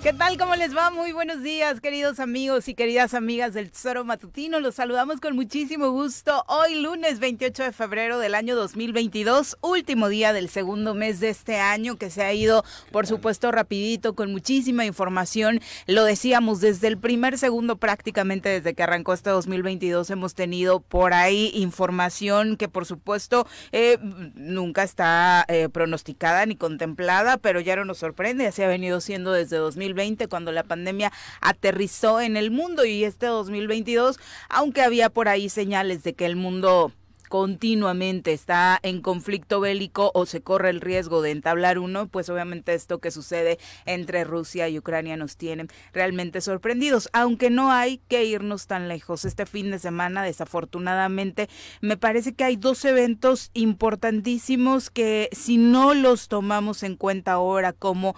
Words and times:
¿Qué 0.00 0.12
tal? 0.12 0.38
¿Cómo 0.38 0.54
les 0.54 0.76
va? 0.76 0.90
Muy 0.90 1.10
buenos 1.10 1.42
días, 1.42 1.80
queridos 1.80 2.20
amigos 2.20 2.68
y 2.68 2.74
queridas 2.74 3.14
amigas 3.14 3.52
del 3.52 3.72
Tesoro 3.72 4.04
Matutino. 4.04 4.60
Los 4.60 4.76
saludamos 4.76 5.20
con 5.20 5.34
muchísimo 5.34 5.90
gusto. 5.90 6.44
Hoy 6.46 6.76
lunes 6.80 7.18
28 7.18 7.64
de 7.64 7.72
febrero 7.72 8.20
del 8.20 8.36
año 8.36 8.54
2022, 8.54 9.58
último 9.60 10.08
día 10.08 10.32
del 10.32 10.50
segundo 10.50 10.94
mes 10.94 11.18
de 11.18 11.30
este 11.30 11.56
año 11.56 11.96
que 11.96 12.10
se 12.10 12.22
ha 12.22 12.32
ido, 12.32 12.64
por 12.92 13.08
supuesto, 13.08 13.50
rapidito, 13.50 14.14
con 14.14 14.30
muchísima 14.30 14.86
información. 14.86 15.60
Lo 15.88 16.04
decíamos 16.04 16.60
desde 16.60 16.86
el 16.86 16.96
primer 16.96 17.36
segundo 17.36 17.76
prácticamente 17.76 18.48
desde 18.50 18.74
que 18.74 18.84
arrancó 18.84 19.14
este 19.14 19.30
2022 19.30 20.10
hemos 20.10 20.36
tenido 20.36 20.78
por 20.78 21.12
ahí 21.12 21.50
información 21.54 22.56
que 22.56 22.68
por 22.68 22.86
supuesto 22.86 23.48
eh, 23.72 23.98
nunca 24.36 24.84
está 24.84 25.44
eh, 25.48 25.68
pronosticada 25.68 26.46
ni 26.46 26.54
contemplada, 26.54 27.36
pero 27.36 27.58
ya 27.58 27.74
no 27.74 27.84
nos 27.84 27.98
sorprende, 27.98 28.46
así 28.46 28.62
ha 28.62 28.68
venido 28.68 29.00
siendo 29.00 29.32
desde 29.32 29.56
2022 29.94 30.28
cuando 30.28 30.52
la 30.52 30.64
pandemia 30.64 31.12
aterrizó 31.40 32.20
en 32.20 32.36
el 32.36 32.50
mundo 32.50 32.84
y 32.84 33.04
este 33.04 33.26
2022, 33.26 34.18
aunque 34.48 34.82
había 34.82 35.10
por 35.10 35.28
ahí 35.28 35.48
señales 35.48 36.02
de 36.02 36.14
que 36.14 36.26
el 36.26 36.36
mundo 36.36 36.92
continuamente 37.28 38.32
está 38.32 38.78
en 38.82 39.00
conflicto 39.00 39.60
bélico 39.60 40.10
o 40.14 40.26
se 40.26 40.40
corre 40.40 40.70
el 40.70 40.80
riesgo 40.80 41.22
de 41.22 41.30
entablar 41.30 41.78
uno, 41.78 42.08
pues 42.08 42.28
obviamente 42.28 42.74
esto 42.74 42.98
que 42.98 43.10
sucede 43.10 43.58
entre 43.86 44.24
Rusia 44.24 44.68
y 44.68 44.78
Ucrania 44.78 45.16
nos 45.16 45.36
tiene 45.36 45.66
realmente 45.92 46.40
sorprendidos, 46.40 47.08
aunque 47.12 47.50
no 47.50 47.70
hay 47.70 48.00
que 48.08 48.24
irnos 48.24 48.66
tan 48.66 48.88
lejos. 48.88 49.24
Este 49.24 49.46
fin 49.46 49.70
de 49.70 49.78
semana, 49.78 50.22
desafortunadamente, 50.22 51.48
me 51.80 51.96
parece 51.96 52.32
que 52.32 52.44
hay 52.44 52.56
dos 52.56 52.84
eventos 52.84 53.50
importantísimos 53.54 54.90
que 54.90 55.28
si 55.32 55.58
no 55.58 55.94
los 55.94 56.28
tomamos 56.28 56.82
en 56.82 56.96
cuenta 56.96 57.32
ahora 57.32 57.72
como 57.72 58.16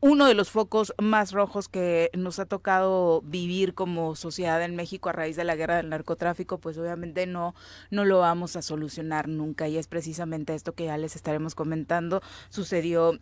uno 0.00 0.26
de 0.26 0.34
los 0.34 0.50
focos 0.50 0.94
más 0.98 1.32
rojos 1.32 1.68
que 1.68 2.10
nos 2.14 2.38
ha 2.38 2.46
tocado 2.46 3.20
vivir 3.22 3.74
como 3.74 4.16
sociedad 4.16 4.62
en 4.62 4.74
México 4.74 5.10
a 5.10 5.12
raíz 5.12 5.36
de 5.36 5.44
la 5.44 5.56
guerra 5.56 5.76
del 5.76 5.90
narcotráfico, 5.90 6.58
pues 6.58 6.78
obviamente 6.78 7.26
no, 7.26 7.54
no 7.90 8.04
lo 8.06 8.20
vamos 8.20 8.56
a 8.56 8.62
solucionar 8.62 9.28
nunca. 9.28 9.68
Y 9.68 9.76
es 9.76 9.88
precisamente 9.88 10.54
esto 10.54 10.74
que 10.74 10.86
ya 10.86 10.96
les 10.96 11.16
estaremos 11.16 11.54
comentando. 11.54 12.22
Sucedió 12.48 13.20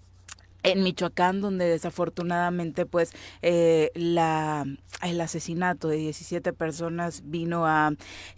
en 0.62 0.82
Michoacán, 0.82 1.40
donde 1.40 1.66
desafortunadamente 1.66 2.84
pues 2.84 3.12
eh, 3.42 3.90
el 3.94 5.20
asesinato 5.20 5.88
de 5.88 5.96
17 5.96 6.52
personas 6.52 7.22
vino 7.24 7.66
a 7.66 7.92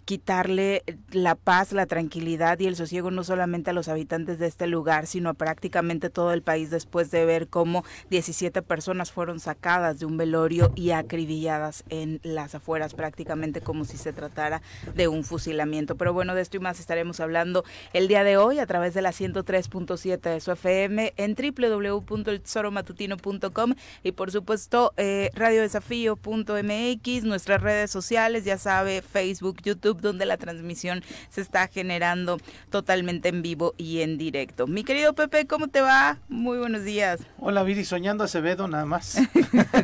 quitarle 0.05 0.83
la 1.11 1.35
paz, 1.35 1.71
la 1.71 1.87
tranquilidad 1.87 2.59
y 2.59 2.67
el 2.67 2.75
sosiego 2.75 3.09
no 3.11 3.23
solamente 3.23 3.71
a 3.71 3.73
los 3.73 3.87
habitantes 3.87 4.37
de 4.39 4.47
este 4.47 4.67
lugar, 4.67 5.07
sino 5.07 5.29
a 5.29 5.33
prácticamente 5.33 6.09
todo 6.09 6.33
el 6.33 6.43
país 6.43 6.69
después 6.69 7.09
de 7.11 7.25
ver 7.25 7.47
cómo 7.47 7.83
17 8.09 8.61
personas 8.61 9.11
fueron 9.11 9.39
sacadas 9.39 9.99
de 9.99 10.05
un 10.05 10.17
velorio 10.17 10.71
y 10.75 10.91
acribilladas 10.91 11.83
en 11.89 12.19
las 12.23 12.53
afueras, 12.53 12.93
prácticamente 12.93 13.61
como 13.61 13.85
si 13.85 13.97
se 13.97 14.13
tratara 14.13 14.61
de 14.95 15.07
un 15.07 15.23
fusilamiento. 15.23 15.95
Pero 15.95 16.13
bueno, 16.13 16.35
de 16.35 16.41
esto 16.41 16.57
y 16.57 16.59
más 16.59 16.79
estaremos 16.79 17.19
hablando 17.19 17.63
el 17.93 18.07
día 18.07 18.23
de 18.23 18.37
hoy 18.37 18.59
a 18.59 18.67
través 18.67 18.93
de 18.93 19.01
la 19.01 19.11
103.7 19.11 20.19
de 20.19 20.39
su 20.39 20.51
FM 20.51 21.13
en 21.17 21.35
www 21.35 22.11
www.eltesoromatutino.com 22.23 23.73
y 24.03 24.11
por 24.11 24.31
supuesto 24.31 24.93
eh, 24.97 25.29
radiodesafío.mx, 25.33 27.23
nuestras 27.23 27.61
redes 27.61 27.91
sociales, 27.91 28.45
ya 28.45 28.57
sabe, 28.57 29.01
Facebook, 29.01 29.57
YouTube, 29.63 30.01
donde 30.01 30.25
la 30.25 30.37
transmisión 30.37 31.03
se 31.29 31.41
está 31.41 31.67
generando 31.67 32.39
totalmente 32.69 33.29
en 33.29 33.41
vivo 33.41 33.73
y 33.77 34.01
en 34.01 34.17
directo. 34.17 34.67
Mi 34.67 34.83
querido 34.83 35.13
Pepe, 35.13 35.47
¿cómo 35.47 35.67
te 35.67 35.81
va? 35.81 36.17
Muy 36.29 36.57
buenos 36.57 36.83
días. 36.83 37.21
Hola 37.39 37.63
Viri, 37.63 37.85
soñando 37.85 38.23
Acevedo 38.23 38.67
nada 38.67 38.85
más. 38.85 39.17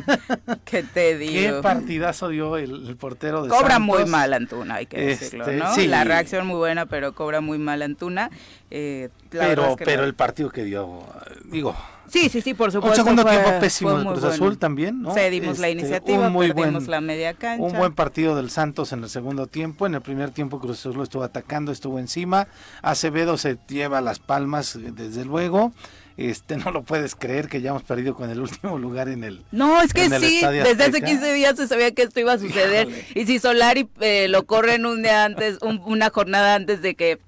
¿Qué 0.64 0.82
te 0.82 1.16
digo? 1.16 1.56
Qué 1.56 1.62
partidazo 1.62 2.28
dio 2.28 2.56
el, 2.56 2.96
portero 2.96 3.42
de 3.42 3.48
Cobra 3.48 3.78
muy 3.78 4.04
mal 4.06 4.32
Antuna, 4.32 4.76
hay 4.76 4.86
que 4.86 5.00
decirlo, 5.00 5.46
este, 5.46 5.56
¿no? 5.56 5.76
La 5.88 6.04
reacción 6.04 6.46
muy 6.46 6.56
buena, 6.56 6.86
pero 6.86 7.14
cobra 7.14 7.40
muy 7.40 7.58
mal 7.58 7.82
Antuna. 7.82 8.30
Eh, 8.70 9.08
pero 9.30 9.76
pero 9.76 10.04
el 10.04 10.14
partido 10.14 10.50
que 10.50 10.64
dio, 10.64 11.04
digo, 11.44 11.74
Sí, 12.08 12.28
sí, 12.28 12.40
sí, 12.40 12.54
por 12.54 12.72
supuesto. 12.72 13.00
Un 13.00 13.06
segundo 13.06 13.24
tiempo 13.24 13.50
pésimo 13.60 13.98
de 13.98 14.04
Cruz 14.04 14.24
Azul 14.24 14.58
también, 14.58 15.02
¿no? 15.02 15.12
Cedimos 15.12 15.58
la 15.58 15.68
este, 15.68 15.80
iniciativa, 15.80 16.28
muy 16.28 16.52
perdimos 16.52 16.88
la 16.88 17.00
media 17.00 17.34
cancha. 17.34 17.64
Un 17.64 17.72
buen 17.72 17.94
partido 17.94 18.36
del 18.36 18.50
Santos 18.50 18.92
en 18.92 19.02
el 19.02 19.10
segundo 19.10 19.46
tiempo. 19.46 19.86
En 19.86 19.94
el 19.94 20.00
primer 20.00 20.30
tiempo 20.30 20.60
Cruz 20.60 20.80
Azul 20.80 20.96
lo 20.96 21.02
estuvo 21.02 21.22
atacando, 21.22 21.72
estuvo 21.72 21.98
encima. 21.98 22.48
Acevedo 22.82 23.36
se 23.36 23.58
lleva 23.68 24.00
las 24.00 24.18
palmas, 24.18 24.78
desde 24.80 25.24
luego. 25.24 25.72
Este, 26.18 26.56
no 26.64 26.72
lo 26.72 26.82
puedes 26.82 27.14
creer 27.14 27.48
que 27.48 27.62
ya 27.62 27.70
hemos 27.70 27.84
perdido 27.84 28.14
con 28.14 28.28
el 28.28 28.40
último 28.40 28.76
lugar 28.76 29.08
en 29.08 29.24
el 29.24 29.44
No, 29.52 29.80
es 29.80 29.94
que 29.94 30.10
sí, 30.10 30.40
desde 30.44 30.84
hace 30.84 31.00
15 31.00 31.32
días 31.32 31.56
se 31.56 31.68
sabía 31.68 31.92
que 31.92 32.02
esto 32.02 32.20
iba 32.20 32.32
a 32.32 32.38
suceder. 32.38 32.88
Y 33.14 33.24
si 33.24 33.38
Solari 33.38 33.88
eh, 34.00 34.28
lo 34.28 34.44
corren 34.44 34.84
un 34.84 35.02
día 35.02 35.24
antes, 35.24 35.58
una 35.62 36.10
jornada 36.10 36.56
antes 36.56 36.82
de 36.82 36.94
que 36.94 37.20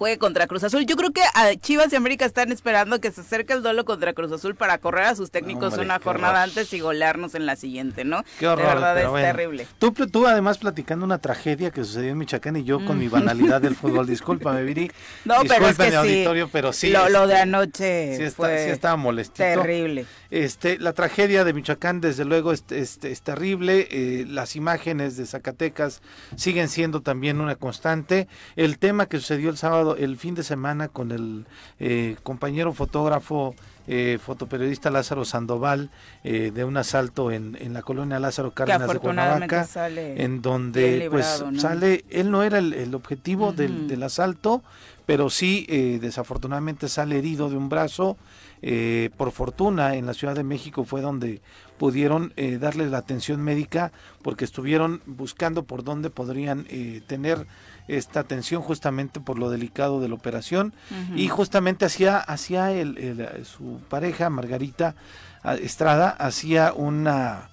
juegue 0.00 0.16
contra 0.16 0.46
Cruz 0.46 0.64
Azul. 0.64 0.86
Yo 0.86 0.96
creo 0.96 1.10
que 1.12 1.20
a 1.34 1.54
Chivas 1.56 1.92
y 1.92 1.96
América 1.96 2.24
están 2.24 2.50
esperando 2.52 3.02
que 3.02 3.10
se 3.10 3.20
acerque 3.20 3.52
el 3.52 3.62
duelo 3.62 3.84
contra 3.84 4.14
Cruz 4.14 4.32
Azul 4.32 4.54
para 4.54 4.78
correr 4.78 5.04
a 5.04 5.14
sus 5.14 5.30
técnicos 5.30 5.76
una 5.76 5.98
jornada 5.98 6.42
antes 6.42 6.72
y 6.72 6.80
golearnos 6.80 7.34
en 7.34 7.44
la 7.44 7.54
siguiente, 7.54 8.06
¿no? 8.06 8.24
Qué 8.38 8.48
horror, 8.48 8.66
de 8.66 8.74
verdad 8.76 8.98
es 8.98 9.22
terrible. 9.22 9.66
Tú, 9.78 9.92
tú 9.92 10.26
además 10.26 10.56
platicando 10.56 11.04
una 11.04 11.18
tragedia 11.18 11.70
que 11.70 11.84
sucedió 11.84 12.12
en 12.12 12.16
Michoacán 12.16 12.56
y 12.56 12.64
yo 12.64 12.82
con 12.86 12.98
mi 12.98 13.08
mm. 13.08 13.10
banalidad 13.10 13.60
del 13.60 13.76
fútbol, 13.76 14.06
discúlpame, 14.08 14.62
Viri. 14.62 14.90
No, 15.26 15.42
pero 15.46 15.68
es 15.68 15.76
que 15.76 15.94
auditorio, 15.94 16.48
pero 16.48 16.72
sí. 16.72 16.90
Lo, 16.90 17.26
de 17.26 17.36
anoche 17.36 18.16
sí, 18.16 18.34
fue 18.34 18.64
sí 18.64 18.70
estaba 18.70 18.96
molestito. 18.96 19.44
Terrible. 19.44 20.06
Este, 20.30 20.78
la 20.78 20.92
tragedia 20.92 21.44
de 21.44 21.52
Michoacán, 21.52 22.00
desde 22.00 22.24
luego, 22.24 22.52
es, 22.52 22.64
es, 22.70 23.20
terrible. 23.20 23.88
Eh, 23.90 24.24
las 24.28 24.56
imágenes 24.56 25.16
de 25.16 25.26
Zacatecas 25.26 26.00
siguen 26.36 26.68
siendo 26.68 27.02
también 27.02 27.40
una 27.40 27.56
constante. 27.56 28.28
El 28.56 28.78
tema 28.78 29.06
que 29.06 29.18
sucedió 29.18 29.50
el 29.50 29.56
sábado, 29.56 29.89
el 29.96 30.16
fin 30.16 30.34
de 30.34 30.42
semana, 30.42 30.88
con 30.88 31.12
el 31.12 31.46
eh, 31.78 32.16
compañero 32.22 32.72
fotógrafo, 32.72 33.54
eh, 33.86 34.18
fotoperiodista 34.22 34.90
Lázaro 34.90 35.24
Sandoval, 35.24 35.90
de 36.22 36.64
un 36.64 36.76
asalto 36.76 37.30
en, 37.32 37.56
en 37.60 37.72
la 37.72 37.82
colonia 37.82 38.20
Lázaro 38.20 38.52
Cárdenas 38.52 38.92
de 38.92 38.98
Cuernavaca, 38.98 39.66
en 39.96 40.42
donde 40.42 41.08
pues 41.10 41.44
sale, 41.58 42.04
él 42.10 42.30
no 42.30 42.42
era 42.42 42.58
el, 42.58 42.94
objetivo 42.94 43.52
del, 43.52 43.88
del, 43.88 44.02
asalto, 44.02 44.62
pero 45.06 45.30
sí 45.30 45.66
desafortunadamente 46.00 46.88
sale 46.88 47.18
herido 47.18 47.48
de 47.48 47.56
un 47.56 47.68
brazo. 47.68 48.16
Eh, 48.62 49.08
por 49.16 49.30
fortuna 49.32 49.94
en 49.94 50.04
la 50.04 50.12
Ciudad 50.12 50.34
de 50.34 50.44
México 50.44 50.84
fue 50.84 51.00
donde 51.00 51.40
pudieron 51.78 52.34
eh, 52.36 52.58
darle 52.58 52.90
la 52.90 52.98
atención 52.98 53.40
médica 53.40 53.90
porque 54.20 54.44
estuvieron 54.44 55.00
buscando 55.06 55.62
por 55.62 55.82
dónde 55.82 56.10
podrían 56.10 56.66
eh, 56.68 57.00
tener 57.06 57.46
esta 57.88 58.20
atención 58.20 58.62
justamente 58.62 59.20
por 59.20 59.38
lo 59.38 59.50
delicado 59.50 60.00
de 60.00 60.08
la 60.08 60.14
operación. 60.14 60.72
Y 61.14 61.28
justamente 61.28 61.84
hacía 61.84 62.18
hacía 62.18 62.72
el, 62.72 63.44
su 63.44 63.80
pareja 63.88 64.30
Margarita 64.30 64.94
ah, 65.42 65.54
Estrada 65.54 66.10
hacía 66.10 66.72
una 66.72 67.48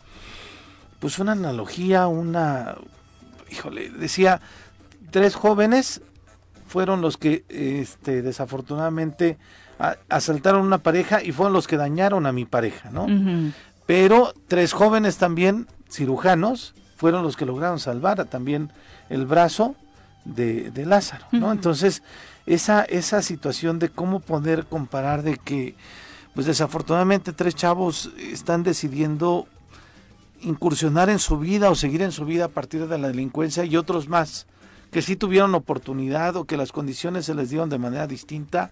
pues 0.99 1.19
una 1.19 1.33
analogía 1.33 2.07
una 2.07 2.75
híjole 3.51 3.89
decía 3.89 4.41
tres 5.11 5.35
jóvenes 5.35 6.01
fueron 6.67 7.01
los 7.01 7.17
que 7.17 7.45
este 7.49 8.21
desafortunadamente 8.21 9.37
asaltaron 10.09 10.65
una 10.65 10.79
pareja 10.79 11.23
y 11.23 11.31
fueron 11.31 11.53
los 11.53 11.67
que 11.67 11.77
dañaron 11.77 12.25
a 12.25 12.31
mi 12.31 12.45
pareja, 12.45 12.89
¿no? 12.91 13.07
Pero 13.85 14.33
tres 14.47 14.73
jóvenes 14.73 15.17
también, 15.17 15.67
cirujanos, 15.89 16.73
fueron 16.97 17.23
los 17.23 17.37
que 17.37 17.45
lograron 17.45 17.79
salvar 17.79 18.25
también 18.25 18.71
el 19.09 19.25
brazo 19.25 19.75
de, 20.35 20.85
Lázaro, 20.85 21.25
¿no? 21.31 21.51
Entonces, 21.51 22.03
esa, 22.45 22.83
esa 22.83 23.21
situación 23.21 23.79
de 23.79 23.89
cómo 23.89 24.19
poder 24.19 24.65
comparar 24.65 25.23
de 25.23 25.37
que, 25.37 25.75
pues 26.33 26.45
desafortunadamente 26.45 27.33
tres 27.33 27.55
chavos 27.55 28.11
están 28.17 28.63
decidiendo 28.63 29.47
incursionar 30.41 31.09
en 31.09 31.19
su 31.19 31.39
vida 31.39 31.69
o 31.69 31.75
seguir 31.75 32.01
en 32.01 32.11
su 32.11 32.25
vida 32.25 32.45
a 32.45 32.49
partir 32.49 32.87
de 32.87 32.97
la 32.97 33.07
delincuencia 33.07 33.65
y 33.65 33.75
otros 33.75 34.07
más 34.07 34.45
que 34.91 35.01
sí 35.01 35.15
tuvieron 35.15 35.53
oportunidad 35.55 36.35
o 36.35 36.45
que 36.45 36.57
las 36.57 36.71
condiciones 36.71 37.25
se 37.25 37.35
les 37.35 37.49
dieron 37.49 37.69
de 37.69 37.77
manera 37.77 38.07
distinta, 38.07 38.71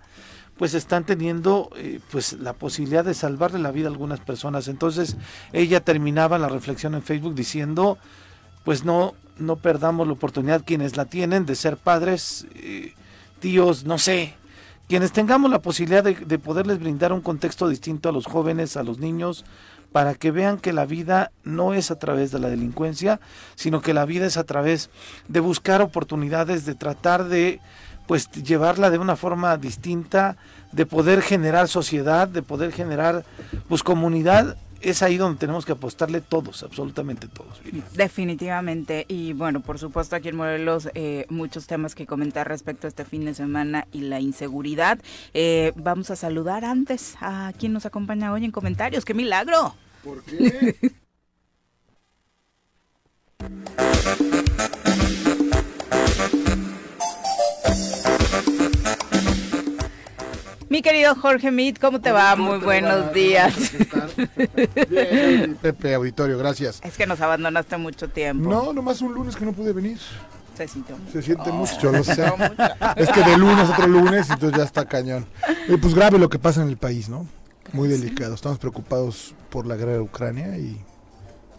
pues 0.57 0.73
están 0.73 1.05
teniendo 1.05 1.69
eh, 1.75 1.99
pues 2.11 2.33
la 2.33 2.53
posibilidad 2.53 3.03
de 3.03 3.13
salvarle 3.13 3.59
la 3.59 3.71
vida 3.71 3.87
a 3.87 3.91
algunas 3.91 4.21
personas. 4.21 4.67
Entonces 4.67 5.17
ella 5.51 5.81
terminaba 5.81 6.39
la 6.39 6.47
reflexión 6.47 6.95
en 6.95 7.03
Facebook 7.03 7.35
diciendo, 7.35 7.97
pues 8.63 8.85
no, 8.85 9.13
no 9.37 9.55
perdamos 9.57 10.07
la 10.07 10.13
oportunidad 10.13 10.63
quienes 10.65 10.97
la 10.97 11.05
tienen 11.05 11.45
de 11.45 11.55
ser 11.55 11.77
padres, 11.77 12.47
eh, 12.55 12.93
tíos, 13.39 13.85
no 13.85 13.97
sé, 13.97 14.35
quienes 14.87 15.11
tengamos 15.11 15.51
la 15.51 15.59
posibilidad 15.59 16.03
de, 16.03 16.15
de 16.15 16.39
poderles 16.39 16.79
brindar 16.79 17.11
un 17.13 17.21
contexto 17.21 17.67
distinto 17.67 18.09
a 18.09 18.11
los 18.11 18.25
jóvenes, 18.25 18.77
a 18.77 18.83
los 18.83 18.99
niños, 18.99 19.45
para 19.91 20.13
que 20.13 20.31
vean 20.31 20.57
que 20.57 20.73
la 20.73 20.85
vida 20.85 21.31
no 21.43 21.73
es 21.73 21.89
a 21.89 21.97
través 21.97 22.31
de 22.31 22.39
la 22.39 22.49
delincuencia, 22.49 23.19
sino 23.55 23.81
que 23.81 23.93
la 23.93 24.05
vida 24.05 24.25
es 24.25 24.35
a 24.37 24.43
través 24.43 24.89
de 25.29 25.39
buscar 25.39 25.81
oportunidades, 25.81 26.65
de 26.65 26.75
tratar 26.75 27.25
de 27.25 27.61
pues 28.05 28.29
llevarla 28.31 28.89
de 28.89 28.97
una 28.97 29.15
forma 29.15 29.57
distinta, 29.57 30.37
de 30.71 30.85
poder 30.85 31.21
generar 31.21 31.67
sociedad, 31.67 32.27
de 32.27 32.41
poder 32.41 32.71
generar 32.71 33.23
pues 33.67 33.83
comunidad 33.83 34.57
es 34.81 35.01
ahí 35.01 35.17
donde 35.17 35.39
tenemos 35.39 35.65
que 35.65 35.71
apostarle 35.71 36.21
todos, 36.21 36.63
absolutamente 36.63 37.27
todos. 37.27 37.61
Definitivamente. 37.93 39.05
Y 39.07 39.33
bueno, 39.33 39.61
por 39.61 39.79
supuesto 39.79 40.15
aquí 40.15 40.29
en 40.29 40.35
Morelos 40.35 40.89
eh, 40.93 41.25
muchos 41.29 41.67
temas 41.67 41.95
que 41.95 42.05
comentar 42.05 42.47
respecto 42.47 42.87
a 42.87 42.89
este 42.89 43.05
fin 43.05 43.25
de 43.25 43.33
semana 43.33 43.87
y 43.91 44.01
la 44.01 44.19
inseguridad. 44.19 44.99
Eh, 45.33 45.73
vamos 45.75 46.11
a 46.11 46.15
saludar 46.15 46.65
antes 46.65 47.15
a 47.21 47.53
quien 47.57 47.73
nos 47.73 47.85
acompaña 47.85 48.31
hoy 48.31 48.45
en 48.45 48.51
comentarios. 48.51 49.05
¡Qué 49.05 49.13
milagro! 49.13 49.75
¿Por 50.03 50.23
qué? 50.23 50.93
Mi 60.69 60.81
querido 60.81 61.15
Jorge 61.15 61.51
Mit, 61.51 61.79
¿cómo 61.79 62.01
te 62.01 62.11
va? 62.11 62.35
Muy 62.35 62.57
buenos 62.57 63.13
días. 63.13 63.53
Bien, 64.89 65.55
Pepe 65.61 65.93
Auditorio, 65.93 66.37
gracias. 66.37 66.81
Es 66.83 66.97
que 66.97 67.05
nos 67.05 67.21
abandonaste 67.21 67.77
mucho 67.77 68.09
tiempo. 68.09 68.49
No, 68.49 68.73
nomás 68.73 69.01
un 69.01 69.13
lunes 69.13 69.35
que 69.35 69.45
no 69.45 69.53
pude 69.53 69.73
venir. 69.73 69.99
Se 70.57 70.67
sintió 70.67 70.97
mucho. 70.97 71.11
Se 71.11 71.21
siente 71.21 71.51
mucho, 71.51 71.91
lo 71.91 72.03
sé. 72.03 72.31
Es 72.95 73.09
que 73.09 73.21
de 73.21 73.37
lunes 73.37 73.69
a 73.69 73.73
otro 73.73 73.87
lunes, 73.87 74.29
entonces 74.29 74.57
ya 74.57 74.63
está 74.63 74.85
cañón. 74.85 75.25
Y 75.67 75.77
pues 75.77 75.93
grave 75.93 76.17
lo 76.17 76.29
que 76.29 76.39
pasa 76.39 76.63
en 76.63 76.69
el 76.69 76.77
país, 76.77 77.09
¿no? 77.09 77.27
Muy 77.73 77.87
delicado. 77.87 78.33
Estamos 78.33 78.57
preocupados 78.57 79.35
por 79.49 79.67
la 79.67 79.75
guerra 79.75 79.93
de 79.93 79.99
Ucrania 79.99 80.57
y 80.57 80.81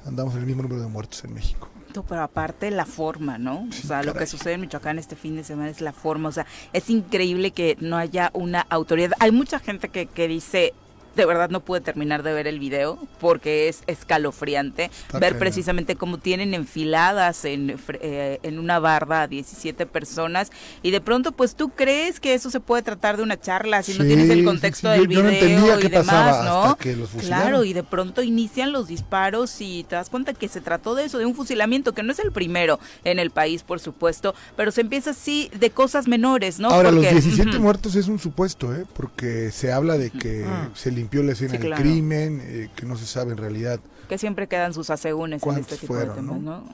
andamos 0.04 0.34
en 0.34 0.40
el 0.40 0.46
mismo 0.46 0.62
número 0.62 0.82
de 0.82 0.88
muertos 0.88 1.22
en 1.24 1.34
México 1.34 1.68
pero 2.02 2.22
aparte 2.22 2.70
la 2.70 2.86
forma, 2.86 3.38
¿no? 3.38 3.66
o 3.68 3.86
sea, 3.86 4.02
lo 4.02 4.14
que 4.14 4.26
sucede 4.26 4.54
en 4.54 4.62
Michoacán 4.62 4.98
este 4.98 5.16
fin 5.16 5.36
de 5.36 5.44
semana 5.44 5.70
es 5.70 5.80
la 5.80 5.92
forma, 5.92 6.28
o 6.28 6.32
sea, 6.32 6.46
es 6.72 6.90
increíble 6.90 7.50
que 7.50 7.76
no 7.80 7.96
haya 7.96 8.30
una 8.34 8.66
autoridad. 8.68 9.12
Hay 9.20 9.30
mucha 9.30 9.58
gente 9.58 9.88
que, 9.88 10.06
que 10.06 10.28
dice, 10.28 10.74
de 11.16 11.24
verdad 11.26 11.50
no 11.50 11.60
pude 11.60 11.80
terminar 11.80 12.22
de 12.22 12.32
ver 12.32 12.46
el 12.46 12.60
video 12.60 12.98
porque 13.20 13.68
es 13.68 13.82
escalofriante 13.86 14.90
ver 15.18 15.38
precisamente 15.38 15.96
cómo 15.96 16.18
tienen 16.18 16.54
enfiladas 16.54 17.44
en, 17.44 17.76
eh, 18.00 18.38
en 18.42 18.58
una 18.58 18.78
barda 18.78 19.22
a 19.22 19.26
17 19.26 19.86
personas 19.86 20.52
y 20.82 20.90
de 20.90 21.00
pronto 21.00 21.32
pues 21.32 21.56
tú 21.56 21.70
crees 21.70 22.20
que 22.20 22.34
eso 22.34 22.50
se 22.50 22.60
puede 22.60 22.82
tratar 22.82 23.16
de 23.16 23.22
una 23.22 23.40
charla 23.40 23.82
si 23.82 23.98
no 23.98 24.04
tienes 24.04 24.30
el 24.30 24.44
contexto 24.44 24.88
del 24.90 25.08
video 25.08 25.80
y 25.80 25.88
demás, 25.88 26.44
¿no? 26.44 26.76
claro, 27.20 27.64
y 27.64 27.72
de 27.72 27.82
pronto 27.82 28.22
inician 28.22 28.72
los 28.72 28.88
disparos 28.88 29.60
y 29.60 29.84
te 29.84 29.96
das 29.96 30.10
cuenta 30.10 30.34
que 30.34 30.48
se 30.48 30.60
trató 30.60 30.94
de 30.94 31.04
eso, 31.04 31.18
de 31.18 31.26
un 31.26 31.34
fusilamiento 31.34 31.92
que 31.92 32.02
no 32.02 32.12
es 32.12 32.18
el 32.18 32.32
primero 32.32 32.78
en 33.04 33.18
el 33.18 33.30
país, 33.30 33.62
por 33.62 33.80
supuesto, 33.80 34.34
pero 34.56 34.70
se 34.70 34.82
empieza 34.82 35.10
así 35.10 35.50
de 35.58 35.70
cosas 35.70 36.08
menores, 36.08 36.58
¿no? 36.58 36.68
Ahora, 36.68 36.90
los 36.90 37.02
17 37.02 37.58
muertos 37.58 37.94
es 37.94 38.08
un 38.08 38.18
supuesto, 38.18 38.74
¿eh? 38.74 38.84
Porque 38.94 39.50
se 39.50 39.72
habla 39.72 39.96
de 39.96 40.10
que 40.10 40.44
se 40.74 40.90
limpió 41.06 41.22
la 41.22 41.32
escena 41.32 41.56
del 41.56 41.74
crimen, 41.74 42.42
eh, 42.42 42.68
que 42.74 42.84
no 42.84 42.96
se 42.96 43.06
sabe 43.06 43.32
en 43.32 43.38
realidad. 43.38 43.78
Que 44.08 44.18
siempre 44.18 44.46
quedan 44.46 44.72
sus 44.72 44.90
asegúnes 44.90 45.42
en 45.42 45.58
este 45.58 45.76
tipo 45.76 45.96
de 45.96 46.06
temas, 46.06 46.40
¿no? 46.40 46.64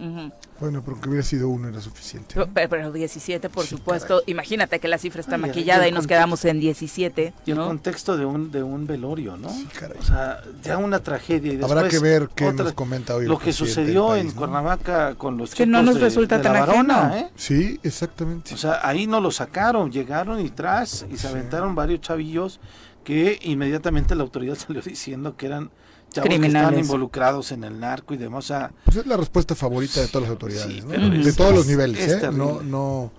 Bueno, 0.61 0.83
pero 0.85 1.01
que 1.01 1.09
hubiera 1.09 1.25
sido 1.25 1.49
uno 1.49 1.69
era 1.69 1.81
suficiente. 1.81 2.35
Pero, 2.55 2.93
17, 2.93 3.49
por 3.49 3.67
supuesto. 3.67 4.23
Imagínate 4.27 4.79
que 4.79 4.89
la 4.89 4.99
cifra 4.99 5.21
está 5.21 5.39
maquillada 5.39 5.89
y, 5.89 5.93
nos 5.93 6.07
quedamos 6.07 6.45
en 6.45 6.61
17. 6.61 7.33
Y 7.47 7.51
el 7.51 7.57
contexto 7.57 8.17
de 8.17 8.27
un, 8.27 8.51
de 8.53 8.63
un 8.63 8.87
velorio, 8.87 9.37
¿no? 9.37 9.49
O 9.49 10.03
sea, 10.03 10.43
ya 10.63 10.79
una 10.79 11.01
tragedia. 11.01 11.55
Y 11.55 11.63
Habrá 11.63 11.89
que 11.89 11.99
ver 11.99 12.29
qué 12.35 12.53
nos 12.53 12.73
comenta 12.75 13.17
hoy. 13.17 13.27
Lo 13.27 13.39
que 13.39 13.53
sucedió 13.53 14.15
en 14.15 14.31
Cuernavaca 14.31 15.15
con 15.15 15.37
los 15.37 15.55
Que 15.55 15.67
no 15.67 15.83
nos 15.83 16.01
resulta 16.01 16.41
tan 16.41 16.57
ajeno. 16.57 17.15
¿eh? 17.15 17.31
Sí, 17.35 17.81
exactamente. 17.83 18.55
O 18.55 18.57
sea, 18.59 18.81
ahí 18.87 19.07
no 19.07 19.21
lo 19.21 19.31
sacaron, 19.31 19.91
llegaron 19.91 20.41
y 20.41 20.51
tras 20.51 21.07
y 21.11 21.17
se 21.17 21.29
aventaron 21.29 21.75
varios 21.75 22.01
chavillos 22.03 22.61
que 23.05 23.39
inmediatamente 23.43 24.15
la 24.15 24.23
autoridad 24.23 24.55
salió 24.67 24.83
diciendo 24.83 25.37
que 25.37 25.47
eran 25.47 25.71
chavos 26.11 26.29
que 26.29 26.47
estaban 26.47 26.79
involucrados 26.79 27.53
en 27.53 27.65
el 27.65 27.81
narco 27.81 28.15
y 28.15 28.19
demás. 28.19 28.51
O 28.51 28.71
pues 28.85 28.97
es 28.99 29.07
la 29.07 29.17
respuesta 29.17 29.55
favorita 29.55 30.01
de 30.01 30.09
todas 30.09 30.23
las 30.23 30.31
autoridades, 30.31 30.87
de 30.87 31.33
todos 31.33 31.55
los 31.55 31.67
niveles, 31.67 32.23
¿eh? 32.23 32.31
no, 32.33 32.63
no, 32.63 33.13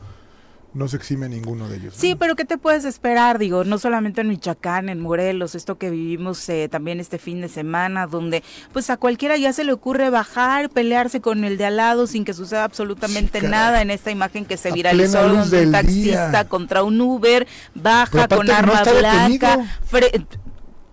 no 0.74 0.88
se 0.88 0.98
exime 0.98 1.30
ninguno 1.30 1.68
de 1.68 1.78
ellos. 1.78 1.94
Sí, 1.96 2.16
pero 2.16 2.36
¿qué 2.36 2.46
te 2.46 2.58
puedes 2.58 2.86
esperar? 2.86 3.38
Digo, 3.38 3.64
no 3.64 3.78
solamente 3.78 4.22
en 4.22 4.30
Michoacán, 4.30 4.90
en 4.90 5.00
Morelos, 5.00 5.56
esto 5.56 5.78
que 5.78 5.90
vivimos 5.90 6.48
eh, 6.50 6.68
también 6.70 7.00
este 7.00 7.20
fin 7.20 7.42
de 7.42 7.50
semana, 7.50 8.08
donde 8.08 8.44
pues 8.72 8.90
a 8.90 8.98
cualquiera 8.98 9.38
ya 9.38 9.54
se 9.54 9.64
le 9.64 9.74
ocurre 9.74 10.10
bajar, 10.10 10.70
pelearse 10.70 11.22
con 11.22 11.44
el 11.44 11.58
de 11.58 11.66
al 11.66 11.78
lado 11.78 12.08
sin 12.08 12.26
que 12.26 12.34
suceda 12.34 12.64
absolutamente 12.64 13.42
nada 13.42 13.82
en 13.82 13.92
esta 13.92 14.12
imagen 14.12 14.46
que 14.46 14.58
se 14.58 14.72
viralizó 14.72 15.28
donde 15.28 15.66
un 15.66 15.72
taxista 15.72 16.48
contra 16.48 16.84
un 16.84 17.00
Uber 17.00 17.48
baja 17.76 18.28
con 18.28 18.50
arma 18.50 18.84
blanca. 18.84 19.60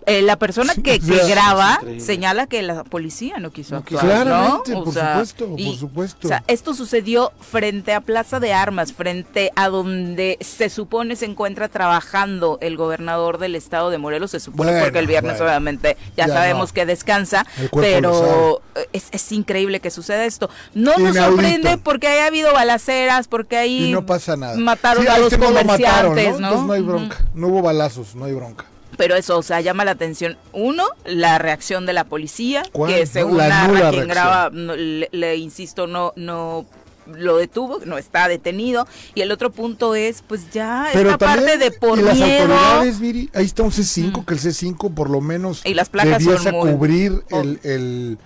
Eh, 0.07 0.21
la 0.23 0.35
persona 0.37 0.73
que, 0.73 0.97
graba 0.97 1.79
señala 1.99 2.47
que 2.47 2.61
la 2.63 2.83
policía 2.83 3.37
no 3.37 3.51
quiso 3.51 3.77
actuar, 3.77 4.25
¿no? 4.25 4.63
por 4.63 4.93
supuesto, 4.93 5.47
por 5.47 5.75
supuesto. 5.75 6.27
O 6.27 6.29
sea, 6.29 6.43
esto 6.47 6.73
sucedió 6.73 7.31
frente 7.39 7.93
a 7.93 8.01
Plaza 8.01 8.39
de 8.39 8.51
Armas, 8.51 8.93
frente 8.93 9.51
a 9.55 9.69
donde 9.69 10.37
se 10.41 10.69
supone 10.69 11.15
se 11.15 11.25
encuentra 11.25 11.67
trabajando 11.67 12.57
el 12.61 12.77
gobernador 12.77 13.37
del 13.37 13.55
estado 13.55 13.91
de 13.91 13.99
Morelos, 13.99 14.31
se 14.31 14.39
supone 14.39 14.81
porque 14.81 14.99
el 14.99 15.07
viernes 15.07 15.39
obviamente 15.39 15.97
ya, 16.17 16.27
sabemos 16.27 16.73
que 16.73 16.85
descansa, 16.85 17.45
pero 17.71 18.61
es, 18.93 19.31
increíble 19.31 19.79
que 19.79 19.91
suceda 19.91 20.25
esto. 20.25 20.49
No 20.73 20.97
nos 20.97 21.15
sorprende 21.15 21.77
porque 21.77 22.07
haya 22.07 22.25
habido 22.25 22.53
balaceras, 22.53 23.27
porque 23.27 23.57
ahí 23.57 23.91
no 23.91 24.05
pasa 24.05 24.35
nada. 24.35 24.57
mataron 24.57 25.07
a 25.07 25.19
los 25.19 25.37
comerciantes, 25.37 26.39
¿no? 26.39 26.65
no 26.65 26.73
hay 26.73 26.81
bronca, 26.81 27.17
no 27.35 27.47
hubo 27.47 27.61
balazos, 27.61 28.15
no 28.15 28.25
hay 28.25 28.33
bronca 28.33 28.65
pero 29.01 29.15
eso, 29.15 29.39
o 29.39 29.41
sea, 29.41 29.61
llama 29.61 29.83
la 29.83 29.89
atención. 29.93 30.37
Uno, 30.53 30.85
la 31.05 31.39
reacción 31.39 31.87
de 31.87 31.93
la 31.93 32.03
policía, 32.03 32.61
que 32.85 33.07
según 33.07 33.37
narra 33.37 33.89
quien 33.89 34.07
graba, 34.07 34.51
le, 34.51 35.37
insisto, 35.37 35.87
no, 35.87 36.13
no 36.15 36.67
lo 37.07 37.37
detuvo, 37.37 37.79
no 37.83 37.97
está 37.97 38.27
detenido. 38.27 38.87
Y 39.15 39.21
el 39.21 39.31
otro 39.31 39.51
punto 39.51 39.95
es, 39.95 40.21
pues 40.21 40.51
ya 40.51 40.87
Pero 40.93 41.09
esta 41.09 41.17
parte 41.17 41.57
de 41.57 41.71
por 41.71 41.97
y 41.97 42.03
las 42.03 42.21
autoridades, 42.21 42.99
Miri, 42.99 43.27
ahí 43.33 43.45
está 43.45 43.63
un 43.63 43.71
C5, 43.71 44.23
que 44.23 44.35
el 44.35 44.39
C5 44.39 44.93
por 44.93 45.09
lo 45.09 45.19
menos 45.19 45.65
y 45.65 45.73
las 45.73 45.89
placas 45.89 46.23
debiese 46.23 46.51
cubrir 46.51 47.23
el, 47.31 47.59
el 47.63 48.19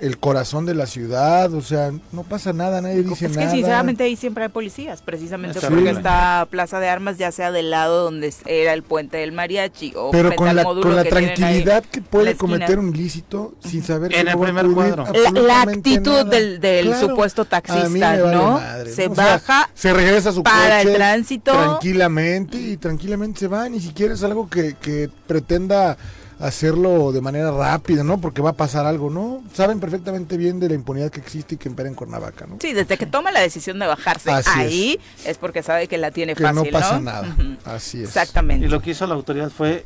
el 0.00 0.18
corazón 0.18 0.66
de 0.66 0.74
la 0.74 0.86
ciudad, 0.86 1.52
o 1.52 1.60
sea, 1.60 1.92
no 2.12 2.22
pasa 2.22 2.52
nada, 2.52 2.80
nadie 2.80 3.02
dice 3.02 3.28
nada. 3.28 3.42
Es 3.42 3.48
que 3.50 3.56
sinceramente 3.56 4.04
ahí 4.04 4.16
siempre 4.16 4.44
hay 4.44 4.48
policías, 4.48 5.02
precisamente 5.02 5.60
porque 5.60 5.90
está 5.90 6.46
Plaza 6.50 6.80
de 6.80 6.88
Armas, 6.88 7.18
ya 7.18 7.30
sea 7.32 7.52
del 7.52 7.70
lado 7.70 8.04
donde 8.04 8.32
era 8.46 8.72
el 8.72 8.82
puente 8.82 9.18
del 9.18 9.32
mariachi 9.32 9.92
o 9.96 10.10
Pero 10.10 10.34
con 10.36 10.54
la, 10.54 10.64
con 10.64 10.96
la 10.96 11.04
tranquilidad 11.04 11.84
que 11.84 12.00
puede 12.00 12.36
cometer 12.36 12.78
un 12.78 12.94
ilícito 12.94 13.54
sin 13.60 13.82
saber 13.82 14.14
en 14.14 14.28
el 14.28 14.38
primer 14.38 14.66
cuadro. 14.68 15.04
La, 15.32 15.62
actitud 15.62 16.26
del, 16.26 16.94
supuesto 16.94 17.44
taxista, 17.44 18.16
¿no? 18.16 18.60
se 18.86 19.08
baja, 19.08 19.68
se 19.74 19.92
regresa 19.92 20.30
a 20.30 20.32
su 20.32 20.42
para 20.42 20.82
el 20.82 20.94
tránsito. 20.94 21.52
tranquilamente 21.52 22.56
y 22.56 22.76
tranquilamente 22.76 23.40
se 23.40 23.46
va, 23.48 23.68
ni 23.68 23.80
siquiera 23.80 24.14
es 24.14 24.22
algo 24.22 24.48
que, 24.48 24.74
que 24.80 25.10
pretenda 25.26 25.96
hacerlo 26.40 27.12
de 27.12 27.20
manera 27.20 27.50
rápida, 27.50 28.02
¿no? 28.02 28.20
Porque 28.20 28.40
va 28.40 28.50
a 28.50 28.54
pasar 28.54 28.86
algo, 28.86 29.10
¿no? 29.10 29.42
Saben 29.52 29.78
perfectamente 29.78 30.36
bien 30.36 30.58
de 30.58 30.68
la 30.68 30.74
impunidad 30.74 31.10
que 31.10 31.20
existe 31.20 31.54
y 31.54 31.58
que 31.58 31.68
impera 31.68 31.88
en 31.88 31.94
Cuernavaca, 31.94 32.46
¿no? 32.46 32.56
Sí, 32.60 32.72
desde 32.72 32.96
que 32.96 33.06
toma 33.06 33.30
la 33.30 33.40
decisión 33.40 33.78
de 33.78 33.86
bajarse 33.86 34.30
ahí 34.46 34.98
es. 35.24 35.36
porque 35.38 35.62
sabe 35.62 35.86
que 35.86 35.98
la 35.98 36.10
tiene 36.10 36.34
fácil, 36.34 36.54
no 36.54 36.64
pasa 36.70 36.98
nada. 36.98 37.36
Así 37.64 37.98
es. 37.98 38.08
Exactamente. 38.08 38.66
Y 38.66 38.68
lo 38.68 38.80
que 38.80 38.90
hizo 38.90 39.06
la 39.06 39.14
autoridad 39.14 39.50
fue 39.50 39.84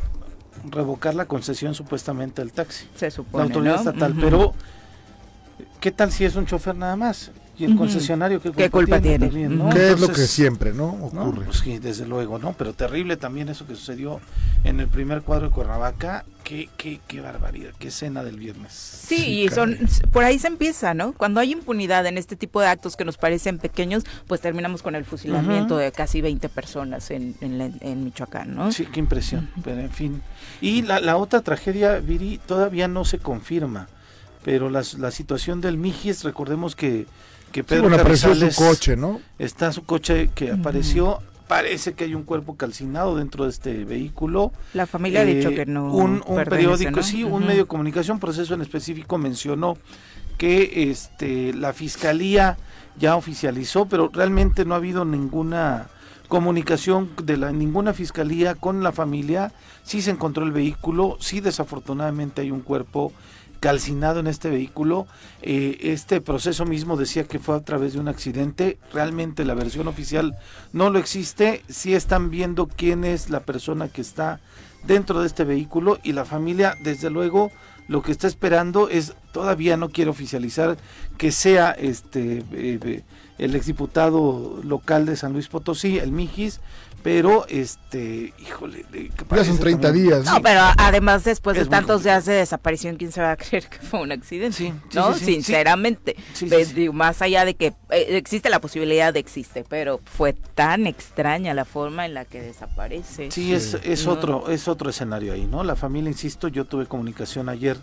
revocar 0.70 1.14
la 1.14 1.26
concesión 1.26 1.74
supuestamente 1.74 2.40
del 2.40 2.52
taxi. 2.52 2.86
Se 2.96 3.10
supone, 3.10 3.44
La 3.44 3.48
autoridad 3.48 3.76
estatal, 3.76 4.14
pero 4.20 4.54
¿qué 5.80 5.90
tal 5.90 6.12
si 6.12 6.24
es 6.24 6.36
un 6.36 6.46
chofer 6.46 6.76
nada 6.76 6.94
más? 6.96 7.32
Y 7.56 7.64
el 7.64 7.76
concesionario 7.76 8.40
qué 8.40 8.70
culpa, 8.70 9.00
tiene, 9.00 9.30
¿Qué 9.30 9.92
es 9.92 10.00
lo 10.00 10.08
que 10.08 10.26
siempre 10.26 10.72
no 10.72 10.88
ocurre 10.88 11.44
pues 11.44 11.62
desde 11.80 12.06
luego 12.06 12.38
no 12.38 12.52
pero 12.52 12.72
terrible 12.72 13.16
también 13.16 13.48
eso 13.48 13.66
que 13.66 13.74
sucedió 13.74 14.20
en 14.64 14.80
el 14.80 14.88
primer 14.88 15.22
cuadro 15.22 15.48
de 15.48 15.54
Cuernavaca. 15.54 16.24
Qué 16.42 16.68
qué 16.76 17.00
qué 17.06 17.20
barbaridad 17.20 17.70
qué 17.78 17.88
escena 17.88 18.22
del 18.22 18.38
viernes. 18.38 18.72
Sí, 18.72 19.42
y 19.42 19.48
son 19.48 19.78
por 20.12 20.24
ahí 20.24 20.38
se 20.38 20.48
empieza 20.48 20.92
no 20.92 21.12
cuando 21.12 21.40
hay 21.40 21.52
impunidad 21.52 22.04
en 22.06 22.18
este 22.18 22.36
tipo 22.36 22.60
de 22.60 22.66
actos 22.66 22.96
que 22.96 23.04
nos 23.04 23.16
parecen 23.16 23.58
pequeños 23.58 24.04
pues 24.26 24.40
terminamos 24.40 24.82
con 24.82 24.94
el 24.94 25.04
fusilamiento 25.04 25.76
de 25.76 25.90
casi 25.92 26.20
20 26.20 26.48
personas 26.50 27.10
en, 27.10 27.34
en, 27.40 28.04
Michoacán 28.04 28.54
no 28.54 28.72
sí 28.72 28.86
qué 28.86 29.00
impresión 29.00 29.48
pero 29.62 29.80
en 29.80 29.90
fin. 29.90 30.22
Y 30.60 30.82
la, 30.82 31.00
la 31.00 31.16
otra 31.16 31.40
tragedia 31.40 31.98
Viri 31.98 32.38
todavía 32.44 32.88
no 32.88 33.04
se 33.04 33.18
confirma 33.18 33.88
pero 34.44 34.68
la, 34.68 34.82
la 34.98 35.10
situación 35.10 35.62
del 35.62 35.78
Mijis 35.78 36.24
recordemos 36.24 36.76
que 36.76 37.06
que 37.54 37.62
Pedro 37.62 38.16
sí, 38.16 38.50
su 38.50 38.64
coche, 38.64 38.96
¿no? 38.96 39.20
Está 39.38 39.70
su 39.70 39.84
coche 39.84 40.30
que 40.34 40.50
apareció. 40.50 41.20
Parece 41.46 41.92
que 41.92 42.02
hay 42.02 42.14
un 42.16 42.24
cuerpo 42.24 42.56
calcinado 42.56 43.16
dentro 43.16 43.44
de 43.44 43.50
este 43.50 43.84
vehículo. 43.84 44.50
La 44.72 44.86
familia 44.88 45.20
ha 45.20 45.24
dicho 45.24 45.50
eh, 45.50 45.54
que 45.54 45.66
no. 45.66 45.94
Un, 45.94 46.20
periódico, 46.48 47.00
sí, 47.04 47.22
un 47.22 47.46
medio 47.46 47.62
de 47.62 47.68
comunicación, 47.68 48.18
proceso 48.18 48.54
en 48.54 48.62
específico 48.62 49.18
mencionó 49.18 49.78
que 50.36 50.90
este 50.90 51.52
la 51.52 51.72
fiscalía 51.72 52.56
ya 52.98 53.14
oficializó, 53.14 53.86
pero 53.86 54.10
realmente 54.12 54.64
no 54.64 54.74
ha 54.74 54.78
habido 54.78 55.04
ninguna 55.04 55.86
comunicación 56.26 57.10
de 57.22 57.36
la 57.36 57.52
ninguna 57.52 57.94
fiscalía 57.94 58.56
con 58.56 58.82
la 58.82 58.90
familia. 58.90 59.52
Sí 59.84 60.02
se 60.02 60.10
encontró 60.10 60.44
el 60.44 60.50
vehículo, 60.50 61.18
sí 61.20 61.38
desafortunadamente 61.38 62.40
hay 62.40 62.50
un 62.50 62.62
cuerpo 62.62 63.12
calcinado 63.64 64.20
en 64.20 64.26
este 64.26 64.50
vehículo. 64.50 65.06
Eh, 65.40 65.78
este 65.80 66.20
proceso 66.20 66.66
mismo 66.66 66.98
decía 66.98 67.24
que 67.24 67.38
fue 67.38 67.56
a 67.56 67.60
través 67.60 67.94
de 67.94 67.98
un 67.98 68.08
accidente. 68.08 68.76
Realmente 68.92 69.42
la 69.46 69.54
versión 69.54 69.88
oficial 69.88 70.36
no 70.74 70.90
lo 70.90 70.98
existe. 70.98 71.62
Sí 71.70 71.94
están 71.94 72.28
viendo 72.28 72.66
quién 72.66 73.04
es 73.04 73.30
la 73.30 73.40
persona 73.40 73.88
que 73.88 74.02
está 74.02 74.38
dentro 74.82 75.22
de 75.22 75.28
este 75.28 75.44
vehículo 75.44 75.98
y 76.02 76.12
la 76.12 76.26
familia, 76.26 76.74
desde 76.82 77.08
luego, 77.08 77.50
lo 77.88 78.02
que 78.02 78.12
está 78.12 78.26
esperando 78.26 78.90
es, 78.90 79.14
todavía 79.32 79.78
no 79.78 79.88
quiere 79.88 80.10
oficializar 80.10 80.76
que 81.16 81.32
sea 81.32 81.70
este 81.70 82.44
eh, 82.52 83.02
el 83.38 83.54
exdiputado 83.56 84.60
local 84.62 85.06
de 85.06 85.16
San 85.16 85.32
Luis 85.32 85.48
Potosí, 85.48 85.98
el 85.98 86.12
Mijis, 86.12 86.60
pero 87.04 87.44
este, 87.50 88.32
híjole, 88.38 88.86
ya 89.30 89.44
son 89.44 89.58
30 89.58 89.92
días. 89.92 90.24
No, 90.24 90.40
pero 90.40 90.62
además 90.78 91.22
después 91.22 91.54
de 91.54 91.66
tantos 91.66 92.02
días 92.02 92.24
de 92.24 92.32
desaparición, 92.32 92.96
¿quién 92.96 93.12
se 93.12 93.20
va 93.20 93.32
a 93.32 93.36
creer 93.36 93.68
que 93.68 93.76
fue 93.76 94.00
un 94.00 94.10
accidente? 94.10 94.56
Sí, 94.56 94.72
¿no? 94.94 95.12
Sinceramente, 95.12 96.16
más 96.94 97.20
allá 97.20 97.44
de 97.44 97.56
que 97.56 97.74
eh, 97.90 98.16
existe 98.16 98.48
la 98.48 98.58
posibilidad 98.58 99.12
de 99.12 99.20
existe, 99.20 99.66
pero 99.68 100.00
fue 100.02 100.32
tan 100.32 100.86
extraña 100.86 101.52
la 101.52 101.66
forma 101.66 102.06
en 102.06 102.14
la 102.14 102.24
que 102.24 102.40
desaparece. 102.40 103.30
Sí, 103.30 103.52
es, 103.52 103.76
es 103.84 104.06
otro 104.06 104.48
es 104.48 104.66
otro 104.66 104.88
escenario 104.88 105.34
ahí, 105.34 105.44
¿no? 105.44 105.62
La 105.62 105.76
familia, 105.76 106.08
insisto, 106.08 106.48
yo 106.48 106.64
tuve 106.64 106.86
comunicación 106.86 107.50
ayer 107.50 107.76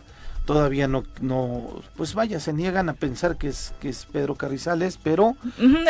todavía 0.46 0.88
no, 0.88 1.04
no, 1.22 1.82
pues 1.96 2.14
vaya, 2.14 2.40
se 2.40 2.54
niegan 2.54 2.90
a 2.90 2.94
pensar 2.94 3.38
que 3.38 3.48
es, 3.48 3.74
que 3.80 3.90
es 3.90 4.08
Pedro 4.12 4.36
Carrizales, 4.36 4.98
pero... 5.02 5.36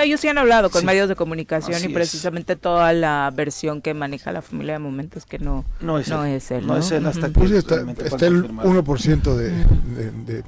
ellos 0.01 0.19
sí 0.19 0.27
han 0.27 0.37
hablado 0.37 0.69
con 0.69 0.85
medios 0.85 1.07
de 1.09 1.15
comunicación 1.15 1.83
y 1.83 1.87
precisamente 1.93 2.55
toda 2.55 2.93
la 2.93 3.31
versión 3.33 3.81
que 3.81 3.93
maneja 3.93 4.31
la 4.31 4.41
familia 4.41 4.73
de 4.73 4.79
momentos 4.79 5.25
que 5.25 5.39
no, 5.39 5.65
no, 5.79 5.97
es, 5.97 6.09
él, 6.51 6.67
no, 6.67 6.77
es 6.77 6.91
él. 6.91 7.05
hasta 7.05 7.27
que 7.27 7.33
pues 7.33 7.51
está, 7.51 7.75
el 7.75 8.49
1% 8.49 9.35
de, 9.35 9.51
de, 10.25 10.43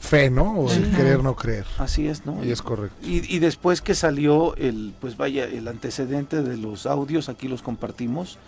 fe, 0.00 0.30
¿no? 0.30 0.52
O 0.52 0.72
el 0.72 0.90
creer 0.90 1.22
no 1.22 1.36
creer. 1.36 1.66
Así 1.78 2.08
es, 2.08 2.24
¿no? 2.26 2.42
Y 2.42 2.50
es 2.50 2.62
correcto. 2.62 2.96
Y, 3.06 3.34
y 3.34 3.38
después 3.38 3.80
que 3.82 3.94
salió 3.94 4.56
el, 4.56 4.94
pues 5.00 5.16
vaya, 5.16 5.44
el 5.44 5.68
antecedente 5.68 6.42
de 6.42 6.56
los 6.56 6.86
audios, 6.86 7.28
aquí 7.28 7.48
los 7.48 7.62
compartimos, 7.62 8.38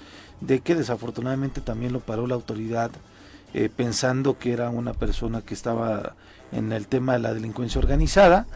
de 0.40 0.60
que 0.60 0.74
desafortunadamente 0.74 1.60
también 1.60 1.92
lo 1.92 2.00
paró 2.00 2.26
la 2.26 2.34
autoridad 2.34 2.90
eh, 3.54 3.68
pensando 3.74 4.38
que 4.38 4.52
era 4.52 4.70
una 4.70 4.94
persona 4.94 5.42
que 5.42 5.54
estaba 5.54 6.14
en 6.52 6.72
el 6.72 6.86
tema 6.86 7.14
de 7.14 7.18
la 7.18 7.34
delincuencia 7.34 7.80
organizada, 7.80 8.46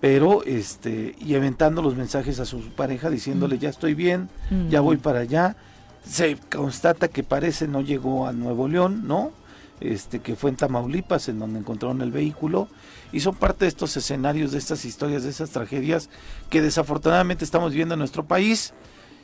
pero 0.00 0.42
este 0.44 1.16
y 1.18 1.34
aventando 1.34 1.82
los 1.82 1.96
mensajes 1.96 2.40
a 2.40 2.44
su 2.44 2.60
pareja 2.70 3.10
diciéndole 3.10 3.56
mm. 3.56 3.58
ya 3.58 3.68
estoy 3.68 3.94
bien, 3.94 4.28
ya 4.70 4.80
voy 4.80 4.96
mm. 4.96 5.00
para 5.00 5.20
allá. 5.20 5.56
Se 6.04 6.36
constata 6.50 7.08
que 7.08 7.22
parece 7.22 7.68
no 7.68 7.80
llegó 7.80 8.26
a 8.26 8.32
Nuevo 8.32 8.68
León, 8.68 9.06
¿no? 9.06 9.32
Este 9.80 10.20
que 10.20 10.34
fue 10.34 10.50
en 10.50 10.56
Tamaulipas 10.56 11.28
en 11.28 11.38
donde 11.38 11.58
encontraron 11.58 12.00
el 12.00 12.10
vehículo 12.10 12.68
y 13.12 13.20
son 13.20 13.34
parte 13.34 13.64
de 13.64 13.68
estos 13.68 13.96
escenarios, 13.96 14.52
de 14.52 14.58
estas 14.58 14.84
historias, 14.84 15.22
de 15.24 15.30
esas 15.30 15.50
tragedias 15.50 16.08
que 16.50 16.62
desafortunadamente 16.62 17.44
estamos 17.44 17.72
viendo 17.72 17.94
en 17.94 18.00
nuestro 18.00 18.24
país 18.24 18.72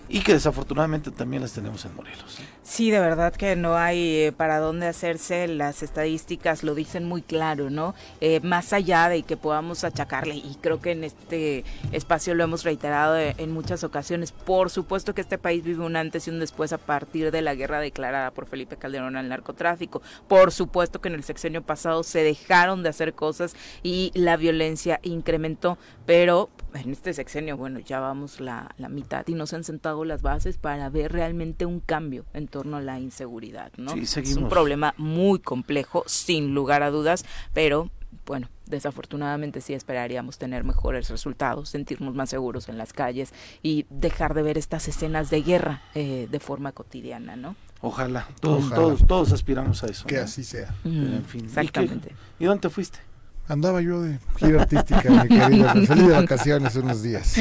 y 0.08 0.20
que 0.20 0.32
desafortunadamente 0.32 1.10
también 1.10 1.42
las 1.42 1.52
tenemos 1.52 1.84
en 1.84 1.94
Morelos. 1.94 2.38
Sí, 2.62 2.90
de 2.90 3.00
verdad 3.00 3.34
que 3.34 3.56
no 3.56 3.76
hay 3.76 4.24
eh, 4.24 4.32
para 4.32 4.58
dónde 4.58 4.86
hacerse, 4.86 5.48
las 5.48 5.82
estadísticas 5.82 6.62
lo 6.62 6.74
dicen 6.74 7.04
muy 7.04 7.22
claro, 7.22 7.70
¿no? 7.70 7.94
Eh, 8.20 8.40
más 8.40 8.72
allá 8.72 9.08
de 9.08 9.22
que 9.22 9.36
podamos 9.36 9.84
achacarle, 9.84 10.34
y 10.34 10.56
creo 10.60 10.80
que 10.80 10.92
en 10.92 11.04
este 11.04 11.64
espacio 11.92 12.34
lo 12.34 12.44
hemos 12.44 12.64
reiterado 12.64 13.16
en 13.18 13.52
muchas 13.52 13.84
ocasiones, 13.84 14.32
por 14.32 14.70
supuesto 14.70 15.14
que 15.14 15.20
este 15.20 15.38
país 15.38 15.62
vive 15.62 15.84
un 15.84 15.96
antes 15.96 16.26
y 16.26 16.30
un 16.30 16.40
después 16.40 16.72
a 16.72 16.78
partir 16.78 17.30
de 17.30 17.42
la 17.42 17.54
guerra 17.54 17.80
declarada 17.80 18.30
por 18.30 18.46
Felipe 18.46 18.76
Calderón 18.76 19.16
al 19.16 19.28
narcotráfico, 19.28 20.02
por 20.28 20.52
supuesto 20.52 21.00
que 21.00 21.08
en 21.08 21.14
el 21.14 21.24
sexenio 21.24 21.62
pasado 21.62 22.02
se 22.02 22.22
dejaron 22.22 22.82
de 22.82 22.88
hacer 22.88 23.14
cosas 23.14 23.54
y 23.82 24.10
la 24.14 24.36
violencia 24.36 25.00
incrementó, 25.02 25.78
pero 26.06 26.50
en 26.74 26.90
este 26.90 27.14
sexenio, 27.14 27.56
bueno, 27.56 27.78
ya 27.78 28.00
vamos 28.00 28.40
la, 28.40 28.74
la 28.78 28.88
mitad 28.88 29.26
y 29.28 29.34
nos 29.34 29.52
han 29.52 29.64
sentado 29.64 30.04
las 30.04 30.22
bases 30.22 30.58
para 30.58 30.88
ver 30.90 31.12
realmente 31.12 31.66
un 31.66 31.80
cambio 31.80 32.24
en 32.32 32.48
torno 32.48 32.76
a 32.76 32.80
la 32.80 32.98
inseguridad, 32.98 33.72
¿no? 33.76 33.94
es 33.94 34.36
un 34.36 34.48
problema 34.48 34.94
muy 34.96 35.38
complejo, 35.38 36.02
sin 36.06 36.54
lugar 36.54 36.82
a 36.82 36.90
dudas, 36.90 37.24
pero 37.52 37.90
bueno, 38.26 38.48
desafortunadamente 38.66 39.60
sí 39.60 39.74
esperaríamos 39.74 40.38
tener 40.38 40.64
mejores 40.64 41.10
resultados, 41.10 41.68
sentirnos 41.68 42.14
más 42.14 42.30
seguros 42.30 42.68
en 42.68 42.78
las 42.78 42.92
calles 42.92 43.32
y 43.62 43.86
dejar 43.90 44.34
de 44.34 44.42
ver 44.42 44.58
estas 44.58 44.88
escenas 44.88 45.30
de 45.30 45.42
guerra 45.42 45.82
eh, 45.94 46.28
de 46.30 46.40
forma 46.40 46.72
cotidiana, 46.72 47.36
¿no? 47.36 47.56
Ojalá, 47.80 48.26
todos, 48.40 48.70
todos, 48.70 49.06
todos 49.06 49.32
aspiramos 49.32 49.84
a 49.84 49.88
eso. 49.88 50.06
Que 50.06 50.18
así 50.18 50.42
sea. 50.42 50.74
en 50.84 51.24
fin. 51.26 51.44
Exactamente. 51.44 52.14
¿Y, 52.38 52.46
dónde 52.46 52.70
fuiste? 52.70 52.98
Andaba 53.46 53.82
yo 53.82 54.00
de 54.00 54.18
gira 54.36 54.62
artística, 54.62 55.10
mi 55.10 55.28
querido. 55.28 55.68
Salí 55.86 56.06
de 56.06 56.14
vacaciones 56.14 56.76
unos 56.76 57.02
días. 57.02 57.36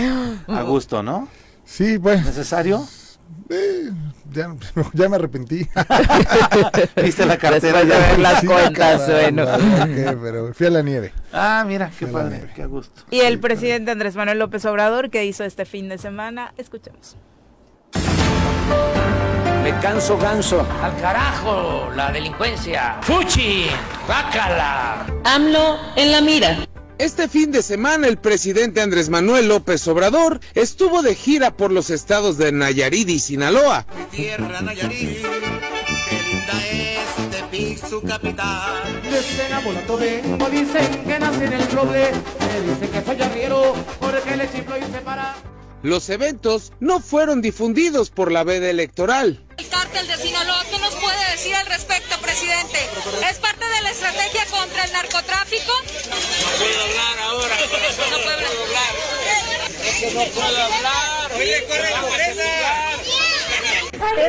A 0.47 0.63
gusto, 0.63 1.01
¿no? 1.01 1.27
Sí, 1.65 1.97
bueno. 1.97 2.23
¿Necesario? 2.23 2.85
Eh, 3.49 3.89
ya, 4.31 4.53
ya, 4.93 5.09
me 5.09 5.15
arrepentí. 5.15 5.67
¿Viste 7.03 7.25
la 7.25 7.37
cartera? 7.37 7.83
ya 7.83 7.97
ver 7.97 8.19
las 8.19 8.43
cuentas, 8.43 9.09
bueno. 9.09 9.45
pero 10.21 10.53
fui 10.53 10.67
a 10.67 10.69
la 10.69 10.81
nieve. 10.81 11.13
Ah, 11.31 11.63
mira, 11.65 11.89
qué 11.97 12.07
padre, 12.07 12.49
qué 12.55 12.65
gusto. 12.65 13.03
Y 13.09 13.21
el 13.21 13.39
presidente 13.39 13.91
Andrés 13.91 14.15
Manuel 14.15 14.39
López 14.39 14.65
Obrador, 14.65 15.09
¿qué 15.09 15.25
hizo 15.25 15.43
este 15.43 15.65
fin 15.65 15.89
de 15.89 15.97
semana? 15.97 16.53
Escuchemos. 16.57 17.17
Me 19.63 19.71
canso 19.79 20.17
ganso. 20.17 20.67
Al 20.81 20.99
carajo, 20.99 21.89
la 21.95 22.11
delincuencia. 22.11 22.99
Fuchi, 23.01 23.67
bácala. 24.05 25.05
AMLO 25.23 25.79
en 25.95 26.11
la 26.11 26.19
mira. 26.19 26.67
Este 26.97 27.29
fin 27.29 27.49
de 27.49 27.63
semana 27.63 28.07
el 28.09 28.17
presidente 28.17 28.81
Andrés 28.81 29.09
Manuel 29.09 29.47
López 29.47 29.87
Obrador 29.87 30.41
estuvo 30.53 31.01
de 31.01 31.15
gira 31.15 31.55
por 31.55 31.71
los 31.71 31.89
estados 31.91 32.37
de 32.37 32.51
Nayarit 32.51 33.07
y 33.07 33.19
Sinaloa. 33.19 33.85
tierra 34.11 34.59
Nayarit, 34.59 35.21
qué 35.21 36.21
linda 36.29 36.67
es 36.69 37.31
Tepic 37.31 37.87
su 37.87 38.01
capital. 38.01 38.83
De 39.03 40.51
dicen 40.51 41.05
que 41.05 41.19
nace 41.19 41.45
en 41.45 41.53
el 41.53 41.71
roble, 41.71 42.11
me 42.11 42.69
dicen 42.69 42.89
que 42.91 43.01
soy 43.05 43.21
arriero, 43.21 43.73
porque 44.01 44.35
le 44.35 44.51
chiflo 44.51 44.77
y 44.77 44.81
se 44.81 44.99
para. 44.99 45.52
Los 45.83 46.09
eventos 46.09 46.71
no 46.79 47.01
fueron 47.01 47.41
difundidos 47.41 48.09
por 48.09 48.31
la 48.31 48.45
veda 48.45 48.69
electoral. 48.69 49.43
El 49.57 49.67
cártel 49.67 50.07
de 50.07 50.15
Sinaloa, 50.15 50.63
¿qué 50.71 50.79
nos 50.79 50.95
puede 50.95 51.31
decir 51.31 51.53
al 51.53 51.65
respecto, 51.65 52.17
presidente? 52.21 52.79
¿Es 53.29 53.37
parte 53.39 53.65
de 53.65 53.81
la 53.81 53.91
estrategia 53.91 54.45
contra 54.45 54.85
el 54.85 54.93
narcotráfico? 54.93 55.73
No 56.09 56.15
puedo 56.57 56.83
hablar 56.83 57.19
ahora. 57.19 57.55
No 57.59 58.17
puedo 58.17 58.39
hablar. 58.63 58.93
Es 59.83 59.95
que 59.99 60.11
no 60.11 60.23
puedo 60.33 60.63
hablar. 60.63 61.31
Oye, 61.35 61.65
corre 61.67 61.91
la 61.91 62.01
presa. 62.15 62.47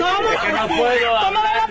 ¿Cómo? 0.01 0.31
no 0.59 0.69
puedo 0.77 1.17
hablar 1.17 1.69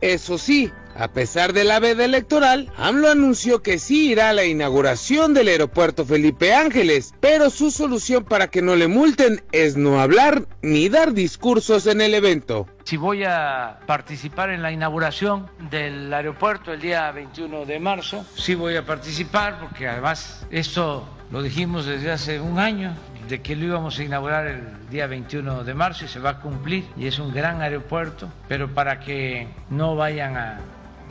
Eso 0.00 0.38
sí, 0.38 0.72
a 0.98 1.08
pesar 1.08 1.52
de 1.52 1.62
la 1.62 1.78
veda 1.78 2.04
electoral, 2.04 2.72
AMLO 2.76 3.10
anunció 3.10 3.62
que 3.62 3.78
sí 3.78 4.10
irá 4.10 4.30
a 4.30 4.32
la 4.32 4.44
inauguración 4.44 5.32
del 5.32 5.48
aeropuerto 5.48 6.04
Felipe 6.04 6.52
Ángeles, 6.52 7.14
pero 7.20 7.50
su 7.50 7.70
solución 7.70 8.24
para 8.24 8.48
que 8.48 8.62
no 8.62 8.74
le 8.74 8.88
multen 8.88 9.42
es 9.52 9.76
no 9.76 10.00
hablar 10.00 10.42
ni 10.60 10.88
dar 10.88 11.12
discursos 11.12 11.86
en 11.86 12.00
el 12.00 12.14
evento. 12.14 12.66
Si 12.82 12.96
voy 12.96 13.22
a 13.22 13.78
participar 13.86 14.50
en 14.50 14.62
la 14.62 14.72
inauguración 14.72 15.46
del 15.70 16.12
aeropuerto 16.12 16.72
el 16.72 16.80
día 16.80 17.12
21 17.12 17.64
de 17.64 17.78
marzo, 17.78 18.26
sí 18.34 18.56
voy 18.56 18.74
a 18.74 18.84
participar 18.84 19.60
porque 19.60 19.86
además 19.86 20.46
esto 20.50 21.08
lo 21.30 21.42
dijimos 21.42 21.86
desde 21.86 22.10
hace 22.10 22.40
un 22.40 22.58
año, 22.58 22.94
de 23.28 23.42
que 23.42 23.54
lo 23.54 23.66
íbamos 23.66 23.98
a 23.98 24.02
inaugurar 24.02 24.46
el 24.46 24.62
día 24.90 25.06
21 25.06 25.62
de 25.62 25.74
marzo 25.74 26.06
y 26.06 26.08
se 26.08 26.18
va 26.18 26.30
a 26.30 26.40
cumplir 26.40 26.86
y 26.96 27.06
es 27.06 27.18
un 27.18 27.32
gran 27.32 27.60
aeropuerto, 27.60 28.28
pero 28.48 28.68
para 28.68 29.00
que 29.00 29.46
no 29.68 29.94
vayan 29.94 30.36
a 30.38 30.58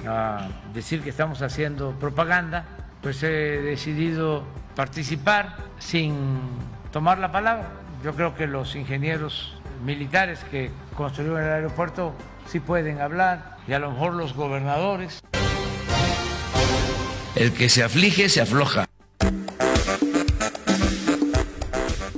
a 0.06 0.48
decir 0.74 1.02
que 1.02 1.10
estamos 1.10 1.42
haciendo 1.42 1.92
propaganda, 2.00 2.66
pues 3.02 3.24
he 3.24 3.62
decidido 3.62 4.44
participar 4.76 5.56
sin 5.80 6.40
tomar 6.92 7.20
la 7.20 7.32
palabra. 7.32 7.70
Yo 8.04 8.14
creo 8.14 8.36
que 8.36 8.48
los 8.48 8.76
ingenieros 8.76 9.58
militares 9.84 10.40
que 10.52 10.72
construyeron 10.96 11.42
el 11.42 11.50
aeropuerto 11.50 12.14
sí 12.48 12.60
pueden 12.60 13.02
hablar 13.02 13.58
y 13.68 13.74
a 13.74 13.80
lo 13.80 13.92
mejor 13.92 14.14
los 14.14 14.34
gobernadores. 14.34 15.20
El 17.36 17.54
que 17.54 17.70
se 17.70 17.84
aflige 17.84 18.30
se 18.30 18.42
afloja. 18.42 18.86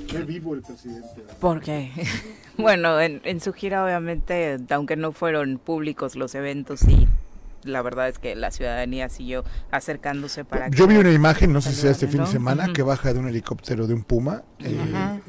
Qué 0.07 0.19
vivo 0.25 0.53
el 0.53 0.62
presidente. 0.62 1.24
¿Por 1.39 1.62
qué? 1.62 1.91
bueno, 2.57 3.00
en, 3.00 3.21
en 3.24 3.39
su 3.41 3.53
gira 3.53 3.83
obviamente, 3.83 4.57
aunque 4.69 4.95
no 4.95 5.12
fueron 5.12 5.57
públicos 5.57 6.15
los 6.15 6.36
eventos, 6.36 6.79
sí 6.81 7.07
la 7.63 7.81
verdad 7.81 8.07
es 8.09 8.19
que 8.19 8.35
la 8.35 8.51
ciudadanía 8.51 9.09
siguió 9.09 9.43
acercándose 9.71 10.45
para... 10.45 10.69
Yo 10.69 10.87
vi 10.87 10.97
una 10.97 11.11
imagen, 11.11 11.53
no 11.53 11.61
sé 11.61 11.69
si 11.71 11.81
sea 11.81 11.91
este 11.91 12.07
fin 12.07 12.21
de 12.21 12.27
semana, 12.27 12.71
que 12.73 12.81
baja 12.83 13.13
de 13.13 13.19
un 13.19 13.27
helicóptero 13.27 13.87
de 13.87 13.93
un 13.93 14.03
Puma, 14.03 14.43
eh, 14.59 14.77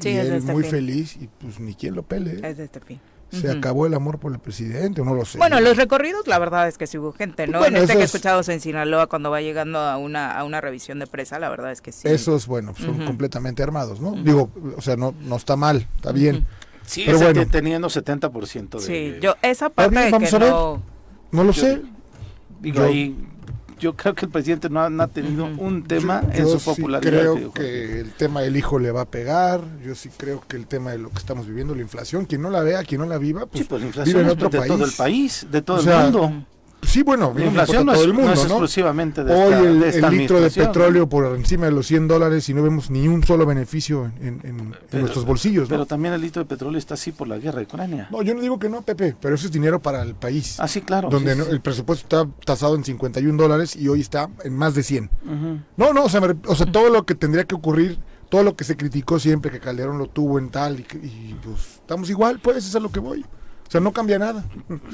y 0.03 0.07
él 0.09 0.33
este 0.33 0.51
muy 0.51 0.63
feliz, 0.63 1.15
y 1.17 1.27
pues 1.39 1.59
ni 1.59 1.73
quien 1.75 1.95
lo 1.95 2.03
pele. 2.03 2.39
Es 2.47 2.57
de 2.57 2.63
este 2.65 2.79
fin. 2.79 2.99
¿Se 3.31 3.49
acabó 3.49 3.85
el 3.87 3.93
amor 3.93 4.19
por 4.19 4.33
el 4.33 4.39
presidente 4.39 4.99
o 4.99 5.05
no 5.05 5.13
lo 5.13 5.23
sé? 5.23 5.37
Bueno, 5.37 5.61
los 5.61 5.77
recorridos, 5.77 6.27
la 6.27 6.37
verdad 6.37 6.67
es 6.67 6.77
que 6.77 6.85
sí 6.85 6.97
hubo 6.97 7.13
gente, 7.13 7.47
¿no? 7.47 7.59
Bueno, 7.59 7.77
en 7.77 7.83
este 7.83 7.93
que 7.95 8.01
he 8.01 8.03
esos- 8.03 8.15
escuchado 8.15 8.41
en 8.51 8.59
Sinaloa, 8.59 9.07
cuando 9.07 9.31
va 9.31 9.39
llegando 9.41 9.79
a 9.79 9.95
una, 9.95 10.37
a 10.37 10.43
una 10.43 10.59
revisión 10.59 10.99
de 10.99 11.07
presa, 11.07 11.39
la 11.39 11.47
verdad 11.47 11.71
es 11.71 11.79
que 11.79 11.93
sí. 11.93 12.09
Esos, 12.09 12.45
bueno, 12.47 12.73
son 12.75 13.05
completamente 13.05 13.63
armados, 13.63 14.01
¿no? 14.01 14.11
Digo, 14.21 14.49
o 14.75 14.81
sea, 14.81 14.97
no, 14.97 15.15
no 15.21 15.37
está 15.37 15.55
mal, 15.55 15.87
está 15.95 16.11
bien. 16.11 16.45
Sí, 16.85 17.03
Pero 17.05 17.19
bueno. 17.19 17.45
teniendo 17.49 17.87
70% 17.87 18.69
de... 18.71 18.79
Sí, 18.81 19.15
yo 19.21 19.35
esa 19.41 19.69
parte 19.69 19.91
bien, 19.91 20.05
de 20.07 20.11
vamos 20.11 20.29
que 20.29 20.35
a 20.35 20.39
ver. 20.39 20.49
no... 20.49 20.83
No 21.31 21.43
lo 21.45 21.53
Yo- 21.53 21.61
sé. 21.61 21.81
Digo, 22.61 22.77
Yo- 22.77 22.83
ahí, 22.85 23.15
yo 23.79 23.95
creo 23.95 24.13
que 24.13 24.25
el 24.25 24.31
presidente 24.31 24.69
no 24.69 24.79
ha, 24.81 24.89
no 24.91 25.01
ha 25.03 25.07
tenido 25.07 25.45
un 25.45 25.83
tema 25.83 26.21
en 26.31 26.43
Yo 26.45 26.51
su 26.51 26.59
sí 26.59 26.65
popularidad. 26.65 27.11
creo 27.11 27.35
digo, 27.35 27.51
que 27.53 27.99
el 28.01 28.11
tema 28.11 28.41
del 28.41 28.55
hijo 28.55 28.77
le 28.77 28.91
va 28.91 29.01
a 29.01 29.05
pegar. 29.05 29.61
Yo 29.83 29.95
sí 29.95 30.09
creo 30.15 30.43
que 30.47 30.55
el 30.55 30.67
tema 30.67 30.91
de 30.91 30.99
lo 30.99 31.09
que 31.09 31.17
estamos 31.17 31.47
viviendo, 31.47 31.73
la 31.73 31.81
inflación, 31.81 32.25
quien 32.25 32.43
no 32.43 32.51
la 32.51 32.61
vea, 32.61 32.83
quien 32.83 33.01
no 33.01 33.07
la 33.07 33.17
viva, 33.17 33.47
pues, 33.47 33.63
Sí, 33.63 33.67
pues 33.67 33.81
la 33.81 33.87
vive 33.87 33.87
inflación 33.87 34.21
en 34.25 34.29
otro 34.29 34.49
de 34.49 34.57
país. 34.59 34.71
todo 34.71 34.85
el 34.85 34.91
país, 34.91 35.47
de 35.51 35.61
todo 35.63 35.77
O 35.77 35.81
sea, 35.81 36.05
el 36.05 36.13
mundo. 36.13 36.45
Sí, 36.83 37.03
bueno, 37.03 37.33
La 37.37 37.45
inflación 37.45 37.85
no 37.85 37.91
es, 37.93 37.97
todo 37.99 38.07
el 38.07 38.13
mundo, 38.13 38.27
no 38.29 38.33
es 38.33 38.43
exclusivamente 38.45 39.23
de 39.23 39.33
Hoy 39.33 39.53
esta, 39.53 39.59
el, 39.59 39.79
de 39.79 39.89
esta 39.89 40.07
el 40.07 40.17
litro 40.17 40.41
de 40.41 40.49
petróleo 40.49 41.07
por 41.07 41.25
encima 41.35 41.65
de 41.65 41.71
los 41.71 41.85
100 41.87 42.07
dólares 42.07 42.49
y 42.49 42.53
no 42.53 42.63
vemos 42.63 42.89
ni 42.89 43.07
un 43.07 43.23
solo 43.23 43.45
beneficio 43.45 44.05
en, 44.19 44.41
en- 44.43 44.59
en 44.59 44.75
Pero- 44.89 45.01
nuestros 45.01 45.25
bolsillos, 45.25 45.63
¿no? 45.69 45.75
Pero 45.75 45.85
también 45.85 46.13
el 46.13 46.21
litro 46.21 46.41
de 46.43 46.47
petróleo 46.49 46.77
está 46.79 46.95
así 46.95 47.11
por 47.11 47.27
la 47.27 47.37
guerra 47.37 47.59
de 47.59 47.65
Ucrania. 47.65 48.07
No, 48.11 48.21
yo 48.23 48.33
no 48.33 48.41
digo 48.41 48.57
que 48.59 48.67
no, 48.67 48.81
Pepe, 48.81 49.15
pero 49.21 49.35
eso 49.35 49.45
es 49.45 49.51
dinero 49.51 49.79
para 49.81 50.01
el 50.01 50.15
país. 50.15 50.59
Ah, 50.59 50.67
sí, 50.67 50.81
claro. 50.81 51.09
donde 51.09 51.35
sí, 51.35 51.41
el 51.49 51.61
presupuesto 51.61 52.03
está 52.23 52.31
tasado 52.45 52.75
en 52.75 52.83
51 52.83 53.41
dólares 53.41 53.75
y 53.75 53.87
hoy 53.87 54.01
está 54.01 54.29
en 54.43 54.55
más 54.57 54.73
de 54.75 54.83
100. 54.83 55.09
Ujú. 55.23 55.59
No, 55.77 55.93
no, 55.93 56.03
o 56.05 56.09
sea, 56.09 56.19
me 56.19 56.35
o 56.47 56.55
sea, 56.55 56.65
todo 56.71 56.89
lo 56.89 57.05
que 57.05 57.15
tendría 57.15 57.45
que 57.45 57.55
ocurrir, 57.55 57.99
todo 58.29 58.43
lo 58.43 58.55
que 58.55 58.63
se 58.63 58.75
criticó 58.75 59.19
siempre 59.19 59.51
que 59.51 59.59
Calderón 59.59 59.97
lo 59.97 60.07
tuvo 60.07 60.39
en 60.39 60.49
tal 60.49 60.79
y, 60.79 60.83
que- 60.83 60.97
y, 60.97 61.35
pues 61.43 61.75
estamos 61.75 62.09
igual, 62.09 62.39
pues 62.41 62.57
eso 62.57 62.69
es 62.69 62.75
a 62.75 62.79
lo 62.79 62.91
que 62.91 62.99
voy. 62.99 63.25
O 63.71 63.75
sea, 63.79 63.79
no 63.79 63.93
cambia 63.93 64.19
nada. 64.19 64.43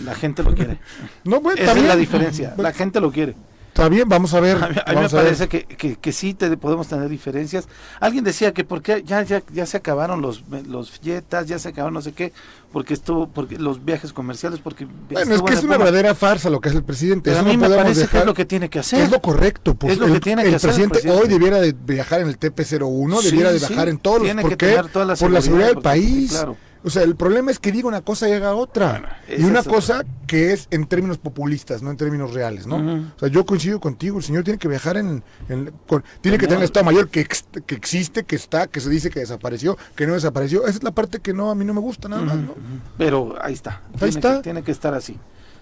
La 0.05 0.13
gente 0.13 0.43
lo 0.43 0.53
quiere. 0.53 0.77
No, 1.23 1.41
bueno, 1.41 1.59
Esa 1.59 1.71
es 1.71 1.83
la 1.83 1.95
diferencia. 1.95 2.53
La 2.57 2.71
gente 2.73 3.01
lo 3.01 3.11
quiere. 3.11 3.33
Está 3.69 3.89
bien, 3.89 4.07
vamos 4.07 4.35
a 4.35 4.39
ver. 4.39 4.57
A 4.63 4.69
mí, 4.69 4.75
a 4.85 4.93
mí 4.93 5.01
me 5.01 5.09
parece 5.09 5.47
que, 5.47 5.63
que, 5.65 5.95
que 5.95 6.11
sí 6.11 6.35
te, 6.35 6.55
podemos 6.57 6.87
tener 6.87 7.09
diferencias. 7.09 7.67
Alguien 7.99 8.23
decía 8.23 8.53
que 8.53 8.63
porque 8.63 9.01
ya, 9.03 9.23
ya, 9.23 9.41
ya 9.51 9.65
se 9.65 9.77
acabaron 9.77 10.21
los, 10.21 10.43
los 10.67 11.01
ya 11.01 11.23
se 11.57 11.69
acabaron 11.69 11.95
no 11.95 12.01
sé 12.03 12.11
qué, 12.11 12.33
porque 12.71 12.93
estuvo, 12.93 13.27
porque 13.29 13.57
los 13.57 13.83
viajes 13.83 14.13
comerciales, 14.13 14.59
porque 14.59 14.87
Bueno, 15.09 15.33
es 15.33 15.41
que 15.41 15.53
es 15.55 15.63
una 15.63 15.77
verdadera 15.77 16.13
farsa 16.13 16.51
lo 16.51 16.61
que 16.61 16.69
hace 16.69 16.77
el 16.77 16.83
presidente. 16.83 17.31
Pero 17.31 17.37
a 17.37 17.39
Eso 17.41 17.49
mí 17.49 17.57
no 17.57 17.67
me 17.67 17.75
parece 17.75 18.07
que 18.07 18.17
es 18.19 18.25
lo 18.25 18.33
que 18.35 18.45
tiene 18.45 18.69
que 18.69 18.77
hacer. 18.79 19.01
Es 19.01 19.11
lo 19.11 19.21
correcto. 19.21 19.73
Pues, 19.73 19.93
Es 19.93 19.99
lo 19.99 20.05
el, 20.05 20.13
que 20.13 20.19
tiene 20.19 20.43
que 20.43 20.49
el 20.49 20.55
hacer 20.55 20.69
el 20.69 20.75
presidente 20.75 20.99
presidente. 20.99 21.23
hoy 21.23 21.27
debiera 21.27 21.59
de 21.59 21.73
viajar 21.73 22.21
en 22.21 22.27
el 22.27 22.39
TP01, 22.39 23.21
Sí, 23.21 23.25
debiera 23.31 23.51
de 23.51 23.59
sí, 23.59 23.65
viajar 23.69 23.89
en 23.89 23.97
todos 23.97 24.17
los... 24.19 24.25
tiene 24.27 24.41
¿Por 24.43 24.51
que 24.51 24.57
qué? 24.57 24.67
tener 24.75 24.87
toda 24.91 25.05
la 25.05 25.15
Por 25.15 25.31
la 25.31 25.41
seguridad, 25.41 25.67
del 25.69 25.79
país. 25.79 26.29
claro. 26.31 26.57
O 26.83 26.89
sea, 26.89 27.03
el 27.03 27.15
problema 27.15 27.51
es 27.51 27.59
que 27.59 27.71
diga 27.71 27.87
una 27.87 28.01
cosa 28.01 28.29
y 28.29 28.33
haga 28.33 28.53
otra. 28.55 28.91
Bueno, 28.91 29.07
y 29.37 29.43
una 29.45 29.63
cosa 29.63 30.03
que 30.27 30.53
es 30.53 30.67
en 30.71 30.85
términos 30.85 31.17
populistas, 31.17 31.81
no 31.81 31.91
en 31.91 31.97
términos 31.97 32.33
reales, 32.33 32.67
¿no? 32.67 32.77
O 33.15 33.19
sea, 33.19 33.29
yo 33.29 33.45
coincido 33.45 33.79
contigo, 33.79 34.17
el 34.17 34.23
señor 34.23 34.43
tiene 34.43 34.59
que 34.59 34.67
viajar 34.67 34.97
en... 34.97 35.23
en- 35.49 35.71
con- 35.87 36.03
tiene 36.21 36.37
que 36.37 36.45
tener 36.47 36.59
el 36.59 36.65
Estado 36.65 36.85
Mayor 36.85 37.09
que, 37.09 37.21
ex- 37.21 37.45
que 37.65 37.75
existe, 37.75 38.23
que 38.23 38.35
está, 38.35 38.67
que 38.67 38.79
se 38.79 38.89
dice 38.89 39.09
que 39.09 39.19
desapareció, 39.19 39.77
que 39.95 40.05
no 40.07 40.13
desapareció. 40.13 40.61
Esa 40.65 40.77
es 40.77 40.83
la 40.83 40.91
parte 40.91 41.19
que 41.19 41.33
no 41.33 41.49
a 41.51 41.55
mí 41.55 41.65
no 41.65 41.73
me 41.73 41.79
gusta 41.81 42.07
nada 42.09 42.21
más, 42.23 42.35
¿no? 42.37 42.53
Pero 42.97 43.35
ahí 43.41 43.53
está. 43.53 43.81
tiene, 43.97 44.09
está. 44.09 44.35
Que, 44.37 44.43
tiene 44.43 44.63
que 44.63 44.71
estar 44.71 44.93
así. 44.93 45.17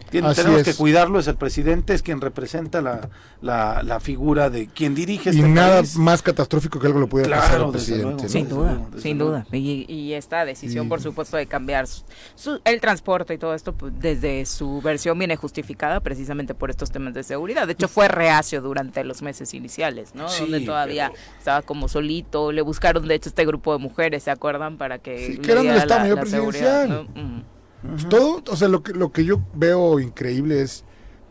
Tiene- 0.10 0.28
Así 0.28 0.42
tenemos 0.42 0.62
es. 0.62 0.68
que 0.68 0.74
cuidarlo, 0.76 1.20
es 1.20 1.28
el 1.28 1.36
presidente, 1.36 1.94
es 1.94 2.02
quien 2.02 2.22
representa 2.22 2.82
la, 2.82 3.10
la, 3.42 3.84
la 3.84 4.00
figura 4.00 4.50
de 4.50 4.68
quien 4.68 4.96
dirige 4.96 5.32
Y 5.32 5.38
este 5.38 5.48
nada 5.50 5.78
país. 5.82 5.98
más 5.98 6.22
catastrófico 6.22 6.80
que 6.80 6.88
algo 6.88 7.00
le 7.02 7.08
pudiera 7.08 7.36
pasar 7.38 7.50
Claro, 7.50 7.66
al 7.66 7.72
desde 7.74 7.86
presidente. 7.96 8.24
luego. 8.24 8.24
¿no? 8.24 8.30
Sin 8.30 8.50
duda, 8.50 8.88
desde 8.92 9.02
sin 9.02 9.18
luego. 9.18 9.32
duda. 9.34 9.46
Y, 9.52 9.86
y 9.92 10.14
esta 10.14 10.46
decisión, 10.46 10.86
Y- 10.86 10.90
por 10.90 11.02
supuesto, 11.02 11.38
de 11.38 11.48
cambiar 11.48 11.88
su- 11.88 12.04
su- 12.36 12.62
el 12.64 12.80
transporte 12.82 13.34
y 13.34 13.38
todo 13.38 13.54
esto, 13.56 13.74
pues, 13.74 13.94
desde 14.00 14.46
su 14.46 14.82
versión 14.82 15.18
viene 15.20 15.36
justificada 15.36 16.00
precisamente 16.00 16.54
por 16.54 16.70
estos 16.70 16.92
temas 16.92 17.14
de 17.14 17.24
seguridad. 17.24 17.66
De 17.68 17.74
hecho, 17.74 17.88
fue 17.88 18.08
reacio 18.08 18.62
durante 18.62 19.04
los 19.04 19.22
meses 19.22 19.54
iniciales, 19.54 20.16
¿no? 20.16 20.30
Sí, 20.30 20.42
Donde 20.44 20.62
todavía 20.62 21.12
pero- 21.12 21.24
estaba 21.40 21.62
como 21.64 21.88
solito. 21.88 22.52
Le 22.52 22.62
buscaron, 22.62 23.08
de 23.08 23.16
hecho, 23.16 23.30
este 23.30 23.46
grupo 23.46 23.74
de 23.74 23.80
mujeres, 23.80 24.24
¿se 24.24 24.32
acuerdan? 24.32 24.78
Para 24.78 25.00
que 25.00 25.28
Sí, 25.34 25.38
que 25.40 25.52
eran 25.52 25.66
Estado 25.68 26.16
la- 26.16 26.26
seguridad, 26.26 26.86
Presidencial. 26.86 26.90
¿no? 27.16 27.22
Mm. 27.22 27.44
Pues 27.92 28.10
todo, 28.10 28.44
o 28.50 28.56
sea, 28.56 28.68
lo 28.68 28.84
que, 28.84 28.94
lo 28.94 29.12
que 29.12 29.26
yo 29.26 29.40
veo 29.54 30.00
increíble 30.00 30.62
es 30.62 30.84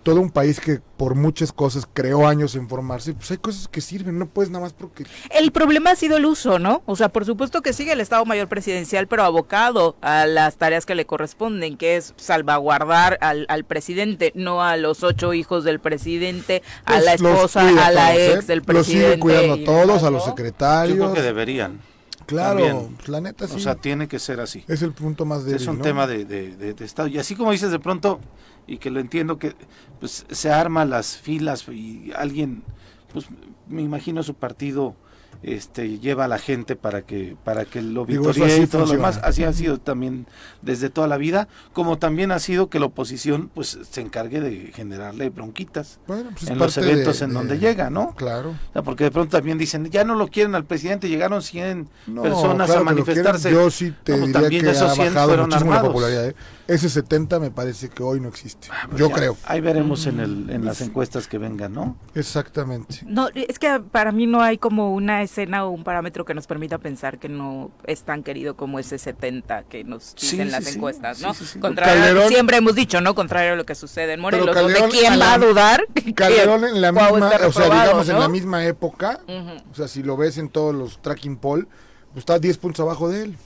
todo 0.03 0.21
un 0.21 0.31
país 0.31 0.61
que 0.61 0.83
por 0.99 1.14
muchas 1.14 1.51
cosas 1.51 1.88
creó 1.90 2.29
años 2.29 2.55
en 2.57 2.69
formarse, 2.69 3.14
pues 3.14 3.31
hay 3.31 3.38
cosas 3.38 3.69
que 3.69 3.81
sirven, 3.81 4.19
no 4.19 4.27
puedes 4.27 4.51
nada 4.51 4.64
más 4.64 4.75
porque... 4.75 5.07
El 5.31 5.51
problema 5.51 5.93
ha 5.93 5.97
sido 5.97 6.19
el 6.19 6.27
uso, 6.27 6.59
¿no? 6.59 6.83
O 6.85 6.95
sea, 6.95 7.09
por 7.09 7.25
supuesto 7.25 7.62
que 7.62 7.73
sigue 7.73 7.93
el 7.93 8.03
Estado 8.03 8.23
Mayor 8.27 8.49
Presidencial, 8.49 9.07
pero 9.09 9.23
abocado 9.25 9.97
a 10.03 10.27
las 10.27 10.59
tareas 10.59 10.85
que 10.85 10.95
le 10.95 11.07
corresponden, 11.07 11.79
que 11.79 11.97
es 11.97 12.12
salvaguardar 12.19 13.17
al, 13.23 13.47
al 13.49 13.64
presidente, 13.64 14.33
no 14.35 14.62
a 14.62 14.77
los 14.77 15.03
ocho 15.03 15.33
hijos 15.33 15.64
del 15.64 15.81
presidente, 15.81 16.62
a 16.85 16.93
pues, 16.93 17.05
la 17.05 17.12
los 17.17 17.23
esposa, 17.23 17.61
a 17.87 17.90
la 17.90 18.09
todos, 18.09 18.19
¿eh? 18.19 18.33
ex 18.35 18.47
del 18.47 18.59
Los 18.59 18.67
presidente. 18.67 19.07
sigue 19.09 19.19
cuidando 19.21 19.55
a 19.55 19.64
todos, 19.64 20.03
a 20.03 20.11
los 20.11 20.12
¿no? 20.12 20.19
Yo 20.19 20.25
secretarios. 20.27 20.99
creo 20.99 21.14
que 21.14 21.23
deberían. 21.23 21.81
Claro, 22.26 22.58
también. 22.64 22.94
pues, 22.96 23.08
la 23.08 23.20
neta 23.20 23.46
sí. 23.48 23.54
O 23.56 23.58
sea, 23.58 23.74
tiene 23.76 24.08
que 24.08 24.18
ser 24.18 24.40
así. 24.40 24.64
es 24.68 24.82
el 24.82 24.92
punto 24.92 25.24
más 25.24 25.44
débil, 25.44 25.60
es 25.60 25.66
un 25.68 25.78
¿no? 25.78 25.82
tema 25.84 26.06
de, 26.06 26.24
de- 26.24 26.56
de- 26.56 26.74
de 26.74 26.84
Estado. 26.84 27.08
Y 27.08 27.18
así 27.18 27.34
como 27.37 27.52
dices 27.52 27.70
de 27.70 27.78
pronto, 27.78 28.20
y 28.66 28.78
que 28.78 28.90
lo 28.90 29.00
entiendo, 29.00 29.38
que 29.38 29.54
pues 30.00 30.24
se 30.30 30.50
arma 30.50 30.84
las 30.84 31.16
filas 31.18 31.66
y 31.68 32.12
alguien, 32.16 32.62
pues 33.12 33.26
me 33.68 33.82
imagino 33.82 34.22
su 34.22 34.34
partido 34.34 34.94
este 35.44 35.98
lleva 35.98 36.24
a 36.24 36.28
la 36.28 36.38
gente 36.38 36.76
para 36.76 37.02
que 37.02 37.37
para 37.44 37.64
que 37.64 37.83
lo 37.83 38.04
así 38.30 38.62
y 38.62 38.66
todo 38.66 38.87
lo 38.87 38.92
demás 38.92 39.20
así 39.22 39.44
ha 39.44 39.52
sido 39.52 39.78
también 39.78 40.26
desde 40.62 40.90
toda 40.90 41.07
la 41.07 41.16
vida 41.16 41.48
como 41.72 41.98
también 41.98 42.33
ha 42.33 42.38
sido 42.38 42.68
que 42.70 42.78
la 42.80 42.87
oposición 42.87 43.50
pues 43.54 43.78
se 43.90 44.00
encargue 44.00 44.40
de 44.40 44.72
generarle 44.74 45.30
bronquitas 45.30 45.98
Bueno, 46.07 46.30
pues 46.30 46.44
es 46.44 46.50
en 46.50 46.59
los 46.59 46.74
de- 46.74 46.83
eventos 46.90 47.20
en 47.22 47.28
de- 47.30 47.35
donde 47.35 47.59
llega 47.59 47.90
no 47.90 48.14
Claro. 48.16 48.50
O 48.50 48.72
sea, 48.72 48.83
porque 48.83 49.04
de 49.04 49.11
pronto 49.11 49.37
también 49.37 49.59
dicen, 49.59 49.90
ya 49.90 50.04
no 50.04 50.14
lo 50.14 50.28
quieren 50.28 50.54
al 50.54 50.64
presidente, 50.64 51.09
llegaron 51.09 51.42
100 51.42 51.88
No, 52.07 52.22
personas 52.22 52.66
claro 52.66 52.80
a 52.80 52.85
manifestarse. 52.85 53.50
Yo 53.50 53.70
sí 53.70 53.92
te 54.04 54.12
Como 54.12 54.26
diría 54.26 54.40
también 54.42 54.64
que 54.64 54.70
esos 54.70 54.90
ha 54.90 54.94
100 54.94 55.09
bajado 55.09 55.28
fueron 55.28 55.50
la 55.50 55.57
armados. 55.57 55.88
popularidad. 55.88 56.28
¿eh? 56.28 56.35
Ese 56.66 56.88
70 56.88 57.38
me 57.40 57.50
parece 57.50 57.88
que 57.90 58.02
hoy 58.02 58.20
no 58.20 58.28
existe. 58.28 58.68
Pues 58.88 58.98
Yo 58.98 59.09
ya, 59.11 59.14
creo. 59.14 59.37
Ahí 59.44 59.61
veremos 59.61 60.07
en, 60.07 60.20
el, 60.20 60.48
en 60.50 60.64
las 60.64 60.80
encuestas 60.80 61.28
que 61.28 61.37
vengan, 61.38 61.74
¿no? 61.74 61.96
Exactamente. 62.14 63.00
No, 63.07 63.28
es 63.35 63.59
que 63.59 63.80
para 63.90 64.12
mí 64.12 64.26
no 64.26 64.40
hay 64.40 64.57
como 64.59 64.94
una 64.94 65.22
escena 65.35 65.64
o 65.66 65.70
un 65.70 65.83
parámetro 65.83 66.25
que 66.25 66.33
nos 66.33 66.47
permita 66.47 66.79
pensar 66.79 67.18
que 67.18 67.29
no 67.29 67.73
es 67.87 68.05
tan 68.05 68.23
querido 68.23 68.57
como 68.57 68.79
ese 68.79 68.99
70 68.99 69.64
que 69.64 69.83
nos 69.83 70.14
dicen 70.14 70.47
sí, 70.47 70.51
las 70.53 70.64
sí, 70.64 70.77
encuestas, 70.77 71.18
sí, 71.18 71.25
¿no? 71.25 71.35
sí, 71.35 71.44
sí. 71.44 71.59
Contrario, 71.59 72.03
Calderón- 72.05 72.29
siempre 72.29 72.57
hemos 72.59 72.75
dicho, 72.77 73.01
¿no? 73.01 73.14
Contrario 73.16 73.55
a 73.55 73.57
lo 73.57 73.66
que 73.66 73.75
sucede 73.75 74.12
en 74.12 74.20
Morelos, 74.20 74.47
donde 74.47 74.61
Calderón 74.75 74.90
quién 74.90 75.12
a 75.14 75.16
va 75.18 75.33
a 75.35 75.38
dudar 75.38 75.85
Calderón 76.14 76.64
en 76.64 76.81
la 76.81 76.92
misma, 76.92 77.11
o 77.47 77.53
sea, 77.53 77.64
digamos 77.64 78.09
en 78.09 78.14
¿no? 78.14 78.20
la 78.20 78.29
misma 78.29 78.64
época, 78.64 79.20
Ujú. 79.27 79.70
o 79.73 79.75
sea, 79.75 79.88
si 79.88 80.03
lo 80.05 80.16
ves 80.16 80.38
en 80.38 80.49
todos 80.49 80.73
los 80.75 81.03
tracking 81.03 81.37
poll, 81.37 81.66
pues 82.12 82.18
está 82.23 82.38
10 82.38 82.57
puntos 82.59 82.81
abajo 82.81 83.09
de 83.09 83.23
él. 83.25 83.37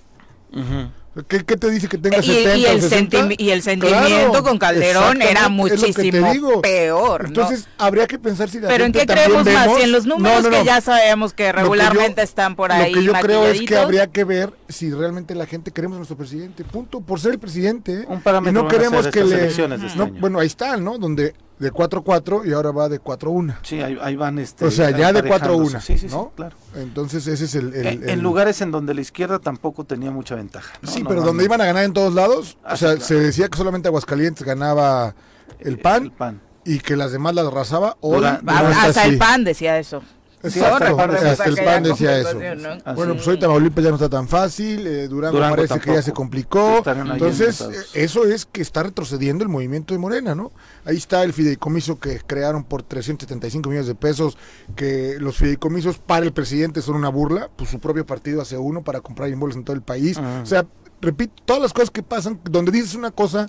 ¿Qué, 1.26 1.44
qué 1.44 1.56
te 1.56 1.70
dice 1.70 1.88
que 1.88 1.98
tenga 1.98 2.18
Y, 2.18 2.22
70 2.22 2.56
y 2.56 2.64
el 2.66 2.80
60? 2.82 3.18
sentimi- 3.18 3.34
y 3.38 3.50
el 3.50 3.62
sentimiento 3.62 4.30
Claro, 4.30 4.42
con 4.42 4.58
Calderón 4.58 5.22
era 5.22 5.48
muchísimo 5.48 6.32
digo. 6.32 6.60
peor, 6.62 7.22
¿no? 7.22 7.28
Entonces, 7.28 7.66
habría 7.78 8.06
que 8.06 8.18
pensar 8.18 8.48
si 8.50 8.60
la 8.60 8.68
Pero 8.68 8.84
¿en 8.84 8.92
qué 8.92 9.06
creemos 9.06 9.44
más? 9.46 9.74
Si 9.76 9.82
en 9.82 9.92
los 9.92 10.06
números 10.06 10.42
No, 10.44 10.50
no, 10.50 10.56
no. 10.56 10.62
que 10.62 10.66
ya 10.66 10.80
sabemos 10.80 11.32
que 11.32 11.50
regularmente 11.52 12.20
yo- 12.20 12.24
están 12.24 12.54
por 12.56 12.70
ahí 12.72 12.92
Lo 12.92 13.00
que 13.00 13.06
yo 13.06 13.12
creo 13.20 13.46
es 13.46 13.60
que 13.62 13.76
habría 13.76 14.06
que 14.08 14.24
ver 14.24 14.52
si 14.68 14.90
realmente 14.92 15.34
la 15.34 15.46
gente 15.46 15.70
queremos 15.72 15.96
a 15.96 15.98
nuestro 15.98 16.16
presidente. 16.16 16.64
Punto. 16.64 17.00
Por 17.00 17.20
ser 17.20 17.32
el 17.32 17.38
presidente. 17.38 18.04
Un 18.08 18.20
parámetro 18.20 18.60
y 18.60 18.62
no 18.64 18.68
queremos 18.68 19.06
que 19.08 19.24
le. 19.24 19.46
este 19.48 19.66
no, 19.68 19.74
año. 20.04 20.14
bueno, 20.20 20.38
ahí 20.40 20.46
está, 20.46 20.76
¿no? 20.76 20.98
Donde 20.98 21.34
de 21.58 21.72
4-4 21.72 22.46
y 22.46 22.52
ahora 22.52 22.70
va 22.70 22.88
de 22.88 23.00
4-1. 23.00 23.56
Sí, 23.62 23.80
ahí, 23.80 23.98
ahí 24.00 24.14
van 24.16 24.38
este. 24.38 24.64
O 24.64 24.70
sea, 24.70 24.90
ya 24.90 25.12
de 25.12 25.20
4-1. 25.22 25.24
emparejándose. 25.34 25.80
Sí, 25.80 25.98
sí, 25.98 26.08
sí, 26.08 26.14
¿no? 26.14 26.30
claro. 26.36 26.56
Entonces, 26.76 27.26
ese 27.26 27.44
es 27.46 27.54
el. 27.54 27.74
el- 27.74 27.86
en, 27.86 28.02
en 28.04 28.10
el- 28.10 28.20
lugares 28.20 28.60
en 28.60 28.70
donde 28.70 28.94
la 28.94 29.00
izquierda 29.00 29.38
tampoco 29.38 29.84
tenía 29.84 30.10
mucha 30.10 30.34
ventaja. 30.36 30.72
¿no? 30.82 30.90
Sí, 30.90 31.02
pero 31.06 31.22
donde 31.22 31.44
iban 31.44 31.60
a 31.60 31.64
ganar 31.66 31.84
en 31.84 31.92
todos 31.92 32.14
lados. 32.14 32.58
Ah, 32.64 32.74
o 32.74 32.76
sea, 32.76 32.90
sí, 32.90 32.96
claro. 32.98 33.06
se 33.06 33.14
decía 33.20 33.48
que 33.48 33.56
solamente 33.58 33.88
Aguascalientes 33.88 34.46
ganaba 34.46 35.14
el 35.58 35.78
PAN, 35.78 36.04
El 36.04 36.12
PAN. 36.12 36.40
y 36.64 36.78
que 36.80 36.94
las 36.96 37.10
demás 37.12 37.34
las 37.34 37.46
arrasaba. 37.46 37.96
Hoy 38.00 38.16
Dura- 38.18 38.40
no 38.42 38.52
Hasta, 38.52 38.82
hasta 38.84 39.04
el 39.04 39.10
así. 39.10 39.18
PAN 39.18 39.44
decía 39.44 39.78
eso. 39.78 40.02
Recuerdo 40.42 41.16
hasta 41.16 41.32
esa 41.32 41.44
el 41.44 41.56
PAN 41.56 41.82
decía 41.82 42.18
eso. 42.18 42.36
Bueno, 42.36 43.12
es. 43.12 43.16
pues 43.16 43.28
hoy 43.28 43.38
Tamaulipas 43.38 43.84
ya 43.84 43.90
no 43.90 43.96
está 43.96 44.08
tan 44.08 44.28
fácil, 44.28 44.86
eh, 44.86 45.08
Durango, 45.08 45.36
Durango 45.36 45.56
parece 45.56 45.80
que 45.80 45.92
ya 45.92 46.02
se 46.02 46.12
complicó. 46.12 46.82
Entonces, 46.86 47.60
eh, 47.60 47.74
eso 47.94 48.24
es 48.24 48.46
que 48.46 48.62
está 48.62 48.82
retrocediendo 48.82 49.42
el 49.42 49.50
movimiento 49.50 49.94
de 49.94 49.98
Morena, 49.98 50.34
¿no? 50.34 50.52
Ahí 50.84 50.96
está 50.96 51.24
el 51.24 51.32
fideicomiso 51.32 51.98
que 51.98 52.20
crearon 52.20 52.64
por 52.64 52.82
375 52.82 53.68
millones 53.68 53.88
de 53.88 53.94
pesos, 53.94 54.38
que 54.76 55.16
los 55.18 55.36
fideicomisos 55.36 55.98
para 55.98 56.24
el 56.24 56.32
presidente 56.32 56.82
son 56.82 56.96
una 56.96 57.08
burla, 57.08 57.50
pues 57.56 57.70
su 57.70 57.80
propio 57.80 58.06
partido 58.06 58.40
hace 58.40 58.56
uno 58.56 58.82
para 58.82 59.00
comprar 59.00 59.28
inmuebles 59.28 59.56
en 59.56 59.64
todo 59.64 59.74
el 59.74 59.82
país. 59.82 60.18
Ajá. 60.18 60.42
O 60.42 60.46
sea, 60.46 60.66
repito, 61.00 61.34
todas 61.44 61.62
las 61.62 61.72
cosas 61.72 61.90
que 61.90 62.02
pasan, 62.02 62.40
donde 62.44 62.70
dices 62.70 62.94
una 62.94 63.10
cosa 63.10 63.48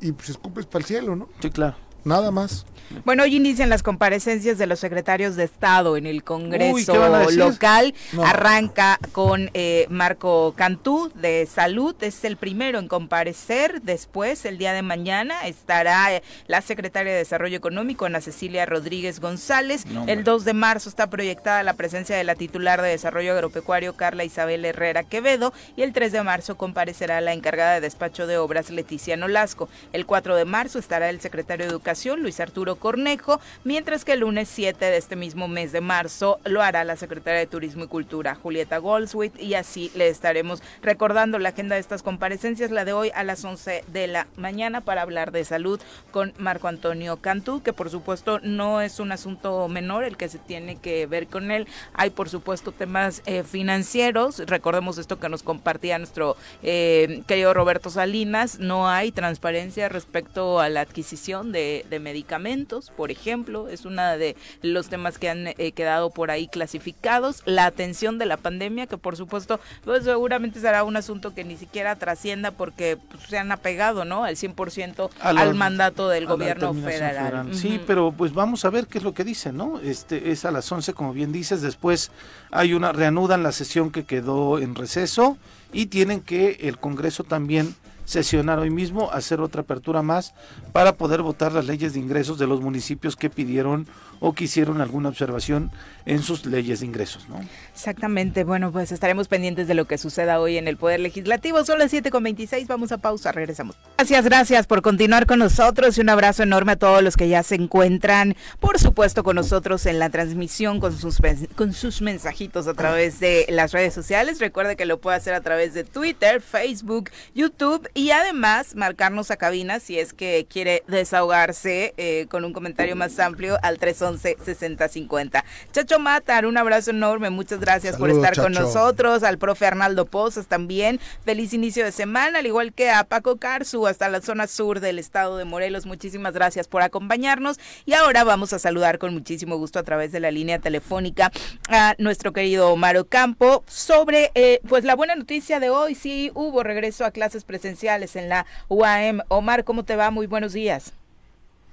y 0.00 0.12
pues 0.12 0.28
escupes 0.28 0.66
para 0.66 0.80
el 0.80 0.84
cielo, 0.84 1.16
¿no? 1.16 1.28
Sí, 1.40 1.50
claro. 1.50 1.76
Nada 2.04 2.30
más. 2.30 2.66
Bueno, 3.04 3.24
hoy 3.24 3.36
inician 3.36 3.70
las 3.70 3.82
comparecencias 3.82 4.56
de 4.58 4.66
los 4.66 4.78
secretarios 4.78 5.36
de 5.36 5.44
Estado 5.44 5.96
en 5.96 6.06
el 6.06 6.22
Congreso 6.22 6.94
local. 7.32 7.94
No. 8.12 8.24
Arranca 8.24 8.98
con 9.12 9.50
eh, 9.54 9.86
Marco 9.90 10.54
Cantú 10.56 11.10
de 11.14 11.46
Salud, 11.46 11.94
es 12.00 12.24
el 12.24 12.36
primero 12.36 12.78
en 12.78 12.88
comparecer. 12.88 13.82
Después, 13.82 14.44
el 14.44 14.58
día 14.58 14.72
de 14.72 14.82
mañana, 14.82 15.46
estará 15.46 16.14
eh, 16.14 16.22
la 16.46 16.60
secretaria 16.60 17.12
de 17.12 17.18
Desarrollo 17.18 17.56
Económico, 17.56 18.04
Ana 18.04 18.20
Cecilia 18.20 18.64
Rodríguez 18.66 19.20
González. 19.20 19.86
No, 19.86 20.04
el 20.06 20.22
2 20.22 20.44
de 20.44 20.54
marzo 20.54 20.88
está 20.88 21.08
proyectada 21.10 21.62
la 21.62 21.74
presencia 21.74 22.16
de 22.16 22.24
la 22.24 22.34
titular 22.34 22.80
de 22.80 22.88
Desarrollo 22.88 23.32
Agropecuario, 23.32 23.94
Carla 23.96 24.24
Isabel 24.24 24.64
Herrera 24.64 25.02
Quevedo. 25.02 25.52
Y 25.76 25.82
el 25.82 25.92
3 25.92 26.12
de 26.12 26.22
marzo 26.22 26.56
comparecerá 26.56 27.20
la 27.20 27.32
encargada 27.32 27.74
de 27.74 27.80
despacho 27.80 28.26
de 28.26 28.38
obras, 28.38 28.70
Leticia 28.70 29.16
Nolasco. 29.16 29.68
El 29.92 30.06
4 30.06 30.36
de 30.36 30.44
marzo 30.44 30.78
estará 30.78 31.10
el 31.10 31.20
secretario 31.20 31.66
de 31.66 31.70
Educación, 31.70 31.93
Luis 31.94 32.40
Arturo 32.40 32.76
Cornejo, 32.76 33.40
mientras 33.62 34.04
que 34.04 34.12
el 34.12 34.20
lunes 34.20 34.48
7 34.48 34.84
de 34.84 34.96
este 34.96 35.16
mismo 35.16 35.46
mes 35.46 35.70
de 35.72 35.80
marzo 35.80 36.40
lo 36.44 36.60
hará 36.60 36.84
la 36.84 36.96
secretaria 36.96 37.38
de 37.38 37.46
Turismo 37.46 37.84
y 37.84 37.88
Cultura, 37.88 38.34
Julieta 38.34 38.78
Goldswit, 38.78 39.40
y 39.40 39.54
así 39.54 39.92
le 39.94 40.08
estaremos 40.08 40.62
recordando 40.82 41.38
la 41.38 41.50
agenda 41.50 41.76
de 41.76 41.80
estas 41.80 42.02
comparecencias, 42.02 42.70
la 42.70 42.84
de 42.84 42.92
hoy 42.92 43.12
a 43.14 43.22
las 43.22 43.44
11 43.44 43.84
de 43.86 44.06
la 44.08 44.26
mañana 44.36 44.80
para 44.80 45.02
hablar 45.02 45.30
de 45.30 45.44
salud 45.44 45.80
con 46.10 46.34
Marco 46.36 46.68
Antonio 46.68 47.18
Cantú, 47.18 47.62
que 47.62 47.72
por 47.72 47.90
supuesto 47.90 48.40
no 48.42 48.80
es 48.80 48.98
un 48.98 49.12
asunto 49.12 49.68
menor 49.68 50.04
el 50.04 50.16
que 50.16 50.28
se 50.28 50.38
tiene 50.38 50.76
que 50.76 51.06
ver 51.06 51.28
con 51.28 51.50
él. 51.50 51.68
Hay 51.92 52.10
por 52.10 52.28
supuesto 52.28 52.72
temas 52.72 53.22
eh, 53.26 53.44
financieros, 53.44 54.40
recordemos 54.46 54.98
esto 54.98 55.20
que 55.20 55.28
nos 55.28 55.42
compartía 55.42 55.98
nuestro 55.98 56.36
eh, 56.62 57.22
querido 57.26 57.54
Roberto 57.54 57.90
Salinas, 57.90 58.58
no 58.58 58.88
hay 58.88 59.12
transparencia 59.12 59.88
respecto 59.88 60.60
a 60.60 60.68
la 60.68 60.80
adquisición 60.80 61.52
de, 61.52 61.83
de 61.90 62.00
medicamentos, 62.00 62.90
por 62.96 63.10
ejemplo, 63.10 63.68
es 63.68 63.84
uno 63.84 64.02
de 64.16 64.36
los 64.62 64.88
temas 64.88 65.18
que 65.18 65.28
han 65.30 65.46
eh, 65.48 65.72
quedado 65.72 66.10
por 66.10 66.30
ahí 66.30 66.48
clasificados, 66.48 67.42
la 67.46 67.66
atención 67.66 68.18
de 68.18 68.26
la 68.26 68.36
pandemia, 68.36 68.86
que 68.86 68.98
por 68.98 69.16
supuesto 69.16 69.60
pues, 69.84 70.04
seguramente 70.04 70.60
será 70.60 70.84
un 70.84 70.96
asunto 70.96 71.34
que 71.34 71.44
ni 71.44 71.56
siquiera 71.56 71.96
trascienda 71.96 72.50
porque 72.50 72.96
pues, 73.10 73.24
se 73.24 73.38
han 73.38 73.52
apegado 73.52 74.04
¿no? 74.04 74.24
al 74.24 74.36
100% 74.36 75.10
A 75.20 75.32
la- 75.32 75.40
al 75.42 75.54
mandato 75.54 76.08
del 76.08 76.26
gobierno 76.26 76.74
federal. 76.74 77.54
Sí, 77.54 77.80
pero 77.86 78.12
pues 78.16 78.32
vamos 78.32 78.64
a 78.64 78.70
ver 78.70 78.86
qué 78.86 78.98
es 78.98 79.04
lo 79.04 79.14
que 79.14 79.24
dicen, 79.24 79.56
¿no? 79.56 79.78
Este 79.80 80.30
es 80.30 80.44
a 80.44 80.50
las 80.50 80.70
11, 80.70 80.92
como 80.94 81.12
bien 81.12 81.32
dices, 81.32 81.62
después 81.62 82.10
hay 82.50 82.74
una 82.74 82.92
reanudan 82.92 83.42
la 83.42 83.52
sesión 83.52 83.90
que 83.90 84.04
quedó 84.04 84.58
en 84.58 84.74
receso 84.74 85.36
y 85.72 85.86
tienen 85.86 86.20
que 86.20 86.58
el 86.62 86.78
Congreso 86.78 87.24
también 87.24 87.74
sesionar 88.04 88.58
hoy 88.58 88.70
mismo, 88.70 89.10
hacer 89.12 89.40
otra 89.40 89.62
apertura 89.62 90.02
más 90.02 90.34
para 90.72 90.96
poder 90.96 91.22
votar 91.22 91.52
las 91.52 91.66
leyes 91.66 91.94
de 91.94 92.00
ingresos 92.00 92.38
de 92.38 92.46
los 92.46 92.60
municipios 92.60 93.16
que 93.16 93.30
pidieron 93.30 93.86
o 94.20 94.32
que 94.32 94.44
hicieron 94.44 94.80
alguna 94.80 95.08
observación 95.08 95.70
en 96.06 96.22
sus 96.22 96.44
leyes 96.44 96.80
de 96.80 96.86
ingresos, 96.86 97.28
¿no? 97.28 97.40
Exactamente, 97.72 98.44
bueno, 98.44 98.70
pues 98.72 98.92
estaremos 98.92 99.28
pendientes 99.28 99.68
de 99.68 99.74
lo 99.74 99.86
que 99.86 99.98
suceda 99.98 100.40
hoy 100.40 100.58
en 100.58 100.68
el 100.68 100.76
Poder 100.76 101.00
Legislativo. 101.00 101.64
Son 101.64 101.78
las 101.78 101.92
7.26, 101.92 102.66
vamos 102.66 102.92
a 102.92 102.98
pausa, 102.98 103.32
regresamos. 103.32 103.76
Gracias, 103.96 104.24
gracias 104.24 104.66
por 104.66 104.82
continuar 104.82 105.26
con 105.26 105.38
nosotros 105.38 105.96
y 105.96 106.00
un 106.00 106.08
abrazo 106.10 106.42
enorme 106.42 106.72
a 106.72 106.76
todos 106.76 107.02
los 107.02 107.16
que 107.16 107.28
ya 107.28 107.42
se 107.42 107.54
encuentran, 107.54 108.36
por 108.60 108.78
supuesto, 108.78 109.24
con 109.24 109.36
nosotros 109.36 109.86
en 109.86 109.98
la 109.98 110.10
transmisión 110.10 110.80
con 110.80 110.96
sus, 110.96 111.18
con 111.56 111.72
sus 111.72 112.02
mensajitos 112.02 112.66
a 112.66 112.74
través 112.74 113.20
de 113.20 113.46
las 113.48 113.72
redes 113.72 113.94
sociales. 113.94 114.40
Recuerde 114.40 114.76
que 114.76 114.84
lo 114.84 115.00
puede 115.00 115.16
hacer 115.16 115.34
a 115.34 115.40
través 115.40 115.74
de 115.74 115.84
Twitter, 115.84 116.40
Facebook, 116.40 117.10
YouTube 117.34 117.88
y 117.94 118.10
además 118.10 118.74
marcarnos 118.74 119.30
a 119.30 119.36
cabina 119.36 119.80
si 119.80 119.98
es 119.98 120.12
que 120.12 120.46
quiere 120.48 120.82
desahogarse 120.86 121.94
eh, 121.96 122.26
con 122.28 122.44
un 122.44 122.52
comentario 122.52 122.96
más 122.96 123.18
amplio 123.18 123.58
al 123.62 123.78
311-6050. 124.04 125.44
Chacho 125.72 125.98
Matar, 125.98 126.46
un 126.46 126.56
abrazo 126.56 126.90
enorme, 126.90 127.30
muchas 127.30 127.60
gracias 127.60 127.96
por 127.96 128.10
estar 128.10 128.36
con 128.36 128.52
nosotros, 128.52 129.22
al 129.22 129.38
profe 129.38 129.66
Arnaldo 129.66 130.06
Pozas 130.06 130.46
también, 130.46 131.00
feliz 131.24 131.52
inicio 131.52 131.84
de 131.84 131.92
semana, 131.92 132.40
al 132.40 132.46
igual 132.46 132.72
que 132.72 132.90
a 132.90 133.04
Paco 133.04 133.36
Carzu 133.36 133.86
hasta 133.86 134.08
la 134.08 134.20
zona 134.20 134.46
sur 134.46 134.80
del 134.80 134.98
estado 134.98 135.36
de 135.36 135.44
Morelos, 135.44 135.86
muchísimas 135.86 136.34
gracias 136.34 136.68
por 136.68 136.82
acompañarnos 136.82 137.58
y 137.84 137.94
ahora 137.94 138.24
vamos 138.24 138.52
a 138.52 138.58
saludar 138.58 138.98
con 138.98 139.14
muchísimo 139.14 139.56
gusto 139.56 139.78
a 139.78 139.82
través 139.82 140.12
de 140.12 140.20
la 140.20 140.30
línea 140.30 140.58
telefónica 140.58 141.30
a 141.68 141.94
nuestro 141.98 142.32
querido 142.32 142.70
Omar 142.70 142.96
Ocampo 142.96 143.64
sobre 143.66 144.30
eh, 144.34 144.60
pues 144.68 144.84
la 144.84 144.94
buena 144.94 145.14
noticia 145.14 145.60
de 145.60 145.70
hoy, 145.70 145.94
sí 145.94 146.30
hubo 146.34 146.62
regreso 146.62 147.04
a 147.04 147.10
clases 147.10 147.44
presenciales 147.44 148.16
en 148.16 148.28
la 148.28 148.46
UAM. 148.68 149.20
Omar, 149.28 149.64
¿cómo 149.64 149.84
te 149.84 149.96
va? 149.96 150.10
Muy 150.10 150.26
buenos 150.26 150.52
días. 150.52 150.92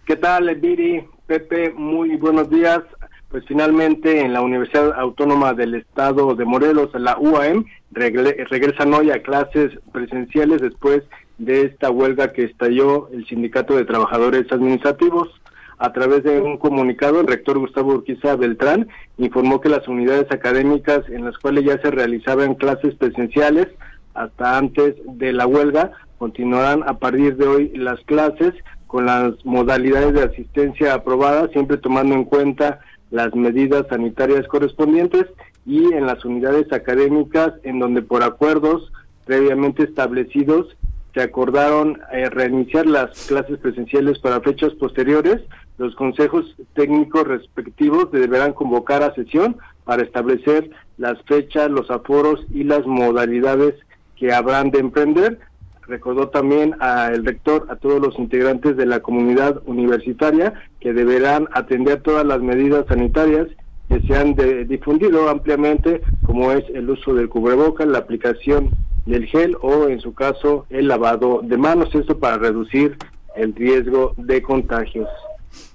¿Qué 0.06 0.16
tal, 0.16 0.54
Viri? 0.56 1.06
Pepe, 1.28 1.72
muy 1.76 2.16
buenos 2.18 2.50
días. 2.50 2.82
Pues 3.30 3.46
finalmente 3.48 4.22
en 4.22 4.34
la 4.34 4.42
Universidad 4.42 5.00
Autónoma 5.00 5.54
del 5.54 5.76
Estado 5.76 6.34
de 6.34 6.44
Morelos, 6.44 6.90
la 6.96 7.18
UAM, 7.20 7.66
regresan 7.92 8.94
hoy 8.94 9.12
a 9.12 9.22
clases 9.22 9.72
presenciales 9.92 10.60
después 10.60 11.04
de 11.38 11.62
esta 11.62 11.92
huelga 11.92 12.34
que 12.34 12.46
estalló 12.46 13.10
el 13.14 13.28
Sindicato 13.28 13.76
de 13.76 13.86
Trabajadores 13.86 14.52
Administrativos. 14.52 15.30
A 15.78 15.94
través 15.94 16.24
de 16.24 16.42
un 16.42 16.58
comunicado, 16.58 17.22
el 17.22 17.28
rector 17.28 17.60
Gustavo 17.60 17.94
Urquiza 17.94 18.36
Beltrán 18.36 18.88
informó 19.18 19.62
que 19.62 19.70
las 19.70 19.88
unidades 19.88 20.32
académicas 20.32 21.08
en 21.10 21.26
las 21.26 21.38
cuales 21.38 21.64
ya 21.66 21.80
se 21.80 21.92
realizaban 21.92 22.56
clases 22.56 22.96
presenciales 22.96 23.68
hasta 24.16 24.58
antes 24.58 24.96
de 25.06 25.32
la 25.32 25.46
huelga 25.46 25.92
continuarán 26.18 26.84
a 26.86 27.00
partir 27.00 27.36
de 27.38 27.48
hoy 27.48 27.72
las 27.76 28.00
clases 28.02 28.54
con 28.92 29.06
las 29.06 29.46
modalidades 29.46 30.14
de 30.14 30.24
asistencia 30.24 30.94
aprobadas, 30.94 31.50
siempre 31.52 31.78
tomando 31.78 32.14
en 32.14 32.26
cuenta 32.26 32.82
las 33.10 33.34
medidas 33.34 33.86
sanitarias 33.90 34.46
correspondientes 34.50 35.28
y 35.66 35.94
en 35.94 36.06
las 36.06 36.26
unidades 36.26 36.74
académicas 36.74 37.54
en 37.64 37.80
donde 37.80 38.02
por 38.02 38.22
acuerdos 38.22 38.92
previamente 39.24 39.84
establecidos 39.84 40.76
se 41.14 41.22
acordaron 41.22 42.02
eh, 42.12 42.30
reiniciar 42.30 42.86
las 42.86 43.28
clases 43.28 43.60
presenciales 43.60 44.20
para 44.20 44.42
fechas 44.42 44.74
posteriores. 44.74 45.40
Los 45.78 45.96
consejos 45.96 46.54
técnicos 46.74 47.26
respectivos 47.26 48.12
deberán 48.12 48.52
convocar 48.52 49.04
a 49.04 49.16
sesión 49.16 49.56
para 49.86 50.04
establecer 50.04 50.70
las 50.98 51.22
fechas, 51.22 51.72
los 51.72 51.90
aforos 51.90 52.46
y 52.54 52.66
las 52.66 52.86
modalidades 52.86 53.76
que 54.18 54.34
habrán 54.34 54.70
de 54.70 54.80
emprender. 54.80 55.40
Recordó 55.88 56.30
también 56.30 56.76
al 56.80 57.26
rector, 57.26 57.68
a 57.70 57.76
todos 57.76 58.00
los 58.00 58.18
integrantes 58.20 58.78
de 58.78 58.86
la 58.86 59.00
comunidad 59.02 59.62
universitaria, 59.66 60.54
que 60.80 60.94
deberán 60.94 61.48
atender 61.54 62.02
todas 62.02 62.26
las 62.26 62.42
medidas 62.42 62.86
sanitarias 62.88 63.48
que 63.90 64.00
se 64.02 64.16
han 64.16 64.36
de- 64.36 64.64
difundido 64.66 65.30
ampliamente, 65.30 66.02
como 66.26 66.52
es 66.54 66.64
el 66.74 66.90
uso 66.90 67.14
del 67.14 67.28
cubrebocas, 67.30 67.88
la 67.88 67.98
aplicación 67.98 68.70
del 69.06 69.26
gel 69.26 69.58
o, 69.62 69.88
en 69.90 70.00
su 70.00 70.14
caso, 70.14 70.66
el 70.70 70.88
lavado 70.88 71.42
de 71.44 71.58
manos, 71.58 71.94
esto 71.94 72.18
para 72.20 72.38
reducir 72.38 72.96
el 73.36 73.54
riesgo 73.56 74.14
de 74.18 74.42
contagios. 74.42 75.10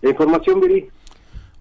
La 0.01 0.11
información, 0.11 0.61
Viri. 0.61 0.89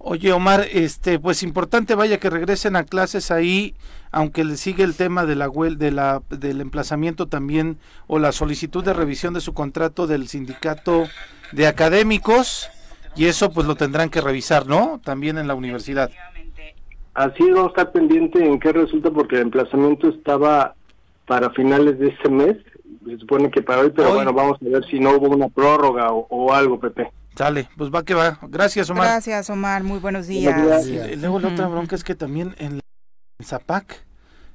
Oye, 0.08 0.32
Omar, 0.34 0.68
este, 0.72 1.18
pues 1.18 1.42
importante, 1.42 1.96
vaya 1.96 2.20
que 2.20 2.30
regresen 2.30 2.76
a 2.76 2.84
clases 2.84 3.32
ahí, 3.32 3.74
aunque 4.12 4.44
le 4.44 4.56
sigue 4.56 4.84
el 4.84 4.94
tema 4.94 5.26
de 5.26 5.36
la 5.36 5.50
huel, 5.50 5.80
de 5.80 5.90
la, 5.90 6.22
del 6.30 6.62
emplazamiento 6.62 7.26
también 7.26 7.80
o 8.06 8.20
la 8.20 8.32
solicitud 8.32 8.84
de 8.84 8.94
revisión 8.94 9.34
de 9.34 9.42
su 9.42 9.56
contrato 9.56 10.06
del 10.06 10.28
sindicato 10.28 11.06
de 11.54 11.66
académicos 11.66 12.70
y 13.16 13.26
eso 13.26 13.50
pues 13.50 13.66
lo 13.66 13.74
tendrán 13.74 14.12
que 14.12 14.22
revisar, 14.22 14.68
¿no? 14.68 15.02
También 15.04 15.40
en 15.40 15.48
la 15.48 15.56
universidad. 15.56 16.12
Así 17.16 17.50
vamos 17.50 17.66
a 17.66 17.70
estar 17.70 17.92
pendiente 17.92 18.46
en 18.46 18.60
qué 18.60 18.74
resulta 18.74 19.10
porque 19.10 19.38
el 19.38 19.42
emplazamiento 19.42 20.10
estaba 20.10 20.76
para 21.26 21.50
finales 21.50 21.98
de 21.98 22.10
este 22.10 22.30
mes, 22.30 22.58
se 23.08 23.18
supone 23.18 23.50
que 23.50 23.64
para 23.64 23.82
hoy, 23.82 23.92
pero 23.96 24.10
Hoy. 24.10 24.16
bueno, 24.18 24.34
vamos 24.34 24.60
a 24.62 24.70
ver 24.70 24.86
si 24.86 25.00
no 25.00 25.16
hubo 25.18 25.30
una 25.30 25.50
prórroga 25.50 26.12
o, 26.12 26.28
o 26.30 26.54
algo, 26.54 26.80
Pepe. 26.80 27.10
Sale, 27.36 27.70
pues 27.78 27.94
va 27.94 28.04
que 28.04 28.14
va. 28.14 28.40
Gracias, 28.44 28.90
Omar. 28.90 29.08
Gracias, 29.08 29.50
Omar. 29.50 29.84
Muy 29.84 30.00
buenos 30.00 30.28
Buenos 30.28 30.86
días. 30.86 31.10
Y 31.12 31.16
luego 31.18 31.40
la 31.40 31.50
otra 31.50 31.68
bronca 31.68 31.96
es 31.96 32.04
que 32.04 32.16
también 32.16 32.56
en, 32.60 32.76
la- 32.76 32.82
en 33.40 33.46
Zapac, 33.46 34.06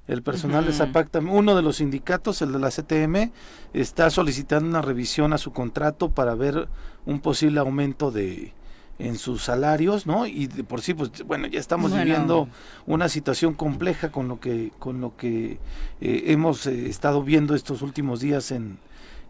el 0.09 0.23
personal 0.23 0.65
de. 0.67 0.73
Zapac, 0.73 1.11
también, 1.11 1.37
uno 1.37 1.55
de 1.55 1.63
los 1.63 1.77
sindicatos, 1.77 2.41
el 2.43 2.53
de 2.53 2.59
la 2.59 2.71
CTM, 2.71 3.33
está 3.75 4.09
solicitando 4.11 4.69
una 4.69 4.81
revisión 4.83 5.33
a 5.33 5.39
su 5.39 5.53
contrato 5.53 6.11
para 6.11 6.35
ver 6.35 6.69
un 7.07 7.21
posible 7.21 7.61
aumento 7.61 8.11
de 8.11 8.53
en 8.99 9.17
sus 9.17 9.45
salarios, 9.45 10.07
¿no? 10.07 10.27
Y 10.27 10.47
de 10.47 10.63
por 10.63 10.83
sí, 10.83 10.93
pues 10.93 11.11
bueno, 11.25 11.47
ya 11.47 11.59
estamos 11.59 11.91
Bueno. 11.91 12.05
viviendo 12.05 12.49
una 12.87 13.09
situación 13.09 13.55
compleja 13.55 14.11
con 14.13 14.29
lo 14.29 14.41
que 14.41 14.73
con 14.79 15.01
lo 15.01 15.17
que 15.17 15.59
eh, 16.03 16.25
hemos 16.27 16.67
eh, 16.67 16.87
estado 16.89 17.23
viendo 17.23 17.55
estos 17.55 17.81
últimos 17.81 18.21
días 18.21 18.51
en 18.51 18.79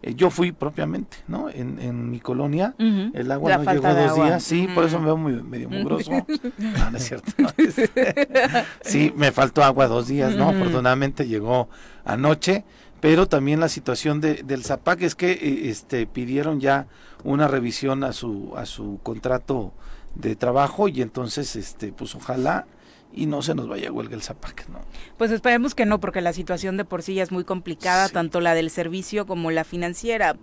eh, 0.03 0.15
yo 0.15 0.29
fui 0.29 0.51
propiamente, 0.51 1.17
¿no? 1.27 1.49
En, 1.49 1.79
en 1.79 2.09
mi 2.09 2.19
colonia, 2.19 2.73
el 2.79 3.31
agua 3.31 3.51
La 3.51 3.57
no 3.59 3.71
llegó 3.71 3.87
dos 3.87 4.11
agua. 4.11 4.25
días, 4.25 4.43
sí, 4.43 4.67
por 4.73 4.85
eso 4.85 4.99
me 4.99 5.05
veo 5.05 5.17
muy, 5.17 5.33
medio 5.43 5.69
mugroso. 5.69 6.11
No, 6.57 6.91
no 6.91 6.97
es 6.97 7.03
cierto. 7.05 7.31
sí, 8.81 9.13
me 9.15 9.31
faltó 9.31 9.63
agua 9.63 9.87
dos 9.87 10.07
días, 10.07 10.35
¿no? 10.35 10.49
Afortunadamente 10.49 11.27
llegó 11.27 11.69
anoche, 12.05 12.63
pero 12.99 13.27
también 13.27 13.59
la 13.59 13.69
situación 13.69 14.21
de, 14.21 14.43
del 14.43 14.63
Zapac 14.63 15.01
es 15.01 15.15
que 15.15 15.31
eh, 15.31 15.69
este 15.69 16.05
pidieron 16.07 16.59
ya 16.59 16.87
una 17.23 17.47
revisión 17.47 18.03
a 18.03 18.13
su 18.13 18.53
a 18.57 18.65
su 18.65 18.99
contrato 19.03 19.73
de 20.15 20.35
trabajo 20.35 20.87
y 20.87 21.01
entonces 21.01 21.55
este 21.55 21.93
pues 21.93 22.15
ojalá 22.15 22.65
y 23.13 23.25
no 23.25 23.41
se 23.41 23.55
nos 23.55 23.67
vaya 23.67 23.89
a 23.89 23.91
huelga 23.91 24.15
el 24.15 24.21
Zapac, 24.21 24.67
¿no? 24.69 24.79
Pues 25.17 25.31
esperemos 25.31 25.75
que 25.75 25.85
no, 25.85 25.99
porque 25.99 26.21
la 26.21 26.33
situación 26.33 26.77
de 26.77 26.85
por 26.85 27.03
sí 27.03 27.15
ya 27.15 27.23
es 27.23 27.31
muy 27.31 27.43
complicada, 27.43 28.09
tanto 28.09 28.41
la 28.41 28.53
del 28.55 28.69
servicio 28.69 29.25
como 29.25 29.51
la 29.51 29.63
financiera 29.63 30.35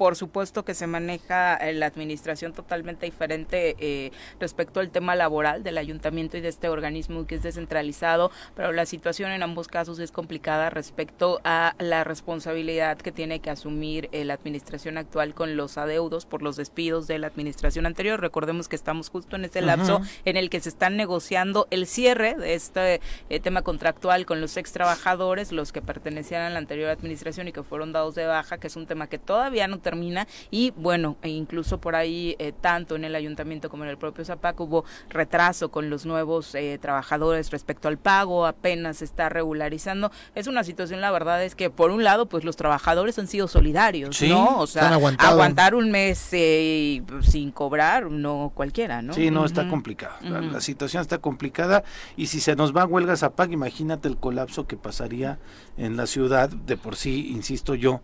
por 0.00 0.16
supuesto 0.16 0.64
que 0.64 0.72
se 0.72 0.86
maneja 0.86 1.56
eh, 1.56 1.74
la 1.74 1.84
administración 1.84 2.54
totalmente 2.54 3.04
diferente 3.04 3.76
eh, 3.78 4.12
respecto 4.38 4.80
al 4.80 4.88
tema 4.88 5.14
laboral 5.14 5.62
del 5.62 5.76
ayuntamiento 5.76 6.38
y 6.38 6.40
de 6.40 6.48
este 6.48 6.70
organismo 6.70 7.26
que 7.26 7.34
es 7.34 7.42
descentralizado, 7.42 8.30
pero 8.56 8.72
la 8.72 8.86
situación 8.86 9.30
en 9.30 9.42
ambos 9.42 9.68
casos 9.68 9.98
es 9.98 10.10
complicada 10.10 10.70
respecto 10.70 11.42
a 11.44 11.74
la 11.78 12.02
responsabilidad 12.02 12.96
que 12.96 13.12
tiene 13.12 13.40
que 13.40 13.50
asumir 13.50 14.08
eh, 14.12 14.24
la 14.24 14.32
administración 14.32 14.96
actual 14.96 15.34
con 15.34 15.58
los 15.58 15.76
adeudos 15.76 16.24
por 16.24 16.40
los 16.40 16.56
despidos 16.56 17.06
de 17.06 17.18
la 17.18 17.26
administración 17.26 17.84
anterior. 17.84 18.22
Recordemos 18.22 18.68
que 18.68 18.76
estamos 18.76 19.10
justo 19.10 19.36
en 19.36 19.44
ese 19.44 19.60
lapso 19.60 20.00
en 20.24 20.38
el 20.38 20.48
que 20.48 20.60
se 20.60 20.70
están 20.70 20.96
negociando 20.96 21.68
el 21.70 21.86
cierre 21.86 22.36
de 22.36 22.54
este 22.54 23.02
tema 23.42 23.60
contractual 23.60 24.24
con 24.24 24.40
los 24.40 24.56
ex 24.56 24.72
trabajadores, 24.72 25.52
los 25.52 25.72
que 25.72 25.82
pertenecían 25.82 26.40
a 26.40 26.48
la 26.48 26.58
anterior 26.58 26.88
administración 26.88 27.48
y 27.48 27.52
que 27.52 27.62
fueron 27.62 27.92
dados 27.92 28.14
de 28.14 28.24
baja, 28.24 28.56
que 28.56 28.68
es 28.68 28.76
un 28.76 28.86
tema 28.86 29.06
que 29.06 29.18
todavía 29.18 29.68
no 29.68 29.78
termina 29.90 30.28
y 30.50 30.72
bueno, 30.76 31.16
e 31.22 31.30
incluso 31.30 31.78
por 31.78 31.96
ahí 31.96 32.36
eh, 32.38 32.52
tanto 32.58 32.94
en 32.94 33.04
el 33.04 33.16
ayuntamiento 33.16 33.68
como 33.68 33.82
en 33.82 33.90
el 33.90 33.98
propio 33.98 34.24
Zapac 34.24 34.58
hubo 34.60 34.84
retraso 35.08 35.70
con 35.70 35.90
los 35.90 36.06
nuevos 36.06 36.54
eh, 36.54 36.78
trabajadores 36.80 37.50
respecto 37.50 37.88
al 37.88 37.98
pago, 37.98 38.46
apenas 38.46 38.98
se 38.98 39.04
está 39.04 39.28
regularizando. 39.28 40.12
Es 40.36 40.46
una 40.46 40.62
situación, 40.62 41.00
la 41.00 41.10
verdad 41.10 41.42
es 41.42 41.56
que 41.56 41.70
por 41.70 41.90
un 41.90 42.04
lado, 42.04 42.26
pues 42.26 42.44
los 42.44 42.56
trabajadores 42.56 43.18
han 43.18 43.26
sido 43.26 43.48
solidarios, 43.48 44.20
¿no? 44.22 44.60
O 44.60 44.66
sea, 44.66 44.94
aguantar 45.18 45.74
un 45.74 45.90
mes 45.90 46.28
eh, 46.32 47.02
sin 47.22 47.50
cobrar, 47.50 48.10
no 48.10 48.52
cualquiera, 48.54 49.02
¿no? 49.02 49.12
Sí, 49.12 49.30
no, 49.30 49.44
está 49.44 49.68
complicado. 49.68 50.14
la, 50.22 50.60
situación 50.60 51.00
está 51.00 51.18
complicada 51.18 51.82
y 52.16 52.26
si 52.26 52.38
se 52.38 52.54
nos 52.54 52.76
va 52.76 52.82
a 52.82 52.86
huelga 52.86 53.16
Zapac, 53.16 53.50
imagínate 53.50 54.08
el 54.08 54.18
colapso 54.18 54.66
que 54.66 54.76
pasaría 54.76 55.38
en 55.80 55.96
la 55.96 56.06
ciudad, 56.06 56.50
de 56.50 56.76
por 56.76 56.94
sí, 56.94 57.30
insisto 57.30 57.74
yo, 57.74 58.02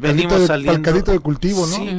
venimos 0.00 0.46
saliendo 0.46 1.20
cultivo, 1.20 1.66
¿no? 1.66 1.76
Sí, 1.76 1.98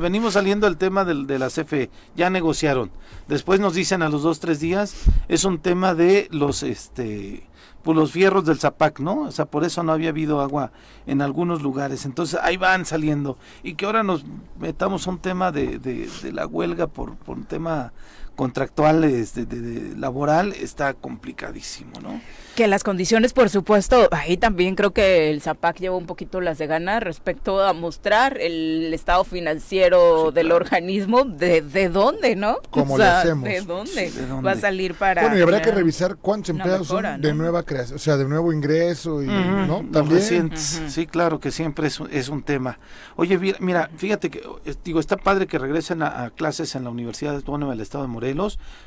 venimos 0.00 0.32
saliendo 0.32 0.66
el 0.66 0.78
tema 0.78 1.04
del, 1.04 1.26
de 1.26 1.38
la 1.38 1.48
CFE, 1.48 1.90
ya 2.16 2.30
negociaron. 2.30 2.90
Después 3.28 3.60
nos 3.60 3.74
dicen 3.74 4.00
a 4.02 4.08
los 4.08 4.22
dos, 4.22 4.40
tres 4.40 4.58
días, 4.58 4.94
es 5.28 5.44
un 5.44 5.58
tema 5.58 5.94
de 5.94 6.28
los, 6.32 6.62
este, 6.62 7.46
pues 7.82 7.96
los 7.96 8.12
fierros 8.12 8.46
del 8.46 8.58
Zapac, 8.58 9.00
¿no? 9.00 9.22
O 9.22 9.32
sea, 9.32 9.44
por 9.44 9.64
eso 9.64 9.82
no 9.82 9.92
había 9.92 10.08
habido 10.08 10.40
agua 10.40 10.72
en 11.06 11.20
algunos 11.20 11.62
lugares. 11.62 12.06
Entonces 12.06 12.40
ahí 12.42 12.56
van 12.56 12.86
saliendo. 12.86 13.36
Y 13.62 13.74
que 13.74 13.84
ahora 13.86 14.02
nos 14.02 14.24
metamos 14.58 15.06
un 15.06 15.18
tema 15.18 15.52
de, 15.52 15.78
de, 15.78 16.08
de 16.22 16.32
la 16.32 16.46
huelga 16.46 16.86
por, 16.86 17.16
por 17.16 17.36
un 17.36 17.44
tema 17.44 17.92
contractual, 18.36 19.04
este, 19.04 19.46
de, 19.46 19.96
laboral, 19.96 20.52
está 20.52 20.94
complicadísimo, 20.94 21.92
¿no? 22.00 22.20
Que 22.54 22.66
las 22.66 22.82
condiciones, 22.82 23.32
por 23.32 23.48
supuesto, 23.48 24.08
ahí 24.10 24.36
también 24.36 24.74
creo 24.74 24.92
que 24.92 25.30
el 25.30 25.40
ZAPAC 25.40 25.78
lleva 25.78 25.96
un 25.96 26.06
poquito 26.06 26.40
las 26.40 26.58
de 26.58 26.66
ganar 26.66 27.04
respecto 27.04 27.62
a 27.62 27.72
mostrar 27.72 28.38
el 28.40 28.92
estado 28.92 29.24
financiero 29.24 30.32
del 30.32 30.52
organismo, 30.52 31.24
de, 31.24 31.62
de 31.62 31.88
dónde, 31.88 32.36
¿no? 32.36 32.58
Como 32.70 32.98
le 32.98 33.04
hacemos. 33.04 33.44
¿de 33.44 33.60
dónde? 33.62 34.12
va 34.44 34.52
a 34.52 34.56
salir 34.56 34.94
para... 34.94 35.22
Bueno, 35.22 35.38
y 35.38 35.42
habrá 35.42 35.62
que 35.62 35.70
revisar 35.70 36.16
cuántos 36.16 36.50
empleados 36.50 36.88
son 36.88 37.20
de 37.20 37.34
nueva 37.34 37.62
creación, 37.62 37.96
o 37.96 38.00
sea, 38.00 38.16
de 38.16 38.26
nuevo 38.26 38.52
ingreso, 38.52 39.22
y, 39.22 39.26
¿no? 39.26 39.84
También. 39.92 40.56
Sí, 40.56 41.06
claro 41.06 41.40
que 41.40 41.50
siempre 41.50 41.86
es, 41.86 42.00
es 42.10 42.28
un 42.28 42.42
tema. 42.42 42.78
Oye, 43.16 43.38
mira, 43.60 43.90
fíjate 43.96 44.30
que, 44.30 44.42
eh, 44.64 44.74
digo, 44.84 45.00
está 45.00 45.16
padre 45.16 45.46
que 45.46 45.58
regresen 45.58 46.02
a, 46.02 46.30
clases 46.30 46.74
en 46.74 46.84
la 46.84 46.90
Universidad 46.90 47.34
Autónoma 47.34 47.72
del 47.72 47.80
Estado 47.80 48.04
de 48.04 48.08
Morelos. 48.08 48.19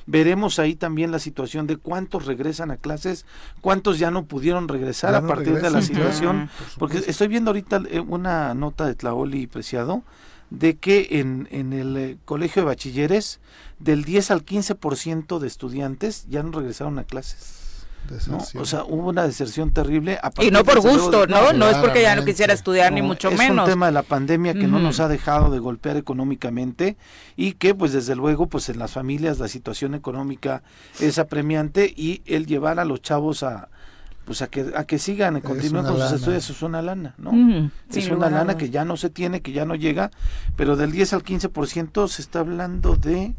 Veremos 0.05 0.59
ahí 0.59 0.75
también 0.75 1.11
la 1.11 1.19
situación 1.19 1.67
de 1.67 1.77
cuántos 1.77 2.25
regresan 2.25 2.71
a 2.71 2.77
clases 2.77 3.25
cuántos 3.61 3.99
ya 3.99 4.11
no 4.11 4.25
pudieron 4.25 4.67
regresar 4.67 5.15
a 5.15 5.25
partir 5.25 5.61
de 5.61 5.69
la 5.69 5.81
situación, 5.81 6.49
porque 6.77 6.99
estoy 7.07 7.27
viendo 7.27 7.51
ahorita 7.51 7.81
eh, 7.89 7.99
una 7.99 8.53
nota 8.53 8.85
de 8.85 8.95
Tlaoli 8.95 9.47
Preciado 9.47 10.03
de 10.49 10.77
que 10.77 11.07
en, 11.11 11.47
en 11.51 11.73
el 11.73 11.97
eh, 11.97 12.17
colegio 12.25 12.61
de 12.61 12.67
bachilleres 12.67 13.39
del 13.79 14.03
10 14.03 14.31
al 14.31 14.45
15% 14.45 15.39
de 15.39 15.47
estudiantes 15.47 16.27
ya 16.29 16.43
no 16.43 16.51
regresaron 16.51 16.99
a 16.99 17.03
clases. 17.05 17.62
O 18.59 18.65
sea, 18.65 18.83
hubo 18.83 19.09
una 19.09 19.23
deserción 19.23 19.71
terrible. 19.71 20.19
y 20.41 20.51
no 20.51 20.63
por 20.63 20.81
gusto, 20.81 21.27
¿no? 21.27 21.53
No, 21.53 21.69
es 21.69 21.77
porque 21.77 22.01
ya 22.01 22.15
no 22.15 22.25
quisiera 22.25 22.53
estudiar, 22.53 22.91
ni 22.91 23.01
mucho 23.01 23.31
menos. 23.31 23.57
Es 23.57 23.63
un 23.63 23.65
tema 23.65 23.85
de 23.87 23.91
la 23.91 24.03
pandemia 24.03 24.53
que 24.53 24.67
no 24.67 24.79
nos 24.79 24.99
ha 24.99 25.07
dejado 25.07 25.51
de 25.51 25.59
golpear 25.59 25.97
económicamente 25.97 26.97
y 27.35 27.53
que, 27.53 27.75
pues, 27.75 27.93
desde 27.93 28.15
luego, 28.15 28.47
pues 28.47 28.69
en 28.69 28.79
las 28.79 28.91
familias 28.91 29.39
la 29.39 29.47
situación 29.47 29.95
económica 29.95 30.63
es 30.99 31.17
apremiante 31.19 31.91
y 31.95 32.21
el 32.25 32.45
llevar 32.45 32.79
a 32.79 32.85
los 32.85 33.01
chavos 33.01 33.43
a 33.43 33.69
pues 34.25 34.41
a 34.41 34.47
que 34.47 34.71
a 34.75 34.85
que 34.85 34.99
sigan, 34.99 35.41
continúen 35.41 35.85
con 35.85 35.99
sus 35.99 36.13
estudios, 36.13 36.49
es 36.49 36.61
una 36.61 36.81
lana, 36.81 37.13
¿no? 37.17 37.69
es 37.91 38.09
una 38.09 38.29
lana 38.29 38.55
que 38.55 38.69
ya 38.69 38.85
no 38.85 38.95
se 38.95 39.09
tiene, 39.09 39.41
que 39.41 39.51
ya 39.51 39.65
no 39.65 39.75
llega, 39.75 40.11
pero 40.55 40.75
del 40.77 40.91
10 40.91 41.13
al 41.13 41.23
15% 41.23 42.07
se 42.07 42.21
está 42.21 42.39
hablando 42.39 42.95
de 42.95 43.35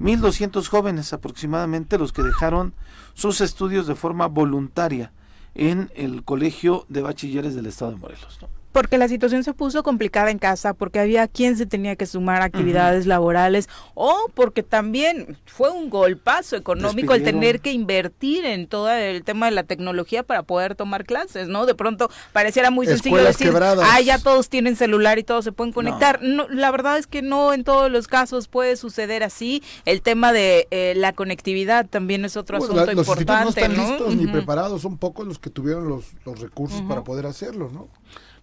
1.200 0.00 0.66
jóvenes 0.68 1.12
aproximadamente 1.12 1.98
los 1.98 2.12
que 2.12 2.22
dejaron 2.22 2.74
sus 3.14 3.40
estudios 3.40 3.86
de 3.86 3.94
forma 3.94 4.26
voluntaria 4.26 5.12
en 5.54 5.90
el 5.94 6.22
Colegio 6.22 6.84
de 6.88 7.02
Bachilleres 7.02 7.54
del 7.54 7.66
Estado 7.66 7.92
de 7.92 7.96
Morelos. 7.96 8.38
Porque 8.76 8.98
la 8.98 9.08
situación 9.08 9.42
se 9.42 9.54
puso 9.54 9.82
complicada 9.82 10.30
en 10.30 10.38
casa, 10.38 10.74
porque 10.74 10.98
había 11.00 11.28
quien 11.28 11.56
se 11.56 11.64
tenía 11.64 11.96
que 11.96 12.04
sumar 12.04 12.42
a 12.42 12.44
actividades 12.44 13.06
laborales 13.06 13.70
o 13.94 14.26
porque 14.34 14.62
también 14.62 15.38
fue 15.46 15.70
un 15.70 15.88
golpazo 15.88 16.56
económico 16.56 17.14
el 17.14 17.22
tener 17.22 17.60
que 17.62 17.72
invertir 17.72 18.44
en 18.44 18.66
todo 18.66 18.90
el 18.90 19.24
tema 19.24 19.46
de 19.46 19.52
la 19.52 19.62
tecnología 19.62 20.24
para 20.24 20.42
poder 20.42 20.74
tomar 20.74 21.06
clases, 21.06 21.48
¿no? 21.48 21.64
De 21.64 21.74
pronto 21.74 22.10
pareciera 22.34 22.70
muy 22.70 22.86
sencillo 22.86 23.16
decir, 23.16 23.50
ah, 23.56 24.00
ya 24.02 24.18
todos 24.18 24.50
tienen 24.50 24.76
celular 24.76 25.18
y 25.18 25.22
todos 25.22 25.46
se 25.46 25.52
pueden 25.52 25.72
conectar. 25.72 26.20
No. 26.20 26.46
la 26.50 26.70
verdad 26.70 26.98
es 26.98 27.06
que 27.06 27.22
no 27.22 27.54
en 27.54 27.64
todos 27.64 27.90
los 27.90 28.08
casos 28.08 28.46
puede 28.46 28.76
suceder 28.76 29.22
así. 29.22 29.62
El 29.86 30.02
tema 30.02 30.34
de 30.34 30.68
eh, 30.70 30.92
la 30.98 31.14
conectividad 31.14 31.86
también 31.88 32.26
es 32.26 32.36
otro 32.36 32.58
asunto 32.58 32.84
los 32.84 33.08
importante. 33.08 33.42
No 33.42 33.48
están 33.48 33.72
listos 33.72 34.16
ni 34.16 34.26
preparados, 34.26 34.82
son 34.82 34.98
pocos 34.98 35.26
los 35.26 35.38
que 35.38 35.48
tuvieron 35.48 35.88
los, 35.88 36.12
los 36.26 36.40
recursos 36.40 36.82
para 36.82 37.04
poder 37.04 37.24
hacerlo, 37.24 37.70
¿no? 37.72 37.88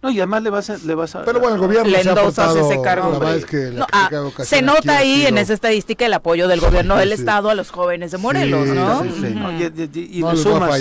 No, 0.04 0.10
y 0.10 0.18
además 0.18 0.42
le 0.42 0.50
vas 0.50 0.68
a... 0.68 0.76
Le 0.76 0.94
vas 0.94 1.14
a 1.14 1.24
Pero 1.24 1.40
bueno, 1.40 1.54
el 1.54 1.62
gobierno 1.62 1.88
le 1.88 2.02
se 2.02 2.60
ese 2.60 2.82
cargo. 2.82 3.18
Ah, 3.90 4.10
se 4.42 4.60
nota 4.60 4.98
ahí 4.98 5.24
en 5.24 5.38
esa 5.38 5.54
estadística 5.54 6.04
el 6.04 6.12
apoyo 6.12 6.46
del 6.46 6.60
gobierno 6.60 6.96
del 6.96 7.12
Estado 7.12 7.48
a 7.48 7.54
los 7.54 7.70
jóvenes 7.70 8.10
de 8.10 8.18
Morelos, 8.18 8.68
¿no? 8.68 9.02
y, 9.02 10.22
le 10.22 10.36
sumas, 10.36 10.78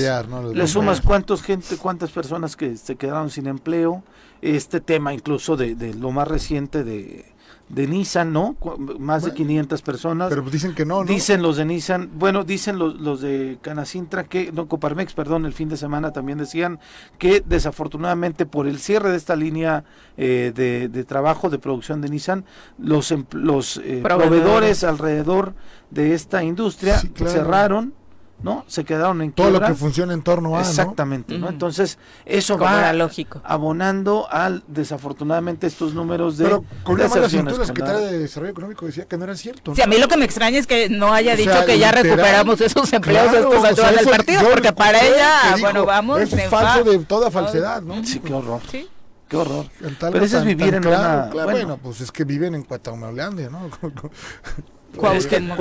le 0.53 0.67
sumas 0.67 0.99
cuántos 0.99 1.41
gente, 1.41 1.77
cuántas 1.77 2.12
personas 2.12 2.57
que 2.57 2.75
se 2.75 2.97
quedaron 2.97 3.29
sin 3.29 3.47
empleo, 3.47 4.03
este 4.41 4.81
tema 4.81 5.13
incluso 5.13 5.55
de, 5.55 5.75
de 5.75 5.93
lo 5.93 6.12
más 6.12 6.27
reciente 6.27 6.83
de 6.83 7.23
de 7.69 7.88
Nissan, 7.88 8.32
¿no? 8.34 8.56
Más 8.99 9.23
de 9.23 9.34
500 9.34 9.82
personas. 9.82 10.30
Pero 10.30 10.41
dicen 10.43 10.76
que 10.76 10.86
no, 10.86 11.04
¿no? 11.04 11.06
Dicen 11.06 11.41
los 11.41 11.58
de 11.58 11.65
Nissan, 11.65 12.12
bueno, 12.15 12.43
dicen 12.43 12.78
los, 12.78 12.99
los 12.99 13.21
de 13.21 13.58
Canacintra 13.62 14.26
que, 14.26 14.52
no, 14.52 14.67
Coparmex, 14.67 15.13
perdón, 15.13 15.45
el 15.45 15.54
fin 15.54 15.69
de 15.69 15.78
semana 15.78 16.12
también 16.12 16.38
decían 16.38 16.80
que 17.17 17.43
desafortunadamente 17.45 18.45
por 18.45 18.67
el 18.67 18.80
cierre 18.80 19.10
de 19.12 19.17
esta 19.17 19.36
línea 19.36 19.84
eh, 20.17 20.52
de, 20.54 20.88
de, 20.89 21.04
trabajo 21.04 21.49
de 21.49 21.58
producción 21.58 22.02
de 22.02 22.10
Nissan, 22.10 22.45
los, 22.78 23.13
los 23.32 23.78
eh, 23.78 24.02
proveedores. 24.04 24.84
alrededor 24.84 25.54
de 25.89 26.13
esta 26.13 26.43
industria 26.43 26.99
cerraron 26.99 27.93
¿no? 28.41 28.65
Se 28.67 28.84
quedaron 28.84 29.22
en 29.22 29.32
Todo 29.32 29.52
lo 29.52 29.62
que 29.62 29.74
funciona 29.74 30.13
en 30.13 30.22
torno 30.22 30.58
a, 30.58 30.62
Exactamente, 30.62 31.38
¿no? 31.38 31.50
Entonces, 31.50 31.98
eso 32.26 32.58
va 32.58 32.91
lógico. 32.93 33.41
abonando 33.43 34.28
al, 34.30 34.63
desafortunadamente, 34.67 35.67
estos 35.67 35.93
números 35.93 36.38
de 36.38 36.46
Pero 36.46 36.65
con 36.84 36.96
una 36.96 37.08
mala 37.08 37.30
que 37.30 37.82
trae 37.82 38.06
de 38.06 38.19
Desarrollo 38.19 38.52
Económico 38.52 38.86
decía 38.86 39.06
que 39.06 39.17
no 39.17 39.24
era 39.24 39.36
cierto. 39.36 39.74
Sí, 39.76 39.82
a 39.82 39.88
mí 39.88 39.98
lo 39.98 40.08
que 40.08 40.17
me 40.17 40.26
extraña 40.26 40.60
es 40.60 40.67
que 40.67 40.89
no 40.89 41.13
haya 41.13 41.36
dicho 41.36 41.65
que 41.65 41.80
ya 41.80 41.91
recuperamos 41.91 42.60
esos 42.62 42.91
empleos 42.91 43.30
claro, 43.30 43.65
estos 43.65 43.96
del 43.96 44.10
partido, 44.10 44.41
porque 44.50 44.74
para 44.74 45.02
ella, 45.02 45.56
bueno, 45.60 45.86
vamos... 45.86 46.19
Es 46.22 46.50
falso 46.50 46.84
de 46.84 47.00
toda 47.00 47.32
falsedad, 47.32 47.82
¿no? 47.82 48.04
Sí, 48.04 48.19
qué 48.19 48.34
horror. 48.34 48.62
Sí. 48.69 48.88
Qué 49.28 49.38
horror. 49.38 49.65
Pero 50.00 50.26
eso 50.26 50.39
es 50.39 50.46
vivir 50.46 50.76
en 50.76 50.86
una... 50.86 51.30
bueno, 51.32 51.78
pues 51.78 52.02
es 52.02 52.12
que 52.12 52.24
viven 52.24 52.56
en 52.56 52.63
Cuataumaulandia, 52.63 53.50
¿no? 53.50 53.69
Cuauhtémoc 54.95 55.60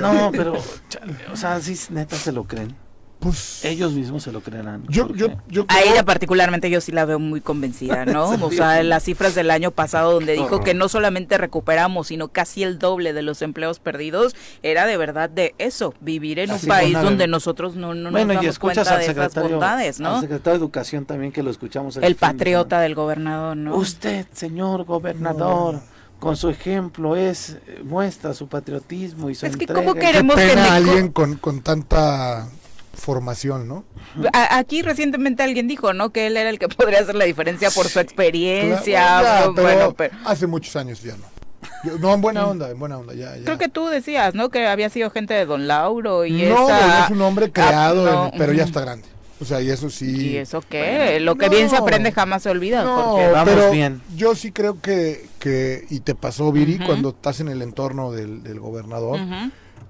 No, 0.00 0.30
pero, 0.32 0.54
o 1.32 1.36
sea, 1.36 1.60
sí, 1.60 1.78
neta 1.90 2.16
se 2.16 2.32
lo 2.32 2.44
creen. 2.44 2.74
Pues 3.20 3.66
ellos 3.66 3.92
mismos 3.92 4.22
se 4.22 4.32
lo 4.32 4.40
creerán. 4.40 4.82
Yo, 4.88 5.14
yo, 5.14 5.28
yo 5.46 5.66
a 5.68 5.82
ella 5.82 6.06
particularmente 6.06 6.70
yo 6.70 6.80
sí 6.80 6.90
la 6.90 7.04
veo 7.04 7.18
muy 7.18 7.42
convencida, 7.42 8.04
¿no? 8.06 8.30
o 8.30 8.50
sea, 8.50 8.82
las 8.82 9.04
cifras 9.04 9.34
del 9.34 9.50
año 9.50 9.72
pasado 9.72 10.12
donde 10.12 10.32
dijo 10.32 10.60
que 10.60 10.72
no 10.72 10.88
solamente 10.88 11.36
recuperamos, 11.36 12.06
sino 12.06 12.28
casi 12.28 12.62
el 12.62 12.78
doble 12.78 13.12
de 13.12 13.20
los 13.20 13.42
empleos 13.42 13.78
perdidos, 13.78 14.34
era 14.62 14.86
de 14.86 14.96
verdad 14.96 15.28
de 15.28 15.54
eso, 15.58 15.92
vivir 16.00 16.38
en 16.38 16.50
un 16.50 16.60
país 16.60 16.94
donde 16.94 17.26
nosotros 17.26 17.76
no, 17.76 17.94
no 17.94 18.10
nos 18.10 18.26
damos 18.26 18.58
cuenta 18.58 18.96
de 18.96 19.06
esas 19.06 19.34
bondades, 19.34 20.00
¿no? 20.00 20.14
El 20.14 20.20
secretario 20.22 20.58
de 20.58 20.64
Educación 20.64 21.04
también 21.04 21.30
que 21.30 21.42
lo 21.42 21.50
escuchamos. 21.50 21.98
El, 21.98 22.16
patriota 22.16 22.80
del 22.80 22.94
gobernador, 22.94 23.54
¿no? 23.54 23.76
Usted, 23.76 24.26
señor 24.32 24.84
gobernador 24.84 25.80
con 26.20 26.36
su 26.36 26.48
ejemplo 26.48 27.16
es 27.16 27.56
muestra 27.82 28.34
su 28.34 28.46
patriotismo 28.46 29.30
y 29.30 29.34
su 29.34 29.46
es 29.46 29.56
que 29.56 29.66
cómo 29.66 29.94
queremos 29.94 30.36
Qué 30.36 30.48
pena 30.48 30.74
alguien 30.74 31.08
con, 31.08 31.36
con 31.36 31.62
tanta 31.62 32.48
formación, 32.92 33.66
¿no? 33.66 33.84
aquí 34.32 34.82
recientemente 34.82 35.42
alguien 35.42 35.66
dijo, 35.66 35.92
¿no? 35.92 36.10
Que 36.10 36.26
él 36.26 36.36
era 36.36 36.50
el 36.50 36.58
que 36.58 36.68
podría 36.68 37.00
hacer 37.00 37.14
la 37.14 37.24
diferencia 37.24 37.70
por 37.70 37.88
su 37.88 37.98
experiencia. 37.98 39.48
bueno, 39.54 39.94
pero... 39.94 40.14
hace 40.24 40.46
muchos 40.46 40.76
años 40.76 41.02
ya 41.02 41.16
no. 41.16 41.98
no, 41.98 42.14
en 42.14 42.20
buena 42.20 42.46
onda, 42.46 42.70
en 42.70 42.78
buena 42.78 42.98
onda, 42.98 43.14
ya, 43.14 43.36
ya. 43.36 43.44
Creo 43.44 43.58
que 43.58 43.68
tú 43.68 43.88
decías, 43.88 44.34
¿no? 44.34 44.50
Que 44.50 44.66
había 44.66 44.90
sido 44.90 45.10
gente 45.10 45.34
de 45.34 45.46
Don 45.46 45.66
Lauro 45.66 46.26
y 46.26 46.42
no, 46.42 46.68
esa... 46.68 47.04
es 47.04 47.10
un 47.10 47.22
hombre 47.22 47.50
creado, 47.50 48.26
ah, 48.26 48.30
pero 48.36 48.52
ya 48.52 48.64
está 48.64 48.80
grande. 48.80 49.08
O 49.40 49.44
sea, 49.46 49.62
y 49.62 49.70
eso 49.70 49.88
sí. 49.88 50.32
¿Y 50.32 50.36
eso 50.36 50.62
qué? 50.68 51.18
Lo 51.20 51.36
que 51.36 51.48
bien 51.48 51.70
se 51.70 51.76
aprende 51.76 52.12
jamás 52.12 52.42
se 52.42 52.50
olvida. 52.50 52.84
No, 52.84 53.12
porque... 53.12 53.30
Vamos 53.30 53.54
pero 53.54 53.70
bien. 53.70 54.02
Yo 54.14 54.34
sí 54.34 54.52
creo 54.52 54.78
que, 54.80 55.29
que, 55.40 55.86
y 55.90 56.00
te 56.00 56.14
pasó, 56.14 56.52
Viri, 56.52 56.78
cuando 56.78 57.08
estás 57.08 57.40
en 57.40 57.48
el 57.48 57.62
entorno 57.62 58.12
del, 58.12 58.44
del 58.44 58.60
gobernador, 58.60 59.18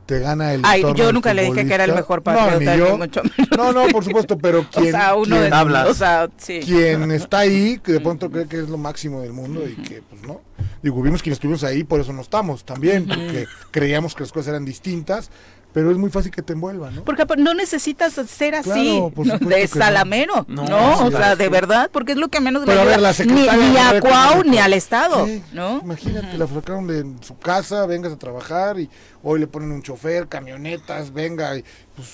te 0.06 0.18
gana 0.18 0.54
el 0.54 0.62
Ay, 0.64 0.82
yo 0.96 1.12
nunca 1.12 1.34
le 1.34 1.44
dije 1.44 1.66
que 1.66 1.74
era 1.74 1.84
el 1.84 1.94
mejor 1.94 2.22
patriota, 2.22 2.76
no, 2.76 2.92
ni 2.92 2.98
mucho 2.98 3.22
menos. 3.22 3.48
No, 3.56 3.72
no, 3.72 3.86
por 3.88 4.04
supuesto, 4.04 4.38
pero 4.38 4.66
quien, 4.70 4.94
o 4.94 4.98
sea, 4.98 5.14
uno 5.14 5.36
quien, 5.36 5.50
de, 5.50 5.56
habla, 5.56 5.86
o 5.86 5.94
sea, 5.94 6.28
sí. 6.36 6.60
quien 6.64 7.10
está 7.10 7.40
ahí, 7.40 7.78
que 7.82 7.92
de 7.92 8.00
pronto 8.00 8.30
cree 8.30 8.46
que 8.46 8.60
es 8.60 8.68
lo 8.68 8.78
máximo 8.78 9.20
del 9.20 9.32
mundo 9.32 9.62
y 9.68 9.74
que, 9.74 10.02
pues, 10.02 10.22
no. 10.22 10.40
Digo, 10.82 11.02
vimos 11.02 11.22
que 11.22 11.30
estuvimos 11.30 11.62
ahí, 11.62 11.84
por 11.84 12.00
eso 12.00 12.12
no 12.12 12.22
estamos 12.22 12.64
también, 12.64 13.06
porque 13.06 13.46
creíamos 13.70 14.14
que 14.14 14.22
las 14.22 14.32
cosas 14.32 14.48
eran 14.48 14.64
distintas, 14.64 15.30
pero 15.72 15.90
es 15.90 15.96
muy 15.98 16.10
fácil 16.10 16.32
que 16.32 16.42
te 16.42 16.52
envuelvan, 16.52 16.96
¿no? 16.96 17.04
Porque 17.04 17.24
no 17.38 17.54
necesitas 17.54 18.14
ser 18.14 18.54
así, 18.54 18.70
Claro, 19.14 19.38
de 19.40 19.62
no. 19.62 19.68
salamero, 19.68 20.44
no, 20.48 20.64
No, 20.64 21.06
o 21.06 21.10
sí, 21.10 21.16
sea, 21.16 21.36
de 21.36 21.48
verdad, 21.48 21.90
porque 21.92 22.12
es 22.12 22.18
lo 22.18 22.28
que 22.28 22.40
menos 22.40 22.62
le 22.62 22.66
Pero 22.68 22.80
a 22.80 22.84
ver, 22.84 22.94
ayuda 22.94 23.12
la 23.12 23.24
ni, 23.24 23.70
ni 23.70 23.76
a 23.76 24.00
Cuau 24.00 24.42
ni 24.44 24.58
al 24.58 24.72
Estado, 24.72 25.26
Sí, 25.26 25.42
¿no? 25.52 25.80
Imagínate, 25.82 26.36
la 26.36 26.46
sacaron 26.46 26.86
de 26.86 27.04
su 27.24 27.38
casa, 27.38 27.86
vengas 27.86 28.12
a 28.12 28.18
trabajar 28.18 28.78
y 28.80 28.90
hoy 29.22 29.40
le 29.40 29.46
ponen 29.46 29.70
un 29.72 29.82
chofer, 29.82 30.26
camionetas, 30.28 31.12
venga, 31.12 31.56
y, 31.56 31.64
pues, 31.94 32.08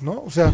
¿no? 0.00 0.22
O 0.22 0.30
sea, 0.30 0.52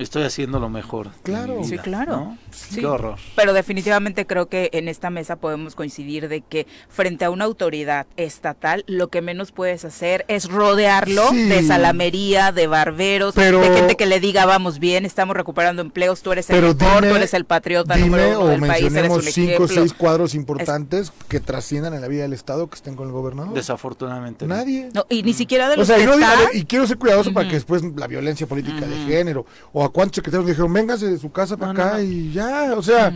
Estoy 0.00 0.22
haciendo 0.24 0.58
lo 0.58 0.68
mejor. 0.68 1.10
Claro. 1.22 1.56
mi 1.56 1.64
Sí, 1.64 1.72
vida, 1.72 1.82
claro. 1.82 2.16
¿no? 2.16 2.38
Sí. 2.50 2.80
Qué 2.80 2.86
horror. 2.86 3.16
Pero 3.36 3.52
definitivamente 3.52 4.26
creo 4.26 4.48
que 4.48 4.70
en 4.72 4.88
esta 4.88 5.10
mesa 5.10 5.36
podemos 5.36 5.74
coincidir 5.74 6.28
de 6.28 6.40
que 6.40 6.66
frente 6.88 7.24
a 7.24 7.30
una 7.30 7.44
autoridad 7.44 8.06
estatal, 8.16 8.84
lo 8.86 9.08
que 9.08 9.20
menos 9.22 9.52
puedes 9.52 9.84
hacer 9.84 10.24
es 10.28 10.48
rodearlo 10.50 11.28
Sí. 11.30 11.42
de 11.48 11.62
salamería, 11.62 12.52
de 12.52 12.66
barberos, 12.66 13.34
Pero- 13.34 13.60
de 13.60 13.70
gente 13.76 13.96
que 13.96 14.06
le 14.06 14.20
diga 14.20 14.46
vamos 14.46 14.78
bien, 14.78 15.04
estamos 15.04 15.36
recuperando 15.36 15.82
empleos, 15.82 16.22
tú 16.22 16.32
eres 16.32 16.48
el 16.50 16.56
pero 16.56 16.74
mejor, 16.74 17.02
dime, 17.02 17.10
tú 17.10 17.16
eres 17.16 17.34
el 17.34 17.44
patriota 17.44 17.94
dime 17.96 18.08
número 18.08 18.28
uno 18.30 18.40
o 18.40 18.46
del 18.48 18.60
país, 18.60 18.70
eres 18.70 18.82
mencionemos 18.92 19.26
un 19.26 19.32
cinco 19.32 19.62
o 19.64 19.68
seis 19.68 19.92
cuadros 19.92 20.34
importantes 20.34 21.12
que 21.28 21.40
trasciendan 21.40 21.94
en 21.94 22.00
la 22.00 22.08
vida 22.08 22.22
del 22.22 22.32
Estado 22.32 22.68
que 22.68 22.76
estén 22.76 22.94
con 22.96 23.06
el 23.08 23.12
gobernador. 23.12 23.52
Desafortunadamente. 23.54 24.46
Nadie. 24.46 24.88
No, 24.94 25.04
y 25.08 25.22
ni 25.22 25.32
siquiera 25.34 25.68
de 25.68 25.74
O 25.74 25.78
los 25.78 25.86
sea, 25.86 25.98
y, 25.98 26.00
que 26.00 26.06
no 26.06 26.14
están. 26.14 26.38
y 26.54 26.64
quiero 26.64 26.86
ser 26.86 26.96
cuidadoso 26.98 27.32
para 27.32 27.48
que 27.48 27.54
después 27.54 27.82
la 27.96 28.06
violencia 28.06 28.46
política 28.46 28.86
de 28.86 28.96
género, 29.06 29.44
o 29.72 29.84
a 29.90 29.92
cuántos 29.92 30.16
secretarios 30.16 30.46
dijeron, 30.48 30.72
véngase 30.72 31.06
de 31.10 31.18
su 31.18 31.30
casa 31.30 31.56
para 31.56 31.72
No, 31.72 31.82
acá 31.82 31.92
no. 31.98 32.02
y 32.02 32.32
ya, 32.32 32.74
o 32.76 32.82
sea, 32.82 33.12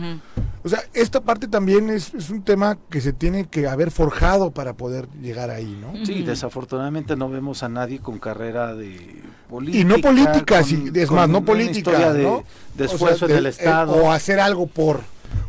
o 0.63 0.69
sea, 0.69 0.79
esta 0.93 1.21
parte 1.21 1.47
también 1.47 1.89
es, 1.89 2.13
es 2.13 2.29
un 2.29 2.43
tema 2.43 2.77
que 2.89 2.99
se 3.01 3.13
tiene 3.13 3.45
que 3.45 3.67
haber 3.67 3.91
forjado 3.91 4.51
para 4.51 4.73
poder 4.73 5.07
llegar 5.21 5.49
ahí, 5.51 5.77
¿no? 5.79 6.05
Sí, 6.05 6.23
desafortunadamente 6.23 7.15
no 7.15 7.29
vemos 7.29 7.61
a 7.63 7.69
nadie 7.69 7.99
con 7.99 8.17
carrera 8.19 8.73
de 8.75 9.21
política. 9.49 9.79
Y 9.81 9.85
no 9.85 9.97
política, 9.99 10.57
con- 10.59 10.65
sí, 10.65 10.91
es 10.93 11.11
más, 11.11 11.29
no 11.29 11.43
política, 11.45 11.77
historia 11.91 12.13
de, 12.13 12.23
¿no? 12.23 12.43
de 12.75 12.85
O 12.85 12.87
sea, 12.87 12.95
esfuerzo 12.95 13.25
en 13.25 13.31
de- 13.31 13.37
el 13.37 13.45
eh, 13.45 13.49
Estado. 13.49 13.93
o 13.95 14.11
hacer 14.11 14.39
algo 14.39 14.65
por, 14.67 15.01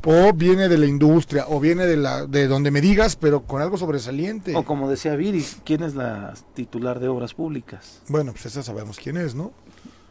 o 0.05 0.33
viene 0.35 0.69
de 0.69 0.77
la 0.79 0.87
industria, 0.87 1.47
o 1.49 1.61
viene 1.61 1.87
de 1.87 1.97
la 1.97 2.27
de 2.27 2.47
donde 2.47 2.71
me 2.71 2.81
digas, 2.81 3.17
pero 3.17 3.43
con 3.43 3.63
algo 3.63 3.79
sobresaliente. 3.79 4.55
O 4.55 4.65
como 4.65 4.89
decía 4.91 5.17
Viri, 5.17 5.45
¿quién 5.65 5.83
es 5.83 5.95
la 5.95 6.35
titular 6.55 7.01
de 7.01 7.09
obras 7.09 7.35
públicas? 7.35 8.01
Bueno, 8.09 8.33
pues 8.33 8.47
esa 8.47 8.63
sabemos 8.63 8.99
quién 9.03 9.17
es, 9.17 9.35
¿no? 9.35 9.53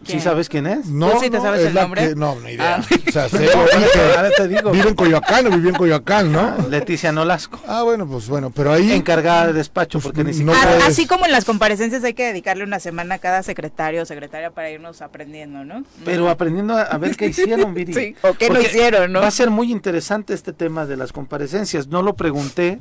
¿Quién? 0.05 0.19
¿Sí 0.19 0.23
sabes 0.23 0.47
quién 0.49 0.67
es? 0.67 0.85
No, 0.85 1.09
¿Tú 1.11 1.19
sí 1.21 1.29
te 1.29 1.37
no, 1.37 1.43
sabes 1.43 1.61
es 1.61 1.67
el 1.67 1.73
nombre? 1.73 2.09
que- 2.09 2.15
no, 2.15 2.35
no 2.35 2.49
idea. 2.49 2.75
Ah. 2.77 2.95
O 3.07 3.11
sea, 3.11 3.27
sé, 3.29 3.49
Ahora 3.51 4.29
te 4.37 4.47
digo. 4.47 4.71
vive 4.71 4.89
en 4.89 4.95
Coyoacán 4.95 5.47
o 5.47 5.49
vivió 5.49 5.69
en 5.69 5.75
Coyoacán, 5.75 6.31
¿no? 6.31 6.55
Leticia 6.69 7.11
Nolasco, 7.11 7.59
Ah, 7.67 7.81
bueno, 7.83 8.05
pues 8.07 8.27
bueno, 8.27 8.51
pero 8.51 8.71
ahí 8.71 8.91
encargada 8.91 9.47
de 9.47 9.53
despacho, 9.53 9.99
Pues, 9.99 10.05
porque 10.13 10.23
ni 10.23 10.31
no 10.43 10.53
siquiera... 10.53 10.61
Puedes- 10.77 10.83
Así 10.87 11.07
como 11.07 11.25
en 11.25 11.31
las 11.31 11.43
comparecencias 11.45 12.03
hay 12.03 12.13
que 12.13 12.25
dedicarle 12.25 12.63
una 12.63 12.79
semana 12.79 13.15
a 13.15 13.19
cada 13.19 13.41
secretario 13.43 14.03
o 14.03 14.05
secretaria 14.05 14.51
para 14.51 14.69
irnos 14.69 15.01
aprendiendo, 15.01 15.63
¿no? 15.65 15.83
Pero 16.05 16.29
aprendiendo 16.29 16.75
a, 16.77 16.83
a 16.83 16.97
ver 16.97 17.15
qué 17.17 17.27
hicieron, 17.27 17.73
Viri. 17.73 17.93
Sí, 17.95 18.15
o 18.21 18.33
qué 18.33 18.49
no 18.49 18.61
hicieron, 18.61 19.11
¿no? 19.11 19.21
Va 19.21 19.27
a 19.27 19.31
ser 19.31 19.49
muy 19.49 19.71
interesante 19.71 20.33
este 20.33 20.53
tema 20.53 20.85
de 20.85 20.97
las 20.97 21.11
comparecencias. 21.13 21.87
No 21.87 22.01
lo 22.01 22.15
pregunté, 22.15 22.79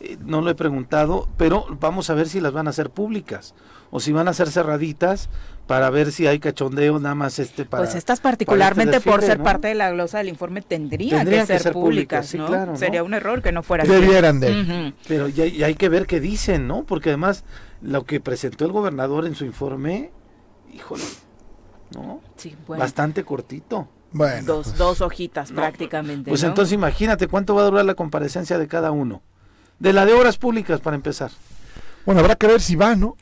eh, 0.00 0.16
no 0.20 0.40
lo 0.40 0.50
he 0.50 0.54
preguntado, 0.54 1.28
pero 1.36 1.66
vamos 1.78 2.08
a 2.10 2.14
ver 2.14 2.28
si 2.28 2.40
las 2.40 2.52
van 2.52 2.66
a 2.66 2.70
hacer 2.70 2.90
públicas 2.90 3.54
o 3.90 4.00
si 4.00 4.12
van 4.12 4.28
a 4.28 4.32
ser 4.32 4.50
cerraditas 4.50 5.28
para 5.66 5.90
ver 5.90 6.10
si 6.10 6.26
hay 6.26 6.38
cachondeo 6.38 6.98
nada 6.98 7.14
más 7.14 7.38
este 7.38 7.64
para 7.64 7.84
pues 7.84 7.94
estas 7.94 8.20
para 8.20 8.32
particularmente 8.32 8.96
este 8.96 9.10
por 9.10 9.20
ser 9.22 9.38
¿no? 9.38 9.44
parte 9.44 9.68
de 9.68 9.74
la 9.74 9.90
glosa 9.90 10.18
del 10.18 10.28
informe 10.28 10.62
tendrían, 10.62 11.18
Tendrían 11.18 11.46
que, 11.46 11.52
que 11.52 11.58
ser, 11.58 11.62
ser 11.62 11.72
públicas, 11.74 12.26
públicas, 12.26 12.26
sí, 12.26 12.38
¿no? 12.38 12.46
claro, 12.46 12.72
¿no? 12.72 12.78
Sería 12.78 13.02
un 13.02 13.14
error 13.14 13.42
que 13.42 13.52
no 13.52 13.62
fuera 13.62 13.84
así. 13.84 13.92
debieran 13.92 14.40
de. 14.40 14.94
Pero 15.06 15.28
ya, 15.28 15.46
ya 15.46 15.66
hay 15.66 15.74
que 15.74 15.88
ver 15.88 16.06
qué 16.06 16.18
dicen, 16.18 16.66
¿no? 16.66 16.84
Porque 16.84 17.10
además 17.10 17.44
lo 17.82 18.04
que 18.04 18.20
presentó 18.20 18.64
el 18.64 18.72
gobernador 18.72 19.26
en 19.26 19.34
su 19.34 19.44
informe, 19.44 20.10
híjole, 20.72 21.04
¿no? 21.94 22.20
Sí, 22.36 22.56
bueno, 22.66 22.80
Bastante 22.82 23.24
cortito. 23.24 23.88
Bueno, 24.12 24.44
dos, 24.44 24.76
dos 24.76 25.00
hojitas 25.02 25.52
prácticamente. 25.52 26.30
Pues 26.30 26.42
¿no? 26.42 26.48
entonces 26.48 26.72
imagínate 26.72 27.28
cuánto 27.28 27.54
va 27.54 27.62
a 27.62 27.64
durar 27.66 27.84
la 27.84 27.94
comparecencia 27.94 28.58
de 28.58 28.66
cada 28.66 28.90
uno. 28.90 29.22
De 29.80 29.92
la 29.92 30.06
de 30.06 30.12
obras 30.12 30.36
públicas 30.38 30.80
para 30.80 30.94
empezar. 30.94 31.32
bueno, 32.06 32.20
habrá 32.20 32.36
que 32.36 32.46
ver 32.46 32.60
si 32.60 32.76
va, 32.76 32.94
¿no? 32.94 33.16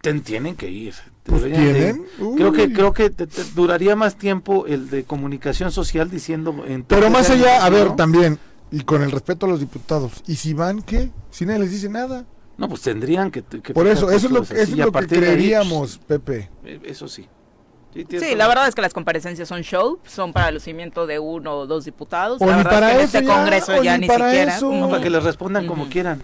Ten- 0.00 0.22
tienen 0.22 0.54
que 0.56 0.70
ir. 0.70 0.94
Pues 1.24 1.42
de 1.42 1.50
tienen. 1.50 2.06
Creo 2.36 2.52
que 2.52 2.72
creo 2.72 2.92
que 2.92 3.10
te- 3.10 3.26
te 3.26 3.44
duraría 3.54 3.96
más 3.96 4.16
tiempo 4.16 4.66
el 4.66 4.90
de 4.90 5.04
comunicación 5.04 5.70
social 5.72 6.10
diciendo 6.10 6.64
en 6.66 6.84
Pero 6.84 7.10
más 7.10 7.30
allá, 7.30 7.64
a 7.64 7.70
ver, 7.70 7.96
también, 7.96 8.38
y 8.70 8.80
con 8.82 9.02
el 9.02 9.10
respeto 9.10 9.46
a 9.46 9.48
los 9.48 9.60
diputados, 9.60 10.22
¿y 10.26 10.36
si 10.36 10.52
van 10.54 10.82
qué? 10.82 11.10
Si 11.30 11.46
nadie 11.46 11.60
les 11.60 11.70
dice 11.70 11.88
nada. 11.88 12.24
No, 12.58 12.68
pues 12.68 12.82
tendrían 12.82 13.30
que, 13.30 13.42
que 13.42 13.72
Por 13.74 13.86
eso, 13.88 14.10
eso 14.10 14.26
es 14.26 14.32
lo, 14.32 14.42
eso 14.42 14.54
es 14.54 14.70
lo 14.76 14.92
que 14.92 14.98
ahí, 14.98 15.06
creeríamos, 15.06 15.98
Pepe. 15.98 16.50
pues, 16.60 16.74
eh, 16.74 16.80
eso 16.84 17.08
sí. 17.08 17.26
Sí, 17.94 18.04
Sí, 18.10 18.34
la 18.34 18.48
verdad 18.48 18.66
es 18.66 18.74
que 18.74 18.82
las 18.82 18.92
comparecencias 18.92 19.46
son 19.48 19.62
show, 19.62 20.00
son 20.04 20.32
para 20.32 20.48
el 20.48 20.54
lucimiento 20.54 21.06
de 21.06 21.20
uno 21.20 21.52
o 21.58 21.66
dos 21.66 21.84
diputados. 21.84 22.42
O 22.42 22.46
la 22.46 22.56
ni 22.56 22.56
verdad 22.64 22.70
para 22.72 22.88
es 22.90 22.94
que 22.94 22.98
en 22.98 23.04
este 23.04 23.24
ya, 23.24 23.34
congreso 23.36 23.82
ya 23.84 23.94
ni 23.94 24.00
ni 24.00 24.06
para 24.08 24.30
siquiera. 24.30 24.56
eso. 24.56 24.72
No, 24.72 24.88
para 24.90 25.02
que 25.02 25.10
les 25.10 25.22
respondan 25.22 25.66
como 25.68 25.82
Ujú. 25.84 25.92
quieran. 25.92 26.20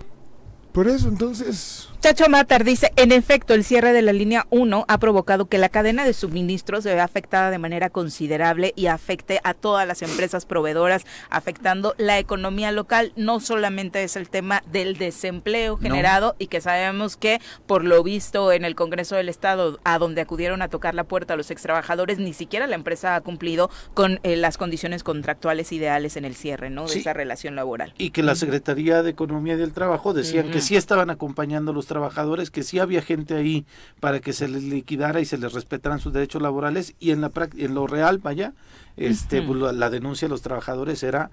Por 0.72 0.88
eso, 0.88 1.08
entonces, 1.08 1.88
Chacho 2.00 2.30
Matar 2.30 2.64
dice, 2.64 2.92
en 2.96 3.12
efecto, 3.12 3.52
el 3.52 3.62
cierre 3.62 3.92
de 3.92 4.00
la 4.00 4.14
línea 4.14 4.46
1 4.48 4.86
ha 4.88 4.98
provocado 4.98 5.48
que 5.50 5.58
la 5.58 5.68
cadena 5.68 6.02
de 6.06 6.14
suministros 6.14 6.82
se 6.84 6.94
vea 6.94 7.04
afectada 7.04 7.50
de 7.50 7.58
manera 7.58 7.90
considerable 7.90 8.72
y 8.74 8.86
afecte 8.86 9.38
a 9.44 9.52
todas 9.52 9.86
las 9.86 10.00
empresas 10.00 10.46
proveedoras, 10.46 11.04
afectando 11.28 11.94
la 11.98 12.18
economía 12.18 12.72
local. 12.72 13.12
No 13.16 13.38
solamente 13.38 14.02
es 14.02 14.16
el 14.16 14.30
tema 14.30 14.62
del 14.72 14.96
desempleo 14.96 15.76
generado 15.76 16.36
y 16.38 16.46
que 16.46 16.62
sabemos 16.62 17.18
que, 17.18 17.38
por 17.66 17.84
lo 17.84 18.02
visto 18.02 18.50
en 18.50 18.64
el 18.64 18.74
Congreso 18.76 19.16
del 19.16 19.28
Estado, 19.28 19.78
a 19.84 19.98
donde 19.98 20.22
acudieron 20.22 20.62
a 20.62 20.68
tocar 20.68 20.94
la 20.94 21.04
puerta 21.04 21.36
los 21.36 21.50
extrabajadores, 21.50 22.18
ni 22.18 22.32
siquiera 22.32 22.66
la 22.66 22.76
empresa 22.76 23.14
ha 23.14 23.20
cumplido 23.20 23.68
con 23.92 24.20
eh, 24.22 24.36
las 24.36 24.56
condiciones 24.56 25.02
contractuales 25.04 25.70
ideales 25.70 26.16
en 26.16 26.24
el 26.24 26.34
cierre, 26.34 26.70
¿no? 26.70 26.84
De 26.84 26.88
Sí. 26.94 27.00
esa 27.00 27.12
relación 27.12 27.56
laboral. 27.56 27.92
Y 27.98 28.08
que 28.10 28.22
la 28.22 28.36
Secretaría 28.36 29.02
de 29.02 29.10
Economía 29.10 29.52
y 29.52 29.58
del 29.58 29.74
Trabajo 29.74 30.14
decían 30.14 30.50
que 30.50 30.62
sí 30.62 30.76
estaban 30.76 31.10
acompañando 31.10 31.72
a 31.72 31.74
los 31.74 31.89
trabajadores, 31.90 32.50
que 32.50 32.62
sí 32.62 32.78
había 32.78 33.02
gente 33.02 33.34
ahí 33.34 33.66
para 33.98 34.20
que 34.20 34.32
se 34.32 34.48
les 34.48 34.62
liquidara 34.62 35.20
y 35.20 35.24
se 35.24 35.36
les 35.36 35.52
respetaran 35.52 35.98
sus 35.98 36.12
derechos 36.12 36.40
laborales 36.40 36.94
y 37.00 37.10
en 37.10 37.20
la 37.20 37.30
en 37.58 37.74
lo 37.74 37.86
real, 37.86 38.18
vaya, 38.18 38.54
este 38.96 39.42
pues, 39.42 39.58
la, 39.58 39.72
la 39.72 39.90
denuncia 39.90 40.28
de 40.28 40.30
los 40.30 40.42
trabajadores 40.42 41.02
era 41.02 41.30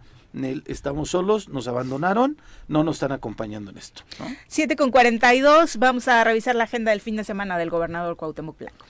estamos 0.66 1.12
solos, 1.12 1.50
nos 1.50 1.68
abandonaron, 1.68 2.38
no 2.68 2.84
nos 2.84 2.98
están 2.98 3.12
acompañando 3.12 3.72
en 3.72 3.78
esto. 3.78 4.04
¿no? 4.20 4.26
7 4.48 4.76
con 4.76 4.92
42, 4.92 5.78
vamos 5.78 6.08
a 6.08 6.24
revisar 6.24 6.56
la 6.56 6.66
agenda 6.66 6.92
del 6.92 7.02
fin 7.02 7.16
de 7.16 7.24
semana 7.24 7.58
del 7.58 7.70
gobernador 7.70 8.18
Cuauhtémoc 8.18 8.58
Blanco. 8.58 8.86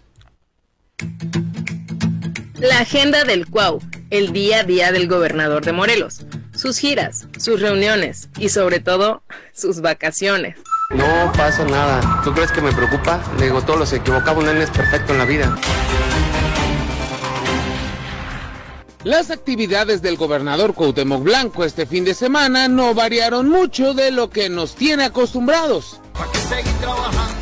La 2.59 2.79
agenda 2.79 3.23
del 3.23 3.47
Cuau, 3.47 3.79
el 4.09 4.33
día 4.33 4.61
a 4.61 4.63
día 4.63 4.91
del 4.91 5.07
gobernador 5.07 5.63
de 5.63 5.73
Morelos, 5.73 6.25
sus 6.55 6.79
giras, 6.79 7.27
sus 7.37 7.61
reuniones 7.61 8.29
y 8.39 8.49
sobre 8.49 8.79
todo 8.79 9.21
sus 9.53 9.81
vacaciones. 9.81 10.57
No 10.89 11.31
pasa 11.33 11.65
nada. 11.65 12.21
¿Tú 12.23 12.33
crees 12.33 12.51
que 12.51 12.61
me 12.61 12.71
preocupa? 12.71 13.21
Le 13.37 13.45
digo, 13.45 13.61
todos 13.61 13.79
los 13.79 13.93
equivocamos, 13.93 14.45
nadie 14.45 14.63
es 14.63 14.69
perfecto 14.69 15.11
en 15.11 15.17
la 15.17 15.25
vida. 15.25 15.57
Las 19.03 19.29
actividades 19.29 20.01
del 20.01 20.17
gobernador 20.17 20.73
Cuauhtémoc 20.73 21.23
Blanco 21.23 21.63
este 21.63 21.85
fin 21.85 22.05
de 22.05 22.13
semana 22.13 22.67
no 22.67 22.93
variaron 22.93 23.49
mucho 23.49 23.93
de 23.93 24.11
lo 24.11 24.29
que 24.29 24.49
nos 24.49 24.75
tiene 24.75 25.05
acostumbrados. 25.05 25.99
Para 26.13 26.31
trabajando 26.79 27.36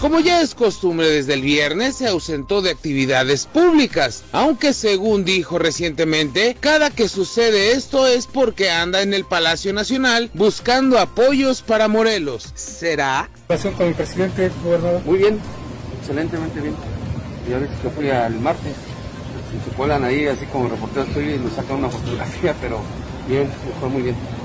Como 0.00 0.20
ya 0.20 0.40
es 0.42 0.54
costumbre 0.54 1.10
desde 1.10 1.34
el 1.34 1.42
viernes, 1.42 1.96
se 1.96 2.06
ausentó 2.06 2.62
de 2.62 2.70
actividades 2.70 3.46
públicas, 3.46 4.22
aunque 4.30 4.72
según 4.72 5.24
dijo 5.24 5.58
recientemente, 5.58 6.56
cada 6.60 6.90
que 6.90 7.08
sucede 7.08 7.72
esto 7.72 8.06
es 8.06 8.28
porque 8.28 8.70
anda 8.70 9.02
en 9.02 9.12
el 9.12 9.24
Palacio 9.24 9.72
Nacional 9.72 10.30
buscando 10.34 11.00
apoyos 11.00 11.62
para 11.62 11.88
Morelos. 11.88 12.52
¿Será? 12.54 13.28
con 13.76 13.88
el 13.88 13.94
presidente, 13.94 14.52
gobernador. 14.62 15.02
Muy 15.04 15.18
bien, 15.18 15.40
excelentemente 16.00 16.60
bien. 16.60 16.76
Ya 17.50 17.58
ves 17.58 17.70
que 17.82 17.90
fui 17.90 18.08
al 18.08 18.38
martes. 18.38 18.74
Si 19.50 19.68
se 19.68 19.76
cuelan 19.76 20.04
ahí, 20.04 20.26
así 20.26 20.46
como 20.46 20.68
reportero 20.68 21.06
estoy, 21.06 21.34
y 21.34 21.38
nos 21.38 21.54
sacan 21.54 21.78
una 21.78 21.88
fotografía, 21.88 22.54
pero 22.60 22.82
bien, 23.26 23.50
fue 23.80 23.88
muy 23.88 24.02
bien. 24.02 24.37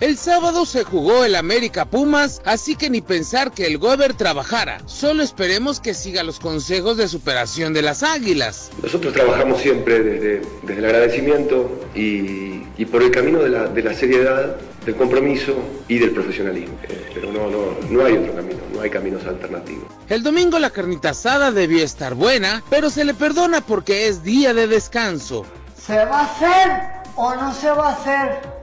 El 0.00 0.16
sábado 0.16 0.64
se 0.64 0.82
jugó 0.82 1.26
el 1.26 1.34
América 1.34 1.84
Pumas, 1.84 2.40
así 2.46 2.74
que 2.74 2.88
ni 2.88 3.02
pensar 3.02 3.52
que 3.52 3.66
el 3.66 3.76
Gober 3.76 4.14
trabajara. 4.14 4.80
Solo 4.86 5.22
esperemos 5.22 5.78
que 5.78 5.92
siga 5.92 6.22
los 6.22 6.40
consejos 6.40 6.96
de 6.96 7.06
superación 7.06 7.74
de 7.74 7.82
las 7.82 8.02
águilas. 8.02 8.70
Nosotros 8.82 9.12
trabajamos 9.12 9.60
siempre 9.60 10.02
desde, 10.02 10.42
desde 10.62 10.78
el 10.78 10.84
agradecimiento 10.86 11.82
y, 11.94 12.62
y, 12.78 12.86
por 12.86 13.02
el 13.02 13.10
camino 13.10 13.40
de 13.40 13.50
la, 13.50 13.66
de 13.66 13.82
la, 13.82 13.92
seriedad, 13.92 14.56
del 14.86 14.96
compromiso 14.96 15.54
y 15.86 15.98
del 15.98 16.12
profesionalismo. 16.12 16.78
Eh, 16.88 17.10
pero 17.12 17.30
no, 17.30 17.50
no, 17.50 17.76
no 17.90 18.02
hay 18.06 18.16
otro 18.16 18.34
camino, 18.34 18.60
no 18.72 18.80
hay 18.80 18.88
caminos 18.88 19.26
alternativos. 19.26 19.84
El 20.08 20.22
domingo 20.22 20.58
la 20.58 20.70
carnita 20.70 21.10
asada 21.10 21.52
debió 21.52 21.84
estar 21.84 22.14
buena, 22.14 22.62
pero 22.70 22.88
se 22.88 23.04
le 23.04 23.12
perdona 23.12 23.60
porque 23.60 24.08
es 24.08 24.22
día 24.22 24.54
de 24.54 24.66
descanso. 24.66 25.44
¿Se 25.76 26.02
va 26.06 26.20
a 26.20 26.24
hacer 26.24 27.02
o 27.16 27.34
no 27.34 27.52
se 27.52 27.70
va 27.70 27.90
a 27.90 27.92
hacer? 27.92 28.59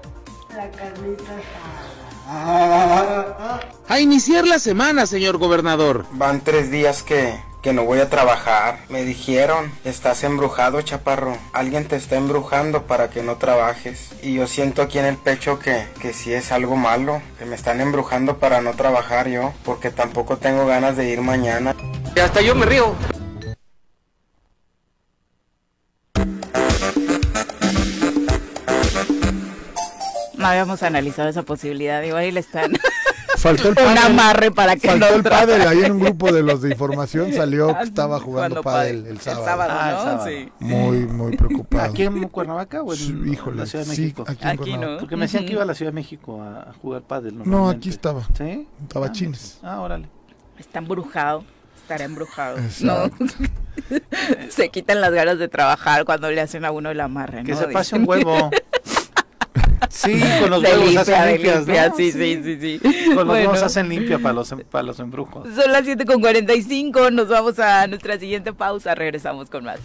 La 0.58 0.72
carnita 0.72 1.34
A 3.88 4.00
iniciar 4.00 4.48
la 4.48 4.58
semana, 4.58 5.06
señor 5.06 5.38
gobernador. 5.38 6.06
Van 6.14 6.42
tres 6.42 6.72
días 6.72 7.04
que, 7.04 7.40
que 7.62 7.74
no 7.74 7.84
voy 7.86 8.00
a 8.00 8.10
trabajar. 8.10 8.80
Me 8.90 9.04
dijeron, 9.06 9.72
estás 9.86 10.24
embrujado, 10.24 10.82
chaparro. 10.82 11.38
Alguien 11.54 11.88
te 11.88 11.96
está 11.96 12.16
embrujando 12.16 12.88
para 12.88 13.12
que 13.12 13.22
no 13.22 13.36
trabajes. 13.36 14.10
Y 14.24 14.34
yo 14.34 14.48
siento 14.48 14.82
aquí 14.82 14.98
en 14.98 15.06
el 15.06 15.18
pecho 15.18 15.60
que, 15.60 15.86
que 16.02 16.12
sí 16.12 16.34
es 16.34 16.52
algo 16.52 16.76
malo. 16.76 17.22
Que 17.38 17.46
me 17.46 17.56
están 17.56 17.80
embrujando 17.80 18.40
para 18.40 18.60
no 18.62 18.74
trabajar 18.74 19.30
yo. 19.30 19.54
Porque 19.64 19.92
tampoco 19.92 20.38
tengo 20.38 20.66
ganas 20.66 20.98
de 20.98 21.08
ir 21.08 21.22
mañana. 21.22 21.76
Y 22.16 22.20
hasta 22.20 22.42
yo 22.42 22.56
me 22.56 22.66
río. 22.66 22.96
No 30.48 30.52
habíamos 30.52 30.82
analizado 30.82 31.28
esa 31.28 31.44
posibilidad. 31.44 32.02
Igual 32.04 32.24
ahí 32.24 32.32
le 32.32 32.40
están. 32.40 32.72
Faltó 33.38 33.68
el 33.68 33.78
un 33.92 33.98
amarre 33.98 34.50
para 34.50 34.78
que 34.78 34.88
Faltó 34.88 35.14
el 35.14 35.24
pádel. 35.24 35.68
Ahí 35.68 35.84
en 35.84 35.92
un 35.92 36.00
grupo 36.00 36.32
de 36.32 36.42
los 36.42 36.62
de 36.62 36.70
información 36.70 37.34
salió 37.34 37.78
que 37.78 37.84
estaba 37.84 38.20
jugando 38.22 38.62
pádel 38.64 39.06
el 39.08 39.20
sábado. 39.20 39.42
El 39.42 39.46
sábado, 39.46 39.74
ah, 39.76 39.92
¿no? 39.92 39.98
el 39.98 40.04
sábado. 40.06 40.26
Sí. 40.30 40.52
Muy, 40.60 40.98
muy 41.06 41.36
preocupado. 41.36 41.92
¿Aquí 41.92 42.04
en 42.04 42.30
Cuernavaca 42.30 42.82
o 42.82 42.94
en 42.94 42.98
Sí, 42.98 43.14
híjole, 43.30 43.58
la 43.58 43.66
Ciudad 43.66 43.86
de 43.86 43.94
sí, 43.94 44.02
México? 44.04 44.24
aquí 44.26 44.44
en 44.44 44.50
Aquí. 44.50 44.78
¿no? 44.78 44.98
Porque 45.00 45.18
me 45.18 45.24
decían 45.24 45.46
que 45.46 45.52
iba 45.52 45.64
a 45.64 45.66
la 45.66 45.74
Ciudad 45.74 45.92
de 45.92 45.96
México 45.96 46.42
a, 46.42 46.74
jugar 46.82 47.02
pádel. 47.02 47.42
No, 47.44 47.70
aquí 47.70 47.90
estaba. 47.90 48.24
¿Sí? 48.38 48.66
Estaba 48.84 49.08
Ah, 49.08 49.12
chines. 49.12 49.60
Ah, 49.62 49.82
órale. 49.82 50.08
Está 50.58 50.80
embrujado. 50.80 51.44
Estará 51.76 52.06
embrujado. 52.06 52.58
Exacto. 52.58 53.18
No. 53.20 54.00
se 54.50 54.70
quitan 54.70 55.02
las 55.02 55.12
ganas 55.12 55.40
de 55.40 55.50
trabajar 55.50 56.06
cuando 56.06 56.32
le 56.32 56.40
hacen 56.40 56.64
a 56.64 56.72
uno 56.72 56.90
el 56.90 57.02
amarre, 57.02 57.44
Que 57.44 57.52
¿no? 57.52 57.58
se 57.58 57.68
pase 57.68 57.98
un 57.98 58.08
huevo. 58.08 58.50
Sí, 59.98 60.22
con 60.42 60.50
los 60.52 60.64
huevos 60.64 60.80
limpia, 60.86 61.02
hacen 61.02 61.22
de 61.26 61.32
limpias, 61.34 61.58
limpia, 61.58 61.90
¿no? 61.90 61.96
sí, 61.96 62.12
sí, 62.12 62.42
sí, 62.44 62.58
sí. 62.62 62.80
Con 63.08 63.16
los 63.16 63.26
Bueno. 63.26 63.32
huevos 63.50 63.64
hacen 63.64 63.90
limpia 63.90 64.20
para 64.20 64.34
los, 64.34 64.52
em- 64.52 64.64
para 64.70 64.84
los 64.84 65.00
embrujos. 65.00 65.48
Son 65.56 65.72
las 65.72 65.86
7 65.86 66.06
con 66.06 66.22
45, 66.22 67.10
nos 67.12 67.30
vamos 67.30 67.58
a 67.60 67.88
nuestra 67.88 68.20
siguiente 68.20 68.54
pausa, 68.54 68.94
regresamos 68.94 69.50
con 69.50 69.64
más. 69.64 69.80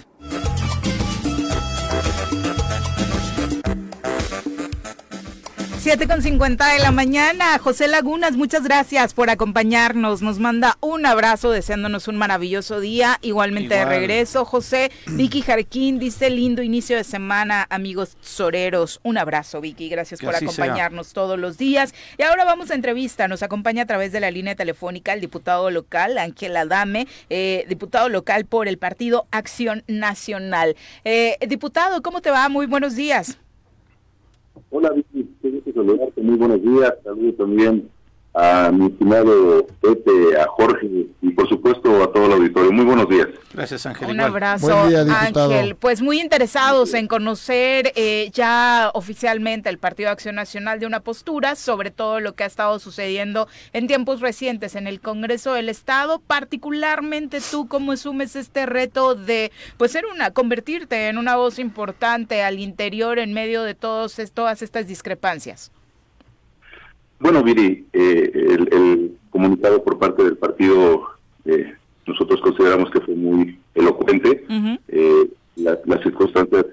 Siete 5.82 6.06
con 6.06 6.22
50 6.22 6.74
de 6.74 6.78
la 6.78 6.92
mañana. 6.92 7.58
José 7.58 7.88
Lagunas, 7.88 8.36
muchas 8.36 8.62
gracias 8.62 9.14
por 9.14 9.30
acompañarnos. 9.30 10.22
Nos 10.22 10.38
manda 10.38 10.78
un 10.80 11.04
abrazo 11.06 11.50
deseándonos 11.50 12.06
un 12.06 12.16
maravilloso 12.16 12.78
día. 12.78 13.18
Igualmente 13.20 13.74
Igual. 13.74 13.88
de 13.88 13.98
regreso. 13.98 14.44
José 14.44 14.92
Vicky 15.08 15.42
Jarquín 15.42 15.98
dice 15.98 16.30
lindo 16.30 16.62
inicio 16.62 16.96
de 16.96 17.02
semana, 17.02 17.66
amigos 17.68 18.16
soreros. 18.20 19.00
Un 19.02 19.18
abrazo, 19.18 19.60
Vicky. 19.60 19.88
Gracias 19.88 20.20
Que 20.20 20.26
por 20.26 20.36
sea. 20.36 20.46
acompañarnos 20.46 21.12
todos 21.14 21.36
los 21.36 21.58
días. 21.58 21.92
Y 22.16 22.22
ahora 22.22 22.44
vamos 22.44 22.70
a 22.70 22.76
entrevista. 22.76 23.26
Nos 23.26 23.42
acompaña 23.42 23.82
a 23.82 23.86
través 23.86 24.12
de 24.12 24.20
la 24.20 24.30
línea 24.30 24.54
telefónica 24.54 25.12
el 25.12 25.20
diputado 25.20 25.68
local, 25.72 26.16
Ángel 26.16 26.56
Adame, 26.56 27.08
eh, 27.28 27.64
diputado 27.68 28.08
local 28.08 28.44
por 28.44 28.68
el 28.68 28.78
Partido 28.78 29.26
Acción 29.32 29.82
Nacional. 29.88 30.76
Eh, 31.04 31.38
diputado, 31.48 32.02
¿cómo 32.02 32.20
te 32.22 32.30
va? 32.30 32.48
Muy 32.48 32.66
buenos 32.66 32.94
días. 32.94 33.36
Hola, 34.70 34.90
Vicky, 34.90 35.28
qué 35.40 35.50
gusto 35.50 35.72
saludarte, 35.72 36.20
muy 36.20 36.36
buenos 36.36 36.62
días. 36.62 36.94
Saludo 37.04 37.32
también 37.34 37.88
a 38.34 38.70
mi 38.72 38.86
estimado 38.86 39.66
Pepe, 39.80 40.40
a 40.40 40.46
Jorge 40.48 40.88
y 41.20 41.30
por 41.32 41.48
supuesto 41.48 42.02
a 42.02 42.10
todo 42.12 42.26
el 42.26 42.32
auditorio. 42.32 42.72
Muy 42.72 42.84
buenos 42.84 43.08
días. 43.08 43.28
Gracias, 43.52 43.84
Ángel. 43.84 44.08
Un 44.10 44.20
abrazo, 44.20 44.66
Buen 44.74 44.88
día, 44.88 45.04
diputado. 45.04 45.52
Ángel. 45.52 45.76
Pues 45.76 46.00
muy 46.00 46.18
interesados 46.20 46.94
en 46.94 47.08
conocer 47.08 47.92
eh, 47.94 48.30
ya 48.32 48.90
oficialmente 48.94 49.68
el 49.68 49.76
Partido 49.78 50.08
Acción 50.10 50.34
Nacional 50.36 50.80
de 50.80 50.86
una 50.86 51.00
postura 51.00 51.56
sobre 51.56 51.90
todo 51.90 52.20
lo 52.20 52.34
que 52.34 52.44
ha 52.44 52.46
estado 52.46 52.78
sucediendo 52.78 53.48
en 53.74 53.86
tiempos 53.86 54.20
recientes 54.20 54.76
en 54.76 54.86
el 54.86 55.00
Congreso 55.00 55.52
del 55.52 55.68
Estado, 55.68 56.18
particularmente 56.18 57.40
tú 57.50 57.68
cómo 57.68 57.92
asumes 57.92 58.34
este 58.36 58.64
reto 58.64 59.14
de 59.14 59.52
pues 59.76 59.92
ser 59.92 60.04
una 60.06 60.30
convertirte 60.30 61.08
en 61.08 61.18
una 61.18 61.36
voz 61.36 61.58
importante 61.58 62.42
al 62.42 62.58
interior 62.60 63.18
en 63.18 63.34
medio 63.34 63.62
de 63.62 63.74
todos 63.74 64.18
es- 64.18 64.32
todas 64.32 64.62
estas 64.62 64.86
discrepancias. 64.86 65.70
Bueno, 67.22 67.42
Viri, 67.42 67.86
eh, 67.92 68.30
el, 68.34 68.68
el 68.72 69.12
comunicado 69.30 69.82
por 69.84 69.98
parte 69.98 70.24
del 70.24 70.36
partido, 70.36 71.04
eh, 71.44 71.72
nosotros 72.06 72.40
consideramos 72.40 72.90
que 72.90 73.00
fue 73.00 73.14
muy 73.14 73.58
elocuente. 73.74 74.44
Eh, 74.88 75.28
la- 75.56 75.78
las 75.86 76.02
circunstancias, 76.02 76.66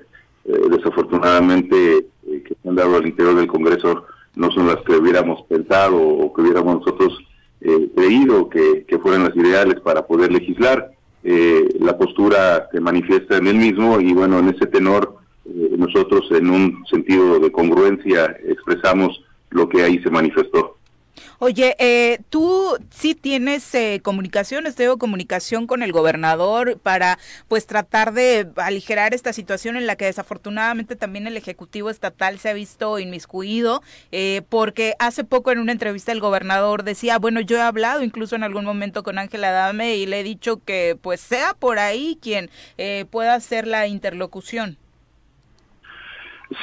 eh, 0.45 0.59
desafortunadamente, 0.71 1.97
eh, 1.97 2.43
que 2.43 2.55
se 2.61 2.67
han 2.69 2.75
dado 2.75 2.95
al 2.97 3.05
interior 3.07 3.35
del 3.35 3.47
Congreso 3.47 4.05
no 4.35 4.49
son 4.51 4.67
las 4.67 4.77
que 4.77 4.93
hubiéramos 4.95 5.43
pensado 5.43 5.97
o 6.01 6.33
que 6.33 6.41
hubiéramos 6.41 6.77
nosotros 6.79 7.19
eh, 7.61 7.89
creído 7.95 8.49
que, 8.49 8.85
que 8.87 8.97
fueran 8.99 9.25
las 9.25 9.35
ideales 9.35 9.79
para 9.81 10.07
poder 10.07 10.31
legislar. 10.31 10.91
Eh, 11.23 11.75
la 11.79 11.97
postura 11.97 12.69
se 12.71 12.79
manifiesta 12.79 13.37
en 13.37 13.47
el 13.47 13.57
mismo 13.57 13.99
y 13.99 14.13
bueno, 14.13 14.39
en 14.39 14.49
ese 14.49 14.65
tenor 14.65 15.15
nosotros 15.77 16.29
en 16.31 16.49
un 16.49 16.85
sentido 16.89 17.39
de 17.39 17.51
congruencia 17.51 18.37
expresamos 18.47 19.21
lo 19.49 19.67
que 19.67 19.83
ahí 19.83 20.01
se 20.01 20.09
manifestó. 20.09 20.79
Oye, 21.41 21.77
eh, 21.79 22.19
tú 22.29 22.77
sí 22.89 23.15
tienes 23.15 23.73
eh, 23.73 24.01
comunicación, 24.03 24.67
estoy 24.67 24.89
comunicación 24.97 25.67
con 25.67 25.83
el 25.83 25.93
gobernador 25.93 26.77
para 26.79 27.17
pues 27.47 27.65
tratar 27.65 28.13
de 28.13 28.49
aligerar 28.57 29.13
esta 29.13 29.31
situación 29.31 29.77
en 29.77 29.87
la 29.87 29.95
que 29.95 30.03
desafortunadamente 30.03 30.97
también 30.97 31.27
el 31.27 31.37
Ejecutivo 31.37 31.89
Estatal 31.89 32.39
se 32.39 32.49
ha 32.49 32.53
visto 32.53 32.99
inmiscuido, 32.99 33.81
eh, 34.11 34.41
porque 34.49 34.95
hace 34.99 35.23
poco 35.23 35.51
en 35.51 35.59
una 35.59 35.71
entrevista 35.71 36.11
el 36.11 36.19
gobernador 36.19 36.83
decía, 36.83 37.19
bueno, 37.19 37.39
yo 37.39 37.55
he 37.55 37.61
hablado 37.61 38.03
incluso 38.03 38.35
en 38.35 38.43
algún 38.43 38.65
momento 38.65 39.03
con 39.03 39.17
Ángela 39.17 39.51
Dame 39.51 39.95
y 39.95 40.05
le 40.05 40.19
he 40.19 40.23
dicho 40.23 40.61
que 40.65 40.97
pues 41.01 41.21
sea 41.21 41.53
por 41.53 41.79
ahí 41.79 42.17
quien 42.21 42.49
eh, 42.77 43.05
pueda 43.09 43.33
hacer 43.35 43.65
la 43.65 43.87
interlocución. 43.87 44.77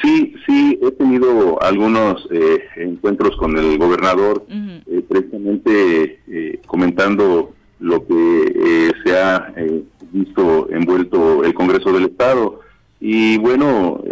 Sí, 0.02 0.34
sí, 0.46 0.78
he 0.82 0.90
tenido 0.92 1.62
algunos 1.62 2.26
eh, 2.32 2.58
encuentros 2.76 3.36
con 3.36 3.56
el 3.56 3.78
gobernador, 3.78 4.44
eh, 4.50 5.02
precisamente 5.08 6.20
eh, 6.28 6.60
comentando 6.66 7.52
lo 7.78 8.04
que 8.06 8.52
eh, 8.56 8.92
se 9.04 9.16
ha 9.16 9.52
eh, 9.56 9.82
visto 10.12 10.68
envuelto 10.70 11.44
el 11.44 11.54
Congreso 11.54 11.92
del 11.92 12.06
Estado. 12.06 12.60
Y 13.00 13.38
bueno, 13.38 14.02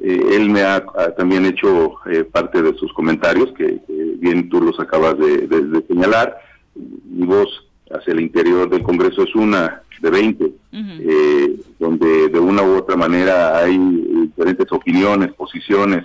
él 0.00 0.50
me 0.50 0.62
ha, 0.62 0.76
ha 0.96 1.10
también 1.14 1.46
hecho 1.46 1.94
eh, 2.10 2.24
parte 2.24 2.60
de 2.60 2.74
sus 2.74 2.92
comentarios, 2.92 3.52
que, 3.56 3.78
que 3.86 4.14
bien 4.18 4.48
tú 4.48 4.60
los 4.60 4.78
acabas 4.80 5.16
de, 5.18 5.46
de- 5.46 5.62
de 5.64 5.86
señalar. 5.86 6.36
Mi 6.74 7.24
voz 7.26 7.48
hacia 7.90 8.12
el 8.14 8.20
interior 8.20 8.68
del 8.68 8.82
Congreso 8.82 9.22
es 9.22 9.34
una 9.36 9.82
de 10.04 10.10
20 10.10 10.52
eh, 10.72 11.56
donde 11.78 12.28
de 12.28 12.38
una 12.38 12.62
u 12.62 12.76
otra 12.76 12.96
manera 12.96 13.58
hay 13.58 13.78
diferentes 13.78 14.70
opiniones, 14.72 15.32
posiciones, 15.32 16.04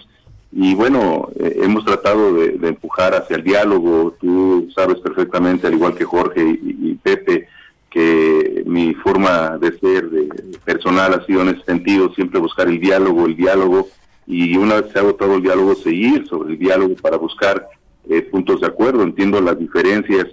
y 0.52 0.74
bueno, 0.74 1.30
eh, 1.40 1.60
hemos 1.62 1.86
tratado 1.86 2.34
de, 2.34 2.68
empujar 2.68 3.14
hacia 3.14 3.36
el 3.36 3.44
diálogo. 3.44 4.16
Tú 4.20 4.68
sabes 4.74 5.00
perfectamente, 5.00 5.68
al 5.68 5.74
igual 5.74 5.96
que 5.96 6.06
Jorge 6.06 6.42
y, 6.42 6.96
Pepe, 6.96 7.48
que 7.90 8.64
mi 8.66 8.94
forma 8.96 9.58
de 9.58 9.78
ser 9.80 10.10
de 10.10 10.28
personal 10.64 11.14
ha 11.14 11.26
sido 11.26 11.42
en 11.42 11.50
ese 11.50 11.64
sentido, 11.64 12.14
siempre 12.14 12.40
buscar 12.40 12.68
el 12.68 12.80
diálogo, 12.80 13.26
el 13.26 13.36
diálogo, 13.36 13.88
y 14.28 14.58
una 14.58 14.82
vez 14.82 14.92
se 14.92 15.00
ha 15.00 15.02
agotado 15.02 15.36
el 15.36 15.44
diálogo, 15.44 15.76
seguir 15.76 16.28
sobre 16.28 16.54
el 16.54 16.60
diálogo 16.60 16.96
para 16.96 17.18
buscar 17.18 17.68
eh, 18.08 18.22
puntos 18.24 18.62
de 18.62 18.68
acuerdo. 18.68 19.04
Entiendo 19.04 19.42
las 19.42 19.58
diferencias 19.58 20.28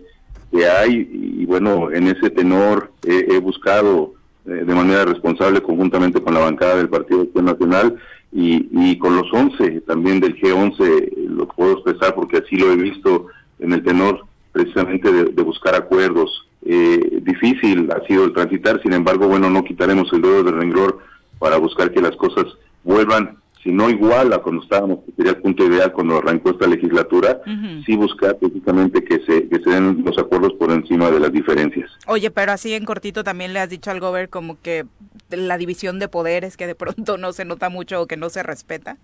que 0.50 0.66
hay 0.66 1.08
y 1.12 1.44
bueno, 1.46 1.90
en 1.90 2.08
ese 2.08 2.30
tenor 2.30 2.92
he 3.04 3.38
buscado 3.38 4.16
eh, 4.48 4.62
de 4.64 4.74
manera 4.76 5.04
responsable 5.04 5.60
conjuntamente 5.60 6.22
con 6.22 6.32
la 6.32 6.38
bancada 6.38 6.76
del 6.76 6.88
Partido 6.88 7.26
Nacional 7.42 7.96
y, 8.30 8.68
y 8.70 8.96
con 8.96 9.16
los 9.16 9.26
11 9.32 9.80
también 9.80 10.20
del 10.20 10.36
G11, 10.36 10.76
eh, 10.80 11.12
lo 11.28 11.48
puedo 11.48 11.72
expresar 11.72 12.14
porque 12.14 12.36
así 12.36 12.54
lo 12.54 12.70
he 12.70 12.76
visto 12.76 13.26
en 13.58 13.72
el 13.72 13.82
tenor 13.82 14.24
precisamente 14.52 15.10
de, 15.10 15.42
buscar 15.42 15.74
acuerdos. 15.74 16.46
Eh, 16.64 17.20
difícil 17.22 17.90
ha 17.90 18.06
sido 18.06 18.24
el 18.24 18.34
transitar, 18.34 18.80
sin 18.82 18.92
embargo, 18.92 19.26
bueno, 19.26 19.50
no 19.50 19.64
quitaremos 19.64 20.12
el 20.12 20.22
dedo 20.22 20.44
del 20.44 20.58
renglor 20.58 21.00
para 21.40 21.56
buscar 21.56 21.90
que 21.90 22.00
las 22.00 22.14
cosas 22.14 22.44
vuelvan 22.84 23.38
si 23.66 23.72
no 23.72 23.90
igual 23.90 24.32
a 24.32 24.38
cuando 24.38 24.62
estábamos, 24.62 25.00
que 25.04 25.12
sería 25.16 25.32
el 25.32 25.38
punto 25.38 25.64
ideal 25.64 25.92
cuando 25.92 26.18
arrancó 26.18 26.50
esta 26.50 26.68
legislatura, 26.68 27.40
sí 27.84 27.96
buscar 27.96 28.38
precisamente 28.38 29.02
que 29.02 29.18
se, 29.26 29.48
que 29.48 29.58
se 29.58 29.70
den 29.70 30.04
los 30.04 30.16
acuerdos 30.18 30.52
por 30.52 30.70
encima 30.70 31.10
de 31.10 31.18
las 31.18 31.32
diferencias. 31.32 31.90
Oye, 32.06 32.30
pero 32.30 32.52
así 32.52 32.74
en 32.74 32.84
cortito 32.84 33.24
también 33.24 33.52
le 33.52 33.58
has 33.58 33.68
dicho 33.68 33.90
al 33.90 33.98
gobierno 33.98 34.30
como 34.30 34.60
que 34.62 34.86
la 35.30 35.58
división 35.58 35.98
de 35.98 36.06
poderes 36.06 36.56
que 36.56 36.68
de 36.68 36.76
pronto 36.76 37.18
no 37.18 37.32
se 37.32 37.44
nota 37.44 37.68
mucho 37.68 38.00
o 38.00 38.06
que 38.06 38.16
no 38.16 38.30
se 38.30 38.44
respeta. 38.44 38.98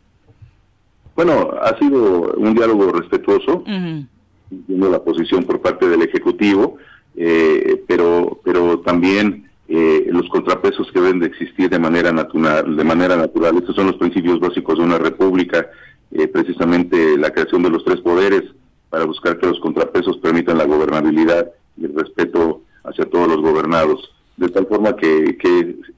Bueno, 1.16 1.50
ha 1.60 1.76
sido 1.78 2.32
un 2.36 2.54
diálogo 2.54 2.92
respetuoso, 2.92 3.64
viendo 3.66 4.90
la 4.90 5.02
posición 5.02 5.42
por 5.42 5.60
parte 5.60 5.88
del 5.88 6.02
Ejecutivo, 6.02 6.76
eh, 7.16 7.82
pero, 7.88 8.40
pero 8.44 8.78
también 8.78 9.50
eh, 9.75 10.05
los 10.12 10.29
contrapesos 10.29 10.93
que 10.93 11.01
deben 11.01 11.18
de 11.18 11.29
existir 11.29 11.70
de 11.70 11.79
manera 11.79 12.12
natural, 12.12 12.77
de 12.77 12.85
manera 12.85 13.16
natural. 13.16 13.57
Estos 13.57 13.75
son 13.75 13.87
los 13.87 13.97
principios 13.97 14.39
básicos 14.39 14.77
de 14.77 14.85
una 14.85 14.99
república, 14.99 15.66
eh, 16.11 16.29
precisamente 16.29 17.16
la 17.16 17.31
creación 17.31 17.62
de 17.62 17.70
los 17.70 17.83
tres 17.83 18.03
poderes 18.03 18.43
para 18.91 19.07
buscar 19.07 19.39
que 19.39 19.47
los 19.47 19.59
contrapesos 19.61 20.18
permitan 20.18 20.59
la 20.59 20.66
gobernabilidad 20.66 21.51
y 21.79 21.87
el 21.87 21.95
respeto 21.95 22.61
hacia 22.85 23.07
todos 23.07 23.29
los 23.29 23.41
gobernados. 23.41 24.12
De 24.37 24.51
tal 24.51 24.66
forma 24.66 24.95
que, 24.95 25.39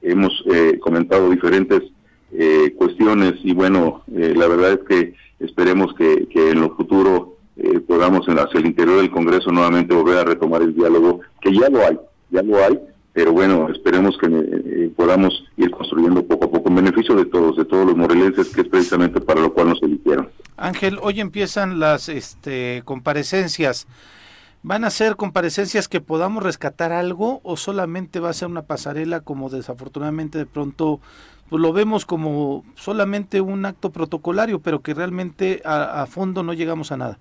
hemos 0.01 0.31
eh, 0.53 0.79
comentado 0.79 1.29
diferentes 1.29 1.81
cuestiones 2.77 3.33
y 3.43 3.53
bueno, 3.53 4.03
la 4.07 4.47
verdad 4.47 4.73
es 4.73 4.79
que 4.87 5.13
esperemos 5.39 5.93
que, 5.95 6.27
en 6.33 6.61
lo 6.61 6.75
futuro 6.75 7.37
podamos 7.87 8.25
hacia 8.27 8.59
el 8.59 8.67
interior 8.67 8.97
del 8.97 9.11
Congreso 9.11 9.51
nuevamente 9.51 9.95
volver 9.95 10.17
a 10.17 10.23
retomar 10.23 10.61
el 10.61 10.75
diálogo, 10.75 11.21
que 11.41 11.53
ya 11.53 11.69
lo 11.69 11.85
hay, 11.85 11.97
ya 12.31 12.41
lo 12.41 12.57
hay, 12.57 12.77
pero 13.15 13.31
bueno, 13.31 13.69
esperemos 13.69 14.17
que 14.17 14.27
eh, 14.27 14.91
podamos 14.93 15.45
ir 15.55 15.71
construyendo 15.71 16.21
poco 16.27 16.45
a 16.45 16.51
poco 16.51 16.67
en 16.67 16.75
beneficio 16.75 17.15
de 17.15 17.25
todos, 17.25 17.55
de 17.55 17.63
todos 17.63 17.85
los 17.85 17.95
morelenses, 17.95 18.49
que 18.49 18.59
es 18.59 18.67
precisamente 18.67 19.21
para 19.21 19.39
lo 19.39 19.53
cual 19.53 19.69
nos 19.69 19.81
eligieron. 19.81 20.29
Ángel, 20.57 20.99
hoy 21.01 21.21
empiezan 21.21 21.79
las 21.79 22.09
este, 22.09 22.81
comparecencias. 22.83 23.87
¿Van 24.63 24.83
a 24.83 24.89
ser 24.89 25.15
comparecencias 25.15 25.87
que 25.87 26.01
podamos 26.01 26.43
rescatar 26.43 26.91
algo 26.91 27.39
o 27.43 27.55
solamente 27.55 28.19
va 28.19 28.31
a 28.31 28.33
ser 28.33 28.49
una 28.49 28.63
pasarela 28.63 29.21
como 29.21 29.49
desafortunadamente 29.49 30.37
de 30.37 30.45
pronto 30.45 30.99
pues 31.49 31.61
lo 31.61 31.71
vemos 31.71 32.05
como 32.05 32.65
solamente 32.75 33.39
un 33.39 33.65
acto 33.65 33.91
protocolario, 33.91 34.59
pero 34.59 34.81
que 34.81 34.93
realmente 34.93 35.61
a, 35.63 36.05
fondo 36.07 36.43
no 36.43 36.51
llegamos 36.51 36.91
a 36.91 36.97
nada? 36.97 37.19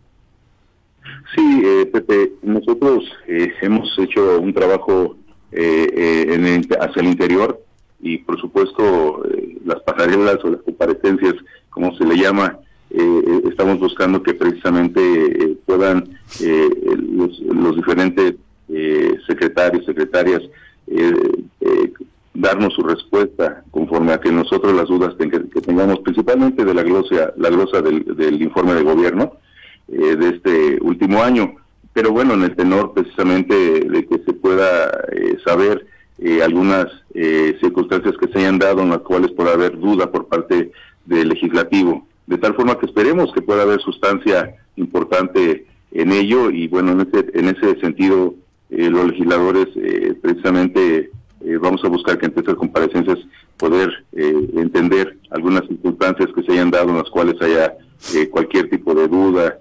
Sí, 1.36 1.62
eh, 1.62 1.86
Pepe, 1.86 2.32
nosotros 2.42 3.04
eh, 3.28 3.52
hemos 3.60 3.96
hecho 3.98 4.40
un 4.40 4.54
trabajo 4.54 5.18
eh, 5.54 6.26
eh 6.28 6.60
hacia 6.80 7.00
el 7.00 7.08
interior 7.08 7.62
y 8.00 8.18
por 8.18 8.40
supuesto 8.40 9.24
eh, 9.26 9.58
las 9.64 9.80
pasarelas 9.82 10.38
o 10.44 10.50
las 10.50 10.62
comparecencias, 10.62 11.34
como 11.70 11.96
se 11.96 12.04
le 12.04 12.16
llama, 12.16 12.58
eh, 12.90 13.42
estamos 13.48 13.78
buscando 13.78 14.22
que 14.22 14.34
precisamente 14.34 15.56
puedan 15.64 16.08
los, 16.40 17.76
diferentes 17.76 18.34
secretarios, 19.26 19.84
secretarias, 19.84 20.42
darnos 22.34 22.74
su 22.74 22.82
respuesta 22.82 23.62
conforme 23.70 24.12
a 24.12 24.20
que 24.20 24.30
nosotros 24.30 24.74
las 24.74 24.88
dudas 24.88 25.14
que, 25.16 25.60
tengamos, 25.60 26.00
principalmente 26.00 26.64
de 26.64 26.74
la 26.74 26.82
glosa, 26.82 27.32
la 27.36 27.48
glosa 27.48 27.80
del, 27.80 28.04
del 28.16 28.42
informe 28.42 28.74
de 28.74 28.82
gobierno 28.82 29.32
de 29.88 30.28
este 30.28 30.78
último 30.82 31.22
año. 31.22 31.56
Pero 31.94 32.10
bueno, 32.10 32.34
en 32.34 32.42
el 32.42 32.56
tenor 32.56 32.92
precisamente 32.92 33.54
de 33.54 34.06
que 34.06 34.18
se 34.18 34.33
pueda 34.54 35.04
eh, 35.12 35.36
saber 35.44 35.86
eh, 36.18 36.42
algunas 36.42 36.86
eh, 37.14 37.56
circunstancias 37.60 38.14
que 38.20 38.28
se 38.28 38.38
hayan 38.38 38.58
dado 38.58 38.82
en 38.82 38.90
las 38.90 39.00
cuales 39.00 39.32
pueda 39.32 39.52
haber 39.52 39.78
duda 39.78 40.10
por 40.10 40.28
parte 40.28 40.70
del 41.04 41.28
legislativo, 41.28 42.06
de 42.26 42.38
tal 42.38 42.54
forma 42.54 42.78
que 42.78 42.86
esperemos 42.86 43.32
que 43.32 43.42
pueda 43.42 43.62
haber 43.62 43.80
sustancia 43.80 44.54
importante 44.76 45.66
en 45.90 46.12
ello 46.12 46.50
y 46.50 46.68
bueno, 46.68 46.92
en 46.92 47.00
ese, 47.00 47.26
en 47.34 47.48
ese 47.48 47.80
sentido 47.80 48.34
los 48.70 49.06
legisladores 49.06 49.68
precisamente 50.20 51.10
vamos 51.60 51.84
a 51.84 51.88
buscar 51.88 52.18
que 52.18 52.26
entre 52.26 52.40
estas 52.40 52.56
comparecencias 52.56 53.18
poder 53.56 54.04
entender 54.12 55.16
algunas 55.30 55.62
circunstancias 55.68 56.30
que 56.34 56.42
se 56.42 56.52
hayan 56.52 56.72
dado 56.72 56.88
en 56.88 56.96
las 56.96 57.10
cuales 57.10 57.40
haya 57.40 57.74
cualquier 58.30 58.68
tipo 58.70 58.94
de 58.94 59.06
duda 59.06 59.58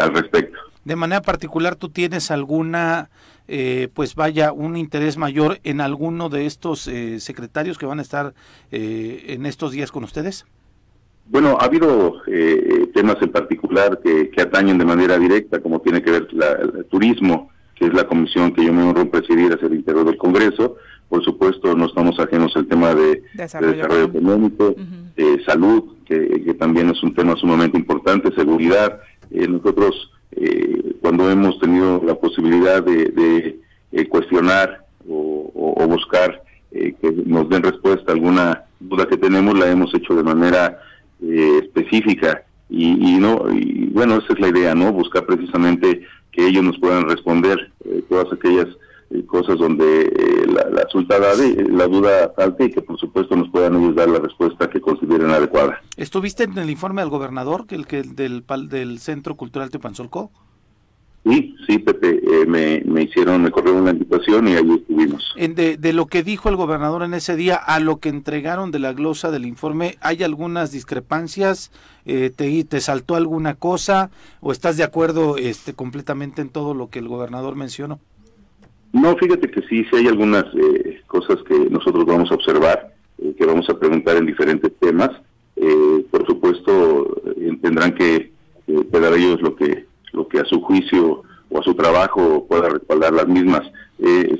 al 0.00 0.14
respecto. 0.14 0.58
De 0.84 0.94
manera 0.94 1.22
particular 1.22 1.74
tú 1.74 1.88
tienes 1.88 2.30
alguna, 2.30 3.10
eh, 3.48 3.88
pues 3.92 4.14
vaya, 4.14 4.52
un 4.52 4.76
interés 4.76 5.16
mayor 5.16 5.58
en 5.64 5.80
alguno 5.80 6.28
de 6.28 6.46
estos 6.46 6.86
eh, 6.88 7.20
secretarios 7.20 7.76
que 7.76 7.86
van 7.86 7.98
a 7.98 8.02
estar 8.02 8.34
eh, 8.70 9.24
en 9.28 9.46
estos 9.46 9.72
días 9.72 9.90
con 9.90 10.04
ustedes? 10.04 10.46
Bueno, 11.26 11.56
ha 11.60 11.64
habido 11.64 12.20
temas 12.94 13.16
en 13.22 13.30
particular 13.30 14.00
que, 14.02 14.30
atañen 14.40 14.76
de 14.76 14.84
manera 14.84 15.18
directa, 15.18 15.60
como 15.60 15.80
tiene 15.80 16.02
que 16.02 16.10
ver 16.10 16.28
la, 16.32 16.52
el 16.52 16.84
turismo, 16.86 17.50
que 17.74 17.86
es 17.86 17.94
la 17.94 18.06
comisión 18.06 18.52
que 18.52 18.64
yo 18.64 18.72
me 18.72 18.82
honro 18.82 19.02
en 19.02 19.10
presidir 19.10 19.52
hacia 19.52 19.68
el 19.68 19.74
interior 19.74 20.04
del 20.04 20.16
Congreso. 20.16 20.76
Por 21.08 21.24
supuesto, 21.24 21.74
no 21.76 21.86
estamos 21.86 22.18
ajenos 22.18 22.54
al 22.56 22.66
tema 22.66 22.94
de 22.94 23.22
desarrollo, 23.34 24.04
económico, 24.04 24.74
salud, 25.46 25.94
que, 26.04 26.42
que, 26.44 26.54
también 26.54 26.90
es 26.90 27.02
un 27.02 27.14
tema 27.14 27.36
sumamente 27.36 27.78
importante, 27.78 28.34
seguridad. 28.34 29.00
nosotros 29.30 30.10
eh, 30.44 30.96
cuando 31.00 31.30
hemos 31.30 31.56
tenido 31.60 32.02
la 32.04 32.16
posibilidad 32.16 32.82
de, 32.82 33.60
eh, 33.92 34.08
cuestionar 34.08 34.84
o, 35.08 35.86
buscar 35.86 36.42
eh, 36.72 36.94
que 37.00 37.12
nos 37.26 37.48
den 37.48 37.62
respuesta 37.62 38.10
a 38.10 38.14
alguna 38.14 38.64
duda 38.80 39.06
que 39.06 39.16
tenemos, 39.16 39.56
la 39.56 39.70
hemos 39.70 39.94
hecho 39.94 40.14
de 40.14 40.22
manera 40.22 40.80
específica. 41.20 42.42
Y, 42.68 43.18
no 43.18 43.52
y 43.52 43.90
bueno 43.92 44.16
esa 44.16 44.32
es 44.32 44.40
la 44.40 44.48
idea 44.48 44.74
no 44.74 44.92
buscar 44.92 45.26
precisamente 45.26 46.02
que 46.32 46.46
ellos 46.46 46.64
nos 46.64 46.78
puedan 46.78 47.06
responder 47.06 47.70
todas 48.08 48.32
aquellas 48.32 48.68
cosas 49.26 49.58
donde 49.58 50.44
la, 50.48 50.64
la, 50.70 50.86
la 51.70 51.86
duda 51.86 52.32
falte 52.36 52.64
y 52.66 52.70
que 52.70 52.82
por 52.82 52.98
supuesto 52.98 53.36
nos 53.36 53.48
puedan 53.50 53.80
ellos 53.80 53.94
dar 53.94 54.08
la 54.08 54.18
respuesta 54.18 54.68
que 54.68 54.80
consideren 54.80 55.30
adecuada. 55.30 55.80
¿Estuviste 55.96 56.44
en 56.44 56.56
el 56.58 56.70
informe 56.70 57.02
del 57.02 57.10
gobernador, 57.10 57.66
que 57.66 57.74
el 57.74 57.86
que 57.86 58.02
del, 58.02 58.44
del 58.68 58.98
Centro 58.98 59.36
Cultural 59.36 59.70
Teopanzolco? 59.70 60.30
Sí, 61.24 61.54
sí, 61.68 61.78
Pepe, 61.78 62.20
eh, 62.20 62.46
me, 62.46 62.82
me, 62.84 63.02
hicieron, 63.02 63.42
me 63.42 63.52
corrieron 63.52 63.82
una 63.82 63.92
invitación 63.92 64.48
y 64.48 64.54
ahí 64.54 64.72
estuvimos. 64.72 65.32
En 65.36 65.54
de, 65.54 65.76
de, 65.76 65.92
lo 65.92 66.06
que 66.06 66.24
dijo 66.24 66.48
el 66.48 66.56
gobernador 66.56 67.04
en 67.04 67.14
ese 67.14 67.36
día 67.36 67.54
a 67.54 67.78
lo 67.78 68.00
que 68.00 68.08
entregaron 68.08 68.72
de 68.72 68.80
la 68.80 68.92
glosa 68.92 69.30
del 69.30 69.46
informe, 69.46 69.98
¿hay 70.00 70.24
algunas 70.24 70.72
discrepancias? 70.72 71.70
Eh, 72.06 72.32
te, 72.34 72.64
¿Te 72.64 72.80
saltó 72.80 73.14
alguna 73.14 73.54
cosa? 73.54 74.10
¿O 74.40 74.50
estás 74.50 74.76
de 74.76 74.82
acuerdo 74.82 75.36
este, 75.36 75.74
completamente 75.74 76.42
en 76.42 76.48
todo 76.48 76.74
lo 76.74 76.90
que 76.90 76.98
el 76.98 77.06
gobernador 77.06 77.54
mencionó? 77.54 78.00
No, 78.92 79.16
fíjate 79.16 79.50
que 79.50 79.62
sí, 79.62 79.84
sí 79.84 79.96
hay 79.96 80.06
algunas 80.06 80.44
eh, 80.54 81.00
cosas 81.06 81.38
que 81.48 81.58
nosotros 81.70 82.04
vamos 82.04 82.30
a 82.30 82.34
observar, 82.34 82.92
eh, 83.18 83.34
que 83.36 83.46
vamos 83.46 83.68
a 83.70 83.78
preguntar 83.78 84.16
en 84.16 84.26
diferentes 84.26 84.70
temas. 84.78 85.10
Eh, 85.56 86.04
por 86.10 86.26
supuesto, 86.26 87.22
tendrán 87.62 87.94
que 87.94 88.32
dar 88.66 89.14
ellos 89.14 89.40
lo 89.40 89.56
que, 89.56 89.86
lo 90.12 90.28
que 90.28 90.40
a 90.40 90.44
su 90.44 90.60
juicio 90.60 91.22
o 91.48 91.58
a 91.58 91.62
su 91.62 91.74
trabajo 91.74 92.46
pueda 92.48 92.68
respaldar 92.68 93.12
las 93.12 93.28
mismas. 93.28 93.62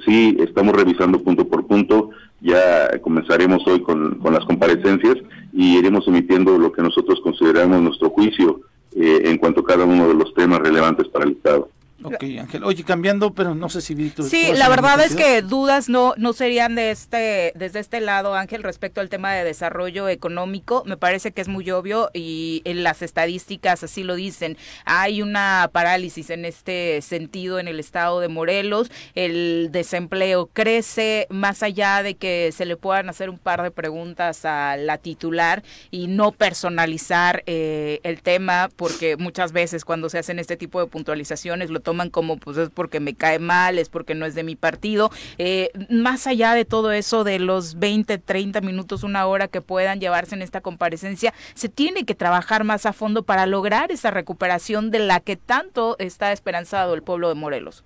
sí, 0.05 0.37
estamos 0.41 0.75
revisando 0.75 1.23
punto 1.23 1.47
por 1.47 1.67
punto, 1.67 2.11
ya 2.41 2.99
comenzaremos 3.01 3.67
hoy 3.67 3.81
con, 3.81 4.19
con 4.19 4.33
las 4.33 4.45
comparecencias 4.45 5.17
y 5.53 5.79
iremos 5.79 6.07
emitiendo 6.09 6.59
lo 6.59 6.73
que 6.73 6.83
nosotros 6.83 7.21
consideramos 7.23 7.81
nuestro 7.81 8.11
juicio 8.11 8.61
en 8.95 9.39
cuanto 9.39 9.61
a 9.61 9.65
cada 9.65 9.85
uno 9.85 10.09
de 10.09 10.15
los 10.15 10.35
temas 10.35 10.61
relevantes 10.61 11.09
para 11.09 11.25
el 11.25 11.33
Estado. 11.33 11.69
Ok, 12.05 12.25
Ángel. 12.41 12.65
Oye, 12.65 12.85
cambiando, 12.85 13.33
pero 13.33 13.55
no 13.55 13.69
sé 13.69 13.81
si 13.81 13.93
Sí, 14.29 14.53
la 14.55 14.69
verdad 14.69 15.01
es 15.01 15.15
que 15.15 15.43
dudas 15.43 15.89
no 15.89 16.15
no 16.17 16.33
serían 16.33 16.75
de 16.75 16.91
este 16.91 17.53
desde 17.55 17.81
este 17.81 18.01
lado, 18.01 18.35
Ángel, 18.35 18.63
respecto 18.63 19.01
al 19.01 19.09
tema 19.09 19.33
de 19.33 19.45
desarrollo 19.45 20.09
económico. 20.09 20.83
Me 20.87 20.97
parece 20.97 21.33
que 21.33 21.41
es 21.41 21.49
muy 21.49 21.71
obvio 21.71 22.11
y 22.13 22.63
en 22.65 22.83
las 22.83 23.03
estadísticas 23.03 23.83
así 23.83 24.03
lo 24.03 24.15
dicen. 24.15 24.57
Hay 24.85 25.23
una 25.23 25.71
parálisis 25.73 26.31
en 26.31 26.45
este 26.45 27.01
sentido 27.03 27.59
en 27.59 27.69
el 27.69 27.81
estado 27.81 28.21
de 28.21 28.29
Morelos. 28.29 28.91
El 29.15 29.71
desempleo 29.73 30.51
crece 30.53 31.27
más 31.31 31.63
allá 31.63 32.03
de 32.03 32.15
que 32.15 32.51
se 32.53 32.65
le 32.65 32.77
puedan 32.77 33.09
hacer 33.09 33.31
un 33.31 33.39
par 33.39 33.63
de 33.63 33.71
preguntas 33.71 34.45
a 34.45 34.77
la 34.77 34.99
titular 34.99 35.63
y 35.91 36.07
no 36.07 36.33
personalizar 36.33 37.43
eh, 37.47 38.01
el 38.03 38.23
tema, 38.23 38.71
porque 38.75 39.17
muchas 39.17 39.53
veces 39.53 39.85
cuando 39.85 40.09
se 40.09 40.19
hacen 40.19 40.39
este 40.39 40.57
tipo 40.57 40.81
de 40.81 40.87
puntualizaciones 40.87 41.71
lo 41.71 41.81
toman 41.81 41.92
como 42.11 42.37
pues 42.37 42.57
es 42.57 42.71
porque 42.71 43.01
me 43.01 43.15
cae 43.15 43.39
mal, 43.39 43.79
es 43.79 43.89
porque 43.89 44.15
no 44.15 44.27
es 44.27 44.35
de 44.35 44.45
mi 44.45 44.57
partido. 44.57 45.11
Eh, 45.39 45.71
más 45.91 46.27
allá 46.27 46.55
de 46.55 46.65
todo 46.65 46.93
eso, 46.93 47.25
de 47.25 47.39
los 47.39 47.79
20, 47.79 48.19
30 48.19 48.61
minutos, 48.61 49.03
una 49.03 49.27
hora 49.27 49.49
que 49.49 49.61
puedan 49.61 50.01
llevarse 50.01 50.35
en 50.35 50.43
esta 50.43 50.61
comparecencia, 50.61 51.33
se 51.55 51.69
tiene 51.69 52.05
que 52.05 52.15
trabajar 52.15 52.65
más 52.65 52.87
a 52.87 52.93
fondo 52.93 53.23
para 53.23 53.47
lograr 53.47 53.93
esa 53.93 54.11
recuperación 54.11 54.91
de 54.91 55.01
la 55.01 55.21
que 55.21 55.37
tanto 55.37 55.97
está 55.99 56.33
esperanzado 56.33 56.95
el 56.95 57.03
pueblo 57.03 57.29
de 57.29 57.35
Morelos. 57.35 57.85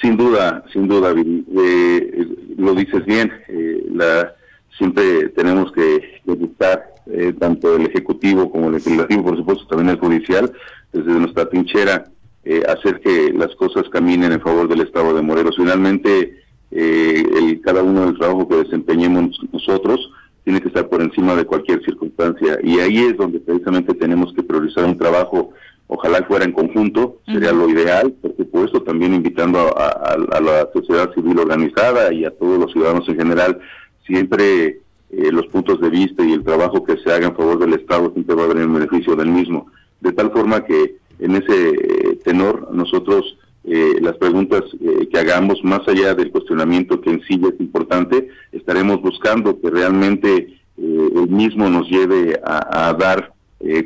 Sin 0.00 0.16
duda, 0.16 0.64
sin 0.72 0.88
duda, 0.88 1.12
eh, 1.14 2.26
lo 2.56 2.74
dices 2.74 3.04
bien. 3.04 3.32
Eh, 3.48 3.84
la, 3.92 4.34
siempre 4.76 5.28
tenemos 5.30 5.70
que, 5.72 6.20
buscar, 6.24 6.94
eh, 7.06 7.32
tanto 7.38 7.76
el 7.76 7.86
Ejecutivo 7.86 8.50
como 8.50 8.66
el 8.66 8.74
Legislativo, 8.74 9.24
por 9.24 9.36
supuesto, 9.36 9.66
también 9.66 9.90
el 9.90 9.98
Judicial, 9.98 10.52
desde 10.92 11.12
nuestra 11.12 11.48
trinchera, 11.48 12.04
eh, 12.44 12.62
hacer 12.68 13.00
que 13.00 13.32
las 13.32 13.54
cosas 13.54 13.88
caminen 13.90 14.32
en 14.32 14.40
favor 14.40 14.68
del 14.68 14.80
Estado 14.80 15.14
de 15.14 15.22
Morelos. 15.22 15.56
Finalmente, 15.56 16.42
eh, 16.70 17.22
el, 17.36 17.60
cada 17.60 17.82
uno 17.82 18.06
del 18.06 18.18
trabajo 18.18 18.48
que 18.48 18.56
desempeñemos 18.56 19.38
nosotros 19.52 20.10
tiene 20.44 20.60
que 20.60 20.68
estar 20.68 20.88
por 20.88 21.02
encima 21.02 21.36
de 21.36 21.44
cualquier 21.44 21.84
circunstancia. 21.84 22.58
Y 22.62 22.80
ahí 22.80 22.98
es 22.98 23.16
donde 23.16 23.40
precisamente 23.40 23.94
tenemos 23.94 24.32
que 24.32 24.42
priorizar 24.42 24.84
un 24.84 24.98
trabajo, 24.98 25.50
ojalá 25.86 26.24
fuera 26.24 26.44
en 26.44 26.52
conjunto, 26.52 27.18
sería 27.26 27.52
lo 27.52 27.68
ideal, 27.68 28.12
por 28.20 28.36
supuesto, 28.36 28.82
también 28.82 29.14
invitando 29.14 29.72
a, 29.78 30.16
la 30.40 30.68
sociedad 30.72 31.12
civil 31.14 31.38
organizada 31.38 32.12
y 32.12 32.24
a 32.24 32.30
todos 32.30 32.58
los 32.58 32.72
ciudadanos 32.72 33.08
en 33.08 33.16
general, 33.16 33.60
siempre 34.04 34.80
eh, 35.10 35.30
los 35.30 35.46
puntos 35.46 35.80
de 35.80 35.90
vista 35.90 36.24
y 36.24 36.32
el 36.32 36.42
trabajo 36.42 36.82
que 36.82 36.96
se 36.96 37.12
haga 37.12 37.28
en 37.28 37.36
favor 37.36 37.58
del 37.58 37.74
Estado 37.74 38.10
siempre 38.12 38.34
va 38.34 38.44
a 38.44 38.48
venir 38.48 38.64
en 38.64 38.74
beneficio 38.74 39.14
del 39.14 39.28
mismo. 39.28 39.66
De 40.00 40.12
tal 40.12 40.32
forma 40.32 40.64
que 40.64 40.96
en 41.18 41.36
ese 41.36 41.70
eh, 41.70 42.18
tenor 42.24 42.68
nosotros 42.72 43.36
eh, 43.64 43.96
las 44.00 44.16
preguntas 44.16 44.62
eh, 44.80 45.08
que 45.10 45.18
hagamos, 45.18 45.62
más 45.62 45.86
allá 45.86 46.14
del 46.14 46.30
cuestionamiento 46.30 47.00
que 47.00 47.10
en 47.10 47.22
sí 47.22 47.40
es 47.42 47.60
importante, 47.60 48.28
estaremos 48.50 49.00
buscando 49.00 49.60
que 49.60 49.70
realmente 49.70 50.58
el 50.78 51.28
mismo 51.28 51.68
nos 51.68 51.88
lleve 51.88 52.40
a, 52.44 52.92
dar 52.98 53.34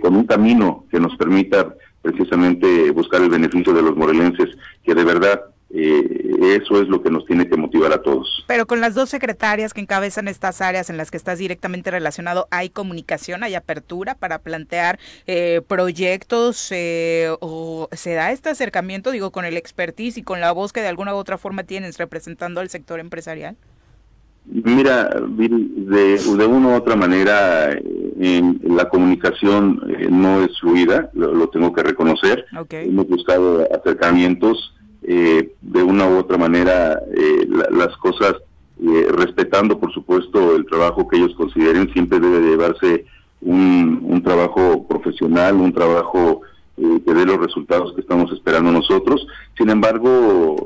con 0.00 0.16
un 0.16 0.24
camino 0.24 0.86
que 0.90 0.98
nos 0.98 1.14
permita 1.16 1.74
precisamente 2.00 2.90
buscar 2.92 3.20
el 3.20 3.28
beneficio 3.28 3.74
de 3.74 3.82
los 3.82 3.96
morelenses, 3.96 4.56
que 4.82 4.94
de 4.94 5.04
verdad 5.04 5.42
eh, 5.70 6.56
eso 6.62 6.80
es 6.80 6.88
lo 6.88 7.02
que 7.02 7.10
nos 7.10 7.26
tiene 7.26 7.48
que 7.48 7.56
motivar 7.56 7.92
a 7.92 8.02
todos. 8.02 8.44
Pero 8.46 8.66
con 8.66 8.80
las 8.80 8.94
dos 8.94 9.10
secretarias 9.10 9.74
que 9.74 9.80
encabezan 9.80 10.28
estas 10.28 10.60
áreas 10.60 10.90
en 10.90 10.96
las 10.96 11.10
que 11.10 11.16
estás 11.16 11.38
directamente 11.38 11.90
relacionado, 11.90 12.46
¿hay 12.50 12.70
comunicación, 12.70 13.42
hay 13.42 13.54
apertura 13.54 14.14
para 14.14 14.38
plantear 14.38 14.98
eh, 15.26 15.60
proyectos 15.66 16.68
eh, 16.70 17.34
o 17.40 17.88
se 17.92 18.14
da 18.14 18.30
este 18.30 18.50
acercamiento, 18.50 19.10
digo, 19.10 19.32
con 19.32 19.44
el 19.44 19.56
expertise 19.56 20.18
y 20.18 20.22
con 20.22 20.40
la 20.40 20.52
voz 20.52 20.72
que 20.72 20.80
de 20.80 20.88
alguna 20.88 21.14
u 21.14 21.18
otra 21.18 21.36
forma 21.36 21.64
tienes 21.64 21.98
representando 21.98 22.60
al 22.60 22.70
sector 22.70 23.00
empresarial? 23.00 23.56
Mira, 24.44 25.10
de, 25.10 25.48
de 25.48 26.46
una 26.46 26.68
u 26.68 26.74
otra 26.74 26.94
manera, 26.94 27.72
en, 27.72 28.60
la 28.62 28.88
comunicación 28.88 29.82
no 30.10 30.44
es 30.44 30.60
fluida, 30.60 31.10
lo, 31.14 31.48
tengo 31.48 31.72
que 31.72 31.82
reconocer. 31.82 32.46
Hemos 32.70 33.08
buscado 33.08 33.66
acercamientos 33.74 34.75
eh, 35.08 35.52
de 35.62 35.82
una 35.84 36.08
u 36.08 36.16
otra 36.16 36.36
manera 36.36 37.00
eh, 37.16 37.46
las 37.70 37.96
cosas, 37.98 38.34
eh, 38.82 39.06
respetando 39.08 39.78
por 39.78 39.92
supuesto 39.92 40.56
el 40.56 40.66
trabajo 40.66 41.06
que 41.06 41.16
ellos 41.18 41.32
consideren, 41.36 41.92
siempre 41.92 42.18
debe 42.18 42.40
llevarse 42.40 43.04
un, 43.40 44.00
un 44.02 44.20
trabajo 44.24 44.84
profesional, 44.88 45.54
un 45.56 45.72
trabajo 45.72 46.40
que 46.76 47.14
dé 47.14 47.24
los 47.24 47.38
resultados 47.38 47.94
que 47.94 48.00
estamos 48.00 48.32
esperando 48.32 48.72
nosotros. 48.72 49.26
Sin 49.56 49.70
embargo, 49.70 50.56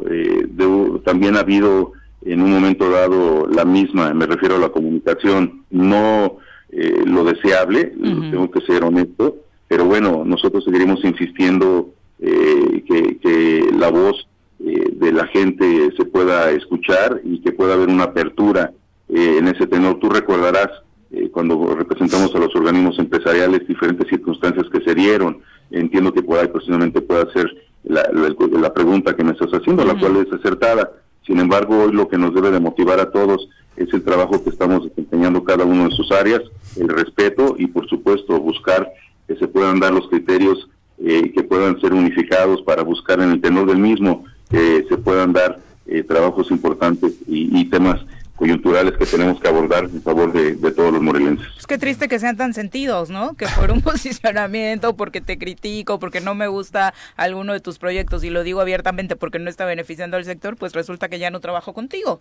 también 1.05 1.36
ha 1.36 1.41
habido 1.41 1.93
en 2.24 2.41
un 2.41 2.51
momento 2.51 2.91
dado 2.91 3.47
la 3.47 3.64
misma, 3.64 4.12
me 4.14 4.26
refiero 4.26 4.57
a 4.57 4.59
la 4.59 4.70
comunicación, 4.70 5.64
no 5.70 6.38
lo 6.70 7.24
deseable, 7.24 7.93
tengo 8.30 8.51
que 8.51 8.61
ser 8.62 8.82
honesto, 8.82 9.36
pero 9.68 9.84
bueno, 9.84 10.24
nosotros 10.24 10.64
seguiremos 10.64 11.05
insistiendo 11.05 11.91
que, 12.18 13.18
que, 13.22 13.70
la 13.78 13.91
voz 13.91 14.26
eh, 14.63 14.93
de 14.93 15.11
la 15.11 15.27
gente 15.29 15.91
se 15.97 16.05
pueda 16.05 16.51
escuchar 16.51 17.23
y 17.25 17.41
que 17.41 17.51
pueda 17.51 17.73
haber 17.73 17.89
una 17.89 18.05
apertura 18.05 18.73
eh, 19.09 19.37
en 19.39 19.49
ese 19.49 19.67
tenor. 19.67 19.99
Tú 20.01 20.11
recordarás 20.11 20.69
eh, 21.11 21.31
cuando 21.31 21.75
representamos 21.75 22.35
a 22.35 22.39
los 22.39 22.55
organismos 22.55 22.99
empresariales 22.99 23.67
diferentes 23.67 24.07
circunstancias 24.09 24.67
que 24.71 24.83
se 24.83 24.95
dieron. 24.95 25.39
Entiendo 25.71 26.13
que 26.13 26.23
por 26.23 26.39
ahí 26.39 26.49
precisamente 26.49 27.01
pueda 27.01 27.33
ser 27.33 27.51
la, 27.85 28.03
la, 28.13 28.75
pregunta 28.75 29.17
que 29.17 29.25
me 29.25 29.33
estás 29.33 29.51
haciendo, 29.51 29.83
la 29.83 29.99
cual 29.99 30.17
es 30.17 30.31
acertada. 30.31 30.93
Sin 31.27 31.39
embargo, 31.39 31.85
hoy 31.85 31.93
lo 31.93 32.09
que 32.09 32.19
nos 32.19 32.35
debe 32.35 32.51
de 32.51 32.61
motivar 32.61 33.01
a 33.01 33.11
todos 33.11 33.49
es 33.77 33.91
el 33.95 34.03
trabajo 34.03 34.45
que 34.45 34.51
estamos 34.51 34.91
desempeñando 34.91 35.43
cada 35.43 35.65
uno 35.65 35.85
en 35.85 35.91
sus 35.93 36.13
áreas, 36.13 36.43
el 36.77 36.89
respeto 36.89 37.55
y, 37.57 37.67
por 37.67 37.89
supuesto, 37.89 38.39
buscar 38.39 38.93
que 39.27 39.37
se 39.37 39.49
puedan 39.49 39.81
dar 39.81 39.95
los 39.95 40.07
criterios 40.09 40.69
que 40.99 41.43
puedan 41.45 41.81
ser 41.81 41.95
unificados 41.95 42.61
para 42.61 42.83
buscar 42.83 43.21
en 43.23 43.31
el 43.31 43.41
tenor 43.41 43.67
del 43.67 43.79
mismo 43.79 44.27
que 44.51 44.85
se 44.89 44.99
puedan 44.99 45.33
dar 45.33 45.61
eh, 45.87 46.03
trabajos 46.03 46.51
importantes 46.51 47.15
y, 47.27 47.65
temas 47.71 48.01
coyunturales 48.37 48.97
que 48.97 49.07
tenemos 49.07 49.41
que 49.41 49.49
abordar 49.49 49.85
en 49.85 50.03
favor 50.03 50.33
de, 50.33 50.55
todos 50.73 50.93
los 50.93 51.03
morelenses. 51.03 51.47
Es 51.59 51.67
que 51.67 51.79
triste 51.79 52.09
que 52.09 52.19
sean 52.19 52.37
tan 52.37 52.55
sentidos, 52.55 53.11
¿no? 53.11 53.35
Que 53.35 53.47
por 53.59 53.71
un 53.71 53.81
posicionamiento, 53.83 54.97
porque 54.97 55.21
te 55.21 55.39
critico, 55.39 55.99
porque 55.99 56.21
no 56.21 56.35
me 56.35 56.49
gusta 56.49 56.95
alguno 57.17 57.53
de 57.53 57.61
tus 57.61 57.79
proyectos, 57.79 58.25
y 58.25 58.31
lo 58.31 58.43
digo 58.43 58.61
abiertamente 58.61 59.15
porque 59.15 59.39
no 59.39 59.51
está 59.51 59.67
beneficiando 59.67 60.17
al 60.17 60.25
sector, 60.25 60.57
pues 60.57 60.73
resulta 60.73 61.09
que 61.09 61.19
ya 61.19 61.31
no 61.31 61.41
trabajo 61.41 61.75
contigo. 61.75 62.21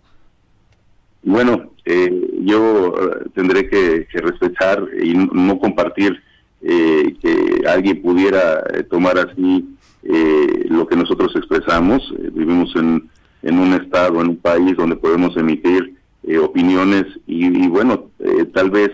Bueno, 1.22 1.72
eh, 1.84 2.10
yo 2.40 2.94
eh, 2.94 3.28
tendré 3.34 3.68
que, 3.68 4.06
respetar 4.12 4.84
y 5.02 5.14
no 5.14 5.58
compartir 5.58 6.22
que 6.62 7.62
alguien 7.66 8.02
pudiera 8.02 8.62
tomar 8.90 9.16
así 9.18 9.66
eh, 10.02 10.66
lo 10.68 10.86
que 10.86 10.96
nosotros 10.96 11.34
expresamos. 11.36 12.02
Eh, 12.18 12.30
vivimos 12.32 12.74
en, 12.76 13.08
en, 13.42 13.58
un 13.58 13.74
estado, 13.74 14.20
en 14.20 14.28
un 14.28 14.36
país 14.36 14.76
donde 14.76 14.96
podemos 14.96 15.36
emitir 15.36 15.96
eh, 16.24 16.38
opiniones 16.38 17.06
y, 17.26 17.68
bueno, 17.68 18.10
eh, 18.18 18.44
tal 18.54 18.70
vez 18.70 18.90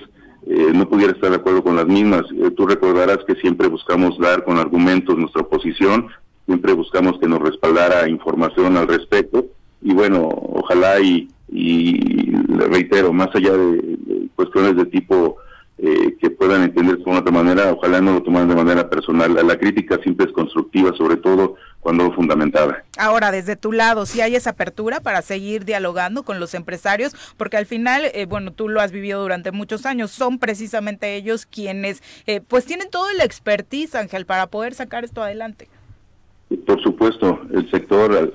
no 0.49 0.89
pudiera 0.89 1.13
estar 1.13 1.31
de 1.31 1.37
acuerdo 1.37 1.65
con 1.65 1.75
las 1.75 1.89
mismas. 1.89 2.23
tú 2.57 2.69
recordarás 2.69 3.19
que 3.27 3.35
siempre 3.35 3.67
buscamos 3.67 4.17
dar 4.17 4.45
con 4.45 4.59
argumentos 4.59 5.19
nuestra 5.19 5.43
posición, 5.43 6.07
siempre 6.47 6.73
buscamos 6.73 7.19
que 7.19 7.27
nos 7.27 7.41
respaldara 7.41 8.09
información 8.09 8.77
al 8.77 8.87
respecto 8.87 9.47
y 9.83 9.93
bueno, 9.93 10.29
ojalá 10.29 11.01
y, 11.01 11.29
y 11.49 12.31
reitero, 12.71 13.13
más 13.13 13.35
allá 13.35 13.57
de 13.57 14.29
cuestiones 14.37 14.77
de 14.77 14.87
tipo 14.87 15.37
eh, 15.79 16.17
que 16.19 16.31
puedan 16.31 16.63
entender 16.63 16.97
de 16.97 17.05
otra 17.05 17.31
manera, 17.31 17.71
ojalá 17.71 18.01
no 18.01 18.15
lo 18.15 18.23
tomen 18.23 18.49
de 18.49 18.55
manera 18.55 18.89
personal. 18.89 19.35
La, 19.47 19.59
crítica 19.59 19.99
siempre 20.03 20.25
es 20.25 20.33
constructiva, 20.33 20.97
sobre 20.97 21.17
todo 21.17 21.57
cuando 21.81 22.11
fundamentada. 22.13 22.83
Ahora, 22.97 23.31
desde 23.31 23.57
tu 23.57 23.73
lado, 23.73 24.07
si 24.07 24.23
hay 24.23 24.37
esa 24.37 24.51
apertura 24.51 25.01
para 25.01 25.21
seguir 25.21 25.67
dialogando 25.67 26.23
con 26.23 26.41
los 26.41 26.55
empresarios, 26.55 27.15
porque 27.37 27.59
al 27.59 27.67
final, 27.67 28.07
eh, 28.15 28.25
bueno, 28.25 28.53
tú 28.53 28.71
lo 28.71 28.81
has 28.81 28.91
vivido 28.91 29.21
durante 29.21 29.53
muchos 29.53 29.85
años, 29.85 30.11
son 30.13 30.39
precisamente 30.39 31.15
ellos 31.15 31.45
quienes, 31.45 32.03
eh, 32.27 32.41
pues 32.41 32.65
tienen 32.65 32.89
todo 32.89 33.11
el 33.11 33.21
expertise, 33.21 33.97
Ángel, 33.97 34.25
para 34.25 34.47
poder 34.47 34.73
sacar 34.73 35.05
esto 35.05 35.23
adelante. 35.23 35.69
Por 36.65 36.83
supuesto, 36.83 37.43
el 37.53 37.71
sector 37.71 38.33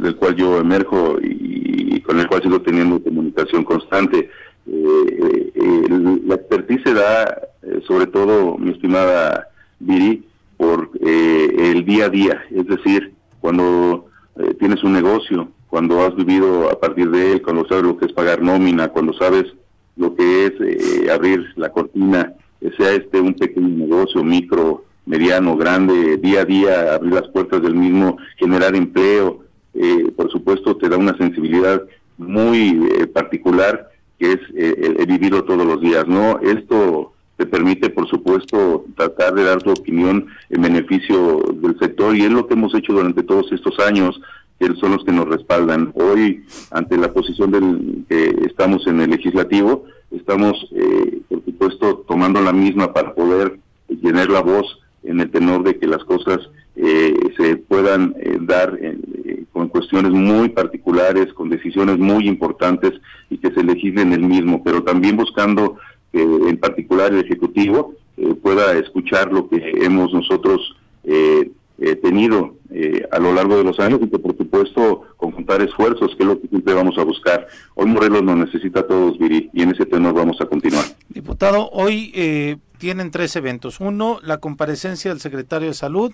del 0.00 0.16
cual 0.16 0.36
yo 0.36 0.58
emerjo 0.58 1.16
y 1.20 2.00
con 2.02 2.20
el 2.20 2.28
cual 2.28 2.42
sigo 2.42 2.60
teniendo 2.62 3.02
comunicación 3.02 3.64
constante, 3.64 4.30
eh, 4.66 5.52
eh, 5.54 6.20
la 6.26 6.34
expertise 6.36 6.82
se 6.84 6.94
da, 6.94 7.24
eh, 7.62 7.82
sobre 7.86 8.06
todo, 8.06 8.56
mi 8.58 8.70
estimada 8.70 9.48
Viri, 9.80 10.26
por 10.56 10.90
el 11.00 11.84
día 11.84 12.06
a 12.06 12.08
día, 12.08 12.42
es 12.50 12.66
decir, 12.66 13.12
cuando 13.40 14.06
tienes 14.58 14.82
un 14.82 14.92
negocio, 14.92 15.48
cuando 15.68 16.02
has 16.06 16.14
vivido 16.14 16.70
a 16.70 16.78
partir 16.80 17.10
de 17.10 17.32
él, 17.32 17.42
cuando 17.42 17.66
sabes 17.66 17.84
lo 17.84 17.96
que 17.96 18.06
es 18.06 18.12
pagar 18.12 18.40
nómina, 18.40 18.88
cuando 18.88 19.12
sabes 19.14 19.44
lo 19.96 20.14
que 20.14 20.46
es 20.46 21.10
abrir 21.10 21.44
la 21.56 21.70
cortina, 21.70 22.32
sea 22.78 22.92
este 22.92 23.20
un 23.20 23.34
pequeño 23.34 23.68
negocio, 23.68 24.24
micro 24.24 24.84
mediano, 25.06 25.56
grande, 25.56 26.16
día 26.16 26.42
a 26.42 26.44
día, 26.44 26.94
abrir 26.94 27.12
las 27.12 27.28
puertas 27.28 27.60
del 27.62 27.74
mismo, 27.74 28.16
generar 28.38 28.74
empleo, 28.74 29.44
eh, 29.74 30.12
por 30.16 30.30
supuesto 30.30 30.76
te 30.76 30.88
da 30.88 30.96
una 30.96 31.16
sensibilidad 31.16 31.82
muy 32.16 32.88
eh, 32.92 33.06
particular 33.08 33.88
que 34.24 34.32
es 34.32 34.40
eh, 34.56 34.94
el, 34.98 35.06
vivirlo 35.06 35.44
todos 35.44 35.66
los 35.66 35.80
días, 35.80 36.06
¿no? 36.06 36.38
Esto 36.40 37.12
te 37.36 37.44
permite, 37.44 37.90
por 37.90 38.08
supuesto, 38.08 38.86
tratar 38.96 39.34
de 39.34 39.44
dar 39.44 39.62
tu 39.62 39.70
opinión 39.70 40.26
en 40.48 40.62
beneficio 40.62 41.42
del 41.54 41.78
sector 41.78 42.16
y 42.16 42.22
es 42.22 42.30
lo 42.30 42.46
que 42.46 42.54
hemos 42.54 42.74
hecho 42.74 42.94
durante 42.94 43.22
todos 43.22 43.52
estos 43.52 43.78
años, 43.80 44.18
que 44.58 44.68
son 44.76 44.92
los 44.92 45.04
que 45.04 45.12
nos 45.12 45.28
respaldan. 45.28 45.92
Hoy, 45.94 46.44
ante 46.70 46.96
la 46.96 47.12
posición 47.12 47.50
del 47.50 48.04
que 48.08 48.46
estamos 48.46 48.86
en 48.86 49.00
el 49.00 49.10
legislativo, 49.10 49.84
estamos, 50.10 50.54
por 51.28 51.44
supuesto, 51.44 52.04
tomando 52.08 52.40
la 52.40 52.52
misma 52.52 52.92
para 52.92 53.14
poder 53.14 53.58
tener 54.00 54.30
la 54.30 54.40
voz 54.40 54.78
en 55.02 55.20
el 55.20 55.30
tenor 55.30 55.64
de 55.64 55.76
que 55.78 55.86
las 55.86 56.04
cosas 56.04 56.38
se 56.74 57.56
puedan 57.56 58.14
dar 58.40 58.78
con 59.52 59.68
cuestiones 59.68 60.12
muy 60.12 60.48
particulares, 60.48 61.32
con 61.32 61.48
decisiones 61.48 61.98
muy 61.98 62.26
importantes 62.26 62.92
y 63.30 63.38
que 63.38 63.52
se 63.52 63.62
legislen 63.62 64.12
el 64.12 64.22
mismo, 64.22 64.62
pero 64.64 64.82
también 64.82 65.16
buscando 65.16 65.76
que 66.12 66.22
en 66.22 66.58
particular 66.58 67.12
el 67.12 67.20
Ejecutivo 67.20 67.94
eh, 68.16 68.34
pueda 68.34 68.76
escuchar 68.78 69.32
lo 69.32 69.48
que 69.48 69.72
hemos 69.82 70.12
nosotros 70.12 70.76
eh, 71.02 71.50
eh, 71.78 71.96
tenido 71.96 72.54
a 73.12 73.20
lo 73.20 73.32
largo 73.32 73.56
de 73.56 73.62
los 73.62 73.78
años 73.78 74.00
y 74.02 74.08
que 74.08 74.18
por 74.18 74.36
supuesto 74.36 75.02
conjuntar 75.16 75.62
esfuerzos, 75.62 76.16
que 76.16 76.24
es 76.24 76.28
lo 76.28 76.40
que 76.40 76.48
siempre 76.48 76.74
vamos 76.74 76.98
a 76.98 77.04
buscar. 77.04 77.46
Hoy 77.76 77.86
Morelos 77.86 78.24
nos 78.24 78.36
necesita 78.36 78.80
a 78.80 78.86
todos, 78.88 79.16
Viri, 79.16 79.48
y 79.52 79.62
en 79.62 79.70
ese 79.70 79.86
tenor 79.86 80.12
vamos 80.12 80.40
a 80.40 80.46
continuar. 80.46 80.84
Diputado, 81.08 81.70
hoy 81.70 82.58
tienen 82.78 83.12
tres 83.12 83.36
eventos. 83.36 83.78
Uno, 83.78 84.18
la 84.24 84.38
comparecencia 84.38 85.12
del 85.12 85.20
secretario 85.20 85.68
de 85.68 85.74
Salud, 85.74 86.12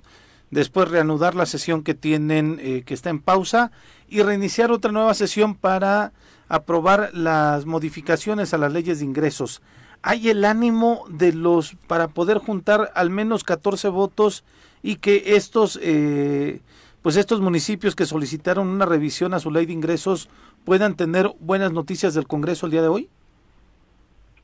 después 0.50 0.88
reanudar 0.88 1.34
la 1.34 1.46
sesión 1.46 1.82
que 1.82 1.94
tienen, 1.94 2.58
eh, 2.60 2.82
que 2.84 2.94
está 2.94 3.10
en 3.10 3.20
pausa, 3.20 3.70
y 4.08 4.22
reiniciar 4.22 4.72
otra 4.72 4.92
nueva 4.92 5.14
sesión 5.14 5.54
para 5.54 6.12
aprobar 6.48 7.10
las 7.14 7.66
modificaciones 7.66 8.52
a 8.52 8.58
las 8.58 8.72
leyes 8.72 8.98
de 8.98 9.04
ingresos. 9.04 9.62
¿Hay 10.02 10.28
el 10.28 10.44
ánimo 10.44 11.04
de 11.08 11.32
los 11.32 11.76
para 11.86 12.08
poder 12.08 12.38
juntar 12.38 12.90
al 12.94 13.10
menos 13.10 13.44
14 13.44 13.88
votos 13.88 14.44
y 14.82 14.96
que 14.96 15.36
estos 15.36 15.78
eh, 15.82 16.60
pues 17.02 17.16
estos 17.16 17.40
municipios 17.40 17.94
que 17.94 18.06
solicitaron 18.06 18.68
una 18.68 18.86
revisión 18.86 19.34
a 19.34 19.40
su 19.40 19.50
ley 19.50 19.66
de 19.66 19.74
ingresos 19.74 20.28
puedan 20.64 20.96
tener 20.96 21.30
buenas 21.38 21.72
noticias 21.72 22.14
del 22.14 22.26
Congreso 22.26 22.66
el 22.66 22.72
día 22.72 22.82
de 22.82 22.88
hoy? 22.88 23.08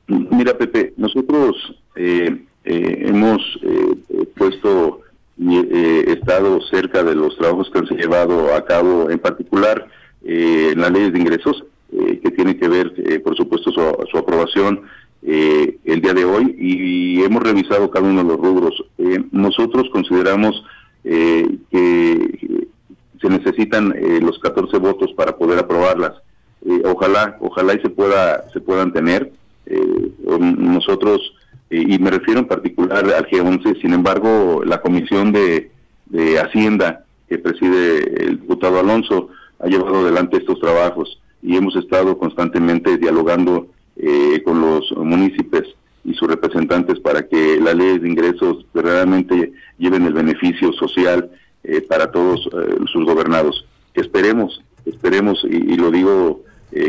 Mira, 0.06 0.56
Pepe, 0.56 0.94
nosotros 0.96 1.56
eh, 1.96 2.44
hemos 2.64 3.42
puesto 4.36 5.00
y 5.38 5.58
eh, 5.58 6.04
he 6.08 6.12
estado 6.12 6.60
cerca 6.62 7.02
de 7.02 7.14
los 7.14 7.36
trabajos 7.36 7.70
que 7.70 7.78
han 7.78 7.86
llevado 7.86 8.54
a 8.54 8.64
cabo, 8.64 9.10
en 9.10 9.18
particular 9.18 9.86
eh, 10.24 10.70
en 10.72 10.80
las 10.80 10.90
leyes 10.90 11.12
de 11.12 11.18
ingresos, 11.18 11.64
eh, 11.92 12.20
que 12.22 12.30
tiene 12.30 12.56
que 12.56 12.68
ver, 12.68 13.22
por 13.22 13.36
supuesto, 13.36 13.70
su, 13.70 14.18
aprobación 14.18 14.82
el 15.22 16.00
día 16.02 16.14
de 16.14 16.24
hoy 16.24 16.54
y 16.58 17.22
hemos 17.24 17.42
revisado 17.42 17.90
cada 17.90 18.06
uno 18.06 18.22
de 18.22 18.28
los 18.28 18.38
rubros. 18.38 18.84
nosotros 19.32 19.88
consideramos 19.90 20.62
que 21.02 22.68
se 23.20 23.28
necesitan 23.28 23.92
los 24.20 24.38
14 24.38 24.78
votos 24.78 25.12
para 25.16 25.36
poder 25.36 25.58
aprobarlas. 25.58 26.12
ojalá, 26.84 27.38
ojalá 27.40 27.74
y 27.74 27.80
se 27.80 27.90
pueda, 27.90 28.48
se 28.52 28.60
puedan 28.60 28.92
tener. 28.92 29.32
nosotros 30.38 31.32
y 31.82 31.98
me 31.98 32.10
refiero 32.10 32.40
en 32.40 32.46
particular 32.46 33.04
al 33.04 33.26
G11, 33.26 33.80
sin 33.82 33.92
embargo, 33.92 34.62
la 34.64 34.80
Comisión 34.80 35.32
de, 35.32 35.70
Hacienda 36.40 37.04
que 37.28 37.38
preside 37.38 38.24
el 38.24 38.40
diputado 38.40 38.78
Alonso 38.78 39.28
ha 39.58 39.66
llevado 39.66 39.98
adelante 39.98 40.36
estos 40.36 40.60
trabajos 40.60 41.20
y 41.42 41.56
hemos 41.56 41.74
estado 41.74 42.16
constantemente 42.16 42.96
dialogando 42.96 43.66
eh, 43.96 44.40
con 44.44 44.60
los 44.60 44.92
municipios 44.96 45.64
y 46.04 46.14
sus 46.14 46.28
representantes 46.28 47.00
para 47.00 47.26
que 47.26 47.60
la 47.60 47.74
ley 47.74 47.98
de 47.98 48.08
ingresos 48.08 48.64
verdaderamente 48.72 49.52
lleven 49.78 50.06
el 50.06 50.12
beneficio 50.12 50.72
social 50.74 51.28
eh, 51.64 51.80
para 51.80 52.12
todos 52.12 52.48
eh, 52.52 52.76
sus 52.92 53.04
gobernados. 53.04 53.66
Esperemos, 53.94 54.62
esperemos, 54.84 55.44
y, 55.50 55.56
y 55.56 55.76
lo 55.76 55.90
digo 55.90 56.42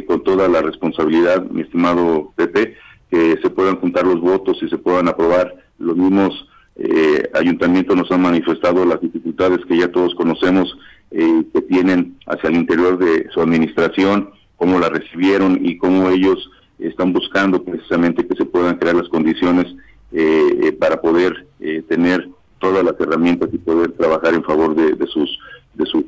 con 0.06 0.22
toda 0.24 0.50
la 0.50 0.62
responsabilidad, 0.62 1.46
mi 1.50 1.62
estimado 1.62 2.34
Pepe, 2.36 2.76
que 3.10 3.38
se 3.42 3.50
puedan 3.50 3.78
juntar 3.78 4.06
los 4.06 4.20
votos 4.20 4.58
y 4.62 4.70
se 4.70 4.78
puedan 4.78 5.08
aprobar. 5.08 5.56
Los 5.80 5.96
mismos 5.96 6.48
eh, 6.76 7.30
ayuntamientos 7.34 7.96
nos 7.96 8.12
han 8.12 8.22
manifestado 8.22 8.86
las 8.86 9.02
dificultades 9.02 9.66
que 9.66 9.78
ya 9.78 9.92
todos 9.92 10.14
conocemos 10.16 10.78
eh, 11.12 11.44
que 11.54 11.62
tienen 11.62 12.18
hacia 12.28 12.50
el 12.50 12.56
interior 12.56 12.98
de 12.98 13.28
su 13.34 13.42
administración, 13.42 14.32
cómo 14.58 14.80
la 14.80 14.90
recibieron 14.90 15.60
y 15.64 15.78
cómo 15.78 16.10
ellos 16.10 16.52
están 16.80 17.14
buscando 17.14 17.64
precisamente 17.64 18.28
que 18.28 18.36
se 18.36 18.46
puedan 18.46 18.78
crear 18.78 18.96
las 18.96 19.10
condiciones 19.10 19.66
eh, 20.12 20.72
para 20.80 21.02
poder 21.02 21.48
tener 21.88 22.30
todas 22.60 22.84
las 22.84 22.94
herramientas 23.00 23.50
y 23.52 23.58
poder 23.58 23.92
trabajar 23.94 24.36
en 24.36 24.44
favor 24.44 24.76
de, 24.76 25.08
sus 25.08 25.40
de 25.74 25.86
sus 25.86 26.06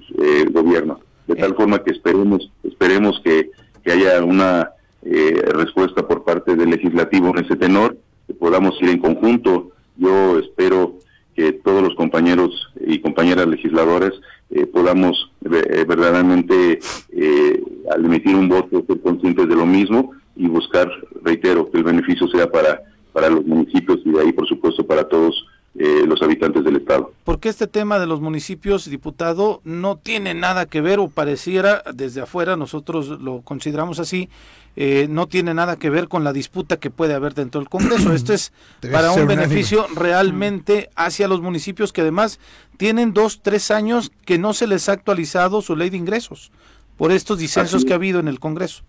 gobiernos. 0.52 1.00
De 1.28 1.36
tal 1.36 1.56
forma 1.56 1.84
que 1.84 1.92
esperemos 1.92 2.52
esperemos 2.64 3.20
que, 3.24 3.52
que 3.84 3.92
haya 3.92 4.24
una 4.24 4.70
eh, 5.02 5.42
respuesta 5.54 6.06
por 6.06 6.26
parte 6.26 6.56
del 6.56 6.72
legislativo 6.72 7.30
en 7.30 7.46
ese 7.46 7.56
tenor, 7.56 7.98
que 8.28 8.34
podamos 8.34 8.76
ir 8.82 8.90
en 8.90 9.00
conjunto. 9.00 9.72
Yo 9.96 10.38
espero 10.40 10.96
que 11.36 11.54
todos 11.54 11.82
los 11.82 11.96
compañeros 11.96 12.52
y 12.86 13.00
compañeras 13.00 13.48
legisladores 13.48 14.12
eh, 14.50 14.66
podamos 14.66 15.32
eh, 15.46 15.86
verdaderamente, 15.88 16.80
al 17.92 18.06
emitir 18.06 18.36
un 18.36 18.50
voto, 18.50 18.84
ser 18.86 19.00
conscientes 19.02 19.48
de 19.48 19.56
lo 19.56 19.66
mismo 19.66 20.12
y 20.36 20.48
buscar, 20.48 20.92
reitero, 21.24 21.72
que 21.72 21.78
el 21.78 21.84
beneficio 21.86 22.28
sea 22.28 22.52
para, 22.52 22.82
para 23.14 23.30
los 23.30 23.46
municipios 23.46 24.00
y 24.04 24.12
de 24.12 24.22
ahí, 24.22 24.34
por 24.34 24.48
supuesto, 24.48 24.86
para 24.86 25.08
todos 25.08 25.46
los 25.76 26.22
habitantes 26.22 26.66
del 26.66 26.76
Estado. 26.76 27.14
Porque 27.24 27.48
este 27.48 27.68
tema 27.68 28.00
de 28.00 28.08
los 28.08 28.20
municipios, 28.20 28.90
diputado, 28.90 29.62
no 29.64 29.98
tiene 29.98 30.34
nada 30.34 30.66
que 30.66 30.82
ver 30.82 31.00
o 31.00 31.08
pareciera 31.08 31.84
desde 31.94 32.22
afuera, 32.22 32.58
nosotros 32.58 33.08
lo 33.22 33.42
consideramos 33.44 34.00
así, 34.00 34.30
eh, 34.76 35.08
no 35.10 35.28
tiene 35.28 35.54
nada 35.54 35.78
que 35.78 35.90
ver 35.90 36.08
con 36.08 36.24
la 36.24 36.34
disputa 36.34 36.78
que 36.78 36.90
puede 36.90 37.14
haber 37.14 37.34
dentro 37.34 37.60
del 37.60 37.70
Congreso. 37.70 38.14
Esto 38.14 38.34
es 38.34 38.54
para 38.92 39.12
un 39.12 39.28
beneficio 39.28 39.86
realmente 39.96 40.90
hacia 40.96 41.28
los 41.28 41.42
municipios 41.42 41.92
que 41.94 42.02
además 42.02 42.40
tienen 42.78 43.14
dos, 43.14 43.42
tres 43.42 43.72
años 43.72 44.12
que 44.26 44.38
no 44.38 44.54
se 44.54 44.68
les 44.68 44.90
ha 44.90 44.94
actualizado 44.94 45.62
su 45.62 45.76
ley 45.76 45.90
de 45.90 45.98
ingresos 45.98 46.52
por 46.98 47.12
estos 47.12 47.40
disensos 47.40 47.86
que 47.86 47.94
ha 47.94 47.96
habido 47.96 48.20
en 48.20 48.28
el 48.28 48.40
Congreso. 48.40 48.84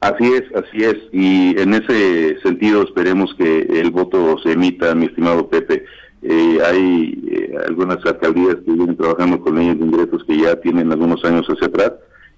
Así 0.00 0.24
es, 0.24 0.44
así 0.54 0.84
es. 0.84 0.96
Y 1.12 1.58
en 1.58 1.74
ese 1.74 2.38
sentido 2.40 2.82
esperemos 2.82 3.34
que 3.36 3.60
el 3.60 3.90
voto 3.90 4.36
se 4.38 4.52
emita, 4.52 4.94
mi 4.94 5.06
estimado 5.06 5.48
Pepe. 5.48 5.84
Eh, 6.22 6.58
hay 6.64 7.24
eh, 7.30 7.54
algunas 7.66 8.04
alcaldías 8.04 8.56
que 8.64 8.72
vienen 8.72 8.96
trabajando 8.96 9.40
con 9.40 9.56
leyes 9.56 9.78
de 9.78 9.84
ingresos 9.84 10.24
que 10.24 10.38
ya 10.38 10.56
tienen 10.60 10.90
algunos 10.92 11.24
años 11.24 11.46
hacia 11.46 11.68
atrás 11.68 11.92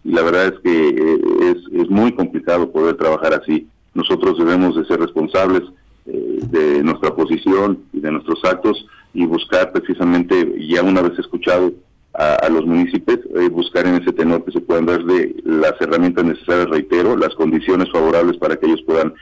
y 0.05 0.11
la 0.13 0.23
verdad 0.23 0.47
es 0.47 0.61
que 0.61 0.89
eh, 0.89 1.21
es, 1.53 1.81
es 1.81 1.91
muy 1.91 2.13
complicado 2.13 2.71
poder 2.71 2.97
trabajar 2.97 3.35
así. 3.35 3.69
Nosotros 3.95 4.39
debemos 4.39 4.77
de 4.77 4.85
ser 4.85 5.01
responsables 5.01 5.63
eh, 6.07 6.39
de 6.43 6.83
nuestra 6.83 7.15
posición 7.15 7.81
y 7.93 8.01
de 8.01 8.13
nuestros 8.13 8.45
actos 8.45 8.87
y 9.13 9.27
buscar 9.27 9.73
precisamente, 9.73 10.55
ya 10.67 10.83
una 10.83 11.03
vez 11.03 11.19
escuchado 11.19 11.73
a, 12.15 12.49
los 12.49 12.67
municipios, 12.67 13.21
eh, 13.37 13.49
buscar 13.49 13.87
en 13.87 13.95
ese 13.97 14.13
tenor 14.13 14.45
que 14.45 14.51
se 14.51 14.61
puedan 14.61 14.87
darle 14.87 15.37
las 15.45 15.75
herramientas 15.81 16.25
necesarias, 16.25 16.69
reitero, 16.69 17.17
las 17.17 17.35
condiciones 17.35 17.91
favorables 17.93 18.37
para 18.39 18.57
que 18.57 18.67
ellos 18.67 18.83
puedan 18.85 19.15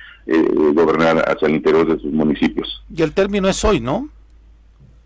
gobernar 0.75 1.19
hacia 1.29 1.47
el 1.47 1.57
interior 1.57 1.87
de 1.87 2.01
sus 2.01 2.13
municipios. 2.13 2.83
Y 2.95 3.03
el 3.03 3.13
término 3.13 3.49
es 3.49 3.63
hoy, 3.65 3.81
¿no? 3.81 4.09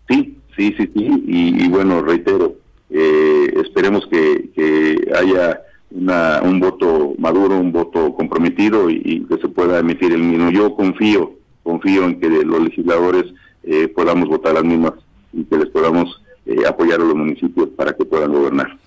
Sí, 0.09 0.37
sí, 0.55 0.73
sí, 0.77 0.89
sí, 0.95 1.23
y, 1.27 1.65
y 1.65 1.67
bueno, 1.69 2.01
reitero, 2.01 2.55
esperemos 2.91 4.07
que, 4.07 5.11
haya 5.15 5.61
un 5.91 6.59
voto 6.59 7.13
maduro, 7.17 7.57
un 7.57 7.71
voto 7.71 8.13
comprometido 8.15 8.89
y, 8.89 9.25
que 9.27 9.37
se 9.37 9.47
pueda 9.47 9.79
emitir 9.79 10.11
el 10.13 10.23
mismo. 10.23 10.49
Yo 10.51 10.75
confío, 10.75 11.33
confío 11.63 12.05
en 12.05 12.19
que 12.19 12.29
los 12.29 12.61
legisladores 12.61 13.25
eh, 13.63 13.87
podamos 13.87 14.27
votar 14.27 14.53
las 14.53 14.63
mismas 14.63 14.93
y 15.33 15.43
que 15.43 15.57
les 15.57 15.69
podamos 15.69 16.21
eh, 16.45 16.65
apoyar 16.67 16.99
a 16.99 17.03
los 17.03 17.15
municipios 17.15 17.69
para 17.69 17.93
que 17.93 18.05
puedan 18.05 18.31
gobernar. 18.31 18.77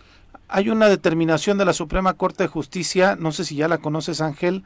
Hay 0.48 0.68
una 0.68 0.88
determinación 0.88 1.58
de 1.58 1.64
la 1.64 1.72
Suprema 1.72 2.14
Corte 2.14 2.44
de 2.44 2.48
Justicia, 2.48 3.16
no 3.18 3.32
sé 3.32 3.44
si 3.44 3.56
ya 3.56 3.68
la 3.68 3.78
conoces 3.78 4.20
Ángel, 4.20 4.62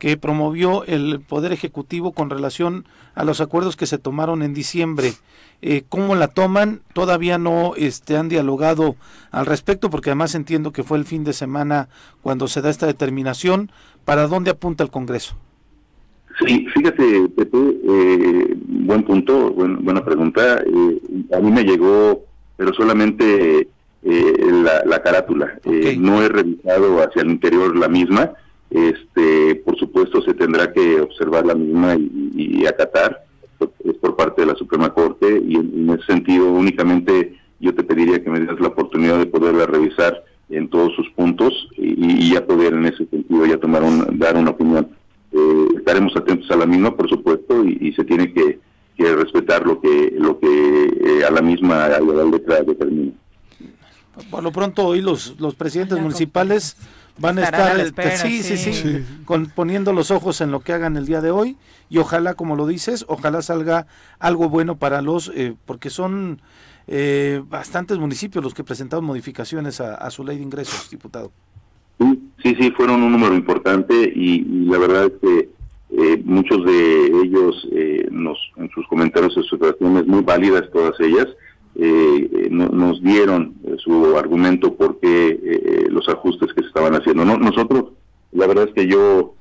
que 0.00 0.16
promovió 0.16 0.84
el 0.86 1.20
Poder 1.20 1.52
Ejecutivo 1.52 2.12
con 2.12 2.30
relación 2.30 2.86
a 3.14 3.22
los 3.22 3.40
acuerdos 3.40 3.76
que 3.76 3.86
se 3.86 3.98
tomaron 3.98 4.42
en 4.42 4.54
diciembre. 4.54 5.12
Eh, 5.60 5.84
¿Cómo 5.90 6.14
la 6.14 6.28
toman? 6.28 6.80
Todavía 6.94 7.36
no 7.36 7.74
este, 7.76 8.16
han 8.16 8.30
dialogado 8.30 8.96
al 9.30 9.44
respecto, 9.44 9.90
porque 9.90 10.08
además 10.08 10.34
entiendo 10.34 10.72
que 10.72 10.82
fue 10.82 10.96
el 10.96 11.04
fin 11.04 11.22
de 11.22 11.34
semana 11.34 11.90
cuando 12.22 12.48
se 12.48 12.62
da 12.62 12.70
esta 12.70 12.86
determinación. 12.86 13.70
¿Para 14.06 14.26
dónde 14.26 14.50
apunta 14.50 14.82
el 14.82 14.90
Congreso? 14.90 15.36
Sí, 16.46 16.66
fíjate, 16.74 17.28
Pepe, 17.36 17.58
eh, 17.58 18.56
buen 18.66 19.02
punto, 19.02 19.50
buena 19.52 20.02
pregunta. 20.02 20.62
Eh, 20.66 21.00
a 21.36 21.40
mí 21.40 21.50
me 21.50 21.62
llegó, 21.62 22.24
pero 22.56 22.72
solamente 22.72 23.68
eh, 24.02 24.34
la, 24.86 25.02
carátula. 25.02 25.58
no 25.98 26.22
he 26.22 26.28
revisado 26.30 27.02
hacia 27.02 27.20
el 27.20 27.32
interior 27.32 27.76
la 27.76 27.88
misma. 27.88 28.32
Este, 28.70 29.56
por 29.56 29.76
supuesto, 29.76 30.22
se 30.22 30.32
tendrá 30.32 30.72
que 30.72 31.00
observar 31.00 31.44
la 31.44 31.54
misma 31.54 31.96
y, 31.96 32.64
acatar. 32.66 33.24
Es 33.84 33.94
por 33.96 34.16
parte 34.16 34.42
de 34.42 34.46
la 34.46 34.54
Suprema 34.54 34.94
Corte 34.94 35.42
y 35.46 35.56
en, 35.56 35.90
ese 35.90 36.06
sentido 36.06 36.50
únicamente 36.50 37.36
yo 37.58 37.74
te 37.74 37.82
pediría 37.82 38.22
que 38.22 38.30
me 38.30 38.40
des 38.40 38.58
la 38.58 38.68
oportunidad 38.68 39.18
de 39.18 39.26
poderla 39.26 39.66
revisar 39.66 40.24
en 40.48 40.68
todos 40.68 40.94
sus 40.94 41.10
puntos 41.10 41.68
y, 41.76 42.32
ya 42.32 42.46
poder 42.46 42.72
en 42.72 42.86
ese 42.86 43.06
sentido 43.06 43.44
ya 43.44 43.58
tomar 43.58 43.82
un, 43.82 44.18
dar 44.18 44.36
una 44.36 44.50
opinión. 44.50 44.88
Eh, 45.32 45.66
estaremos 45.76 46.16
atentos 46.16 46.50
a 46.50 46.56
la 46.56 46.66
misma, 46.66 46.96
por 46.96 47.08
supuesto, 47.08 47.64
y, 47.64 47.92
se 47.92 48.04
tiene 48.04 48.32
que, 48.32 48.58
respetar 48.98 49.66
lo 49.66 49.80
que 49.80 50.12
lo 50.18 50.38
que 50.38 50.46
eh, 50.46 51.24
a 51.26 51.30
la 51.30 51.40
misma 51.40 51.86
a 51.86 52.00
la 52.00 52.24
letra 52.24 52.60
determina. 52.60 53.12
Por 54.30 54.42
lo 54.42 54.52
pronto 54.52 54.84
hoy 54.84 55.00
los 55.00 55.40
los 55.40 55.54
presidentes 55.54 55.98
municipales 55.98 56.76
van 57.20 57.38
a 57.38 57.44
estar 57.44 57.78
este, 57.78 58.16
sí, 58.16 58.42
sí, 58.42 58.56
sí, 58.56 59.04
poniendo 59.54 59.92
los 59.92 60.10
ojos 60.10 60.40
en 60.40 60.50
lo 60.50 60.60
que 60.60 60.72
hagan 60.72 60.96
el 60.96 61.06
día 61.06 61.20
de 61.20 61.30
hoy 61.30 61.56
y 61.88 61.98
ojalá, 61.98 62.34
como 62.34 62.56
lo 62.56 62.66
dices, 62.66 63.04
ojalá 63.08 63.42
salga 63.42 63.86
algo 64.18 64.48
bueno 64.48 64.76
para 64.76 65.02
los, 65.02 65.30
eh, 65.34 65.54
porque 65.66 65.90
son 65.90 66.40
eh, 66.86 67.42
bastantes 67.48 67.98
municipios 67.98 68.42
los 68.42 68.54
que 68.54 68.64
presentaron 68.64 69.04
modificaciones 69.04 69.80
a, 69.80 70.10
su 70.10 70.24
ley 70.24 70.38
de 70.38 70.44
ingresos, 70.44 70.88
diputado. 70.90 71.30
Sí, 71.98 72.56
sí, 72.58 72.70
fueron 72.70 73.02
un 73.02 73.12
número 73.12 73.34
importante 73.34 73.94
y, 73.94 74.42
la 74.64 74.78
verdad 74.78 75.04
es 75.06 75.12
que 75.20 75.48
eh, 75.90 76.22
muchos 76.24 76.64
de 76.64 77.06
ellos 77.22 77.68
eh, 77.72 78.08
nos, 78.10 78.38
en 78.56 78.70
sus 78.70 78.86
comentarios 78.86 79.32
y 79.32 79.42
sus 79.42 79.50
situaciones 79.50 80.06
muy 80.06 80.22
válidas 80.22 80.70
todas 80.72 80.98
ellas, 81.00 81.26
nos 81.74 83.02
dieron 83.02 83.54
su 83.78 84.16
argumento 84.16 84.74
por 84.74 84.98
qué 85.00 85.86
los 85.88 86.08
ajustes 86.08 86.52
que 86.52 86.62
se 86.62 86.68
estaban 86.68 86.94
haciendo. 86.94 87.24
No, 87.24 87.36
nosotros, 87.38 87.92
la 88.32 88.46
verdad 88.46 88.68
es 88.68 88.74
que 88.74 88.86
yo, 88.86 89.34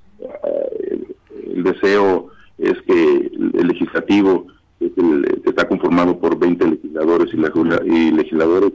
el 1.53 1.63
deseo 1.63 2.29
es 2.57 2.81
que 2.83 3.31
el 3.33 3.67
legislativo 3.67 4.47
que 4.79 5.49
está 5.49 5.67
conformado 5.67 6.19
por 6.19 6.37
20 6.39 6.65
legisladores 6.65 7.33
y, 7.33 8.11
legisladores, 8.11 8.73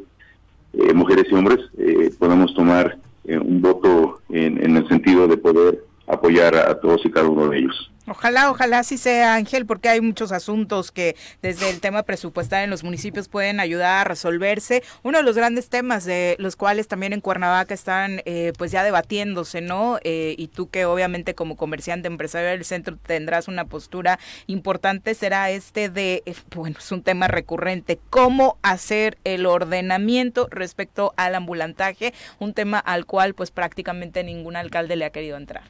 eh, 0.75 0.93
mujeres 0.93 1.27
y 1.31 1.35
hombres, 1.35 1.61
eh, 1.79 2.13
podamos 2.19 2.55
tomar 2.55 2.99
eh, 3.25 3.39
un 3.39 3.63
voto 3.63 4.21
en, 4.29 4.77
el 4.77 4.87
sentido 4.89 5.27
de 5.27 5.37
poder 5.37 5.85
apoyar 6.07 6.55
a 6.55 6.79
todos 6.79 7.05
y 7.05 7.11
cada 7.11 7.29
uno 7.29 7.49
de 7.49 7.59
ellos. 7.59 7.91
Ojalá, 8.07 8.51
ojalá 8.51 8.83
sí 8.83 8.99
sea 8.99 9.35
Ángel, 9.35 9.65
porque 9.65 9.89
hay 9.89 10.03
muchos 10.03 10.31
asuntos 10.31 10.93
que 10.93 11.17
desde 11.41 11.71
el 11.71 11.81
tema 11.81 12.03
presupuestal 12.03 12.63
en 12.63 12.69
los 12.69 12.85
municipios 12.85 13.29
pueden 13.29 13.61
ayudar 13.61 14.03
a 14.03 14.05
resolverse. 14.05 14.83
Uno 15.03 15.17
de 15.17 15.25
los 15.25 15.37
grandes 15.37 15.71
temas 15.71 16.05
de 16.05 16.37
los 16.39 16.55
cuales 16.55 16.87
también 16.87 17.15
en 17.15 17.23
Cuernavaca 17.23 17.73
están 17.73 18.21
eh, 18.27 18.53
pues 18.59 18.73
ya 18.73 18.85
debatiéndose, 18.85 19.63
¿no? 19.63 19.99
Eh, 20.05 20.35
y 20.37 20.49
tú 20.49 20.69
que 20.69 20.85
obviamente 20.85 21.35
como 21.35 21.57
comerciante 21.57 22.07
empresario 22.09 22.51
del 22.51 22.67
centro 22.67 22.99
tendrás 22.99 23.49
una 23.49 23.65
postura 23.65 24.19
importante, 24.49 25.15
será 25.15 25.49
este 25.49 25.89
de, 25.89 26.23
eh, 26.27 26.35
bueno, 26.55 26.77
es 26.79 26.93
un 26.93 27.03
tema 27.03 27.27
recurrente, 27.27 27.99
cómo 28.11 28.59
hacer 28.61 29.17
el 29.25 29.47
ordenamiento 29.47 30.47
respecto 30.51 31.15
al 31.17 31.35
ambulantaje, 31.37 32.13
un 32.39 32.53
tema 32.53 32.81
al 32.81 33.07
cual 33.07 33.33
pues 33.33 33.51
prácticamente 33.51 34.23
ningún 34.25 34.57
alcalde 34.57 34.97
le 34.97 35.07
ha 35.07 35.11
querido 35.11 35.39
entrar. 35.39 35.65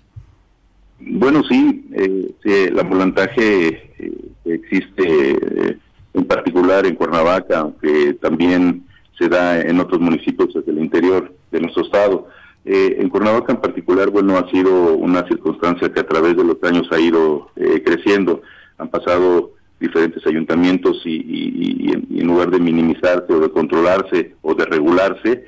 Bueno, 1.00 1.42
sí, 1.48 1.84
eh, 1.92 2.34
el 2.44 2.78
ambulantaje 2.78 3.92
eh, 3.98 4.12
existe 4.44 5.32
eh, 5.32 5.78
en 6.14 6.24
particular 6.24 6.86
en 6.86 6.94
Cuernavaca, 6.94 7.60
aunque 7.60 8.14
también 8.14 8.84
se 9.18 9.28
da 9.28 9.60
en 9.60 9.80
otros 9.80 10.00
municipios 10.00 10.54
del 10.64 10.78
interior 10.78 11.32
de 11.50 11.60
nuestro 11.60 11.84
estado. 11.84 12.28
en 12.64 13.08
Cuernavaca 13.10 13.52
en 13.52 13.60
particular, 13.60 14.10
bueno, 14.10 14.38
ha 14.38 14.50
sido 14.50 14.94
una 14.94 15.26
circunstancia 15.28 15.92
que 15.92 16.00
a 16.00 16.06
través 16.06 16.36
de 16.36 16.44
los 16.44 16.56
años 16.62 16.88
ha 16.92 16.98
ido 16.98 17.50
creciendo. 17.84 18.42
Han 18.78 18.88
pasado 18.88 19.52
diferentes 19.78 20.26
ayuntamientos 20.26 21.02
y, 21.04 21.92
en, 21.92 22.26
lugar 22.26 22.50
de 22.50 22.58
minimizarse 22.58 23.32
o 23.32 23.40
de 23.40 23.50
controlarse 23.50 24.34
o 24.42 24.54
de 24.54 24.64
regularse, 24.64 25.44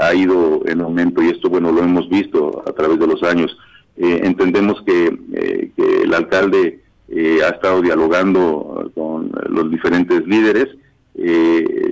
ha 0.00 0.14
ido 0.14 0.62
en 0.66 0.80
aumento 0.80 1.22
y 1.22 1.28
esto, 1.28 1.48
bueno, 1.50 1.70
lo 1.70 1.82
hemos 1.82 2.08
visto 2.08 2.64
a 2.66 2.72
través 2.72 2.98
de 2.98 3.06
los 3.06 3.22
años. 3.22 3.56
Eh, 4.00 4.20
entendemos 4.22 4.80
eh, 4.86 5.70
que, 5.76 6.02
el 6.04 6.14
alcalde 6.14 6.80
eh, 7.08 7.40
ha 7.44 7.48
estado 7.48 7.82
dialogando 7.82 8.92
con 8.94 9.32
los 9.48 9.70
diferentes 9.70 10.24
líderes. 10.26 10.68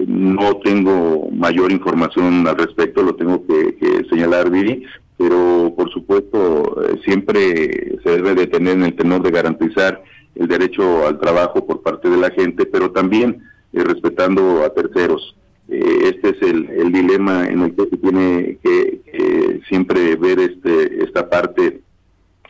no 0.07 0.59
tengo 0.63 1.29
mayor 1.33 1.73
información 1.73 2.47
al 2.47 2.57
respecto, 2.57 3.03
lo 3.03 3.17
tengo 3.17 3.45
que, 3.45 4.07
señalar, 4.09 4.51
Viri, 4.51 4.85
pero 5.19 5.75
por 5.77 5.91
supuesto 5.91 6.81
siempre 7.05 7.99
se 8.05 8.11
debe 8.11 8.35
de 8.35 8.47
tener 8.47 8.75
en 8.75 8.85
el 8.85 8.95
tenor 8.95 9.23
de 9.23 9.33
garantizar 9.33 10.01
el 10.37 10.47
derecho 10.47 11.09
al 11.09 11.19
trabajo 11.19 11.67
por 11.67 11.83
parte 11.83 12.09
de 12.09 12.19
la 12.19 12.31
gente, 12.31 12.67
pero 12.67 12.93
también 12.93 13.43
respetando 13.73 14.63
a 14.65 14.73
terceros. 14.73 15.35
este 15.69 16.29
es 16.29 16.43
el, 16.43 16.93
dilema 16.93 17.49
en 17.49 17.63
el 17.63 17.75
que 17.75 17.89
se 17.91 17.97
tiene 17.97 18.59
que 18.63 19.61
siempre 19.69 20.15
ver 20.15 20.39
este, 20.39 21.03
esta 21.03 21.29
parte 21.29 21.81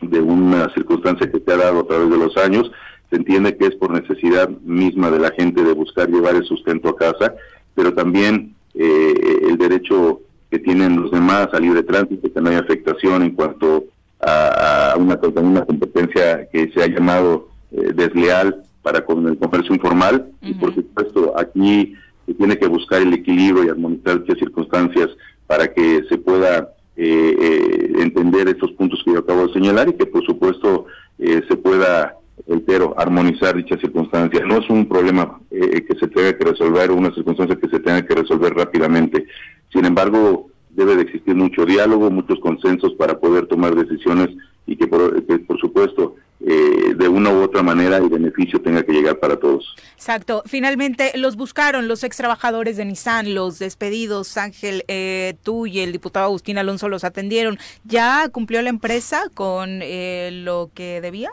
de 0.09 0.19
una 0.19 0.73
circunstancia 0.73 1.29
que 1.31 1.39
se 1.39 1.51
ha 1.51 1.57
dado 1.57 1.81
a 1.81 1.87
través 1.87 2.09
de 2.09 2.17
los 2.17 2.35
años. 2.37 2.71
Se 3.09 3.15
entiende 3.15 3.55
que 3.57 3.67
es 3.67 3.75
por 3.75 3.91
necesidad 3.91 4.49
misma 4.49 5.09
de 5.11 5.19
la 5.19 5.31
gente 5.31 5.63
de 5.63 5.73
buscar 5.73 6.09
llevar 6.09 6.35
el 6.35 6.45
sustento 6.45 6.89
a 6.89 6.97
casa, 6.97 7.33
pero 7.75 7.93
también 7.93 8.55
eh, 8.73 9.39
el 9.49 9.57
derecho 9.57 10.21
que 10.49 10.59
tienen 10.59 11.01
los 11.01 11.11
demás 11.11 11.49
a 11.53 11.59
libre 11.59 11.83
tránsito, 11.83 12.31
que 12.31 12.41
no 12.41 12.49
hay 12.49 12.55
afectación 12.55 13.23
en 13.23 13.31
cuanto 13.31 13.85
a, 14.19 14.95
una, 14.97 15.19
una 15.41 15.65
competencia 15.65 16.47
que 16.51 16.71
se 16.71 16.83
ha 16.83 16.87
llamado 16.87 17.49
eh, 17.71 17.91
desleal 17.93 18.63
para 18.81 19.03
con 19.03 19.27
el 19.27 19.37
comercio 19.37 19.73
informal. 19.73 20.27
Y 20.41 20.53
por 20.53 20.73
supuesto, 20.73 21.33
aquí 21.37 21.93
se 22.25 22.33
tiene 22.33 22.57
que 22.57 22.67
buscar 22.67 23.01
el 23.01 23.13
equilibrio 23.13 23.65
y 23.65 23.69
armonizar 23.69 24.23
qué 24.23 24.35
circunstancias 24.35 25.09
para 25.45 25.73
que 25.73 26.03
se 26.09 26.17
pueda 26.17 26.69
eh, 26.97 27.93
entender 27.99 28.47
estos 28.49 28.71
puntos 28.71 29.01
que 29.05 29.13
yo 29.13 29.19
acabo 29.19 29.47
de 29.47 29.53
señalar 29.53 29.89
y 29.89 29.93
que 29.93 30.07
por 30.07 30.25
supuesto 30.25 30.87
eh, 31.19 31.43
se 31.47 31.55
pueda 31.55 32.17
entero 32.47 32.95
armonizar 32.97 33.55
dicha 33.55 33.77
circunstancia. 33.77 34.43
No 34.45 34.57
es 34.57 34.69
un 34.69 34.87
problema 34.87 35.39
eh, 35.51 35.85
que 35.85 35.97
se 35.99 36.07
tenga 36.07 36.37
que 36.37 36.45
resolver, 36.45 36.91
una 36.91 37.13
circunstancia 37.13 37.55
que 37.55 37.69
se 37.69 37.79
tenga 37.79 38.05
que 38.05 38.15
resolver 38.15 38.53
rápidamente. 38.53 39.25
Sin 39.71 39.85
embargo, 39.85 40.47
debe 40.69 40.95
de 40.95 41.03
existir 41.03 41.35
mucho 41.35 41.65
diálogo, 41.65 42.09
muchos 42.09 42.39
consensos 42.39 42.93
para 42.93 43.19
poder 43.19 43.47
tomar 43.47 43.75
decisiones 43.75 44.29
y 44.65 44.75
que 44.75 44.87
por, 44.87 45.23
que 45.25 45.39
por 45.39 45.59
supuesto 45.59 46.15
eh, 46.39 46.93
de 46.95 47.07
una 47.07 47.31
u 47.31 47.41
otra 47.41 47.63
manera 47.63 47.97
el 47.97 48.09
beneficio 48.09 48.61
tenga 48.61 48.83
que 48.83 48.91
llegar 48.91 49.17
para 49.17 49.37
todos. 49.37 49.75
Exacto. 49.93 50.43
Finalmente, 50.45 51.11
los 51.15 51.35
buscaron 51.35 51.87
los 51.87 52.03
ex 52.03 52.15
trabajadores 52.15 52.77
de 52.77 52.85
Nissan, 52.85 53.33
los 53.33 53.57
despedidos, 53.57 54.37
Ángel, 54.37 54.83
eh, 54.87 55.35
tú 55.41 55.65
y 55.65 55.79
el 55.79 55.91
diputado 55.91 56.27
Agustín 56.27 56.59
Alonso 56.59 56.89
los 56.89 57.03
atendieron. 57.03 57.57
¿Ya 57.85 58.29
cumplió 58.29 58.61
la 58.61 58.69
empresa 58.69 59.23
con 59.33 59.79
eh, 59.81 60.29
lo 60.31 60.69
que 60.75 61.01
debía? 61.01 61.31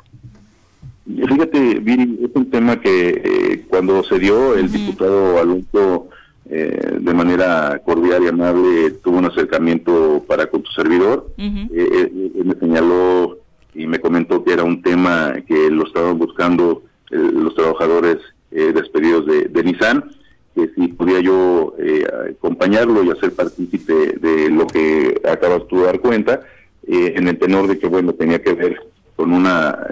Fíjate, 1.07 1.80
Viri, 1.80 2.20
es 2.24 2.30
un 2.34 2.48
tema 2.50 2.80
que 2.80 3.66
cuando 3.68 4.02
se 4.05 4.18
dio, 4.18 4.55
el 4.55 4.72
diputado 4.72 5.38
Alonso 5.38 6.09
de 6.46 7.14
manera 7.14 7.80
cordial 7.84 8.22
y 8.22 8.28
amable 8.28 8.90
tuvo 9.02 9.18
un 9.18 9.24
acercamiento 9.26 10.24
para 10.26 10.46
con 10.46 10.62
tu 10.62 10.70
servidor. 10.72 11.34
me 11.36 12.55
señaló 12.59 13.43
y 13.75 13.87
me 13.87 13.99
comentó 13.99 14.45
que 14.45 14.53
era 14.53 14.64
un 14.64 14.83
tema 14.83 15.35
que 15.47 15.70
lo 15.70 15.87
estaban 15.87 16.18
buscando 16.18 16.83
eh, 17.11 17.16
los 17.16 17.55
trabajadores 17.55 18.18
eh, 18.51 18.72
despedidos 18.72 19.27
de, 19.27 19.64
Nissan, 19.64 20.11
que 20.55 20.70
si 20.75 20.89
podía 20.89 21.20
yo 21.20 21.75
eh, 21.79 22.05
acompañarlo 22.31 23.03
y 23.03 23.11
hacer 23.11 23.35
partícipe 23.35 23.93
de 24.20 24.51
lo 24.51 24.66
que 24.66 25.20
acabas 25.29 25.66
tú 25.68 25.79
de 25.79 25.87
dar 25.87 26.01
cuenta, 26.01 26.41
en 26.87 27.29
el 27.29 27.39
tenor 27.39 27.66
de 27.66 27.79
que, 27.79 27.87
bueno, 27.87 28.12
tenía 28.12 28.43
que 28.43 28.53
ver 28.53 28.79
con 29.16 29.33
una 29.33 29.87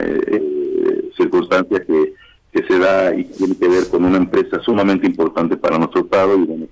circunstancia 1.16 1.83
que, 1.87 2.12
que 2.53 2.66
se 2.66 2.78
da 2.78 3.14
y 3.14 3.24
tiene 3.24 3.57
que 3.57 3.66
ver 3.66 3.89
con 3.91 4.05
una 4.05 4.18
empresa 4.18 4.61
sumamente 4.61 5.07
importante 5.07 5.57
para 5.57 5.78
nuestro 5.78 6.03
Estado 6.03 6.37
y 6.37 6.45
bueno, 6.45 6.66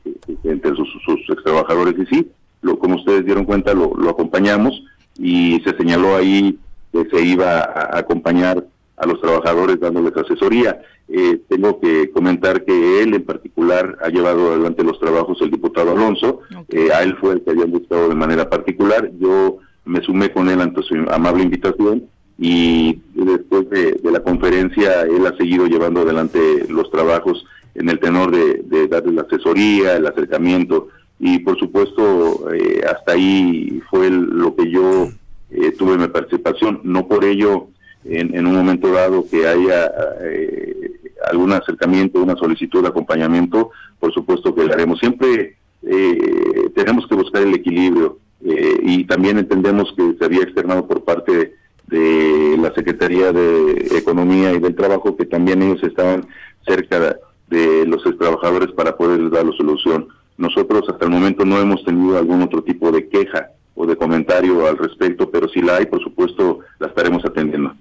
entre 0.45 0.77
sus, 0.77 0.89
sus 1.07 1.21
ex 1.31 1.43
trabajadores. 1.43 1.95
Y 1.99 2.15
sí, 2.15 2.31
lo, 2.61 2.79
como 2.79 2.97
ustedes 2.97 3.25
dieron 3.25 3.47
cuenta, 3.47 3.73
lo, 3.73 3.95
lo 3.97 4.11
acompañamos 4.11 4.85
y 5.19 5.59
se 5.65 5.75
señaló 5.79 6.17
ahí 6.17 6.59
que 6.93 7.05
se 7.11 7.23
iba 7.25 7.61
a 7.61 7.99
acompañar 7.99 8.65
a 8.97 9.07
los 9.07 9.21
trabajadores 9.21 9.81
dándoles 9.81 10.15
asesoría. 10.17 10.81
Eh, 11.09 11.41
tengo 11.49 11.81
que 11.81 12.11
comentar 12.11 12.65
que 12.65 13.03
él 13.03 13.15
en 13.15 13.25
particular 13.25 13.97
ha 14.03 14.09
llevado 14.09 14.53
adelante 14.53 14.85
los 14.85 15.01
trabajos 15.01 15.41
el 15.41 15.51
diputado 15.51 15.93
Alonso, 15.93 16.41
eh, 16.69 16.89
a 16.93 17.03
él 17.03 17.17
fue 17.21 17.33
el 17.35 17.43
que 17.43 17.51
había 17.51 17.65
buscado 17.65 18.09
de 18.09 18.15
manera 18.15 18.49
particular, 18.51 19.11
yo 19.19 19.59
me 19.87 20.03
sumé 20.03 20.31
con 20.31 20.49
él 20.51 20.61
ante 20.61 20.83
su 20.83 20.95
amable 21.11 21.43
invitación 21.45 22.05
y 22.39 23.01
después 23.15 23.69
de, 23.71 23.93
de 24.03 24.11
la 24.13 24.21
conferencia 24.21 25.03
él 25.03 25.27
ha 25.27 25.37
seguido 25.37 25.67
llevando 25.67 26.01
adelante 26.03 26.39
los 26.69 26.91
trabajos 26.91 27.45
en 27.75 27.89
el 27.89 27.99
tenor 28.01 28.31
de, 28.31 28.63
de 28.65 28.87
darle 28.89 29.13
la 29.13 29.23
asesoría, 29.23 29.97
el 29.97 30.07
acercamiento. 30.07 30.89
Y 31.19 31.39
por 31.41 31.59
supuesto 31.59 32.51
eh, 32.55 32.81
hasta 32.89 33.13
ahí 33.13 33.81
fue 33.91 34.07
el- 34.07 34.25
lo 34.31 34.55
que 34.57 34.71
yo 34.71 35.09
eh, 35.51 35.73
tuve 35.73 35.99
mi 35.99 36.09
participación, 36.09 36.81
no 36.85 37.07
por 37.07 37.25
ello 37.25 37.69
en, 38.05 38.35
en 38.35 38.47
un 38.47 38.55
momento 38.55 38.91
dado 38.93 39.27
que 39.29 39.47
haya 39.47 39.93
eh, 40.23 40.91
algún 41.31 41.53
acercamiento, 41.53 42.23
una 42.23 42.37
solicitud 42.37 42.83
de 42.83 42.89
acompañamiento, 42.89 43.71
por 43.99 44.13
supuesto 44.13 44.55
que 44.55 44.65
lo 44.65 44.73
haremos. 44.73 44.99
Siempre 44.99 45.57
eh, 45.83 46.71
tenemos 46.75 47.07
que 47.07 47.15
buscar 47.15 47.43
el 47.43 47.55
equilibrio 47.55 48.19
eh, 48.45 48.79
y 48.83 49.05
también 49.05 49.39
entendemos 49.39 49.93
que 49.97 50.15
se 50.19 50.25
había 50.25 50.43
externado 50.43 50.87
por 50.87 51.05
parte 51.05 51.55
de 51.87 52.57
la 52.61 52.73
Secretaría 52.75 53.33
de 53.33 53.89
Economía 53.97 54.53
y 54.53 54.61
del 54.61 54.77
Trabajo 54.77 55.17
que 55.17 55.27
también 55.27 55.63
ellos 55.63 55.83
estaban 55.83 56.27
cerca 56.65 57.17
de 57.49 57.85
los 57.87 58.03
trabajadores 58.17 58.71
para 58.73 58.97
poder 58.97 59.29
dar 59.31 59.45
la 59.45 59.57
solución. 59.57 60.09
Nosotros 60.39 60.85
hasta 60.89 61.05
el 61.05 61.11
momento 61.11 61.45
no 61.45 61.61
hemos 61.61 61.85
tenido 61.85 62.17
algún 62.17 62.43
otro 62.43 62.63
tipo 62.63 62.93
de 62.93 63.09
queja 63.09 63.51
o 63.75 63.87
de 63.87 63.97
comentario 63.97 64.67
al 64.67 64.77
respecto, 64.79 65.31
pero 65.31 65.49
si 65.49 65.61
la 65.61 65.77
hay, 65.77 65.87
por 65.87 66.03
supuesto, 66.03 66.61
la 66.79 66.89
estaremos 66.89 67.25
atendiendo. 67.25 67.75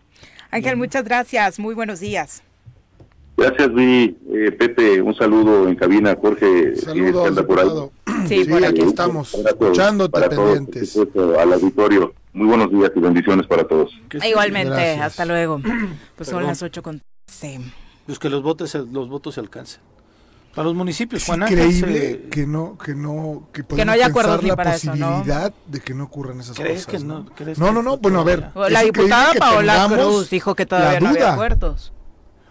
Ángel, 0.51 0.77
muchas 0.77 1.03
gracias. 1.03 1.59
Muy 1.59 1.75
buenos 1.75 1.99
días. 1.99 2.41
Gracias, 3.37 3.73
Vi. 3.73 4.17
Eh, 4.33 4.51
Pepe, 4.51 5.01
un 5.01 5.15
saludo 5.15 5.67
en 5.69 5.75
cabina. 5.75 6.17
Jorge, 6.19 6.75
si 6.75 6.81
Saludos, 6.81 7.27
anda 7.27 7.45
por 7.45 7.59
ahí. 7.59 7.65
diputado. 7.65 7.91
Sí, 8.27 8.45
por 8.45 8.65
aquí 8.65 8.81
estamos, 8.81 9.33
escuchándote 9.33 10.11
para 10.11 10.29
todos, 10.29 10.53
pendientes. 10.55 10.93
por 10.93 11.05
supuesto, 11.07 11.39
al 11.39 11.53
auditorio. 11.53 12.13
Muy 12.33 12.47
buenos 12.47 12.69
días 12.69 12.91
y 12.95 12.99
bendiciones 12.99 13.47
para 13.47 13.63
todos. 13.65 13.91
Igualmente, 14.27 14.69
Gracias. 14.73 15.01
hasta 15.01 15.25
luego. 15.25 15.61
Pues 16.15 16.27
son 16.29 16.37
Perdón. 16.39 16.43
las 16.47 16.61
ocho 16.63 16.83
con... 16.83 17.01
Sí. 17.27 17.57
Pues 18.05 18.19
que 18.19 18.29
los 18.29 18.43
votos, 18.43 18.71
se- 18.71 18.79
los 18.91 19.07
votos 19.07 19.35
se 19.35 19.39
alcancen. 19.39 19.81
Para 20.59 20.67
los 20.67 20.75
municipios, 20.75 21.21
Es 21.21 21.25
Juan 21.25 21.43
Ángel, 21.43 21.57
increíble 21.71 21.99
se- 22.23 22.29
que 22.31 22.45
no, 22.45 22.77
que 22.77 22.93
no, 22.93 23.43
que, 23.53 23.63
Que 23.63 23.85
no 23.85 23.93
haya 23.93 24.07
acuerdos 24.07 24.43
la 24.43 24.57
para 24.57 24.75
eso, 24.75 24.93
¿no? 24.93 25.07
posibilidad 25.07 25.53
de 25.67 25.79
que 25.79 25.93
no 25.93 26.03
ocurran 26.03 26.41
esas 26.41 26.57
¿Crees 26.57 26.85
cosas. 26.85 26.99
que 27.01 27.07
no? 27.07 27.25
¿Crees 27.33 27.57
no, 27.59 27.67
que 27.67 27.71
no, 27.71 27.81
no, 27.81 27.97
bueno, 27.97 28.19
a 28.19 28.23
ver. 28.25 28.49
La 28.69 28.81
diputada 28.81 29.31
Paola 29.39 29.87
Cruz 29.89 30.29
dijo 30.29 30.55
que 30.55 30.65
todavía 30.65 30.99
no 30.99 31.07
había 31.11 31.31
acuerdos. 31.31 31.93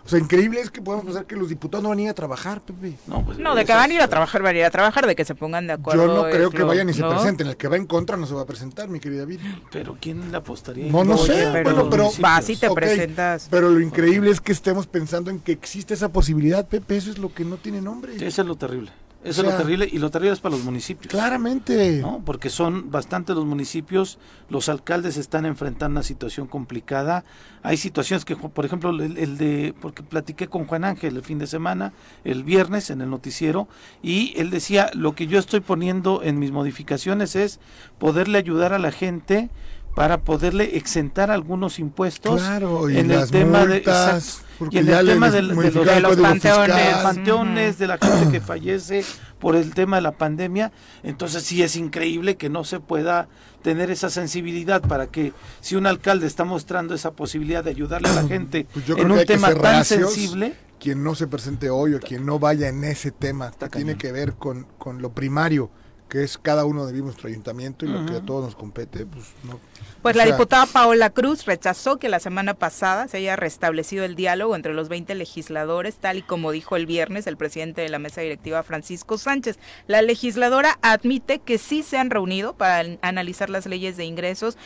O 0.08 0.10
sea, 0.10 0.18
increíble 0.18 0.58
es 0.62 0.70
que 0.70 0.80
podamos 0.80 1.04
pensar 1.04 1.26
que 1.26 1.36
los 1.36 1.50
diputados 1.50 1.82
no 1.82 1.90
van 1.90 1.98
a 1.98 2.02
ir 2.02 2.08
a 2.08 2.14
trabajar, 2.14 2.62
Pepe. 2.62 2.94
No, 3.06 3.22
pues, 3.26 3.38
No, 3.38 3.54
de 3.54 3.66
que 3.66 3.74
van 3.74 3.90
a 3.90 3.92
ir 3.94 4.00
a 4.00 4.08
trabajar, 4.08 4.40
van 4.40 4.56
a 4.56 4.58
ir 4.60 4.64
a 4.64 4.70
trabajar, 4.70 5.06
de 5.06 5.14
que 5.14 5.22
se 5.26 5.34
pongan 5.34 5.66
de 5.66 5.74
acuerdo. 5.74 6.06
Yo 6.06 6.14
no 6.24 6.30
creo 6.30 6.50
que 6.50 6.60
lo- 6.60 6.66
vayan 6.68 6.86
ni 6.86 6.94
se 6.94 7.02
¿no? 7.02 7.10
presenten. 7.10 7.46
El 7.48 7.58
que 7.58 7.68
va 7.68 7.76
en 7.76 7.84
contra 7.84 8.16
no 8.16 8.26
se 8.26 8.32
va 8.32 8.40
a 8.40 8.46
presentar, 8.46 8.88
mi 8.88 9.00
querida 9.00 9.26
Viri. 9.26 9.44
Pero 9.70 9.98
¿quién 10.00 10.32
le 10.32 10.38
apostaría? 10.38 10.90
No, 10.90 11.04
no 11.04 11.16
Oye, 11.16 11.26
sé, 11.26 11.48
pero 11.52 11.74
bueno, 11.74 11.90
pero 11.90 12.10
vas 12.20 12.48
y 12.48 12.56
te 12.56 12.70
presentas. 12.70 13.48
Pero 13.50 13.68
lo 13.68 13.80
increíble 13.80 14.30
es 14.30 14.40
que 14.40 14.52
estemos 14.52 14.86
pensando 14.86 15.30
en 15.30 15.40
que 15.40 15.52
existe 15.52 15.92
esa 15.92 16.08
posibilidad, 16.08 16.66
Pepe. 16.66 16.96
Eso 16.96 17.10
es 17.10 17.18
lo 17.18 17.34
que 17.34 17.44
no 17.44 17.58
tiene 17.58 17.82
nombre. 17.82 18.14
Eso 18.16 18.40
es 18.40 18.48
lo 18.48 18.54
terrible. 18.56 18.90
Eso 19.28 19.42
O 19.42 19.44
es 19.44 19.50
lo 19.50 19.56
terrible 19.56 19.88
y 19.90 19.98
lo 19.98 20.10
terrible 20.10 20.32
es 20.32 20.40
para 20.40 20.54
los 20.56 20.64
municipios. 20.64 21.10
Claramente. 21.10 22.00
¿no? 22.00 22.22
Porque 22.24 22.50
son 22.50 22.90
bastante 22.90 23.34
los 23.34 23.44
municipios, 23.44 24.18
los 24.48 24.68
alcaldes 24.68 25.16
están 25.16 25.46
enfrentando 25.46 25.98
una 25.98 26.02
situación 26.02 26.46
complicada. 26.46 27.24
Hay 27.62 27.76
situaciones 27.76 28.24
que, 28.24 28.36
por 28.36 28.64
ejemplo, 28.64 28.90
el, 28.90 29.18
el 29.18 29.38
de, 29.38 29.74
porque 29.80 30.02
platiqué 30.02 30.48
con 30.48 30.66
Juan 30.66 30.84
Ángel 30.84 31.16
el 31.16 31.22
fin 31.22 31.38
de 31.38 31.46
semana, 31.46 31.92
el 32.24 32.44
viernes 32.44 32.90
en 32.90 33.00
el 33.00 33.10
noticiero, 33.10 33.68
y 34.02 34.32
él 34.36 34.50
decía, 34.50 34.90
lo 34.94 35.14
que 35.14 35.26
yo 35.26 35.38
estoy 35.38 35.60
poniendo 35.60 36.22
en 36.22 36.38
mis 36.38 36.52
modificaciones 36.52 37.36
es 37.36 37.60
poderle 37.98 38.38
ayudar 38.38 38.72
a 38.72 38.78
la 38.78 38.92
gente 38.92 39.50
para 39.94 40.20
poderle 40.20 40.76
exentar 40.76 41.30
algunos 41.30 41.80
impuestos 41.80 42.40
Claro, 42.40 42.88
y 42.88 42.98
en 42.98 43.10
el 43.10 43.28
tema 43.30 43.66
de 43.66 43.78
exacto, 43.78 44.44
porque 44.58 44.76
y 44.76 44.78
en 44.80 44.88
el 44.88 45.06
tema 45.06 45.30
del- 45.30 45.48
de, 45.48 45.54
los, 45.54 45.86
el 45.88 46.02
los 46.02 46.16
panteones. 46.16 46.96
panteones, 47.02 47.78
de 47.78 47.86
la 47.86 47.98
gente 47.98 48.30
que 48.32 48.40
fallece 48.44 49.04
por 49.38 49.54
el 49.56 49.72
tema 49.74 49.96
de 49.96 50.02
la 50.02 50.12
pandemia, 50.12 50.72
entonces 51.02 51.42
sí 51.44 51.62
es 51.62 51.76
increíble 51.76 52.36
que 52.36 52.48
no 52.48 52.64
se 52.64 52.80
pueda 52.80 53.28
tener 53.62 53.90
esa 53.90 54.10
sensibilidad 54.10 54.80
para 54.82 55.06
que 55.08 55.32
si 55.60 55.76
un 55.76 55.86
alcalde 55.86 56.26
está 56.26 56.44
mostrando 56.44 56.94
esa 56.94 57.12
posibilidad 57.12 57.62
de 57.62 57.70
ayudarle 57.70 58.08
a 58.08 58.14
la 58.14 58.26
gente 58.26 58.66
Pues 58.72 58.88
en 58.88 59.10
un 59.10 59.24
tema 59.24 59.54
tan 59.54 59.84
sensible, 59.84 60.54
Quien 60.80 61.02
no 61.02 61.14
se 61.14 61.26
presente 61.26 61.70
hoy 61.70 61.94
o 61.94 62.00
quien 62.00 62.24
no 62.24 62.38
vaya 62.38 62.68
en 62.68 62.84
ese 62.84 63.10
tema 63.10 63.50
que 63.50 63.68
tiene 63.68 63.96
que 63.96 64.12
ver 64.12 64.34
con, 64.34 64.66
con 64.78 65.02
lo 65.02 65.10
primario, 65.12 65.70
que 66.08 66.22
es 66.24 66.38
cada 66.38 66.64
uno 66.64 66.86
de 66.86 66.92
nuestro 67.02 67.28
ayuntamiento 67.28 67.84
y 67.84 67.88
lo 67.88 68.06
que 68.06 68.16
a 68.16 68.20
todos 68.22 68.44
nos 68.44 68.54
compete, 68.56 69.04
pues 69.06 69.26
no. 69.44 69.60
Pues 70.02 70.14
o 70.14 70.18
la 70.18 70.24
sea, 70.24 70.32
diputada 70.34 70.66
Paola 70.66 71.10
Cruz 71.10 71.44
rechazó 71.44 71.98
que 71.98 72.08
la 72.08 72.20
semana 72.20 72.54
pasada 72.54 73.08
se 73.08 73.16
haya 73.18 73.34
restablecido 73.36 74.04
el 74.04 74.14
diálogo 74.14 74.54
entre 74.56 74.72
los 74.72 74.88
20 74.88 75.14
legisladores, 75.16 75.96
tal 75.96 76.18
y 76.18 76.22
como 76.22 76.52
dijo 76.52 76.76
el 76.76 76.86
viernes 76.86 77.26
el 77.26 77.36
presidente 77.36 77.80
de 77.82 77.88
la 77.88 77.98
mesa 77.98 78.20
directiva 78.20 78.62
Francisco 78.62 79.18
Sánchez. 79.18 79.58
La 79.86 80.00
legisladora 80.02 80.78
admite 80.82 81.40
que 81.40 81.58
sí 81.58 81.82
se 81.82 81.98
han 81.98 82.10
reunido 82.10 82.54
para 82.54 82.78
an- 82.78 82.98
analizar 83.02 83.50
las 83.50 83.66
leyes 83.66 83.96
de 83.96 84.04
ingresos 84.04 84.56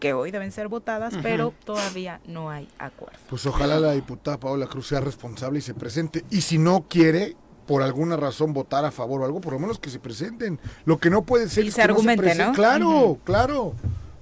que 0.00 0.12
hoy 0.14 0.30
deben 0.30 0.50
ser 0.50 0.68
votadas, 0.68 1.14
pero 1.22 1.52
todavía 1.64 2.20
no 2.26 2.50
hay 2.50 2.66
acuerdo. 2.78 3.18
Pues 3.28 3.44
ojalá 3.46 3.78
la 3.78 3.92
diputada 3.92 4.40
Paola 4.40 4.66
Cruz 4.66 4.88
sea 4.88 5.00
responsable 5.00 5.58
y 5.58 5.62
se 5.62 5.74
presente. 5.74 6.24
Y 6.30 6.40
si 6.40 6.56
no 6.58 6.86
quiere, 6.88 7.36
por 7.70 7.84
alguna 7.84 8.16
razón, 8.16 8.52
votar 8.52 8.84
a 8.84 8.90
favor 8.90 9.20
o 9.20 9.24
algo, 9.24 9.40
por 9.40 9.52
lo 9.52 9.60
menos 9.60 9.78
que 9.78 9.90
se 9.90 10.00
presenten. 10.00 10.58
Lo 10.86 10.98
que 10.98 11.08
no 11.08 11.22
puede 11.22 11.48
ser 11.48 11.64
Y 11.64 11.68
es 11.68 11.74
se 11.74 11.82
que 11.82 11.86
no 11.86 11.94
argumente, 11.94 12.34
¿no? 12.34 12.52
Claro, 12.52 12.88
Ujú. 12.88 13.18
claro. 13.22 13.74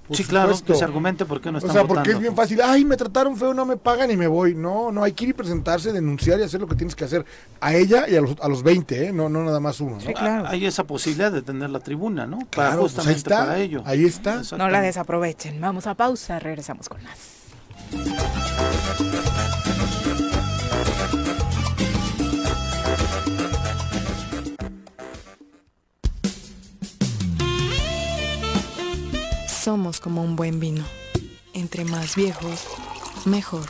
por 0.07 0.15
sí 0.17 0.23
claro, 0.23 0.49
supuesto. 0.49 0.73
que 0.73 0.77
se 0.77 0.85
argumente 0.85 1.25
por 1.25 1.41
qué 1.41 1.51
no 1.51 1.57
O 1.57 1.59
están 1.59 1.73
sea, 1.73 1.81
porque 1.81 1.93
votando. 2.01 2.11
es 2.17 2.19
bien 2.19 2.35
fácil, 2.35 2.61
ay, 2.63 2.85
me 2.85 2.95
trataron 2.95 3.35
feo, 3.35 3.55
no 3.55 3.65
me 3.65 3.75
pagan 3.75 4.11
y 4.11 4.17
me 4.17 4.27
voy. 4.27 4.53
No, 4.53 4.91
no, 4.91 5.03
hay 5.03 5.13
que 5.13 5.23
ir 5.23 5.29
y 5.31 5.33
presentarse, 5.33 5.91
denunciar 5.91 6.39
y 6.39 6.43
hacer 6.43 6.61
lo 6.61 6.67
que 6.67 6.75
tienes 6.75 6.95
que 6.95 7.05
hacer. 7.05 7.25
A 7.59 7.73
ella 7.73 8.07
y 8.07 8.15
a 8.17 8.21
los, 8.21 8.35
a 8.39 8.47
los 8.47 8.61
20, 8.61 9.07
¿eh? 9.07 9.11
No, 9.13 9.29
no 9.29 9.43
nada 9.43 9.59
más 9.59 9.79
uno. 9.81 9.97
¿no? 9.97 10.11
Ah, 10.17 10.43
Hay 10.47 10.67
esa 10.67 10.83
posibilidad 10.83 11.31
de 11.31 11.41
tener 11.41 11.71
la 11.71 11.79
tribuna, 11.79 12.27
¿no? 12.27 12.37
Para 12.37 12.49
Claro, 12.69 12.81
pues 12.81 12.91
ahí 12.91 12.97
justamente 12.97 13.17
está, 13.17 13.39
para 13.47 13.57
ello. 13.57 13.81
ahí 13.83 14.05
está. 14.05 14.43
No 14.59 14.69
la 14.69 14.81
desaprovechen. 14.81 15.59
Vamos 15.59 15.87
a 15.87 15.95
pausa, 15.95 16.37
regresamos 16.37 16.87
con 16.87 16.99
más. 17.03 17.17
Somos 29.69 29.99
como 29.99 30.23
un 30.23 30.35
buen 30.35 30.59
vino. 30.59 30.83
Entre 31.53 31.85
más 31.85 32.15
viejos, 32.15 32.65
mejor. 33.25 33.67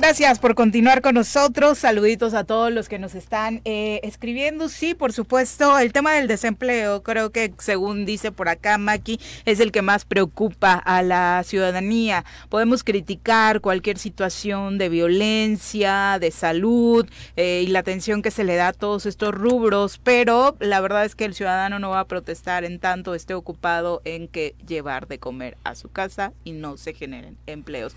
Gracias 0.00 0.38
por 0.38 0.54
continuar 0.54 1.02
con 1.02 1.14
nosotros. 1.14 1.76
Saluditos 1.76 2.32
a 2.32 2.44
todos 2.44 2.72
los 2.72 2.88
que 2.88 2.98
nos 2.98 3.14
están 3.14 3.60
eh, 3.66 4.00
escribiendo. 4.02 4.70
Sí, 4.70 4.94
por 4.94 5.12
supuesto, 5.12 5.78
el 5.78 5.92
tema 5.92 6.14
del 6.14 6.26
desempleo, 6.26 7.02
creo 7.02 7.32
que 7.32 7.52
según 7.58 8.06
dice 8.06 8.32
por 8.32 8.48
acá 8.48 8.78
Maki, 8.78 9.20
es 9.44 9.60
el 9.60 9.72
que 9.72 9.82
más 9.82 10.06
preocupa 10.06 10.72
a 10.72 11.02
la 11.02 11.42
ciudadanía. 11.44 12.24
Podemos 12.48 12.82
criticar 12.82 13.60
cualquier 13.60 13.98
situación 13.98 14.78
de 14.78 14.88
violencia, 14.88 16.16
de 16.18 16.30
salud 16.30 17.06
eh, 17.36 17.62
y 17.62 17.66
la 17.66 17.80
atención 17.80 18.22
que 18.22 18.30
se 18.30 18.44
le 18.44 18.56
da 18.56 18.68
a 18.68 18.72
todos 18.72 19.04
estos 19.04 19.34
rubros, 19.34 20.00
pero 20.02 20.56
la 20.60 20.80
verdad 20.80 21.04
es 21.04 21.14
que 21.14 21.26
el 21.26 21.34
ciudadano 21.34 21.78
no 21.78 21.90
va 21.90 22.00
a 22.00 22.06
protestar 22.06 22.64
en 22.64 22.78
tanto 22.78 23.14
esté 23.14 23.34
ocupado 23.34 24.00
en 24.06 24.28
que 24.28 24.54
llevar 24.66 25.08
de 25.08 25.18
comer 25.18 25.58
a 25.62 25.74
su 25.74 25.90
casa 25.90 26.32
y 26.42 26.52
no 26.52 26.78
se 26.78 26.94
generen 26.94 27.36
empleos. 27.46 27.94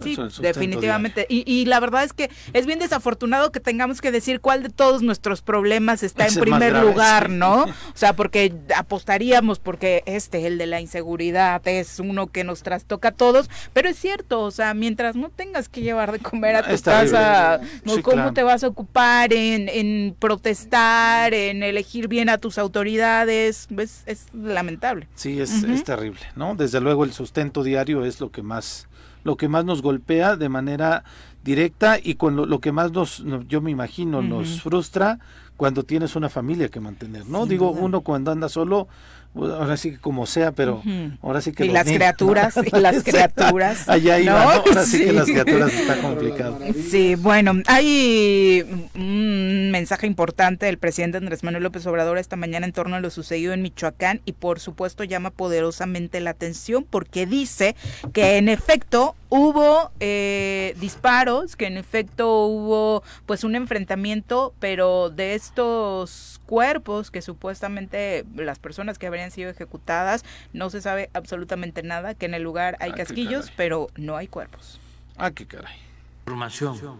Sí, 0.00 0.16
definitivamente. 0.40 1.26
Y, 1.28 1.44
y 1.50 1.66
la 1.66 1.80
verdad 1.80 2.04
es 2.04 2.12
que 2.12 2.30
es 2.52 2.66
bien 2.66 2.78
desafortunado 2.78 3.52
que 3.52 3.60
tengamos 3.60 4.00
que 4.00 4.10
decir 4.10 4.40
cuál 4.40 4.62
de 4.62 4.70
todos 4.70 5.02
nuestros 5.02 5.42
problemas 5.42 6.02
está 6.02 6.26
Es 6.26 6.36
en 6.36 6.42
primer 6.42 6.70
grave, 6.72 6.86
lugar, 6.86 7.26
sí. 7.26 7.34
¿no? 7.34 7.64
O 7.92 7.96
sea, 8.02 8.14
porque 8.14 8.54
apostaríamos 8.76 9.58
porque 9.58 10.02
este, 10.06 10.46
el 10.46 10.58
de 10.58 10.66
la 10.66 10.80
inseguridad, 10.80 11.66
es 11.68 12.00
uno 12.00 12.26
que 12.26 12.44
nos 12.44 12.62
trastoca 12.62 13.08
a 13.08 13.12
todos, 13.12 13.50
pero 13.72 13.88
es 13.88 13.98
cierto, 13.98 14.40
o 14.40 14.50
sea, 14.50 14.74
mientras 14.74 15.14
no 15.14 15.28
tengas 15.28 15.68
que 15.68 15.82
llevar 15.82 16.12
de 16.12 16.18
comer 16.18 16.56
a 16.56 16.62
tu 16.62 16.82
casa, 16.82 17.60
¿no? 17.84 17.96
Sí, 17.96 18.02
¿cómo 18.02 18.16
claro. 18.16 18.32
te 18.32 18.42
vas 18.42 18.64
a 18.64 18.68
ocupar 18.68 19.32
en, 19.32 19.68
en 19.68 20.16
protestar, 20.18 21.34
en 21.34 21.62
elegir 21.62 22.08
bien 22.08 22.28
a 22.28 22.38
tus 22.38 22.58
autoridades? 22.58 23.68
Es, 23.76 24.02
es 24.06 24.26
lamentable. 24.32 25.08
Sí, 25.14 25.40
es, 25.40 25.62
es 25.64 25.84
terrible, 25.84 26.20
¿no? 26.34 26.54
Desde 26.54 26.80
luego 26.80 27.04
el 27.04 27.12
sustento 27.12 27.62
diario 27.62 28.04
es 28.04 28.20
lo 28.20 28.30
que 28.30 28.42
más 28.42 28.88
lo 29.24 29.36
que 29.36 29.48
más 29.48 29.64
nos 29.64 29.82
golpea 29.82 30.36
de 30.36 30.48
manera 30.48 31.04
directa 31.44 31.98
y 32.02 32.14
con 32.14 32.36
lo, 32.36 32.46
lo 32.46 32.60
que 32.60 32.72
más 32.72 32.92
nos, 32.92 33.20
no- 33.24 33.42
yo 33.42 33.60
me 33.60 33.70
imagino, 33.70 34.22
nos 34.22 34.60
frustra 34.62 35.18
cuando 35.56 35.82
tienes 35.84 36.16
una 36.16 36.28
familia 36.28 36.68
que 36.68 36.80
mantener, 36.80 37.26
¿no? 37.26 37.40
Sin 37.40 37.50
Digo, 37.50 37.70
duda. 37.72 37.80
uno 37.82 38.00
cuando 38.00 38.30
anda 38.32 38.48
solo, 38.48 38.88
ahora 39.34 39.76
sí 39.76 39.92
que 39.92 39.98
como 39.98 40.26
sea, 40.26 40.52
pero 40.52 40.82
ahora 41.22 41.40
sí 41.40 41.52
que... 41.52 41.64
Y 41.66 41.68
las 41.70 41.84
criaturas, 41.84 42.54
y 42.56 42.78
las 42.78 43.02
criaturas. 43.04 43.88
Allá 43.88 44.18
iba, 44.18 44.54
Ahora 44.54 44.84
sí. 44.84 45.04
que 45.04 45.12
las 45.12 45.24
criaturas 45.26 45.72
está 45.72 45.96
complicado. 46.00 46.58
Sí, 46.90 47.14
bueno, 47.14 47.52
hay 47.66 48.64
un 48.94 49.70
mensaje 49.70 50.06
importante 50.06 50.66
del 50.66 50.78
presidente 50.78 51.18
Andrés 51.18 51.42
Manuel 51.42 51.62
López 51.62 51.86
Obrador 51.86 52.18
esta 52.18 52.36
mañana 52.36 52.66
en 52.66 52.72
torno 52.72 52.96
a 52.96 53.00
lo 53.00 53.10
sucedido 53.10 53.52
en 53.52 53.62
Michoacán 53.62 54.20
y 54.24 54.32
por 54.32 54.60
supuesto 54.60 55.04
llama 55.04 55.30
poderosamente 55.30 56.20
la 56.20 56.30
atención 56.30 56.84
porque 56.88 57.26
dice 57.26 57.74
que 58.12 58.36
en 58.36 58.48
efecto 58.48 59.14
hubo 59.34 59.90
eh, 59.98 60.76
disparos, 60.78 61.56
que 61.56 61.64
en 61.64 61.78
efecto 61.78 62.44
hubo 62.44 63.02
pues 63.24 63.44
un 63.44 63.56
enfrentamiento, 63.56 64.54
pero 64.60 65.08
de 65.08 65.34
estos 65.34 66.38
cuerpos 66.44 67.10
que 67.10 67.22
supuestamente 67.22 68.26
las 68.34 68.58
personas 68.58 68.98
que 68.98 69.06
habrían 69.06 69.30
sido 69.30 69.48
ejecutadas 69.48 70.22
no 70.52 70.68
se 70.68 70.82
sabe 70.82 71.08
absolutamente 71.14 71.82
nada, 71.82 72.14
que 72.14 72.26
en 72.26 72.34
el 72.34 72.42
lugar 72.42 72.76
hay 72.78 72.90
ah, 72.90 72.94
casquillos, 72.94 73.50
pero 73.56 73.88
no 73.96 74.18
hay 74.18 74.28
cuerpos. 74.28 74.78
Ah, 75.16 75.30
qué 75.30 75.46
caray. 75.46 75.78
Información, 76.26 76.98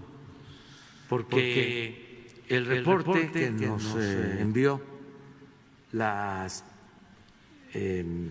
porque, 1.10 2.30
el, 2.48 2.64
reporte 2.64 3.30
que, 3.30 3.50
nos, 3.50 3.94
eh, 3.94 4.38
envió 4.40 4.80
la 5.92 6.48
em, 7.74 8.30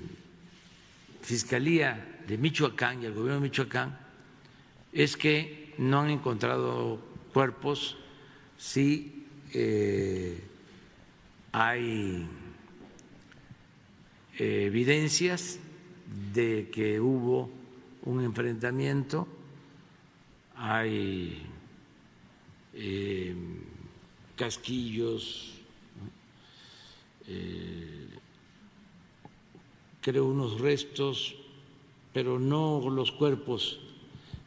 Fiscalía 1.22 2.11
de 2.32 2.38
Michoacán 2.38 3.04
y 3.04 3.08
el 3.08 3.14
gobierno 3.14 3.42
de 3.42 3.50
Michoacán 3.50 4.00
es 4.94 5.18
que 5.18 5.74
no 5.78 6.00
han 6.00 6.12
encontrado 6.12 6.98
cuerpos, 7.34 7.98
sí 8.58 9.26
eh, 9.54 10.42
hay 11.52 12.26
eh, 14.40 14.64
evidencias 14.66 15.60
de 16.34 16.70
que 16.72 17.02
hubo 17.02 17.52
un 18.04 18.24
enfrentamiento, 18.24 19.28
hay 20.56 21.38
eh, 22.76 23.36
casquillos, 24.38 25.52
creo 30.02 30.26
unos 30.26 30.62
restos, 30.62 31.41
pero 32.14 32.40
no 32.40 32.90
los 32.90 33.12
cuerpos, 33.12 33.80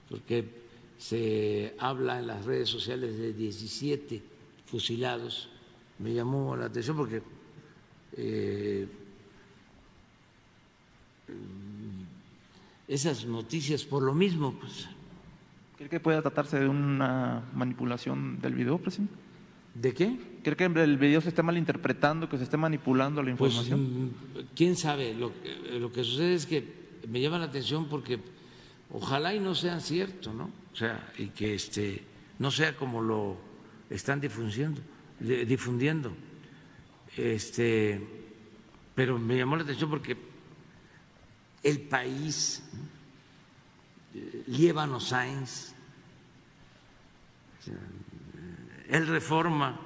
porque 0.09 0.45
se 0.99 1.75
habla 1.79 2.19
en 2.19 2.27
las 2.27 2.45
redes 2.45 2.69
sociales 2.69 3.19
de 3.19 3.33
17 3.33 4.23
fusilados 4.67 5.49
me 5.99 6.13
llamó 6.13 6.57
la 6.57 6.67
atención 6.67 6.97
porque 6.97 7.23
eh, 8.17 8.89
esas 12.89 13.25
noticias 13.25 13.85
por 13.85 14.03
lo 14.03 14.15
mismo, 14.15 14.53
pues. 14.53 14.89
¿Cree 15.77 15.89
que 15.89 16.01
pueda 16.01 16.23
tratarse 16.23 16.61
de 16.61 16.69
una 16.69 17.43
manipulación 17.55 18.41
del 18.41 18.55
video, 18.55 18.79
presidente? 18.79 19.15
¿De 19.75 19.93
qué? 19.93 20.17
¿Cree 20.45 20.57
que 20.57 20.65
el 20.65 20.99
video 20.99 21.21
se 21.21 21.31
esté 21.31 21.43
malinterpretando, 21.43 22.29
que 22.29 22.39
se 22.39 22.45
esté 22.45 22.57
manipulando 22.57 23.23
la 23.23 23.35
pues, 23.35 23.55
información? 23.55 24.13
Pues, 24.33 24.47
quién 24.55 24.77
sabe. 24.77 25.15
Lo, 25.15 25.33
lo 25.79 25.93
que 25.93 26.05
sucede 26.05 26.35
es 26.35 26.47
que 26.47 26.84
me 27.09 27.21
llama 27.21 27.39
la 27.39 27.47
atención 27.47 27.87
porque 27.87 28.19
ojalá 28.93 29.35
y 29.35 29.41
no 29.41 29.55
sea 29.55 29.81
cierto, 29.81 30.33
¿no? 30.33 30.51
O 30.73 30.77
sea, 30.77 31.13
y 31.19 31.29
que 31.29 31.55
este 31.55 32.03
no 32.39 32.51
sea 32.51 32.77
como 32.77 33.01
lo 33.03 33.37
están 33.91 34.21
difundiendo 34.21 34.81
difundiendo. 35.19 36.13
Este, 37.17 38.01
pero 38.95 39.19
me 39.19 39.37
llamó 39.37 39.57
la 39.57 39.63
atención 39.63 39.91
porque 39.91 40.17
el 41.63 41.81
país, 41.83 42.63
Líbano 44.49 45.01
Sáenz, 45.01 45.75
él 48.89 49.07
reforma, 49.07 49.81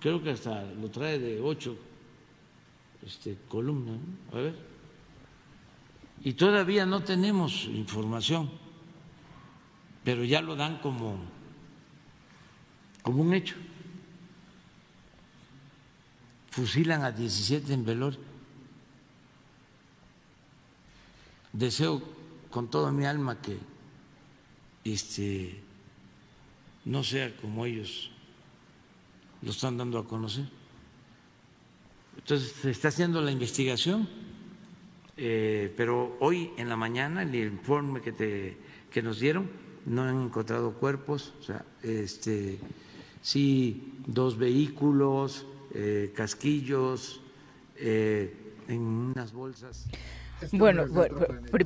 creo 0.00 0.22
que 0.22 0.30
hasta 0.30 0.62
lo 0.62 0.88
trae 0.90 1.18
de 1.18 1.40
ocho 1.40 1.76
este, 3.04 3.36
columnas, 3.48 3.98
a 4.32 4.36
ver, 4.36 4.54
y 6.22 6.32
todavía 6.34 6.86
no 6.86 7.02
tenemos 7.02 7.64
información, 7.64 8.50
pero 10.04 10.24
ya 10.24 10.40
lo 10.40 10.56
dan 10.56 10.78
como, 10.78 11.18
como 13.02 13.22
un 13.22 13.34
hecho 13.34 13.56
fusilan 16.56 17.04
a 17.04 17.12
17 17.12 17.68
en 17.74 17.84
Velorio. 17.84 18.20
Deseo 21.52 22.00
con 22.48 22.70
toda 22.70 22.90
mi 22.90 23.04
alma 23.04 23.42
que 23.42 23.58
este, 24.82 25.60
no 26.86 27.04
sea 27.04 27.36
como 27.36 27.66
ellos 27.66 28.10
lo 29.42 29.50
están 29.50 29.76
dando 29.76 29.98
a 29.98 30.08
conocer. 30.08 30.48
Entonces 32.16 32.52
se 32.52 32.70
está 32.70 32.88
haciendo 32.88 33.20
la 33.20 33.30
investigación, 33.30 34.08
eh, 35.16 35.72
pero 35.76 36.16
hoy 36.20 36.52
en 36.56 36.68
la 36.68 36.76
mañana 36.76 37.22
el 37.22 37.34
informe 37.34 38.00
que, 38.00 38.12
te, 38.12 38.56
que 38.90 39.02
nos 39.02 39.20
dieron 39.20 39.48
no 39.86 40.02
han 40.02 40.24
encontrado 40.24 40.74
cuerpos, 40.74 41.34
o 41.40 41.42
sea, 41.42 41.64
este, 41.82 42.58
sí 43.22 43.94
dos 44.06 44.36
vehículos, 44.36 45.46
eh, 45.74 46.12
casquillos, 46.14 47.20
eh, 47.76 48.34
en 48.68 48.80
unas 48.80 49.32
bolsas. 49.32 49.86
Bueno, 50.52 50.84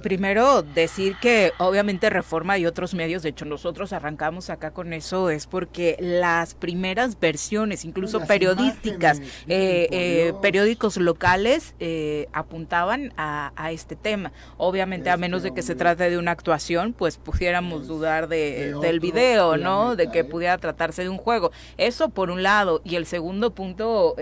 primero 0.02 0.62
decir 0.62 1.16
que 1.20 1.52
obviamente 1.58 2.08
Reforma 2.08 2.56
y 2.56 2.66
otros 2.66 2.94
medios, 2.94 3.22
de 3.22 3.30
hecho 3.30 3.44
nosotros 3.44 3.92
arrancamos 3.92 4.48
acá 4.48 4.70
con 4.70 4.92
eso, 4.92 5.30
es 5.30 5.46
porque 5.46 5.96
las 5.98 6.54
primeras 6.54 7.18
versiones, 7.18 7.84
incluso 7.84 8.20
periodísticas, 8.20 9.20
eh, 9.48 9.88
eh, 9.90 10.32
periódicos 10.40 10.96
locales, 10.96 11.74
eh, 11.80 12.28
apuntaban 12.32 13.12
a, 13.16 13.50
este 13.70 13.94
tema. 13.94 14.32
Obviamente, 14.56 15.10
a 15.10 15.16
menos 15.16 15.42
de 15.42 15.52
que 15.52 15.62
se 15.62 15.74
trate 15.74 16.10
de 16.10 16.18
una 16.18 16.32
actuación, 16.32 16.92
pues 16.92 17.18
pudiéramos 17.18 17.86
dudar 17.86 18.26
de, 18.26 18.74
del 18.80 18.98
video, 18.98 19.56
¿no? 19.56 19.94
De 19.94 20.10
que 20.10 20.24
pudiera 20.24 20.58
tratarse 20.58 21.02
de 21.02 21.08
un 21.08 21.18
juego. 21.18 21.52
Eso 21.76 22.08
por 22.08 22.30
un 22.30 22.42
lado. 22.42 22.80
Y 22.84 22.96
el 22.96 23.06
segundo 23.06 23.54
punto, 23.54 24.16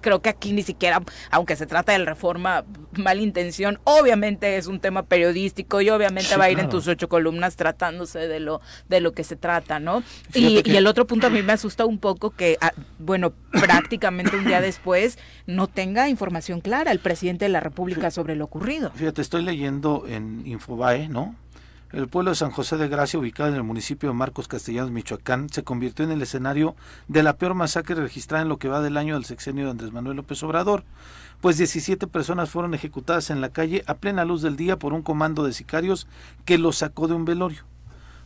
creo 0.00 0.20
que 0.20 0.28
aquí 0.28 0.52
ni 0.52 0.62
siquiera, 0.62 1.00
aunque 1.30 1.54
se 1.54 1.66
trata 1.66 1.92
de 1.92 2.04
Reforma, 2.04 2.64
malintención, 2.92 3.78
obviamente 3.88 4.56
es 4.56 4.66
un 4.66 4.80
tema 4.80 5.02
periodístico 5.02 5.80
y 5.80 5.90
obviamente 5.90 6.36
va 6.36 6.44
a 6.44 6.50
ir 6.50 6.58
en 6.58 6.68
tus 6.68 6.86
ocho 6.88 7.08
columnas 7.08 7.56
tratándose 7.56 8.20
de 8.28 8.40
lo 8.40 8.60
de 8.88 9.00
lo 9.00 9.12
que 9.12 9.24
se 9.24 9.36
trata, 9.36 9.80
¿no? 9.80 10.02
Y, 10.34 10.58
el 10.76 10.86
otro 10.86 11.06
punto 11.06 11.26
a 11.26 11.30
mí 11.30 11.42
me 11.42 11.52
asusta 11.52 11.86
un 11.86 11.98
poco 11.98 12.30
que, 12.30 12.56
ah, 12.60 12.72
bueno, 12.98 13.32
prácticamente 13.50 14.36
un 14.36 14.44
día 14.44 14.60
después 14.60 15.18
no 15.46 15.66
tenga 15.66 16.08
información 16.08 16.60
clara 16.60 16.92
el 16.92 17.00
presidente 17.00 17.46
de 17.46 17.48
la 17.48 17.60
República 17.60 18.10
sobre 18.10 18.36
lo 18.36 18.44
ocurrido. 18.44 18.90
Fíjate, 18.94 19.22
estoy 19.22 19.42
leyendo 19.42 20.04
en 20.06 20.46
Infobae, 20.46 21.08
¿no? 21.08 21.34
El 21.90 22.06
pueblo 22.06 22.32
de 22.32 22.36
San 22.36 22.50
José 22.50 22.76
de 22.76 22.86
Gracia, 22.86 23.18
ubicado 23.18 23.48
en 23.48 23.54
el 23.54 23.62
municipio 23.62 24.10
de 24.10 24.14
Marcos 24.14 24.46
Castellanos, 24.46 24.90
Michoacán, 24.90 25.48
se 25.48 25.64
convirtió 25.64 26.04
en 26.04 26.10
el 26.10 26.20
escenario 26.20 26.76
de 27.08 27.22
la 27.22 27.38
peor 27.38 27.54
masacre 27.54 27.94
registrada 27.94 28.42
en 28.42 28.50
lo 28.50 28.58
que 28.58 28.68
va 28.68 28.82
del 28.82 28.98
año 28.98 29.14
del 29.14 29.24
sexenio 29.24 29.64
de 29.64 29.70
Andrés 29.70 29.90
Manuel 29.90 30.18
López 30.18 30.42
Obrador 30.42 30.84
pues 31.40 31.58
17 31.58 32.06
personas 32.06 32.50
fueron 32.50 32.74
ejecutadas 32.74 33.30
en 33.30 33.40
la 33.40 33.50
calle 33.50 33.84
a 33.86 33.94
plena 33.94 34.24
luz 34.24 34.42
del 34.42 34.56
día 34.56 34.78
por 34.78 34.92
un 34.92 35.02
comando 35.02 35.44
de 35.44 35.52
sicarios 35.52 36.06
que 36.44 36.58
los 36.58 36.78
sacó 36.78 37.08
de 37.08 37.14
un 37.14 37.24
velorio. 37.24 37.64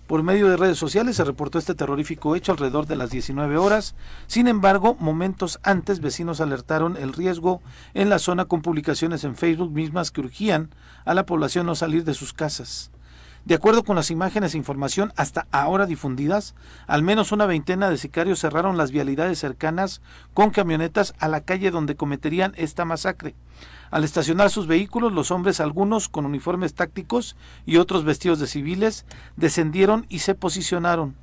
Por 0.07 0.23
medio 0.23 0.49
de 0.49 0.59
redes 0.59 0.77
sociales 0.77 1.17
se 1.17 1.25
reportó 1.25 1.59
este 1.59 1.75
terrorífico 1.75 2.37
hecho 2.37 2.53
alrededor 2.53 2.87
de 2.87 2.97
las 2.97 3.11
19 3.11 3.57
horas. 3.57 3.95
Sin 4.27 4.47
embargo, 4.47 4.95
momentos 5.01 5.59
antes 5.63 6.01
vecinos 6.01 6.41
alertaron 6.43 6.99
el 6.99 7.15
riesgo 7.15 7.63
en 7.95 8.11
la 8.11 8.19
zona 8.19 8.45
con 8.45 8.61
publicaciones 8.63 9.25
en 9.25 9.37
Facebook 9.37 9.73
mismas 9.73 10.11
que 10.11 10.21
urgían 10.21 10.69
a 11.07 11.15
la 11.15 11.25
población 11.25 11.65
no 11.65 11.75
salir 11.75 12.05
de 12.05 12.13
sus 12.15 12.35
casas. 12.35 12.92
De 13.45 13.57
acuerdo 13.57 13.83
con 13.83 13.97
las 13.97 14.13
imágenes 14.13 14.55
e 14.55 14.59
información 14.59 15.13
hasta 15.17 15.49
ahora 15.51 15.87
difundidas, 15.87 16.55
al 16.87 17.03
menos 17.03 17.33
una 17.33 17.45
veintena 17.45 17.91
de 17.91 17.99
sicarios 17.99 18.39
cerraron 18.39 18.77
las 18.77 18.93
vialidades 18.93 19.41
cercanas 19.41 20.01
con 20.33 20.51
camionetas 20.51 21.15
a 21.19 21.27
la 21.27 21.41
calle 21.41 21.73
donde 21.73 21.97
cometerían 21.97 22.53
esta 22.57 22.85
masacre. 22.85 23.35
Al 23.91 24.05
estacionar 24.05 24.51
sus 24.51 24.69
vehículos, 24.69 25.13
los 25.13 25.33
hombres, 25.33 25.59
algunos 25.59 26.09
con 26.09 26.25
uniformes 26.25 26.75
tácticos 26.75 27.37
y 27.67 27.79
otros 27.79 28.05
vestidos 28.05 28.39
de 28.39 28.47
civiles, 28.47 29.07
descendieron 29.37 30.07
y 30.09 30.21
se 30.21 30.37
posicionaron, 30.37 31.17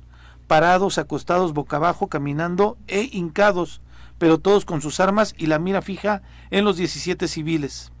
parados, 0.46 0.98
acostados 0.98 1.54
boca 1.54 1.76
abajo, 1.76 2.08
caminando 2.08 2.76
e 2.86 3.08
hincados, 3.10 3.80
pero 4.18 4.36
todos 4.38 4.66
con 4.66 4.82
sus 4.82 5.00
armas 5.00 5.34
y 5.38 5.46
la 5.46 5.58
mira 5.58 5.80
fija 5.80 6.20
en 6.50 6.66
los 6.66 6.76
17 6.76 7.28
civiles. 7.28 7.92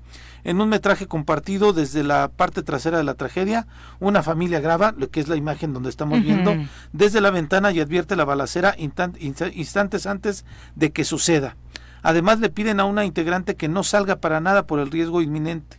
En 0.44 0.60
un 0.60 0.68
metraje 0.68 1.06
compartido 1.06 1.72
desde 1.72 2.02
la 2.02 2.28
parte 2.28 2.62
trasera 2.62 2.98
de 2.98 3.04
la 3.04 3.14
tragedia, 3.14 3.66
una 3.98 4.22
familia 4.22 4.60
graba, 4.60 4.94
lo 4.96 5.10
que 5.10 5.20
es 5.20 5.28
la 5.28 5.36
imagen 5.36 5.72
donde 5.72 5.90
estamos 5.90 6.22
viendo, 6.22 6.54
desde 6.92 7.20
la 7.20 7.30
ventana 7.30 7.72
y 7.72 7.80
advierte 7.80 8.16
la 8.16 8.24
balacera 8.24 8.74
instantes 8.78 10.06
antes 10.06 10.44
de 10.74 10.90
que 10.92 11.04
suceda. 11.04 11.56
Además 12.02 12.40
le 12.40 12.48
piden 12.48 12.80
a 12.80 12.86
una 12.86 13.04
integrante 13.04 13.56
que 13.56 13.68
no 13.68 13.82
salga 13.82 14.16
para 14.16 14.40
nada 14.40 14.66
por 14.66 14.80
el 14.80 14.90
riesgo 14.90 15.20
inminente. 15.20 15.78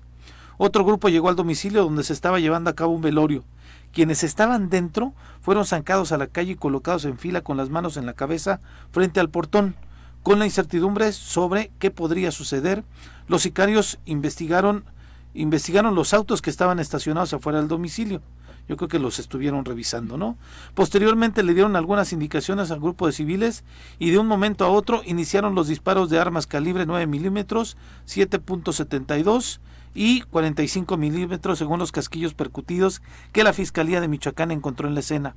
Otro 0.57 0.85
grupo 0.85 1.09
llegó 1.09 1.29
al 1.29 1.35
domicilio 1.35 1.83
donde 1.83 2.03
se 2.03 2.13
estaba 2.13 2.39
llevando 2.39 2.69
a 2.69 2.75
cabo 2.75 2.93
un 2.93 3.01
velorio. 3.01 3.43
Quienes 3.91 4.23
estaban 4.23 4.69
dentro 4.69 5.13
fueron 5.41 5.65
sacados 5.65 6.11
a 6.11 6.17
la 6.17 6.27
calle 6.27 6.51
y 6.51 6.55
colocados 6.55 7.05
en 7.05 7.17
fila 7.17 7.41
con 7.41 7.57
las 7.57 7.69
manos 7.69 7.97
en 7.97 8.05
la 8.05 8.13
cabeza 8.13 8.59
frente 8.91 9.19
al 9.19 9.31
portón. 9.31 9.75
Con 10.23 10.37
la 10.37 10.45
incertidumbre 10.45 11.11
sobre 11.13 11.71
qué 11.79 11.89
podría 11.89 12.31
suceder, 12.31 12.83
los 13.27 13.41
sicarios 13.41 13.97
investigaron, 14.05 14.85
investigaron 15.33 15.95
los 15.95 16.13
autos 16.13 16.41
que 16.41 16.51
estaban 16.51 16.79
estacionados 16.79 17.33
afuera 17.33 17.59
del 17.59 17.67
domicilio. 17.67 18.21
Yo 18.67 18.77
creo 18.77 18.87
que 18.87 18.99
los 18.99 19.17
estuvieron 19.17 19.65
revisando, 19.65 20.17
¿no? 20.17 20.37
Posteriormente 20.75 21.41
le 21.41 21.55
dieron 21.55 21.75
algunas 21.75 22.13
indicaciones 22.13 22.69
al 22.69 22.79
grupo 22.79 23.07
de 23.07 23.13
civiles 23.13 23.63
y 23.97 24.11
de 24.11 24.19
un 24.19 24.27
momento 24.27 24.63
a 24.63 24.69
otro 24.69 25.01
iniciaron 25.05 25.55
los 25.55 25.67
disparos 25.67 26.09
de 26.09 26.19
armas 26.19 26.45
calibre 26.45 26.85
9 26.85 27.07
milímetros, 27.07 27.75
7.72 28.07 29.59
y 29.95 30.21
45 30.21 30.97
milímetros 30.97 31.57
según 31.57 31.79
los 31.79 31.91
casquillos 31.91 32.35
percutidos 32.35 33.01
que 33.33 33.43
la 33.43 33.53
Fiscalía 33.53 33.99
de 33.99 34.07
Michoacán 34.07 34.51
encontró 34.51 34.87
en 34.87 34.93
la 34.93 35.01
escena. 35.01 35.35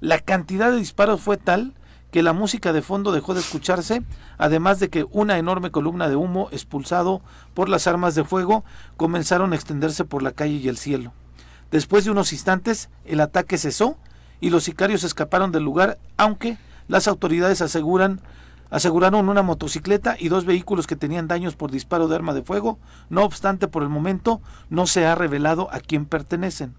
La 0.00 0.20
cantidad 0.20 0.70
de 0.70 0.78
disparos 0.78 1.20
fue 1.20 1.38
tal 1.38 1.74
que 2.10 2.22
la 2.22 2.32
música 2.32 2.72
de 2.72 2.82
fondo 2.82 3.12
dejó 3.12 3.34
de 3.34 3.40
escucharse, 3.40 4.02
además 4.38 4.80
de 4.80 4.88
que 4.88 5.06
una 5.10 5.38
enorme 5.38 5.70
columna 5.70 6.08
de 6.08 6.16
humo 6.16 6.48
expulsado 6.52 7.20
por 7.54 7.68
las 7.68 7.86
armas 7.86 8.14
de 8.14 8.24
fuego 8.24 8.64
comenzaron 8.96 9.52
a 9.52 9.56
extenderse 9.56 10.04
por 10.04 10.22
la 10.22 10.32
calle 10.32 10.54
y 10.54 10.68
el 10.68 10.78
cielo. 10.78 11.12
Después 11.70 12.04
de 12.04 12.10
unos 12.10 12.32
instantes, 12.32 12.88
el 13.04 13.20
ataque 13.20 13.58
cesó 13.58 13.98
y 14.40 14.50
los 14.50 14.64
sicarios 14.64 15.04
escaparon 15.04 15.52
del 15.52 15.64
lugar, 15.64 15.98
aunque 16.16 16.56
las 16.88 17.08
autoridades 17.08 17.60
aseguran 17.60 18.20
aseguraron 18.70 19.28
una 19.28 19.42
motocicleta 19.42 20.16
y 20.18 20.28
dos 20.28 20.44
vehículos 20.44 20.86
que 20.86 20.96
tenían 20.96 21.28
daños 21.28 21.56
por 21.56 21.70
disparo 21.70 22.08
de 22.08 22.16
arma 22.16 22.34
de 22.34 22.42
fuego. 22.42 22.78
No 23.08 23.24
obstante, 23.24 23.68
por 23.68 23.82
el 23.82 23.88
momento 23.88 24.40
no 24.68 24.86
se 24.86 25.06
ha 25.06 25.14
revelado 25.14 25.68
a 25.72 25.80
quién 25.80 26.04
pertenecen. 26.04 26.74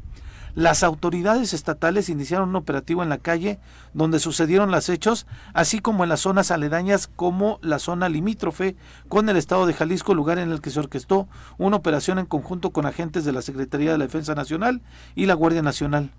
Las 0.59 0.83
autoridades 0.83 1.53
estatales 1.53 2.09
iniciaron 2.09 2.49
un 2.49 2.57
operativo 2.57 3.01
en 3.01 3.07
la 3.07 3.19
calle 3.19 3.61
donde 3.93 4.19
sucedieron 4.19 4.71
los 4.71 4.89
hechos, 4.89 5.25
así 5.53 5.79
como 5.79 6.03
en 6.03 6.09
las 6.09 6.19
zonas 6.19 6.51
aledañas 6.51 7.07
como 7.07 7.59
la 7.61 7.79
zona 7.79 8.09
limítrofe 8.09 8.75
con 9.07 9.29
el 9.29 9.37
estado 9.37 9.65
de 9.65 9.73
Jalisco, 9.73 10.13
lugar 10.13 10.37
en 10.37 10.51
el 10.51 10.59
que 10.59 10.69
se 10.69 10.81
orquestó 10.81 11.29
una 11.57 11.77
operación 11.77 12.19
en 12.19 12.25
conjunto 12.25 12.71
con 12.71 12.85
agentes 12.85 13.23
de 13.23 13.31
la 13.31 13.41
Secretaría 13.41 13.93
de 13.93 13.99
la 13.99 14.03
Defensa 14.03 14.35
Nacional 14.35 14.81
y 15.15 15.27
la 15.27 15.33
Guardia 15.33 15.61
Nacional. 15.61 16.11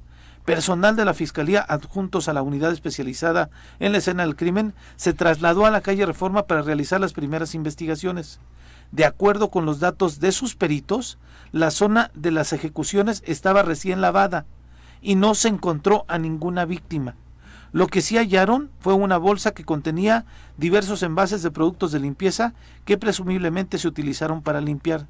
Personal 0.47 0.97
de 0.97 1.05
la 1.05 1.12
Fiscalía 1.12 1.61
adjuntos 1.61 2.27
a 2.27 2.33
la 2.33 2.41
unidad 2.41 2.73
especializada 2.73 3.51
en 3.79 3.93
la 3.93 3.99
escena 3.99 4.23
del 4.23 4.37
crimen 4.37 4.73
se 4.97 5.12
trasladó 5.12 5.67
a 5.67 5.71
la 5.71 5.83
calle 5.83 6.07
Reforma 6.07 6.47
para 6.47 6.62
realizar 6.62 6.99
las 6.99 7.12
primeras 7.12 7.55
investigaciones. 7.55 8.41
De 8.93 9.05
acuerdo 9.05 9.51
con 9.51 9.67
los 9.67 9.79
datos 9.79 10.19
de 10.19 10.33
sus 10.33 10.57
peritos, 10.57 11.19
la 11.53 11.71
zona 11.71 12.11
de 12.15 12.31
las 12.31 12.53
ejecuciones 12.53 13.23
estaba 13.25 13.62
recién 13.62 14.01
lavada 14.01 14.47
y 15.01 15.15
no 15.15 15.35
se 15.35 15.49
encontró 15.49 16.05
a 16.09 16.19
ninguna 16.19 16.65
víctima. 16.65 17.15
Lo 17.73 17.87
que 17.87 18.03
sí 18.03 18.17
hallaron 18.17 18.71
fue 18.81 18.95
una 18.95 19.17
bolsa 19.17 19.53
que 19.53 19.65
contenía 19.65 20.25
diversos 20.57 21.05
envases 21.05 21.43
de 21.43 21.53
productos 21.53 21.93
de 21.93 22.01
limpieza 22.01 22.53
que 22.85 22.99
presumiblemente 22.99 23.79
se 23.79 23.87
utilizaron 23.87 24.43
para 24.43 24.61
limpiar. 24.61 25.07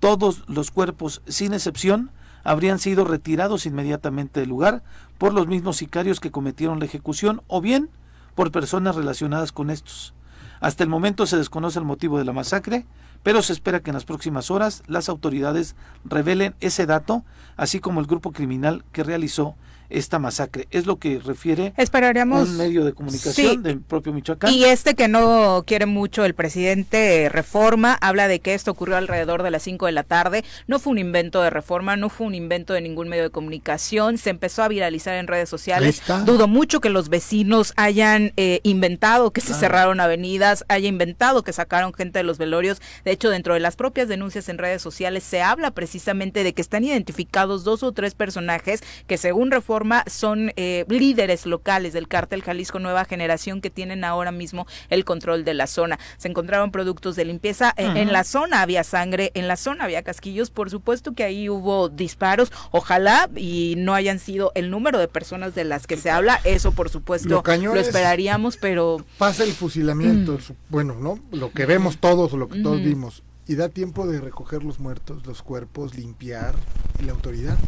Todos 0.00 0.42
los 0.48 0.70
cuerpos, 0.70 1.20
sin 1.26 1.52
excepción, 1.52 2.10
habrían 2.44 2.78
sido 2.78 3.04
retirados 3.04 3.66
inmediatamente 3.66 4.40
del 4.40 4.48
lugar 4.48 4.82
por 5.18 5.34
los 5.34 5.46
mismos 5.46 5.76
sicarios 5.76 6.18
que 6.18 6.30
cometieron 6.30 6.78
la 6.78 6.86
ejecución 6.86 7.42
o 7.46 7.60
bien 7.60 7.90
por 8.34 8.50
personas 8.50 8.96
relacionadas 8.96 9.52
con 9.52 9.70
estos. 9.70 10.14
Hasta 10.60 10.82
el 10.82 10.88
momento 10.88 11.26
se 11.26 11.36
desconoce 11.36 11.78
el 11.78 11.84
motivo 11.84 12.18
de 12.18 12.24
la 12.24 12.32
masacre, 12.32 12.86
pero 13.22 13.42
se 13.42 13.52
espera 13.52 13.80
que 13.80 13.90
en 13.90 13.94
las 13.94 14.04
próximas 14.04 14.50
horas 14.50 14.82
las 14.86 15.08
autoridades 15.08 15.76
revelen 16.04 16.54
ese 16.60 16.86
dato, 16.86 17.24
así 17.56 17.80
como 17.80 18.00
el 18.00 18.06
grupo 18.06 18.32
criminal 18.32 18.84
que 18.92 19.04
realizó 19.04 19.54
esta 19.92 20.18
masacre. 20.18 20.66
Es 20.70 20.86
lo 20.86 20.96
que 20.96 21.18
refiere 21.18 21.72
Esperaríamos, 21.76 22.48
un 22.48 22.56
medio 22.56 22.84
de 22.84 22.92
comunicación 22.92 23.56
sí. 23.56 23.56
del 23.58 23.80
propio 23.80 24.12
Michoacán. 24.12 24.52
Y 24.52 24.64
este 24.64 24.94
que 24.94 25.08
no 25.08 25.64
quiere 25.66 25.86
mucho 25.86 26.24
el 26.24 26.34
presidente 26.34 27.28
Reforma 27.30 27.96
habla 28.00 28.28
de 28.28 28.40
que 28.40 28.54
esto 28.54 28.70
ocurrió 28.70 28.96
alrededor 28.96 29.42
de 29.42 29.50
las 29.50 29.62
5 29.62 29.86
de 29.86 29.92
la 29.92 30.02
tarde. 30.02 30.44
No 30.66 30.78
fue 30.78 30.92
un 30.92 30.98
invento 30.98 31.42
de 31.42 31.50
Reforma, 31.50 31.96
no 31.96 32.08
fue 32.08 32.26
un 32.26 32.34
invento 32.34 32.72
de 32.72 32.80
ningún 32.80 33.08
medio 33.08 33.24
de 33.24 33.30
comunicación. 33.30 34.18
Se 34.18 34.30
empezó 34.30 34.62
a 34.62 34.68
viralizar 34.68 35.14
en 35.14 35.26
redes 35.26 35.48
sociales. 35.48 36.02
Dudo 36.24 36.48
mucho 36.48 36.80
que 36.80 36.90
los 36.90 37.08
vecinos 37.08 37.72
hayan 37.76 38.32
eh, 38.36 38.60
inventado 38.62 39.32
que 39.32 39.40
se 39.40 39.54
cerraron 39.54 40.00
avenidas, 40.00 40.64
haya 40.68 40.88
inventado 40.88 41.42
que 41.42 41.52
sacaron 41.52 41.92
gente 41.92 42.18
de 42.18 42.24
los 42.24 42.38
velorios. 42.38 42.80
De 43.04 43.10
hecho, 43.10 43.30
dentro 43.30 43.54
de 43.54 43.60
las 43.60 43.76
propias 43.76 44.08
denuncias 44.08 44.48
en 44.48 44.58
redes 44.58 44.82
sociales 44.82 45.22
se 45.22 45.42
habla 45.42 45.70
precisamente 45.70 46.44
de 46.44 46.52
que 46.54 46.62
están 46.62 46.84
identificados 46.84 47.64
dos 47.64 47.82
o 47.82 47.92
tres 47.92 48.14
personajes 48.14 48.82
que 49.06 49.18
según 49.18 49.50
Reforma 49.50 49.81
son 50.06 50.52
eh, 50.56 50.84
líderes 50.88 51.46
locales 51.46 51.92
del 51.92 52.08
cártel 52.08 52.42
Jalisco 52.42 52.78
Nueva 52.78 53.04
Generación 53.04 53.60
que 53.60 53.70
tienen 53.70 54.04
ahora 54.04 54.32
mismo 54.32 54.66
el 54.90 55.04
control 55.04 55.44
de 55.44 55.54
la 55.54 55.66
zona. 55.66 55.98
Se 56.16 56.28
encontraron 56.28 56.70
productos 56.70 57.16
de 57.16 57.24
limpieza, 57.24 57.74
eh, 57.76 57.90
en 57.96 58.12
la 58.12 58.24
zona 58.24 58.62
había 58.62 58.84
sangre, 58.84 59.30
en 59.34 59.48
la 59.48 59.56
zona 59.56 59.84
había 59.84 60.02
casquillos, 60.02 60.50
por 60.50 60.70
supuesto 60.70 61.12
que 61.12 61.24
ahí 61.24 61.48
hubo 61.48 61.88
disparos, 61.88 62.52
ojalá 62.70 63.28
y 63.36 63.74
no 63.78 63.94
hayan 63.94 64.18
sido 64.18 64.52
el 64.54 64.70
número 64.70 64.98
de 64.98 65.08
personas 65.08 65.54
de 65.54 65.64
las 65.64 65.86
que 65.86 65.96
se 65.96 66.10
habla, 66.10 66.40
eso 66.44 66.72
por 66.72 66.88
supuesto 66.88 67.28
Lo 67.28 67.42
lo, 67.42 67.80
esperaríamos, 67.80 68.56
pero 68.56 69.04
Pasa 69.18 69.44
el 69.44 69.52
fusilamiento, 69.52 70.32
Mm. 70.32 70.52
bueno, 70.68 70.94
¿no? 70.94 71.18
Lo 71.30 71.52
que 71.52 71.66
vemos 71.66 71.98
todos, 71.98 72.32
lo 72.32 72.48
que 72.48 72.60
todos 72.60 72.82
vimos. 72.82 73.22
Y 73.46 73.56
da 73.56 73.68
tiempo 73.68 74.06
de 74.06 74.20
recoger 74.20 74.62
los 74.62 74.78
muertos, 74.78 75.26
los 75.26 75.42
cuerpos, 75.42 75.96
limpiar. 75.96 76.54
¿Y 77.00 77.04
la 77.04 77.12
autoridad? 77.12 77.58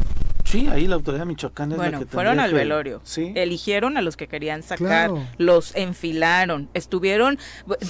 Sí, 0.45 0.67
ahí 0.71 0.85
la 0.87 0.95
autoridad 0.95 1.25
michoacana 1.25 1.73
es 1.73 1.79
la 1.79 1.83
Bueno, 1.85 1.99
que 1.99 2.05
fueron 2.05 2.39
al 2.39 2.51
que- 2.51 2.55
velorio. 2.55 3.01
Sí. 3.03 3.33
Eligieron 3.35 3.97
a 3.97 4.01
los 4.01 4.15
que 4.15 4.27
querían 4.27 4.61
sacar, 4.61 4.77
Claro. 5.09 5.21
los 5.37 5.75
enfilaron, 5.75 6.69
estuvieron. 6.75 7.39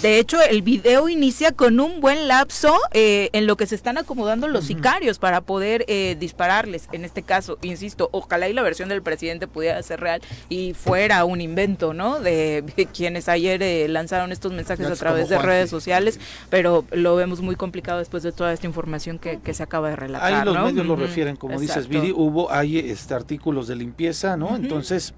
De 0.02 0.20
hecho, 0.20 0.42
el 0.42 0.62
video 0.62 1.10
inicia 1.10 1.52
con 1.52 1.80
un 1.82 2.00
buen 2.00 2.28
lapso 2.30 2.74
eh, 2.94 3.30
en 3.34 3.46
lo 3.46 3.58
que 3.58 3.68
se 3.68 3.76
están 3.76 3.98
acomodando 3.98 4.48
los 4.48 4.66
sicarios 4.66 5.20
para 5.20 5.42
poder 5.42 5.84
eh, 5.90 6.16
dispararles. 6.18 6.88
En 6.94 7.04
este 7.04 7.24
caso, 7.24 7.58
insisto, 7.62 8.08
ojalá 8.14 8.48
y 8.48 8.54
la 8.54 8.62
versión 8.64 8.88
del 8.88 9.02
presidente 9.02 9.48
pudiera 9.48 9.84
ser 9.84 10.00
real 10.00 10.22
y 10.48 10.74
fuera 10.74 11.26
un 11.26 11.42
invento, 11.42 11.94
¿no? 11.94 12.20
De, 12.22 12.64
de 12.78 12.86
quienes 12.86 13.28
ayer 13.28 13.62
eh, 13.64 13.88
lanzaron 13.90 14.32
estos 14.32 14.54
mensajes 14.54 14.88
a 14.88 14.96
través 14.96 15.28
de 15.28 15.38
redes 15.40 15.70
sociales, 15.70 16.20
pero 16.50 16.86
lo 16.92 17.18
vemos 17.18 17.42
muy 17.42 17.56
complicado 17.58 18.00
después 18.00 18.24
de 18.24 18.32
toda 18.32 18.54
esta 18.54 18.66
información 18.66 19.20
que, 19.20 19.40
que 19.42 19.54
se 19.54 19.62
acaba 19.62 19.90
de 19.90 19.98
relatar. 19.98 20.34
Ahí 20.34 20.46
los 20.46 20.56
¿no? 20.56 20.66
medios 20.66 20.86
lo 20.86 20.96
refieren, 20.96 21.36
como 21.36 21.60
dices. 21.60 21.88
Viri, 21.90 22.14
hubo 22.16 22.45
hay 22.52 22.80
este 22.80 23.14
artículos 23.14 23.68
de 23.68 23.76
limpieza, 23.76 24.38
¿no? 24.38 24.56
Entonces, 24.56 25.14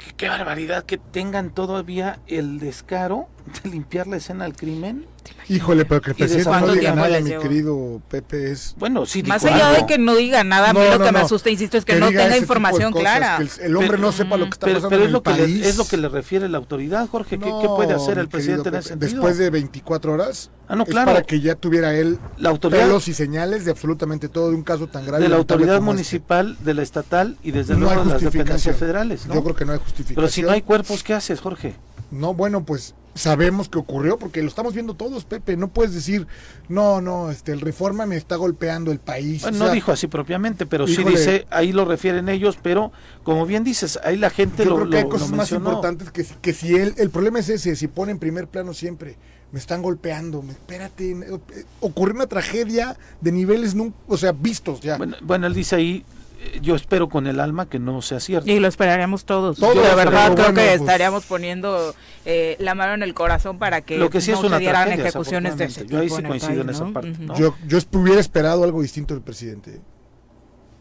qué, 0.00 0.14
qué 0.16 0.28
barbaridad 0.28 0.84
que 0.84 0.98
tengan 0.98 1.54
todavía 1.54 2.20
el 2.26 2.58
descaro 2.58 3.28
de 3.62 3.70
limpiar 3.70 4.06
la 4.06 4.16
escena 4.16 4.44
del 4.44 4.54
crimen. 4.56 5.06
Híjole, 5.48 5.84
pero 5.86 6.00
que 6.02 6.10
el 6.10 6.16
presidente 6.16 6.50
no 6.50 6.72
diga 6.72 6.94
nada, 6.94 7.20
mi 7.20 7.30
querido 7.30 8.00
Pepe, 8.10 8.50
es... 8.50 8.74
Bueno, 8.78 9.06
sí, 9.06 9.22
Más 9.22 9.42
allá 9.44 9.70
de 9.70 9.86
que 9.86 9.96
no 9.98 10.14
diga 10.16 10.44
nada, 10.44 10.70
a 10.70 10.72
mí 10.74 10.78
No, 10.78 10.84
lo 10.84 10.98
no, 10.98 11.04
que 11.06 11.12
me 11.12 11.18
asusta, 11.20 11.48
insisto, 11.50 11.78
es 11.78 11.84
que, 11.84 11.94
Que 11.94 12.00
no 12.00 12.08
tenga 12.08 12.36
información 12.36 12.92
cosas, 12.92 13.02
clara. 13.18 13.36
que 13.38 13.42
el- 13.64 13.70
el 13.70 13.76
hombre 13.76 13.98
no 13.98 14.12
sepa 14.12 14.36
lo 14.36 14.44
que 14.46 14.50
está 14.52 14.66
pero, 14.66 14.78
pasando 14.78 14.90
pero 14.90 15.02
en 15.02 15.06
es 15.08 15.12
lo 15.12 15.18
el 15.18 15.22
que 15.24 15.30
le, 15.32 15.38
país. 15.38 15.66
es 15.66 15.76
lo 15.78 15.86
que 15.86 15.96
le 15.96 16.08
refiere 16.08 16.48
la 16.48 16.58
autoridad, 16.58 17.08
Jorge. 17.08 17.38
¿Qué, 17.38 17.50
puede 17.76 17.94
hacer 17.94 18.18
el 18.18 18.28
presidente 18.28 18.68
en 18.68 18.74
querido 18.74 18.80
ese 18.80 18.88
Pepe, 18.90 19.06
sentido? 19.06 19.22
Después 19.22 19.38
de 19.38 19.50
24 19.50 20.12
horas, 20.12 20.50
Ah, 20.68 20.76
no, 20.76 20.82
es 20.84 20.88
claro. 20.90 21.12
para 21.12 21.22
que 21.22 21.40
ya 21.40 21.54
tuviera 21.54 21.94
él 21.94 22.18
La 22.38 22.50
autoridad- 22.50 22.82
pelos 22.84 23.08
y 23.08 23.14
señales 23.14 23.64
de 23.64 23.70
absolutamente 23.70 24.28
todo 24.28 24.50
de 24.50 24.56
un 24.56 24.62
caso 24.62 24.86
tan 24.88 25.04
grave. 25.06 25.22
de 25.22 25.28
la 25.30 25.36
autoridad 25.36 25.74
este. 25.76 25.84
municipal, 25.84 26.56
de 26.64 26.74
la 26.74 26.82
estatal 26.82 27.36
y 27.42 27.50
desde 27.50 27.74
luego 27.76 28.04
de 28.04 28.10
las 28.12 28.22
dependencias 28.22 28.76
federales. 28.76 29.26
¿no? 29.26 29.34
Yo 29.34 29.42
creo 29.44 29.56
que 29.56 29.64
no 29.64 29.72
hay 29.72 29.78
justificación. 29.78 30.16
Pero 30.16 30.28
si 30.28 30.42
no 30.42 30.50
hay 30.50 30.62
cuerpos, 30.62 31.02
¿qué 31.02 31.14
haces, 31.14 31.40
Jorge? 31.40 31.76
No, 32.10 32.34
bueno, 32.34 32.64
pues 32.64 32.94
sabemos 33.14 33.68
que 33.68 33.78
ocurrió 33.78 34.18
porque 34.18 34.42
lo 34.42 34.48
estamos 34.48 34.74
viendo 34.74 34.94
todos, 34.94 35.24
Pepe. 35.24 35.56
No 35.56 35.68
puedes 35.68 35.94
decir, 35.94 36.26
no, 36.68 37.00
no, 37.00 37.30
este, 37.30 37.52
el 37.52 37.60
Reforma 37.60 38.06
me 38.06 38.16
está 38.16 38.36
golpeando 38.36 38.90
el 38.92 38.98
país. 38.98 39.42
Bueno, 39.42 39.64
O 39.64 39.68
no 39.68 39.72
dijo 39.72 39.92
así 39.92 40.06
propiamente, 40.06 40.66
pero 40.66 40.86
sí 40.86 41.02
dice, 41.04 41.46
ahí 41.50 41.72
lo 41.72 41.84
refieren 41.84 42.28
ellos, 42.28 42.58
pero 42.62 42.92
como 43.22 43.46
bien 43.46 43.64
dices, 43.64 43.98
ahí 44.04 44.16
la 44.16 44.30
gente 44.30 44.64
Yo 44.64 44.70
lo, 44.70 44.76
creo 44.76 44.90
que 44.90 44.96
hay 44.98 45.02
lo- 45.04 45.08
cosas 45.10 45.30
lo 45.30 45.36
más 45.36 45.50
importantes 45.52 46.10
que, 46.10 46.24
si- 46.24 46.34
que 46.42 46.52
si 46.52 46.74
él, 46.74 46.94
el 46.98 47.10
problema 47.10 47.38
es 47.38 47.48
ese, 47.48 47.76
si 47.76 47.86
pone 47.88 48.12
en 48.12 48.18
primer 48.18 48.48
plano 48.48 48.74
siempre, 48.74 49.16
me 49.52 49.60
están 49.60 49.82
golpeando, 49.82 50.42
me, 50.42 50.52
espérate, 50.52 51.12
eh, 51.12 51.64
ocurrió 51.80 52.16
una 52.16 52.26
tragedia 52.26 52.96
de 53.20 53.30
niveles, 53.30 53.76
o 54.08 54.16
sea, 54.16 54.32
vistos 54.32 54.80
ya. 54.80 54.96
Bueno, 54.96 55.16
bueno, 55.22 55.46
él 55.46 55.54
dice 55.54 55.76
ahí, 55.76 56.04
yo 56.62 56.74
espero 56.74 57.08
con 57.08 57.26
el 57.26 57.40
alma 57.40 57.68
que 57.68 57.78
no 57.78 58.00
sea 58.02 58.20
cierto. 58.20 58.50
Y 58.50 58.58
lo 58.60 58.68
esperaríamos 58.68 59.24
todos. 59.24 59.58
Todos, 59.58 59.74
de 59.76 59.94
verdad 59.94 60.32
creo 60.34 60.44
bueno, 60.46 60.60
que 60.60 60.66
pues- 60.68 60.80
estaríamos 60.80 61.24
poniendo 61.24 61.94
eh, 62.24 62.56
la 62.58 62.74
mano 62.74 62.94
en 62.94 63.02
el 63.02 63.14
corazón 63.14 63.58
para 63.58 63.80
que, 63.82 63.98
Lo 63.98 64.10
que 64.10 64.20
sí 64.20 64.30
no 64.32 64.38
es 64.38 64.44
una 64.44 64.56
se 64.56 64.60
dieran 64.60 64.84
tragedia, 64.84 65.08
ejecuciones 65.08 65.56
de 65.56 65.64
ese. 65.64 65.86
Yo 65.86 66.00
ahí 66.00 66.08
sí 66.08 66.16
en 66.16 66.26
coincido 66.28 66.60
en 66.60 66.66
país, 66.66 66.76
esa 66.76 66.84
¿no? 66.86 66.92
parte, 66.92 67.10
Ujú. 67.10 67.22
¿no? 67.24 67.34
Yo, 67.38 67.54
yo 67.66 67.78
hubiera 67.92 68.20
esperado 68.20 68.64
algo 68.64 68.82
distinto 68.82 69.14
del 69.14 69.22
presidente. 69.22 69.80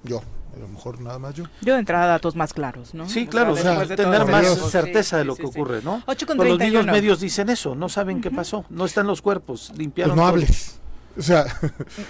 Yo, 0.04 0.22
A 0.56 0.60
lo 0.60 0.68
mejor 0.68 1.02
nada 1.02 1.18
más 1.18 1.34
yo. 1.34 1.46
Yo 1.62 1.74
de 1.74 1.80
entrada 1.80 2.06
datos 2.06 2.36
más 2.36 2.54
claros, 2.54 2.94
¿no? 2.94 3.10
Sí, 3.10 3.26
claro, 3.26 3.54
o 3.54 3.58
sea, 3.58 3.88
tener 3.88 4.26
más 4.26 4.46
certeza 4.70 5.18
de 5.18 5.26
lo 5.26 5.36
que 5.36 5.46
ocurre, 5.48 5.82
¿no? 5.84 6.04
8 6.06 6.28
con 6.28 6.38
Pero 6.38 6.50
los 6.50 6.58
31. 6.60 6.80
mismos 6.84 6.94
medios 6.96 7.20
dicen 7.22 7.50
eso, 7.50 7.74
no 7.74 7.90
saben 7.90 8.22
qué 8.22 8.30
pasó, 8.30 8.64
no 8.70 8.86
están 8.86 9.08
los 9.08 9.22
cuerpos, 9.24 9.72
limpiaron 9.76 10.16
Pues 10.16 10.18
no 10.18 10.22
todo. 10.24 10.30
hables. 10.30 10.80
O 11.18 11.22
sea, 11.22 11.46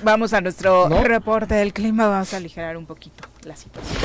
Vamos 0.03 0.33
a 0.33 0.41
nuestro 0.41 0.87
¿No? 0.89 1.03
reporte 1.03 1.55
del 1.55 1.73
clima, 1.73 2.07
vamos 2.07 2.33
a 2.33 2.37
aligerar 2.37 2.77
un 2.77 2.85
poquito 2.85 3.27
la 3.43 3.55
situación. 3.55 4.01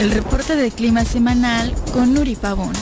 El 0.00 0.10
reporte 0.12 0.56
de 0.56 0.70
clima 0.70 1.04
semanal 1.04 1.74
con 1.92 2.14
Nuri 2.14 2.34
Pavón. 2.34 2.72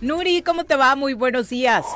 Nuri, 0.00 0.42
¿cómo 0.42 0.64
te 0.64 0.76
va? 0.76 0.94
Muy 0.96 1.14
buenos 1.14 1.48
días. 1.48 1.86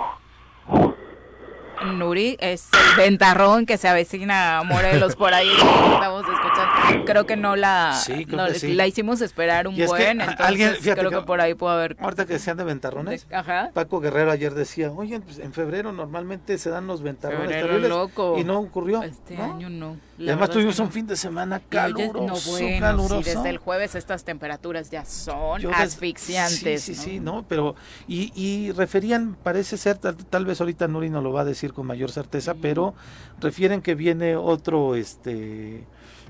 Nuri 1.85 2.37
es 2.41 2.69
el 2.73 2.97
ventarrón 2.97 3.67
que 3.67 3.77
se 3.79 3.89
avecina 3.89 4.59
a 4.59 4.63
Morelos 4.65 5.15
por 5.17 5.35
ahí. 5.35 5.51
Estamos 5.51 6.23
escuchando. 6.23 6.78
Creo 7.05 7.27
que 7.27 7.37
no 7.37 7.57
la, 7.57 7.95
Sí, 7.95 8.25
creo 8.27 8.39
no, 8.47 8.53
que 8.53 8.59
sí. 8.59 8.75
la 8.75 8.87
hicimos 8.87 9.21
esperar 9.21 9.67
un 9.69 9.75
Y 9.75 9.83
es 9.83 9.91
que 9.93 9.97
buen. 10.05 10.21
entonces 10.21 10.47
alguien- 10.47 10.75
fíjate 10.75 11.01
creo 11.01 11.11
que- 11.11 11.17
que 11.17 11.23
por 11.23 11.41
ahí 11.41 11.55
puede 11.55 11.75
haber. 11.75 11.97
Ahorita 12.01 12.27
que 12.27 12.35
decían 12.35 12.57
de 12.57 12.65
ventarrones, 12.65 13.27
Ajá. 13.33 13.71
Paco 13.73 14.01
Guerrero 14.01 14.31
ayer 14.31 14.55
decía, 14.55 14.91
oye, 14.93 15.19
pues 15.21 15.39
en 15.39 15.53
febrero 15.53 15.93
normalmente 15.93 16.59
se 16.59 16.71
dan 16.71 16.87
los 16.87 17.03
ventarrones 17.03 17.49
terribles", 17.49 17.89
loco. 17.89 18.37
y 18.39 18.45
no 18.45 18.59
ocurrió. 18.61 19.03
Este 19.03 19.37
¿no? 19.37 19.45
año 19.55 19.71
no. 19.71 19.97
Y 20.19 20.27
además 20.29 20.51
tuvimos 20.51 20.79
un 20.81 20.91
fin 20.91 21.07
de 21.07 21.17
semana 21.17 21.61
caluroso, 21.69 22.51
no, 22.53 22.59
bueno, 22.59 22.81
caluroso. 22.81 23.23
sí, 23.23 23.31
desde 23.31 23.51
el 23.51 23.59
jueves 23.59 23.95
estas 23.95 24.25
temperaturas 24.25 24.91
ya 24.91 25.05
son 25.05 25.61
Yo 25.61 25.71
asfixiantes. 25.73 26.83
Sí, 26.83 26.95
sí, 26.95 27.01
sí, 27.01 27.21
¿no? 27.21 27.45
Pero, 27.49 27.77
y, 28.09 28.33
y 28.35 28.73
referían, 28.73 29.37
parece 29.43 29.77
ser, 29.77 29.99
tal, 29.99 30.17
tal 30.17 30.45
vez 30.45 30.61
ahorita 30.61 30.89
Nuri 30.89 31.09
no 31.09 31.21
lo 31.23 31.33
va 31.33 31.43
a 31.43 31.45
decir 31.45 31.73
con 31.73 31.87
mayor 31.87 32.11
certeza, 32.11 32.55
pero 32.61 32.95
refieren 33.41 33.81
que 33.81 33.95
viene 33.95 34.35
otro, 34.37 34.97
este, 34.97 35.85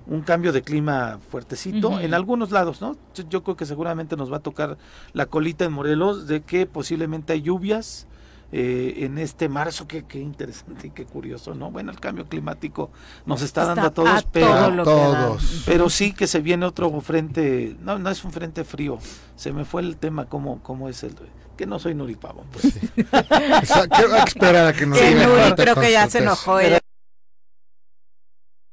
un 0.08 0.22
cambio 0.22 0.52
de 0.52 0.62
clima 0.62 1.18
fuertecito 1.30 2.00
en 2.00 2.14
algunos 2.14 2.50
lados, 2.50 2.80
¿no? 2.80 2.96
Yo, 3.14 3.24
yo 3.28 3.42
creo 3.42 3.56
que 3.56 3.66
seguramente 3.66 4.16
nos 4.16 4.32
va 4.32 4.38
a 4.38 4.40
tocar 4.40 4.78
la 5.12 5.26
colita 5.26 5.64
en 5.64 5.72
Morelos 5.72 6.26
de 6.26 6.40
que 6.42 6.66
posiblemente 6.66 7.34
hay 7.34 7.42
lluvias. 7.42 8.06
eh, 8.50 9.04
en 9.04 9.18
este 9.18 9.48
marzo, 9.50 9.86
qué, 9.86 10.04
qué 10.06 10.18
interesante 10.20 10.86
y 10.86 10.90
qué 10.90 11.04
curioso, 11.04 11.54
¿no? 11.54 11.70
Bueno, 11.70 11.90
el 11.90 12.00
cambio 12.00 12.26
climático 12.26 12.90
nos 13.26 13.42
está, 13.42 13.60
Está 13.60 13.74
dando 13.74 13.88
a 13.88 13.90
todos, 13.90 14.24
a 14.24 14.30
pero, 14.32 14.84
todo 14.84 15.36
todos. 15.66 15.92
sí 15.92 16.14
que 16.14 16.26
se 16.26 16.40
viene 16.40 16.64
otro 16.64 16.98
frente, 17.02 17.76
no, 17.80 17.98
no 17.98 18.08
es 18.08 18.24
un 18.24 18.32
frente 18.32 18.64
frío, 18.64 18.98
se 19.36 19.52
me 19.52 19.66
fue 19.66 19.82
el 19.82 19.98
tema, 19.98 20.24
cómo, 20.24 20.62
cómo 20.62 20.88
es 20.88 21.02
el, 21.02 21.14
que 21.58 21.66
no 21.66 21.78
soy 21.78 21.94
Nuripavo, 21.94 22.46
pues. 22.52 22.64
O 22.96 23.66
sea, 23.66 23.86
¿qué 23.86 23.96
hay 23.96 24.22
que 24.22 24.28
esperar 24.28 24.66
a 24.68 24.72
que 24.72 24.86
nos 24.86 24.98
diga 24.98 25.26
Nuri 25.26 25.52
creo 25.54 25.74
que 25.74 25.92
ya 25.92 26.08
se 26.08 26.20
enojó. 26.20 26.58
ella. 26.58 26.80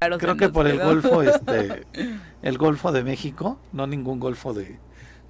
Claro, 0.06 0.18
Creo 0.20 0.38
que 0.38 0.50
por 0.50 0.68
el. 0.68 0.80
Golfo, 0.80 1.22
este, 1.22 1.86
el 2.42 2.58
Golfo 2.58 2.92
de 2.92 3.04
México, 3.04 3.60
no 3.74 3.88
ningún 3.88 4.20
Golfo 4.20 4.54
de, 4.54 4.80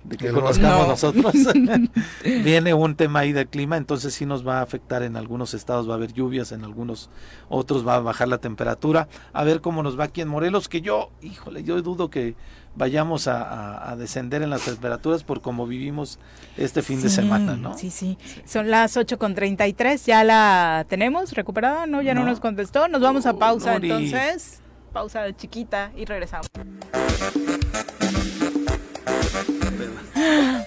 de 0.03 0.17
que 0.17 0.29
conozcamos 0.31 0.81
No. 0.81 0.87
nosotros, 0.89 1.33
viene 2.23 2.73
un 2.73 2.95
tema 2.95 3.19
ahí 3.19 3.33
del 3.33 3.47
clima, 3.47 3.77
entonces 3.77 4.13
sí 4.13 4.25
nos 4.25 4.45
va 4.47 4.59
a 4.59 4.61
afectar 4.61 5.03
en 5.03 5.15
algunos 5.17 5.53
estados, 5.53 5.87
va 5.89 5.93
a 5.93 5.97
haber 5.97 6.13
lluvias, 6.13 6.51
en 6.51 6.63
algunos 6.63 7.09
otros 7.49 7.87
va 7.87 7.95
a 7.95 7.99
bajar 7.99 8.27
la 8.27 8.37
temperatura, 8.39 9.07
a 9.33 9.43
ver 9.43 9.61
cómo 9.61 9.83
nos 9.83 9.99
va 9.99 10.05
aquí 10.05 10.21
en 10.21 10.27
Morelos, 10.27 10.67
que 10.69 10.81
yo, 10.81 11.09
híjole, 11.21 11.63
yo 11.63 11.81
dudo 11.81 12.09
que 12.09 12.35
vayamos 12.75 13.27
a, 13.27 13.41
a- 13.41 13.91
a 13.91 13.95
descender 13.95 14.41
en 14.41 14.49
las 14.49 14.65
temperaturas 14.65 15.23
por 15.23 15.41
como 15.41 15.65
vivimos 15.65 16.19
este 16.57 16.81
fin 16.81 17.01
de 17.01 17.07
semana, 17.09 17.55
¿no? 17.55 17.77
Sí, 17.77 17.89
sí. 17.89 18.17
Son 18.45 18.69
las 18.69 18.97
8 18.97 19.17
con 19.17 19.33
33. 19.33 20.05
¿Ya 20.05 20.25
la 20.25 20.85
tenemos 20.89 21.31
recuperada? 21.31 21.85
No, 21.87 22.01
ya 22.01 22.13
no, 22.13 22.21
No. 22.21 22.27
nos 22.31 22.41
contestó. 22.41 22.89
Nos 22.89 22.99
vamos 23.01 23.25
a 23.25 23.37
pausa 23.39 23.77
entonces. 23.77 24.61
Pausa 24.95 25.29
chiquita 25.35 25.91
y 25.97 26.05
regresamos. 26.05 26.47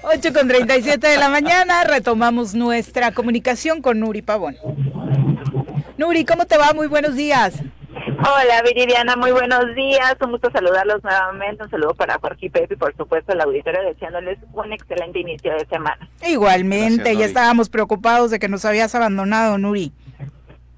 8 0.03 0.33
con 0.35 0.49
37 0.49 1.09
de 1.09 1.17
la 1.17 1.31
mañana. 1.31 1.83
Retomamos 1.85 2.55
nuestra 2.55 3.13
comunicación 3.13 3.81
con 3.81 4.01
Nuri 4.01 4.21
Pavón. 4.21 4.59
Nuri, 5.97 6.27
¿cómo 6.27 6.45
te 6.45 6.59
va? 6.59 6.75
Muy 6.75 6.89
buenos 6.89 7.17
días. 7.17 7.55
Hola 8.19 8.63
Viridiana, 8.67 9.17
muy 9.17 9.33
buenos 9.33 9.75
días, 9.75 10.17
un 10.21 10.33
gusto 10.33 10.51
saludarlos 10.51 11.03
nuevamente, 11.03 11.63
un 11.63 11.71
saludo 11.71 11.95
para 11.95 12.19
Jorge 12.19 12.47
y 12.47 12.51
Pepe 12.51 12.75
y 12.75 12.77
por 12.77 12.95
supuesto 12.97 13.33
al 13.33 13.41
auditorio 13.41 13.81
deseándoles 13.83 14.39
un 14.53 14.73
excelente 14.73 15.21
inicio 15.21 15.53
de 15.55 15.65
semana. 15.67 16.07
Igualmente, 16.29 16.97
Gracias, 16.97 17.19
ya 17.19 17.25
estábamos 17.25 17.71
preocupados 17.71 18.31
de 18.31 18.39
que 18.39 18.49
nos 18.49 18.65
habías 18.65 18.95
abandonado, 18.95 19.57
Nuri. 19.57 19.93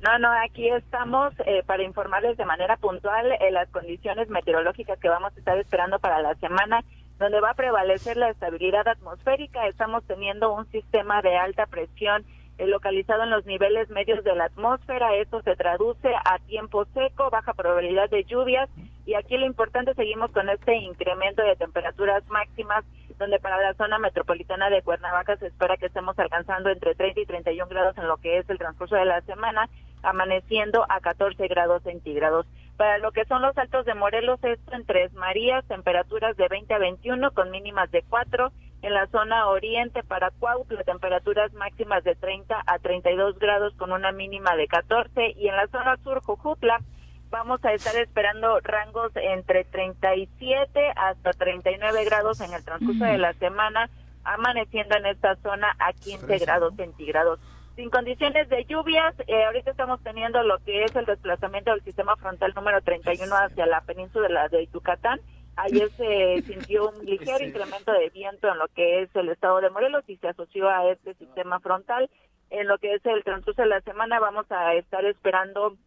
No, 0.03 0.19
no, 0.19 0.33
aquí 0.33 0.67
estamos 0.71 1.35
eh, 1.45 1.63
para 1.67 1.83
informarles 1.83 2.39
de 2.39 2.47
manera 2.47 2.79
puntual 2.79 3.33
eh, 3.33 3.51
las 3.51 3.69
condiciones 3.69 4.31
meteorológicas 4.31 4.99
que 4.99 5.11
vamos 5.11 5.35
a 5.37 5.39
estar 5.39 5.59
esperando 5.59 5.99
para 5.99 6.23
la 6.23 6.35
semana, 6.37 6.83
donde 7.19 7.41
va 7.41 7.51
a 7.51 7.55
prevalecer 7.55 8.17
la 8.17 8.31
estabilidad 8.31 8.89
atmosférica. 8.89 9.67
Estamos 9.67 10.03
teniendo 10.07 10.55
un 10.55 10.67
sistema 10.71 11.21
de 11.21 11.37
alta 11.37 11.67
presión 11.67 12.25
eh, 12.57 12.67
localizado 12.67 13.25
en 13.25 13.31
los 13.31 13.45
niveles 13.45 13.91
medios 13.91 14.25
de 14.25 14.35
la 14.35 14.47
atmósfera. 14.47 15.17
Esto 15.17 15.43
se 15.43 15.55
traduce 15.55 16.09
a 16.25 16.39
tiempo 16.47 16.87
seco, 16.95 17.29
baja 17.29 17.53
probabilidad 17.53 18.09
de 18.09 18.25
lluvias 18.25 18.71
y 19.05 19.15
aquí 19.15 19.37
lo 19.37 19.45
importante 19.45 19.93
seguimos 19.95 20.31
con 20.31 20.49
este 20.49 20.77
incremento 20.77 21.43
de 21.43 21.57
temperaturas 21.57 22.27
máximas 22.29 22.87
donde 23.19 23.39
para 23.39 23.61
la 23.61 23.75
zona 23.75 23.99
metropolitana 23.99 24.71
de 24.71 24.83
Cuernavaca 24.83 25.37
se 25.37 25.49
espera 25.49 25.77
que 25.77 25.87
estemos 25.87 26.19
alcanzando 26.19 26.71
entre 26.71 26.95
30 26.95 27.21
y 27.21 27.27
31 27.27 27.69
grados 27.69 27.99
en 27.99 28.09
lo 28.09 28.17
que 28.17 28.39
es 28.39 28.49
el 28.49 28.59
transcurso 28.59 28.97
de 28.97 29.05
la 29.05 29.21
semana, 29.23 29.69
amaneciendo 30.03 30.85
a 30.89 31.01
14 31.01 31.47
grados 31.49 31.83
centígrados. 31.83 32.47
Para 32.77 32.99
lo 32.99 33.13
que 33.13 33.27
son 33.27 33.43
los 33.43 33.57
altos 33.59 33.85
de 33.85 33.95
Morelos, 33.95 34.43
esto 34.43 34.75
en 34.75 34.87
Tres 34.87 35.13
Marías, 35.13 35.65
temperaturas 35.67 36.37
de 36.37 36.49
20 36.49 36.73
a 36.73 36.79
21 36.79 37.31
con 37.33 37.51
mínimas 37.51 37.91
de 37.91 38.03
4. 38.09 38.53
En 38.83 38.95
la 38.95 39.07
zona 39.09 39.49
oriente 39.49 40.03
para 40.03 40.31
Cuautla, 40.31 40.83
temperaturas 40.85 41.53
máximas 41.53 42.03
de 42.05 42.15
30 42.15 42.63
a 42.67 42.79
32 42.79 43.39
grados 43.39 43.75
con 43.75 43.93
una 43.93 44.13
mínima 44.13 44.57
de 44.57 44.67
14. 44.67 45.35
Y 45.37 45.49
en 45.49 45.57
la 45.57 45.67
zona 45.67 45.99
sur, 45.99 46.23
Jujutla, 46.23 46.81
vamos 47.29 47.63
a 47.65 47.75
estar 47.75 47.95
esperando 47.97 48.59
rangos 48.61 49.13
entre 49.17 49.65
37 49.65 50.93
hasta 50.97 51.33
39 51.33 52.05
grados 52.05 52.41
en 52.41 52.55
el 52.55 52.65
transcurso 52.65 53.05
de 53.05 53.19
la 53.19 53.35
semana, 53.35 53.91
amaneciendo 54.25 54.97
en 54.97 55.05
esta 55.05 55.37
zona 55.37 55.77
a 55.79 55.93
15 55.93 56.39
grados 56.39 56.75
centígrados. 56.77 57.39
Sin 57.81 57.89
condiciones 57.89 58.47
de 58.51 58.67
lluvias, 58.67 59.15
eh, 59.27 59.43
ahorita 59.43 59.71
estamos 59.71 60.03
teniendo 60.03 60.43
lo 60.43 60.59
que 60.59 60.85
es 60.85 60.95
el 60.95 61.07
desplazamiento 61.07 61.71
del 61.71 61.83
sistema 61.83 62.15
frontal 62.17 62.53
número 62.55 62.83
31 62.83 63.35
hacia 63.35 63.65
la 63.65 63.81
península 63.81 64.49
de 64.49 64.67
Yucatán. 64.67 65.19
Ayer 65.57 65.91
se 65.97 66.43
sintió 66.43 66.91
un 66.91 67.07
ligero 67.07 67.43
incremento 67.43 67.91
de 67.93 68.11
viento 68.11 68.49
en 68.49 68.59
lo 68.59 68.69
que 68.69 69.01
es 69.01 69.17
el 69.17 69.31
estado 69.31 69.63
de 69.63 69.71
Morelos 69.71 70.05
y 70.09 70.19
se 70.19 70.29
asoció 70.29 70.69
a 70.69 70.91
este 70.91 71.15
sistema 71.15 71.59
frontal. 71.61 72.11
En 72.51 72.69
lo 72.69 72.77
que 72.77 72.93
es 72.93 73.07
el 73.07 73.25
transcurso 73.25 73.63
de 73.63 73.69
la 73.69 73.81
semana 73.81 74.21
vamos 74.21 74.45
a 74.53 74.75
estar 74.75 75.03
esperando 75.07 75.79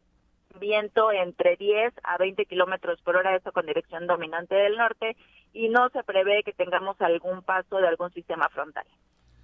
viento 0.60 1.12
entre 1.12 1.58
10 1.58 1.94
a 2.06 2.18
20 2.18 2.48
kilómetros 2.48 3.04
por 3.04 3.18
hora, 3.18 3.36
eso 3.36 3.52
con 3.52 3.68
dirección 3.68 4.08
dominante 4.08 4.56
del 4.56 4.78
norte, 4.78 5.16
y 5.54 5.70
no 5.70 5.90
se 5.90 6.02
prevé 6.02 6.42
que 6.42 6.54
tengamos 6.54 7.00
algún 7.02 7.44
paso 7.44 7.78
de 7.78 7.88
algún 7.88 8.12
sistema 8.14 8.50
frontal. 8.50 8.88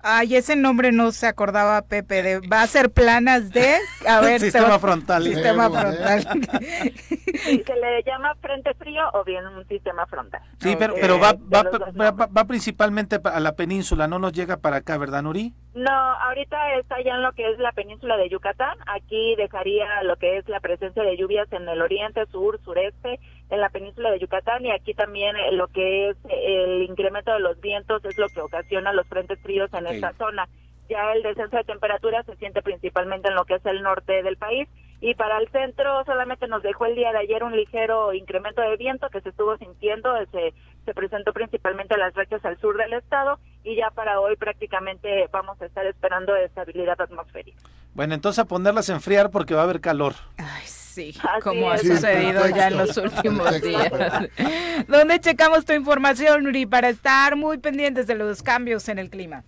Ay, 0.01 0.35
ese 0.37 0.55
nombre 0.55 0.91
no 0.93 1.11
se 1.11 1.27
acordaba 1.27 1.81
Pepe. 1.81 2.23
De, 2.23 2.39
va 2.47 2.61
a 2.61 2.67
ser 2.67 2.89
planas 2.91 3.51
de. 3.51 3.75
A 4.07 4.21
ver, 4.21 4.39
te 4.39 4.45
Sistema 4.45 4.69
va- 4.69 4.79
frontal. 4.79 5.23
Sistema 5.23 5.65
Eh, 5.67 5.69
frontal. 5.69 6.21
Se 7.65 7.75
le 7.75 8.03
llama 8.05 8.33
frente 8.41 8.73
frío 8.75 9.01
o 9.13 9.23
bien 9.23 9.45
un 9.45 9.67
sistema 9.67 10.05
frontal. 10.05 10.41
Sí, 10.59 10.75
pero, 10.79 10.95
pero 10.99 11.19
va, 11.19 11.33
va, 11.33 11.63
va, 11.99 12.11
va- 12.11 12.25
va 12.27 12.45
principalmente 12.45 13.19
pa- 13.19 13.31
a 13.31 13.39
la 13.39 13.55
península, 13.55 14.07
no 14.07 14.19
nos 14.19 14.31
llega 14.33 14.57
para 14.57 14.77
acá, 14.77 14.97
¿verdad, 14.97 15.21
Nuri? 15.21 15.53
No, 15.73 15.91
ahorita 15.91 16.57
está 16.79 16.95
ya 17.03 17.15
en 17.15 17.21
lo 17.23 17.31
que 17.33 17.49
es 17.51 17.59
la 17.59 17.71
península 17.73 18.17
de 18.17 18.29
Yucatán. 18.29 18.77
Aquí 18.87 19.35
dejaría 19.37 19.85
lo 20.03 20.15
que 20.17 20.37
es 20.37 20.47
la 20.49 20.59
presencia 20.59 21.03
de 21.03 21.15
lluvias 21.17 21.51
en 21.51 21.67
el 21.69 21.81
oriente, 21.81 22.25
sur, 22.31 22.59
sureste, 22.63 23.19
en 23.49 23.61
la 23.61 23.69
península 23.69 24.11
de 24.11 24.19
Yucatán 24.19 24.65
y 24.65 24.71
aquí 24.71 24.93
también 24.93 25.35
eh, 25.35 25.51
lo 25.51 25.67
que 25.67 26.09
es 26.09 26.17
eh, 26.29 26.63
el 26.63 26.83
incremento 26.83 27.31
de 27.33 27.39
los 27.39 27.59
vientos 27.59 28.03
es 28.05 28.17
lo 28.17 28.29
que 28.29 28.41
ocasiona 28.41 28.93
los 28.93 29.07
frentes 29.07 29.39
fríos 29.41 29.73
en 29.73 29.87
esta 29.87 30.13
zona. 30.13 30.47
Ya 30.89 31.13
el 31.13 31.21
descenso 31.21 31.57
de 31.57 31.63
temperatura 31.63 32.23
se 32.23 32.35
siente 32.37 32.61
principalmente 32.61 33.27
en 33.29 33.35
lo 33.35 33.45
que 33.45 33.55
es 33.55 33.65
el 33.65 33.83
norte 33.83 34.23
del 34.23 34.37
país 34.37 34.67
y 35.01 35.13
para 35.15 35.37
el 35.37 35.49
centro 35.49 36.03
solamente 36.05 36.47
nos 36.47 36.61
dejó 36.61 36.85
el 36.85 36.95
día 36.95 37.11
de 37.11 37.19
ayer 37.19 37.43
un 37.43 37.55
ligero 37.55 38.13
incremento 38.13 38.61
de 38.61 38.75
viento 38.75 39.09
que 39.09 39.21
se 39.21 39.29
estuvo 39.29 39.57
sintiendo, 39.57 40.15
eh, 40.17 40.27
se, 40.31 40.53
se 40.85 40.93
presentó 40.93 41.31
principalmente 41.31 41.93
en 41.93 42.01
las 42.01 42.13
rechas 42.15 42.43
al 42.43 42.59
sur 42.59 42.77
del 42.77 42.93
estado 42.93 43.39
y 43.63 43.75
ya 43.75 43.91
para 43.91 44.19
hoy 44.19 44.35
prácticamente 44.35 45.27
vamos 45.31 45.61
a 45.61 45.65
estar 45.65 45.85
esperando 45.85 46.35
estabilidad 46.35 46.99
atmosférica. 46.99 47.61
Bueno, 47.93 48.13
entonces 48.13 48.39
a 48.39 48.45
ponerlas 48.45 48.89
a 48.89 48.93
enfriar 48.93 49.31
porque 49.31 49.53
va 49.53 49.61
a 49.61 49.63
haber 49.63 49.81
calor. 49.81 50.13
Ay, 50.37 50.63
sí, 50.65 50.88
Así 50.99 51.41
como 51.43 51.71
ha 51.71 51.77
sucedido 51.77 52.43
Sí, 52.45 52.53
ya 52.55 52.67
en 52.67 52.77
los 52.77 52.97
últimos 52.97 53.61
días. 53.61 53.91
¿Dónde 54.87 55.19
checamos 55.19 55.65
tu 55.65 55.73
información, 55.73 56.43
Nuri, 56.43 56.65
para 56.65 56.89
estar 56.89 57.35
muy 57.35 57.57
pendientes 57.57 58.07
de 58.07 58.15
los 58.15 58.43
cambios 58.43 58.87
en 58.89 58.99
el 58.99 59.09
clima? 59.09 59.43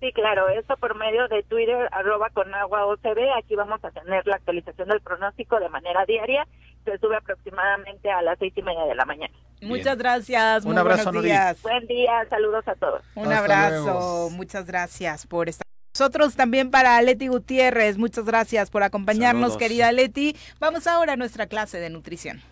Sí, 0.00 0.12
claro, 0.12 0.48
esto 0.48 0.76
por 0.76 0.96
medio 0.96 1.26
de 1.28 1.42
Twitter, 1.44 1.88
arroba 1.92 2.28
con 2.30 2.52
agua 2.54 2.86
OCB. 2.86 3.18
Aquí 3.38 3.54
vamos 3.54 3.82
a 3.84 3.90
tener 3.90 4.26
la 4.26 4.36
actualización 4.36 4.88
del 4.88 5.00
pronóstico 5.00 5.58
de 5.60 5.68
manera 5.70 6.04
diaria. 6.06 6.46
Se 6.84 6.98
sube 6.98 7.16
aproximadamente 7.16 8.10
a 8.10 8.20
las 8.20 8.38
seis 8.38 8.52
y 8.56 8.62
media 8.62 8.84
de 8.84 8.94
la 8.94 9.06
mañana. 9.06 9.32
Muchas 9.62 9.96
gracias. 9.96 10.64
Un 10.66 10.72
muy 10.72 10.80
abrazo, 10.80 11.04
buenos 11.04 11.14
Nuri. 11.14 11.28
días. 11.30 11.62
Buen 11.62 11.86
día, 11.86 12.26
saludos 12.28 12.68
a 12.68 12.74
todos. 12.74 13.00
Un 13.14 13.32
Hasta 13.32 13.38
abrazo. 13.38 13.84
luego. 13.84 14.30
Muchas 14.30 14.66
gracias 14.66 15.26
por 15.26 15.48
estar. 15.48 15.64
Nosotros 15.96 16.34
también 16.34 16.72
para 16.72 17.00
Leti 17.02 17.28
Gutiérrez, 17.28 17.98
muchas 17.98 18.24
gracias 18.24 18.68
por 18.68 18.82
acompañarnos, 18.82 19.52
Saludos. 19.52 19.58
querida 19.58 19.92
Leti. 19.92 20.34
Vamos 20.58 20.88
ahora 20.88 21.12
a 21.12 21.16
nuestra 21.16 21.46
clase 21.46 21.78
de 21.78 21.88
nutrición. 21.88 22.42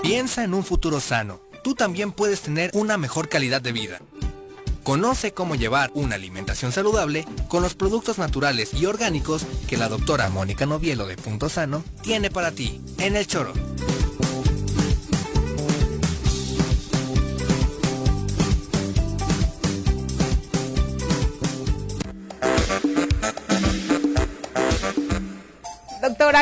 Piensa 0.00 0.42
en 0.42 0.54
un 0.54 0.64
futuro 0.64 1.00
sano. 1.00 1.42
Tú 1.62 1.74
también 1.74 2.12
puedes 2.12 2.40
tener 2.40 2.70
una 2.72 2.96
mejor 2.96 3.28
calidad 3.28 3.60
de 3.60 3.72
vida. 3.72 4.00
Conoce 4.82 5.34
cómo 5.34 5.56
llevar 5.56 5.90
una 5.92 6.14
alimentación 6.14 6.72
saludable 6.72 7.26
con 7.48 7.62
los 7.62 7.74
productos 7.74 8.16
naturales 8.16 8.72
y 8.72 8.86
orgánicos 8.86 9.44
que 9.68 9.76
la 9.76 9.90
doctora 9.90 10.30
Mónica 10.30 10.64
Novielo 10.64 11.06
de 11.06 11.18
Punto 11.18 11.50
Sano 11.50 11.84
tiene 12.02 12.30
para 12.30 12.52
ti 12.52 12.80
en 12.98 13.16
el 13.16 13.26
choro. 13.26 13.52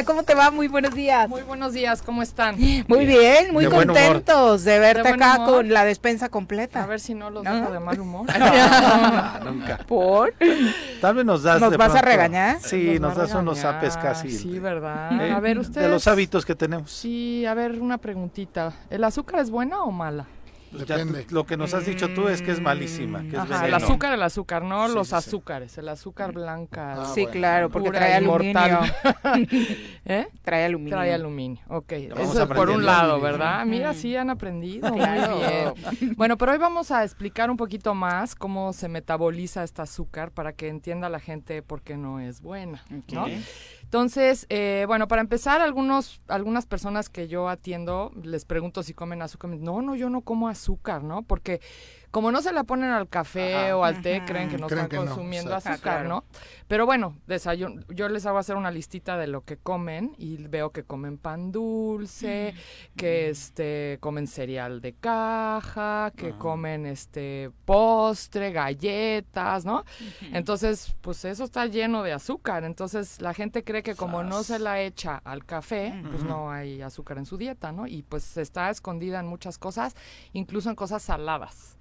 ¿Cómo 0.05 0.25
te 0.25 0.35
va? 0.35 0.51
Muy 0.51 0.67
buenos 0.67 0.93
días. 0.95 1.29
Muy 1.29 1.43
buenos 1.43 1.73
días, 1.73 2.03
¿cómo 2.03 2.21
están? 2.23 2.57
Muy 2.89 3.07
bien, 3.07 3.53
muy 3.53 3.65
De 3.65 3.71
contentos 3.71 4.65
de 4.65 4.79
verte 4.81 5.03
De 5.05 5.09
acá 5.11 5.37
humor. 5.37 5.55
con 5.55 5.73
la 5.73 5.85
despensa 5.85 6.29
completa. 6.29 6.83
A 6.83 6.87
ver 6.87 6.99
si 6.99 7.15
no 7.15 7.31
los 7.31 7.45
¿No? 7.45 7.55
dejo 7.55 7.71
de 7.71 7.79
mal 7.81 8.01
humor. 8.01 8.27
Nunca. 9.45 9.79
¿Por? 9.87 10.35
Tal 11.01 11.15
vez 11.15 11.25
nos 11.25 11.43
das 11.45 11.61
¿Nos 11.61 11.71
de 11.71 11.77
vas 11.77 11.95
a 11.95 12.03
regañar? 12.03 12.59
Sí, 12.61 12.99
nos 12.99 13.17
das 13.17 13.33
unos 13.35 13.65
apes 13.65 13.97
casi. 13.97 14.31
Sí, 14.31 14.55
de- 14.55 14.61
¿verdad? 14.61 15.13
¿eh? 15.23 15.33
A 15.33 15.39
ver, 15.39 15.55
De 15.57 15.61
ustedes. 15.61 15.91
los 15.91 16.09
hábitos 16.09 16.45
que 16.45 16.57
tenemos. 16.57 16.91
Sí, 16.91 17.47
a 17.47 17.55
ver, 17.55 17.81
una 17.81 17.99
preguntita. 17.99 18.73
¿El 18.91 19.05
azúcar 19.05 19.41
es 19.41 19.51
buena 19.51 19.83
o 19.83 19.93
mala? 19.93 20.27
Pues 20.71 20.85
ya 20.87 20.97
Depende. 20.99 21.27
lo 21.31 21.47
que 21.47 21.57
nos 21.57 21.73
has 21.75 21.87
dicho 21.87 22.09
tú 22.15 22.29
es 22.29 22.43
que 22.43 22.51
es 22.51 22.61
malísima, 22.61 23.23
que 23.23 23.29
es 23.31 23.39
Ajá, 23.39 23.67
el 23.67 23.75
azúcar, 23.75 24.13
el 24.13 24.23
azúcar, 24.23 24.63
no 24.63 24.89
Sí, 24.89 24.95
los 24.95 25.09
sí, 25.09 25.11
sí. 25.11 25.17
azúcares. 25.17 25.79
El 25.79 25.89
azúcar 25.89 26.33
blanca. 26.33 26.95
Ah, 27.03 27.05
sí, 27.15 27.23
bueno. 27.23 27.33
claro, 27.33 27.71
porque 27.71 27.91
trae 27.91 28.15
aluminio. 28.15 28.81
¿Eh? 30.05 30.29
Trae 30.43 30.65
aluminio. 30.65 30.95
Trae 30.97 31.15
aluminio, 31.15 31.61
ok. 31.69 31.93
vamos 32.11 32.31
Eso 32.31 32.43
es 32.43 32.49
por 32.49 32.71
un 32.71 32.85
lado, 32.85 33.21
¿verdad? 33.21 33.65
Mira, 33.67 33.95
sí 33.95 34.15
han 34.17 34.31
aprendido. 34.31 34.93
Claro. 34.93 35.37
Muy 35.37 35.47
bien. 36.01 36.15
Bueno, 36.17 36.37
pero 36.37 36.53
hoy 36.53 36.59
vamos 36.59 36.91
a 36.91 37.05
explicar 37.05 37.51
un 37.51 37.57
poquito 37.57 37.95
más 37.95 38.35
cómo 38.35 38.73
se 38.73 38.89
metaboliza 38.89 39.63
este 39.65 39.83
azúcar 39.83 40.31
para 40.33 40.53
que 40.53 40.69
entienda 40.69 41.09
la 41.09 41.21
gente 41.21 41.63
por 41.63 41.83
qué 41.83 41.97
no 41.97 42.21
es 42.21 42.41
buena, 42.41 42.83
¿no? 43.13 43.27
Entonces, 43.89 44.45
eh, 44.51 44.85
bueno, 44.87 45.09
para 45.09 45.23
empezar, 45.23 45.63
algunos, 45.63 46.21
algunas 46.29 46.67
personas 46.67 47.09
que 47.09 47.27
yo 47.27 47.49
atiendo, 47.49 48.13
les 48.23 48.45
pregunto 48.45 48.83
si 48.83 48.93
comen 48.93 49.23
azúcar. 49.23 49.49
No, 49.49 49.81
no, 49.81 49.95
yo 49.97 50.11
no 50.11 50.21
como 50.21 50.49
azúcar, 50.49 51.03
¿no? 51.03 51.23
Porque 51.23 51.63
como 52.11 52.33
no 52.33 52.41
se 52.43 52.53
la 52.53 52.65
ponen 52.65 52.91
al 52.91 53.09
café 53.09 53.55
Ajá. 53.57 53.77
o 53.77 53.85
al 53.85 54.01
té, 54.03 54.23
creen 54.27 54.49
que 54.49 54.59
no 54.59 54.67
Creen 54.67 54.85
están 54.85 54.89
que 54.89 55.07
consumiendo 55.07 55.55
azúcar, 55.55 55.75
Ah, 55.79 55.83
claro. 55.83 56.09
¿no? 56.09 56.25
Pero 56.67 56.85
bueno, 56.87 57.17
desayuno, 57.27 57.83
yo 57.89 58.09
les 58.09 58.27
hago 58.27 58.39
hacer 58.39 58.57
una 58.57 58.71
listita 58.71 59.17
de 59.17 59.27
lo 59.27 59.43
que 59.43 59.57
comen 59.57 60.15
y 60.19 60.37
veo 60.49 60.71
que 60.71 60.85
comen 60.85 61.17
pan 61.19 61.51
dulce, 61.51 62.55
que 62.97 63.31
este 63.31 63.97
comen 64.01 64.27
cereal 64.27 64.81
de 64.81 64.93
caja, 64.95 66.13
que 66.17 66.33
comen 66.33 66.85
este 66.87 67.51
postre, 67.65 68.53
galletas, 68.53 69.65
¿no? 69.65 69.85
Entonces, 70.33 70.95
pues 71.01 71.25
eso 71.25 71.45
está 71.45 71.67
lleno 71.67 72.03
de 72.03 72.13
azúcar. 72.13 72.65
Entonces, 72.65 73.21
la 73.21 73.33
gente 73.35 73.65
cree 73.65 73.83
que 73.83 73.95
como 73.95 74.23
no 74.23 74.43
se 74.43 74.59
la 74.59 74.81
echa 74.83 75.17
al 75.25 75.45
café, 75.45 75.95
pues 76.11 76.23
no 76.25 76.51
hay 76.51 76.83
azúcar 76.83 77.19
en 77.19 77.27
su 77.27 77.37
dieta, 77.39 77.73
¿no? 77.73 77.87
Y 77.87 78.03
pues 78.03 78.37
está 78.37 78.71
escondida 78.71 79.21
en 79.21 79.27
muchas 79.27 79.59
cosas, 79.59 79.95
incluso 80.33 80.69
en 80.69 80.77
cosas 80.77 81.03
saladas, 81.03 81.77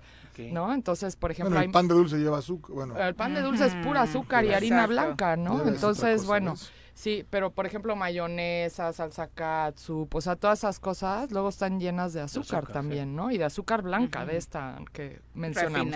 Ok. 0.45 0.51
¿no? 0.51 0.73
Entonces, 0.73 1.15
por 1.15 1.31
ejemplo, 1.31 1.49
Bueno, 1.49 1.59
hay 1.61 1.65
el 1.67 1.71
pan 1.71 1.87
de 1.87 1.93
dulce 1.93 2.17
lleva 2.17 2.37
azúcar. 2.39 2.75
Bueno, 2.75 2.97
el 2.97 3.15
pan 3.15 3.33
de 3.33 3.41
dulce 3.41 3.65
es 3.65 3.75
pura 3.75 4.03
azúcar 4.03 4.45
y 4.45 4.53
harina 4.53 4.83
Exacto. 4.83 4.93
blanca, 4.93 5.35
¿no? 5.35 5.57
Debe 5.59 5.71
Entonces, 5.71 6.25
bueno, 6.25 6.55
sí, 6.93 7.25
pero 7.29 7.51
por 7.51 7.65
ejemplo 7.65 7.95
mayonesa, 7.95 8.91
salsa 8.93 9.27
catsup, 9.27 10.13
o 10.13 10.21
sea, 10.21 10.35
todas 10.35 10.59
esas 10.59 10.79
cosas 10.79 11.31
luego 11.31 11.49
están 11.49 11.79
llenas 11.79 12.13
de 12.13 12.21
azúcar, 12.21 12.59
azúcar, 12.59 12.73
también, 12.73 13.15
¿no? 13.15 13.31
Y 13.31 13.37
de 13.37 13.45
azúcar 13.45 13.81
blanca, 13.81 14.25
de 14.25 14.37
esta 14.37 14.79
que 14.93 15.21
mencionamos. 15.33 15.95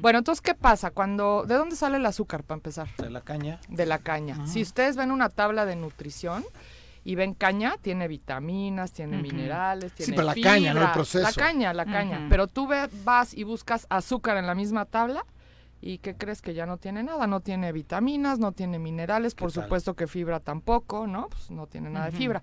Bueno, 0.00 0.18
entonces, 0.18 0.40
¿qué 0.40 0.54
pasa? 0.54 0.90
Cuando, 0.90 1.44
¿de 1.46 1.54
dónde 1.54 1.76
sale 1.76 1.96
el 1.98 2.06
azúcar 2.06 2.42
para 2.42 2.56
empezar? 2.56 2.88
De 2.96 3.10
la 3.10 3.20
caña. 3.20 3.60
De 3.68 3.86
la 3.86 3.98
caña. 3.98 4.46
Si 4.46 4.62
ustedes 4.62 4.96
ven 4.96 5.10
una 5.10 5.28
tabla 5.28 5.66
de 5.66 5.76
nutrición 5.76 6.44
y 7.04 7.14
ven 7.14 7.32
caña, 7.34 7.76
tiene 7.80 8.08
vitaminas, 8.08 8.92
tiene 8.92 9.20
minerales, 9.22 9.92
tiene 9.92 10.12
pero 10.14 10.26
la 10.26 10.34
caña, 10.34 10.74
no 10.74 10.80
el 10.80 10.86
fibra. 10.86 10.92
proceso. 10.92 11.24
La 11.24 11.32
caña, 11.32 11.72
la 11.72 11.84
caña. 11.86 12.26
Pero 12.28 12.46
tú 12.46 12.66
ve- 12.66 12.88
vas 13.04 13.34
y 13.34 13.44
buscas 13.44 13.86
azúcar 13.90 14.36
en 14.36 14.46
la 14.46 14.54
misma 14.54 14.84
tabla 14.84 15.24
y 15.82 15.96
¿qué 15.98 16.14
crees 16.14 16.42
que 16.42 16.52
ya 16.52 16.66
no 16.66 16.76
tiene 16.76 17.02
nada? 17.02 17.26
No 17.26 17.40
tiene 17.40 17.72
vitaminas, 17.72 18.38
no 18.38 18.52
tiene 18.52 18.78
minerales, 18.78 19.34
por 19.34 19.50
tal? 19.50 19.62
supuesto 19.62 19.94
que 19.94 20.06
fibra 20.06 20.38
tampoco, 20.40 21.06
¿no? 21.06 21.28
Pues 21.30 21.50
no 21.50 21.66
tiene 21.66 21.88
nada 21.88 22.06
de 22.10 22.12
fibra. 22.12 22.42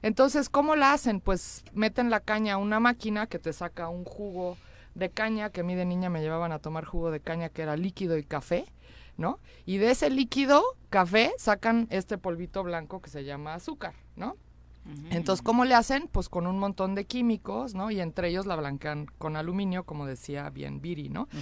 Entonces, 0.00 0.48
¿cómo 0.48 0.74
la 0.74 0.94
hacen? 0.94 1.20
Pues 1.20 1.64
meten 1.74 2.08
la 2.08 2.20
caña 2.20 2.54
a 2.54 2.56
una 2.56 2.80
máquina 2.80 3.26
que 3.26 3.38
te 3.38 3.52
saca 3.52 3.88
un 3.90 4.04
jugo 4.04 4.56
de 4.94 5.10
caña, 5.10 5.50
que 5.50 5.60
a 5.60 5.64
mí 5.64 5.74
de 5.74 5.84
niña 5.84 6.08
me 6.08 6.20
llevaban 6.22 6.50
a 6.50 6.58
tomar 6.60 6.84
jugo 6.86 7.10
de 7.10 7.20
caña 7.20 7.50
que 7.50 7.62
era 7.62 7.76
líquido 7.76 8.16
y 8.16 8.24
café, 8.24 8.64
¿no? 9.18 9.38
Y 9.66 9.76
de 9.76 9.90
ese 9.90 10.08
líquido, 10.08 10.62
café, 10.88 11.32
sacan 11.36 11.86
este 11.90 12.16
polvito 12.16 12.62
blanco 12.62 13.02
que 13.02 13.10
se 13.10 13.24
llama 13.24 13.52
azúcar, 13.54 13.94
¿no? 14.16 14.36
Entonces, 15.10 15.42
¿cómo 15.42 15.66
le 15.66 15.74
hacen? 15.74 16.08
Pues 16.10 16.30
con 16.30 16.46
un 16.46 16.58
montón 16.58 16.94
de 16.94 17.04
químicos, 17.04 17.74
¿no? 17.74 17.90
Y 17.90 18.00
entre 18.00 18.28
ellos 18.30 18.46
la 18.46 18.56
blanquean 18.56 19.04
con 19.18 19.36
aluminio, 19.36 19.84
como 19.84 20.06
decía 20.06 20.48
bien 20.48 20.80
Viri, 20.80 21.10
¿no? 21.10 21.28
yo 21.30 21.38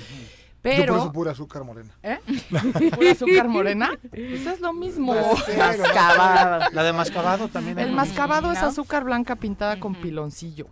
por 0.66 0.74
Pero... 0.74 0.96
eso 0.96 1.12
pura 1.12 1.30
azúcar 1.30 1.62
morena. 1.62 1.94
¿Eh? 2.02 2.18
¿Pura 2.96 3.12
azúcar 3.12 3.46
morena? 3.46 3.90
Pues 4.10 4.46
es 4.46 4.60
lo 4.60 4.72
mismo. 4.72 5.14
Mascabado. 5.56 6.70
La 6.72 6.82
de 6.82 6.92
mascabado 6.92 7.46
también. 7.46 7.78
El 7.78 7.92
mascabado 7.92 8.50
es 8.50 8.58
azúcar 8.58 9.04
blanca 9.04 9.36
pintada 9.36 9.78
con 9.78 9.94
piloncillo. 9.94 10.66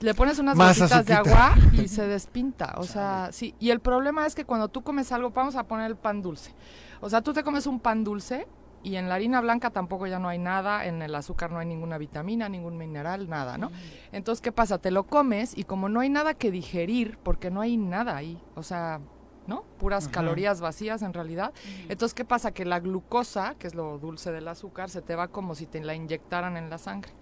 Le 0.00 0.14
pones 0.14 0.38
unas 0.38 0.56
gotitas 0.56 1.04
de 1.04 1.14
agua 1.14 1.54
y 1.72 1.88
se 1.88 2.06
despinta. 2.06 2.74
O 2.78 2.84
sea, 2.84 3.30
sí. 3.32 3.54
Y 3.58 3.70
el 3.70 3.80
problema 3.80 4.26
es 4.26 4.34
que 4.34 4.44
cuando 4.44 4.68
tú 4.68 4.82
comes 4.82 5.10
algo, 5.12 5.30
vamos 5.30 5.56
a 5.56 5.64
poner 5.64 5.86
el 5.86 5.96
pan 5.96 6.22
dulce. 6.22 6.54
O 7.00 7.10
sea, 7.10 7.20
tú 7.20 7.32
te 7.32 7.42
comes 7.42 7.66
un 7.66 7.80
pan 7.80 8.04
dulce 8.04 8.46
y 8.82 8.96
en 8.96 9.08
la 9.08 9.16
harina 9.16 9.40
blanca 9.40 9.70
tampoco 9.70 10.06
ya 10.06 10.18
no 10.18 10.28
hay 10.28 10.38
nada, 10.38 10.86
en 10.86 11.02
el 11.02 11.14
azúcar 11.14 11.50
no 11.50 11.58
hay 11.58 11.66
ninguna 11.66 11.98
vitamina, 11.98 12.48
ningún 12.48 12.78
mineral, 12.78 13.28
nada, 13.28 13.58
¿no? 13.58 13.70
Entonces, 14.12 14.40
¿qué 14.40 14.52
pasa? 14.52 14.78
Te 14.78 14.90
lo 14.90 15.04
comes 15.04 15.56
y 15.56 15.64
como 15.64 15.88
no 15.88 16.00
hay 16.00 16.08
nada 16.08 16.34
que 16.34 16.50
digerir, 16.50 17.18
porque 17.22 17.50
no 17.50 17.60
hay 17.60 17.76
nada 17.76 18.16
ahí, 18.16 18.40
o 18.54 18.62
sea, 18.62 19.00
¿no? 19.46 19.64
Puras 19.78 20.08
calorías 20.08 20.60
vacías 20.60 21.02
en 21.02 21.12
realidad. 21.12 21.52
Entonces, 21.88 22.14
¿qué 22.14 22.24
pasa? 22.24 22.52
Que 22.52 22.64
la 22.64 22.80
glucosa, 22.80 23.54
que 23.58 23.66
es 23.66 23.74
lo 23.74 23.98
dulce 23.98 24.30
del 24.30 24.46
azúcar, 24.46 24.90
se 24.90 25.02
te 25.02 25.16
va 25.16 25.28
como 25.28 25.54
si 25.54 25.66
te 25.66 25.80
la 25.80 25.94
inyectaran 25.94 26.56
en 26.56 26.70
la 26.70 26.78
sangre. 26.78 27.12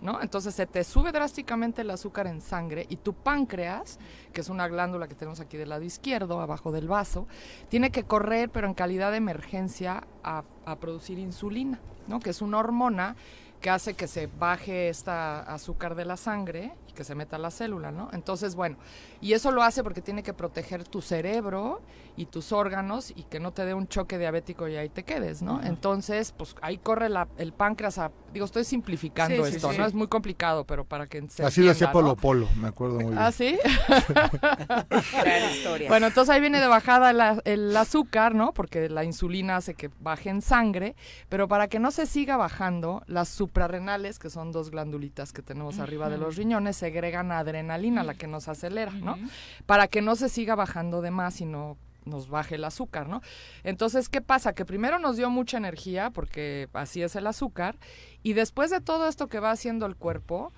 ¿No? 0.00 0.20
Entonces 0.20 0.54
se 0.54 0.66
te 0.66 0.84
sube 0.84 1.12
drásticamente 1.12 1.82
el 1.82 1.90
azúcar 1.90 2.26
en 2.26 2.40
sangre 2.40 2.86
y 2.88 2.96
tu 2.96 3.14
páncreas, 3.14 3.98
que 4.32 4.40
es 4.40 4.48
una 4.48 4.68
glándula 4.68 5.08
que 5.08 5.14
tenemos 5.14 5.40
aquí 5.40 5.56
del 5.56 5.70
lado 5.70 5.82
izquierdo, 5.82 6.40
abajo 6.40 6.72
del 6.72 6.88
vaso, 6.88 7.26
tiene 7.68 7.90
que 7.90 8.04
correr, 8.04 8.50
pero 8.50 8.66
en 8.66 8.74
calidad 8.74 9.10
de 9.10 9.18
emergencia, 9.18 10.06
a, 10.22 10.44
a 10.64 10.76
producir 10.76 11.18
insulina, 11.18 11.80
¿no? 12.06 12.20
Que 12.20 12.30
es 12.30 12.42
una 12.42 12.58
hormona 12.58 13.16
que 13.60 13.70
hace 13.70 13.94
que 13.94 14.06
se 14.06 14.26
baje 14.26 14.88
esta 14.88 15.40
azúcar 15.40 15.94
de 15.94 16.04
la 16.04 16.16
sangre 16.16 16.72
que 16.96 17.04
se 17.04 17.14
meta 17.14 17.36
a 17.36 17.38
la 17.38 17.52
célula, 17.52 17.92
¿no? 17.92 18.08
Entonces, 18.12 18.56
bueno, 18.56 18.76
y 19.20 19.34
eso 19.34 19.52
lo 19.52 19.62
hace 19.62 19.84
porque 19.84 20.02
tiene 20.02 20.24
que 20.24 20.34
proteger 20.34 20.82
tu 20.82 21.00
cerebro 21.00 21.80
y 22.16 22.26
tus 22.26 22.50
órganos 22.50 23.12
y 23.14 23.22
que 23.24 23.38
no 23.38 23.52
te 23.52 23.64
dé 23.64 23.74
un 23.74 23.86
choque 23.86 24.18
diabético 24.18 24.66
y 24.66 24.74
ahí 24.74 24.88
te 24.88 25.04
quedes, 25.04 25.42
¿no? 25.42 25.62
Entonces, 25.62 26.32
pues 26.36 26.56
ahí 26.62 26.78
corre 26.78 27.08
la- 27.08 27.28
el 27.38 27.52
páncreas 27.52 27.98
a, 27.98 28.10
digo, 28.32 28.46
estoy 28.46 28.64
simplificando 28.64 29.44
Sí, 29.44 29.54
esto, 29.54 29.70
sí. 29.70 29.78
¿no? 29.78 29.86
Es 29.86 29.94
muy 29.94 30.08
complicado, 30.08 30.64
pero 30.64 30.84
para 30.84 31.06
que 31.06 31.24
se 31.28 31.44
Así 31.44 31.62
lo 31.62 31.70
hacía 31.70 31.92
Polo 31.92 32.08
¿no? 32.08 32.16
Polo, 32.16 32.48
me 32.56 32.68
acuerdo 32.68 32.96
muy 32.96 33.04
bien. 33.12 33.18
¿Ah, 33.18 33.30
sí? 33.30 33.58
Historia. 35.52 35.88
Bueno, 35.88 36.06
entonces 36.08 36.34
ahí 36.34 36.40
viene 36.40 36.60
de 36.60 36.66
bajada 36.66 37.12
la- 37.12 37.40
el 37.44 37.76
azúcar, 37.76 38.34
¿no? 38.34 38.52
Porque 38.52 38.88
la 38.88 39.04
insulina 39.04 39.56
hace 39.56 39.74
que 39.74 39.90
baje 40.00 40.30
en 40.30 40.40
sangre, 40.42 40.96
pero 41.28 41.48
para 41.48 41.68
que 41.68 41.78
no 41.78 41.90
se 41.90 42.06
siga 42.06 42.36
bajando, 42.36 43.02
las 43.06 43.28
suprarrenales, 43.28 44.18
que 44.18 44.30
son 44.30 44.52
dos 44.52 44.70
glandulitas 44.70 45.32
que 45.32 45.42
tenemos 45.42 45.78
arriba 45.78 46.08
de 46.08 46.18
los 46.18 46.36
riñones, 46.36 46.76
segregan 46.86 47.32
adrenalina, 47.32 48.04
la 48.04 48.14
que 48.14 48.28
nos 48.28 48.46
acelera, 48.48 48.92
¿no? 48.92 49.18
Para 49.66 49.88
que 49.88 50.02
no 50.02 50.14
se 50.14 50.28
siga 50.28 50.54
bajando 50.54 51.02
de 51.02 51.10
más 51.10 51.40
y 51.40 51.44
no 51.44 51.76
nos 52.04 52.28
baje 52.28 52.54
el 52.54 52.64
azúcar, 52.64 53.08
¿no? 53.08 53.22
Entonces, 53.64 54.08
¿qué 54.08 54.20
pasa? 54.20 54.52
Que 54.52 54.64
primero 54.64 55.00
nos 55.00 55.16
dio 55.16 55.28
mucha 55.28 55.56
energía, 55.56 56.10
porque 56.10 56.68
así 56.72 57.02
es 57.02 57.16
el 57.16 57.26
azúcar, 57.26 57.74
y 58.22 58.34
después 58.34 58.70
de 58.70 58.80
todo 58.80 59.08
esto 59.08 59.26
que 59.26 59.40
va 59.40 59.50
haciendo 59.50 59.86
el 59.86 59.96
cuerpo, 59.96 60.52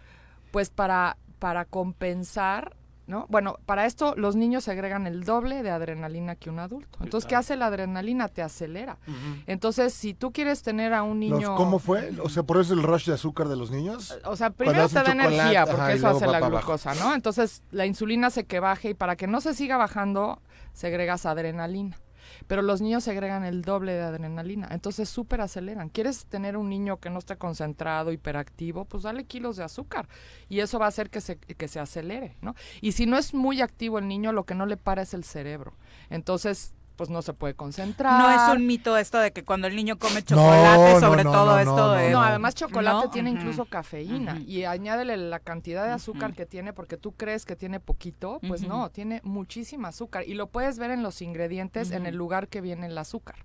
pues 0.51 0.69
para 0.69 1.17
para 1.39 1.65
compensar 1.65 2.75
¿no? 3.09 3.27
Bueno, 3.31 3.59
para 3.67 3.87
esto 3.87 4.15
los 4.17 4.37
niños 4.37 4.65
segregan 4.65 5.07
el 5.07 5.25
doble 5.25 5.63
de 5.63 5.71
adrenalina 5.71 6.37
que 6.37 6.51
un 6.51 6.59
adulto. 6.59 6.99
Entonces, 7.03 7.27
¿qué 7.27 7.35
hace 7.35 7.57
la 7.57 7.67
adrenalina? 7.67 8.29
Te 8.29 8.43
acelera. 8.43 8.99
Entonces, 9.47 9.95
si 9.95 10.15
tú 10.15 10.31
quieres 10.31 10.63
tener 10.63 10.93
a 10.93 11.03
un 11.03 11.19
niño... 11.19 11.57
¿Cómo 11.57 11.79
fue? 11.79 12.13
O 12.23 12.29
sea, 12.29 12.43
¿por 12.43 12.61
eso 12.61 12.75
el 12.75 12.83
rush 12.83 13.07
de 13.07 13.15
azúcar 13.15 13.49
de 13.49 13.57
los 13.57 13.71
niños? 13.71 14.17
O 14.25 14.37
sea, 14.37 14.51
primero 14.51 14.89
te 14.89 14.95
da 14.95 15.13
energía, 15.13 15.67
porque 15.67 15.95
eso 15.95 16.09
hace 16.09 16.27
la 16.27 16.41
glucosa, 16.41 16.95
¿no? 16.95 17.15
Entonces, 17.15 17.63
la 17.71 17.87
insulina 17.87 18.29
hace 18.29 18.45
que 18.45 18.61
baje 18.61 18.91
y 18.91 18.95
para 18.95 19.17
que 19.17 19.27
no 19.27 19.41
se 19.41 19.55
siga 19.55 19.79
bajando, 19.79 20.41
segregas 20.73 21.27
adrenalina 21.27 21.97
pero 22.47 22.63
los 22.63 22.81
niños 22.81 23.05
segregan 23.05 23.45
el 23.45 23.63
doble 23.63 23.93
de 23.93 24.03
adrenalina, 24.03 24.69
entonces 24.71 25.09
súper 25.09 25.41
aceleran. 25.41 25.89
¿Quieres 25.89 26.27
tener 26.27 26.57
un 26.57 26.69
niño 26.69 26.99
que 26.99 27.11
no 27.11 27.19
esté 27.19 27.37
concentrado, 27.37 28.13
hiperactivo? 28.13 28.85
Pues 28.85 29.03
dale 29.03 29.25
kilos 29.25 29.57
de 29.57 29.65
azúcar 29.65 30.09
y 30.49 30.61
eso 30.61 30.79
va 30.79 30.87
a 30.87 30.89
hacer 30.89 31.11
que 31.11 31.21
se, 31.21 31.39
que 31.39 31.69
se 31.69 31.81
acelere, 31.81 32.37
¿no? 32.41 32.55
Y 32.81 32.93
si 32.93 33.07
no 33.07 33.17
es 33.17 33.35
muy 33.35 33.61
activo 33.61 33.99
el 33.99 34.09
niño, 34.09 34.33
lo 34.33 34.45
que 34.45 34.55
no 34.55 34.67
le 34.67 34.77
para 34.77 35.03
es 35.03 35.15
el 35.15 35.25
cerebro. 35.25 35.75
Entonces, 36.11 36.75
pues 36.99 37.11
no 37.11 37.23
se 37.23 37.33
puede 37.33 37.55
concentrar. 37.55 38.21
No 38.21 38.29
es 38.29 38.57
un 38.57 38.67
mito 38.67 38.99
esto 38.99 39.19
de 39.21 39.31
que 39.31 39.45
cuando 39.45 39.69
el 39.69 39.77
niño 39.77 40.01
come 40.01 40.21
chocolate, 40.25 40.99
sobre 40.99 41.23
todo 41.23 41.59
esto 41.61 41.93
de... 41.93 42.11
No, 42.11 42.21
además 42.21 42.57
chocolate 42.57 43.09
tiene 43.13 43.31
incluso 43.31 43.65
cafeína 43.67 44.41
y 44.41 44.65
añádele 44.65 45.17
la 45.17 45.39
cantidad 45.39 45.87
de 45.87 45.93
azúcar 45.93 46.35
que 46.35 46.45
tiene 46.45 46.73
porque 46.73 46.97
tú 46.97 47.13
crees 47.13 47.45
que 47.45 47.55
tiene 47.55 47.79
poquito, 47.79 48.41
pues 48.47 48.63
no, 48.63 48.91
tiene 48.91 49.21
muchísima 49.23 49.89
azúcar 49.89 50.25
y 50.27 50.35
lo 50.35 50.49
puedes 50.49 50.79
ver 50.79 50.91
en 50.91 51.05
los 51.05 51.23
ingredientes 51.23 51.93
en 51.93 52.05
el 52.05 52.17
lugar 52.17 52.49
que 52.49 52.61
viene 52.61 52.89
el 52.89 52.99
azúcar, 52.99 53.37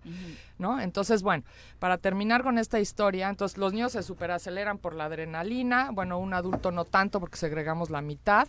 ¿no? 0.57 0.81
Entonces, 0.81 1.21
bueno, 1.21 1.43
para 1.77 1.99
terminar 1.99 2.41
con 2.41 2.57
esta 2.57 2.79
historia, 2.79 3.29
entonces 3.29 3.59
los 3.59 3.71
niños 3.71 3.91
se 3.91 4.01
superaceleran 4.01 4.79
por 4.79 4.95
la 4.95 5.05
adrenalina, 5.05 5.91
bueno, 5.91 6.17
un 6.17 6.33
adulto 6.33 6.71
no 6.71 6.85
tanto 6.85 7.19
porque 7.19 7.37
segregamos 7.37 7.91
la 7.91 8.01
mitad, 8.01 8.47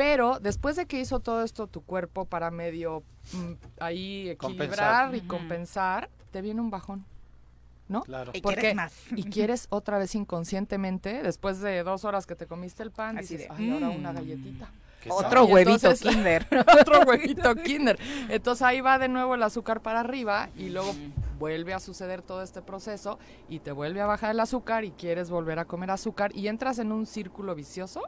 pero 0.00 0.40
después 0.40 0.76
de 0.76 0.86
que 0.86 0.98
hizo 0.98 1.20
todo 1.20 1.44
esto 1.44 1.66
tu 1.66 1.82
cuerpo 1.82 2.24
para 2.24 2.50
medio 2.50 3.02
mm, 3.34 3.52
ahí 3.80 4.30
equilibrar 4.30 5.14
y 5.14 5.20
compensar, 5.20 6.08
te 6.30 6.40
viene 6.40 6.62
un 6.62 6.70
bajón. 6.70 7.04
¿no? 7.86 8.00
Claro. 8.04 8.32
Y 8.34 8.40
quieres 8.40 8.74
más. 8.74 8.94
Y 9.14 9.24
quieres 9.24 9.66
otra 9.68 9.98
vez 9.98 10.14
inconscientemente, 10.14 11.22
después 11.22 11.60
de 11.60 11.82
dos 11.82 12.06
horas 12.06 12.26
que 12.26 12.34
te 12.34 12.46
comiste 12.46 12.82
el 12.82 12.92
pan, 12.92 13.16
dices, 13.16 13.46
ay, 13.50 13.68
ahora 13.68 13.90
una 13.90 14.12
mm". 14.12 14.14
galletita. 14.14 14.70
Otro 15.10 15.44
huevito 15.44 15.94
kinder. 16.00 16.46
otro 16.80 17.02
huevito 17.02 17.54
kinder. 17.56 17.98
Entonces 18.30 18.62
ahí 18.62 18.80
va 18.80 18.98
de 18.98 19.08
nuevo 19.08 19.34
el 19.34 19.42
azúcar 19.42 19.82
para 19.82 20.00
arriba 20.00 20.48
y 20.56 20.70
luego 20.70 20.94
vuelve 21.38 21.74
a 21.74 21.78
suceder 21.78 22.22
todo 22.22 22.42
este 22.42 22.62
proceso 22.62 23.18
y 23.50 23.58
te 23.58 23.72
vuelve 23.72 24.00
a 24.00 24.06
bajar 24.06 24.30
el 24.30 24.40
azúcar 24.40 24.84
y 24.84 24.92
quieres 24.92 25.28
volver 25.28 25.58
a 25.58 25.66
comer 25.66 25.90
azúcar 25.90 26.34
y 26.34 26.48
entras 26.48 26.78
en 26.78 26.90
un 26.90 27.04
círculo 27.04 27.54
vicioso 27.54 28.02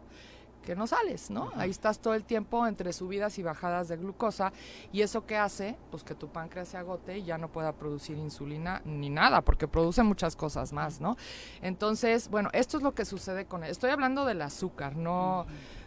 que 0.62 0.74
no 0.74 0.86
sales, 0.86 1.30
¿no? 1.30 1.50
Ahí 1.56 1.70
estás 1.70 1.98
todo 1.98 2.14
el 2.14 2.24
tiempo 2.24 2.66
entre 2.66 2.92
subidas 2.92 3.38
y 3.38 3.42
bajadas 3.42 3.88
de 3.88 3.96
glucosa 3.96 4.52
y 4.92 5.02
eso 5.02 5.26
que 5.26 5.36
hace, 5.36 5.76
pues 5.90 6.04
que 6.04 6.14
tu 6.14 6.28
páncreas 6.28 6.68
se 6.68 6.76
agote 6.76 7.18
y 7.18 7.24
ya 7.24 7.38
no 7.38 7.48
pueda 7.48 7.72
producir 7.72 8.16
insulina 8.16 8.80
ni 8.84 9.10
nada, 9.10 9.42
porque 9.42 9.68
produce 9.68 10.02
muchas 10.02 10.36
cosas 10.36 10.72
más, 10.72 11.00
¿no? 11.00 11.16
Entonces, 11.60 12.28
bueno, 12.28 12.48
esto 12.52 12.76
es 12.76 12.82
lo 12.82 12.94
que 12.94 13.04
sucede 13.04 13.44
con 13.44 13.64
Estoy 13.64 13.90
hablando 13.90 14.24
del 14.24 14.42
azúcar, 14.42 14.96
no 14.96 15.46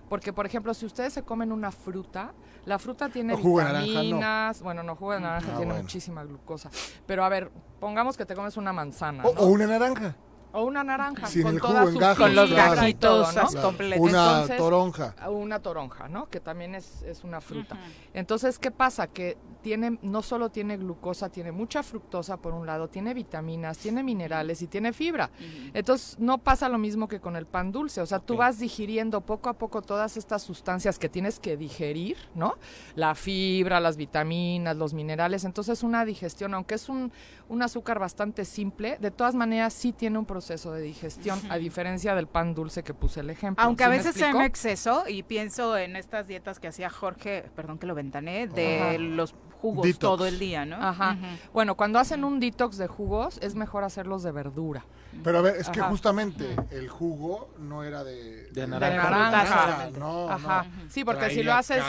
porque 0.09 0.33
por 0.33 0.45
ejemplo, 0.45 0.73
si 0.73 0.85
ustedes 0.85 1.13
se 1.13 1.23
comen 1.23 1.51
una 1.51 1.71
fruta, 1.71 2.33
la 2.65 2.79
fruta 2.79 3.09
tiene 3.09 3.35
vitaminas, 3.35 4.61
bueno, 4.61 4.83
no 4.83 4.95
jugo 4.95 5.13
de 5.13 5.19
naranja 5.19 5.51
ah, 5.53 5.57
tiene 5.57 5.73
muchísima 5.73 6.23
glucosa, 6.23 6.69
pero 7.05 7.23
a 7.23 7.29
ver, 7.29 7.51
pongamos 7.79 8.17
que 8.17 8.25
te 8.25 8.35
comes 8.35 8.57
una 8.57 8.73
manzana, 8.73 9.23
o 9.25 9.47
una 9.47 9.65
naranja. 9.65 10.15
O 10.57 10.63
una 10.63 10.85
naranja 10.85 11.27
con 11.43 11.57
todas 11.59 11.89
sus 11.91 12.17
con 12.17 12.33
los 12.33 12.49
gajitos 12.49 13.35
¿no? 13.35 13.61
completos. 13.61 13.99
Una 14.09 14.47
toronja. 14.47 15.13
Una 15.29 15.59
toronja, 15.59 16.07
¿no? 16.07 16.29
Que 16.29 16.39
también 16.39 16.75
es, 16.75 17.01
es 17.01 17.25
una 17.25 17.41
fruta. 17.41 17.77
Entonces, 18.13 18.57
¿qué 18.57 18.71
pasa? 18.71 19.07
Que 19.07 19.37
tiene, 19.61 19.99
no 20.01 20.21
solo 20.21 20.49
tiene 20.49 20.77
glucosa, 20.77 21.27
tiene 21.27 21.51
mucha 21.51 21.83
fructosa 21.83 22.37
por 22.37 22.53
un 22.53 22.65
lado, 22.65 22.87
tiene 22.87 23.13
vitaminas, 23.13 23.77
tiene 23.79 24.01
minerales 24.01 24.61
y 24.61 24.67
tiene 24.67 24.93
fibra. 24.93 25.29
Entonces, 25.73 26.17
no 26.19 26.37
pasa 26.37 26.69
lo 26.69 26.77
mismo 26.77 27.09
que 27.09 27.19
con 27.19 27.35
el 27.35 27.47
pan 27.47 27.73
dulce. 27.73 27.99
O 27.99 28.05
sea, 28.05 28.19
tú 28.19 28.37
vas 28.37 28.57
digiriendo 28.57 29.19
poco 29.19 29.49
a 29.49 29.53
poco 29.53 29.81
todas 29.81 30.15
estas 30.15 30.41
sustancias 30.41 30.97
que 30.97 31.09
tienes 31.09 31.37
que 31.37 31.57
digerir, 31.57 32.15
¿no? 32.33 32.55
La 32.95 33.13
fibra, 33.13 33.81
las 33.81 33.97
vitaminas, 33.97 34.77
los 34.77 34.93
minerales. 34.93 35.43
Entonces, 35.43 35.83
una 35.83 36.05
digestión, 36.05 36.53
aunque 36.53 36.75
es 36.75 36.87
un, 36.87 37.11
un 37.49 37.61
azúcar 37.61 37.99
bastante 37.99 38.45
simple, 38.45 38.97
de 39.01 39.11
todas 39.11 39.35
maneras 39.35 39.73
sí 39.73 39.91
tiene 39.91 40.17
un 40.17 40.25
proceso 40.25 40.44
de 40.47 40.81
digestión, 40.81 41.39
a 41.49 41.57
diferencia 41.57 42.15
del 42.15 42.27
pan 42.27 42.53
dulce 42.53 42.83
que 42.83 42.93
puse 42.93 43.21
el 43.21 43.29
ejemplo. 43.29 43.63
Aunque 43.63 43.83
a 43.83 43.89
veces 43.89 44.15
sea 44.15 44.29
en 44.29 44.41
exceso, 44.41 45.03
y 45.07 45.23
pienso 45.23 45.77
en 45.77 45.95
estas 45.95 46.27
dietas 46.27 46.59
que 46.59 46.67
hacía 46.67 46.89
Jorge, 46.89 47.49
perdón 47.55 47.77
que 47.77 47.87
lo 47.87 47.95
ventané, 47.95 48.47
de 48.47 48.97
los 48.99 49.33
jugos 49.61 49.97
todo 49.97 50.27
el 50.27 50.39
día, 50.39 50.65
¿no? 50.65 50.75
Ajá. 50.77 51.17
Bueno, 51.53 51.75
cuando 51.75 51.99
hacen 51.99 52.23
un 52.23 52.39
detox 52.39 52.77
de 52.77 52.87
jugos, 52.87 53.39
es 53.41 53.55
mejor 53.55 53.83
hacerlos 53.83 54.23
de 54.23 54.31
verdura. 54.31 54.85
Pero 55.23 55.39
a 55.39 55.41
ver, 55.41 55.55
es 55.57 55.69
que 55.69 55.81
justamente 55.81 56.55
el 56.71 56.89
jugo 56.89 57.49
no 57.59 57.83
era 57.83 58.03
de, 58.03 58.47
de 58.51 58.67
naranja. 58.67 59.89
no, 59.97 60.29
Ajá. 60.29 60.65
Sí, 60.89 61.03
porque 61.03 61.29
si 61.29 61.43
lo 61.43 61.53
haces. 61.53 61.83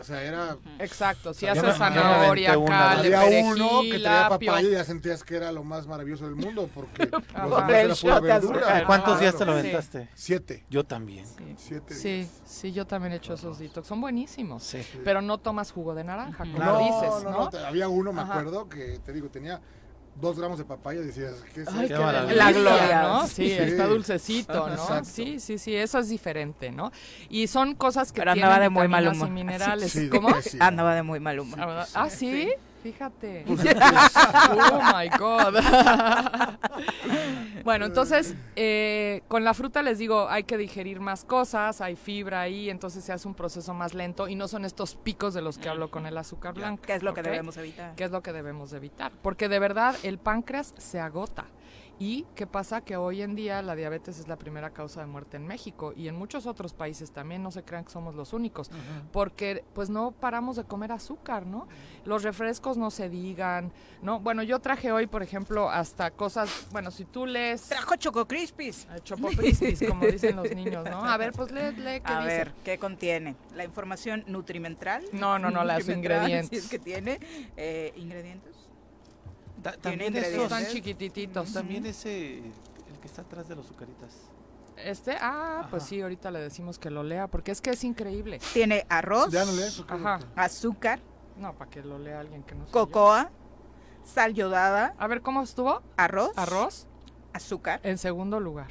o 0.00 0.04
sea, 0.04 0.22
era. 0.22 0.56
Exacto, 0.78 1.34
si 1.34 1.46
haces 1.46 1.76
zanahoria, 1.76 2.56
cal, 2.64 2.98
Había 2.98 3.24
uno 3.24 3.82
que 3.82 3.98
traía 3.98 4.28
papaya 4.28 4.68
y 4.68 4.72
ya 4.72 4.84
sentías 4.84 5.24
que 5.24 5.36
era 5.36 5.52
lo 5.52 5.64
más 5.64 5.86
maravilloso 5.86 6.26
del 6.26 6.36
mundo 6.36 6.68
porque. 6.74 7.08
¿Cuántos 8.86 9.20
días 9.20 9.36
te 9.36 9.44
lo 9.44 9.52
aventaste? 9.52 10.08
Siete. 10.14 10.64
Yo 10.70 10.84
también. 10.84 11.26
Siete. 11.56 11.94
Sí, 11.94 12.28
sí, 12.44 12.72
yo 12.72 12.86
también 12.86 13.12
he 13.12 13.16
hecho 13.16 13.34
esos 13.34 13.58
detox. 13.58 13.86
Son 13.86 14.00
buenísimos. 14.00 14.62
Sí. 14.62 14.82
Pero 15.04 15.22
no 15.22 15.38
tomas 15.38 15.72
jugo 15.72 15.94
de 15.94 16.04
naranja, 16.04 16.44
como 16.44 16.78
dices, 16.78 17.24
¿no? 17.24 17.50
Había 17.66 17.88
uno, 17.88 18.12
me 18.12 18.22
acuerdo, 18.22 18.68
que 18.68 18.98
te 19.04 19.12
digo, 19.12 19.28
tenía 19.28 19.60
dos 20.20 20.38
gramos 20.38 20.58
de 20.58 20.64
papaya 20.64 21.00
decías, 21.00 21.34
¿qué 21.54 21.62
es 21.62 21.68
Ay, 21.68 21.88
La 21.88 22.52
gloria, 22.52 23.02
¿no? 23.02 23.26
Sí, 23.26 23.50
está 23.50 23.86
dulcecito, 23.86 24.68
¿no? 24.68 25.04
Sí, 25.04 25.40
sí, 25.40 25.58
sí, 25.58 25.74
eso 25.74 25.98
es 25.98 26.08
diferente, 26.08 26.70
¿no? 26.70 26.92
Y 27.28 27.46
son 27.46 27.74
cosas 27.74 28.12
que 28.12 28.20
Pero 28.20 28.32
andaba 28.32 28.58
de 28.60 28.68
muy 28.68 28.88
mal 28.88 29.08
humor. 29.08 29.28
y 29.28 29.30
minerales. 29.30 29.98
¿Cómo? 30.10 30.28
Andaba 30.60 30.94
de 30.94 31.02
muy 31.02 31.20
mal 31.20 31.40
humor. 31.40 31.58
Ah, 31.94 32.08
¿sí? 32.10 32.50
Fíjate. 32.82 33.44
oh 33.48 34.80
my 34.92 35.08
God. 35.16 35.54
bueno, 37.64 37.86
entonces, 37.86 38.34
eh, 38.56 39.22
con 39.28 39.44
la 39.44 39.54
fruta 39.54 39.82
les 39.82 39.98
digo, 39.98 40.28
hay 40.28 40.44
que 40.44 40.56
digerir 40.56 40.98
más 40.98 41.24
cosas, 41.24 41.80
hay 41.80 41.94
fibra 41.94 42.40
ahí, 42.40 42.70
entonces 42.70 43.04
se 43.04 43.12
hace 43.12 43.28
un 43.28 43.34
proceso 43.34 43.72
más 43.72 43.94
lento 43.94 44.26
y 44.26 44.34
no 44.34 44.48
son 44.48 44.64
estos 44.64 44.96
picos 44.96 45.34
de 45.34 45.42
los 45.42 45.58
que 45.58 45.68
hablo 45.68 45.90
con 45.90 46.06
el 46.06 46.18
azúcar 46.18 46.54
blanco. 46.54 46.82
¿Qué 46.84 46.94
es 46.94 47.02
lo 47.02 47.14
que 47.14 47.22
debemos 47.22 47.56
evitar? 47.56 47.94
¿Qué 47.94 48.04
es 48.04 48.10
lo 48.10 48.22
que 48.22 48.32
debemos 48.32 48.72
evitar? 48.72 49.12
Porque 49.22 49.48
de 49.48 49.58
verdad 49.58 49.94
el 50.02 50.18
páncreas 50.18 50.74
se 50.76 50.98
agota. 50.98 51.44
¿Y 52.02 52.26
qué 52.34 52.48
pasa? 52.48 52.80
Que 52.80 52.96
hoy 52.96 53.22
en 53.22 53.36
día 53.36 53.62
la 53.62 53.76
diabetes 53.76 54.18
es 54.18 54.26
la 54.26 54.36
primera 54.36 54.70
causa 54.70 55.02
de 55.02 55.06
muerte 55.06 55.36
en 55.36 55.46
México 55.46 55.92
y 55.94 56.08
en 56.08 56.16
muchos 56.16 56.48
otros 56.48 56.74
países 56.74 57.12
también, 57.12 57.44
no 57.44 57.52
se 57.52 57.62
crean 57.62 57.84
que 57.84 57.92
somos 57.92 58.16
los 58.16 58.32
únicos, 58.32 58.72
porque 59.12 59.62
pues 59.72 59.88
no 59.88 60.10
paramos 60.10 60.56
de 60.56 60.64
comer 60.64 60.90
azúcar, 60.90 61.46
¿no? 61.46 61.68
Los 62.04 62.24
refrescos 62.24 62.76
no 62.76 62.90
se 62.90 63.08
digan, 63.08 63.70
¿no? 64.02 64.18
Bueno, 64.18 64.42
yo 64.42 64.58
traje 64.58 64.90
hoy, 64.90 65.06
por 65.06 65.22
ejemplo, 65.22 65.70
hasta 65.70 66.10
cosas, 66.10 66.66
bueno, 66.72 66.90
si 66.90 67.04
tú 67.04 67.24
lees... 67.24 67.68
Trajo 67.68 67.94
Choco 67.94 68.26
Crispis. 68.26 68.88
Eh, 68.92 68.98
Choco 69.04 69.28
Crispis, 69.28 69.84
como 69.88 70.04
dicen 70.04 70.34
los 70.34 70.52
niños, 70.52 70.84
¿no? 70.90 71.04
A 71.04 71.16
ver, 71.16 71.30
pues 71.30 71.52
lee, 71.52 71.70
lee 71.76 72.00
¿qué 72.04 72.12
A 72.12 72.24
ver, 72.24 72.52
¿qué 72.64 72.78
contiene? 72.78 73.36
¿La 73.54 73.62
información 73.62 74.24
nutrimental? 74.26 75.04
No, 75.12 75.38
no, 75.38 75.52
no, 75.52 75.62
las 75.62 75.88
ingredientes. 75.88 76.64
Si 76.64 76.68
que 76.68 76.80
tiene 76.80 77.20
eh, 77.56 77.92
ingredientes 77.94 78.61
también 79.62 80.16
esos 80.16 80.48
tan 80.48 80.66
chiquititos. 80.66 81.52
También 81.52 81.86
ese, 81.86 82.38
el 82.38 82.98
que 83.00 83.06
está 83.06 83.22
atrás 83.22 83.48
de 83.48 83.56
los 83.56 83.66
azucaritas. 83.66 84.10
Este, 84.76 85.16
ah, 85.20 85.66
pues 85.70 85.84
sí, 85.84 86.00
ahorita 86.00 86.30
le 86.30 86.40
decimos 86.40 86.78
que 86.78 86.90
lo 86.90 87.02
lea, 87.02 87.28
porque 87.28 87.52
es 87.52 87.60
que 87.60 87.70
es 87.70 87.84
increíble. 87.84 88.40
Tiene 88.52 88.86
arroz, 88.88 89.30
ya 89.30 89.44
no 89.44 89.52
lees, 89.52 89.82
Ajá. 89.86 90.20
azúcar, 90.34 91.00
no, 91.36 91.54
para 91.54 91.70
que 91.70 91.82
lo 91.82 91.98
lea 91.98 92.20
alguien 92.20 92.42
que 92.42 92.54
no 92.54 92.64
Cocoa, 92.66 93.30
sal 94.04 94.34
yodada. 94.34 94.94
A 94.98 95.06
ver, 95.06 95.20
¿cómo 95.22 95.42
estuvo? 95.42 95.82
Arroz, 95.96 96.32
arroz, 96.36 96.86
azúcar. 97.32 97.80
En 97.84 97.98
segundo 97.98 98.40
lugar. 98.40 98.68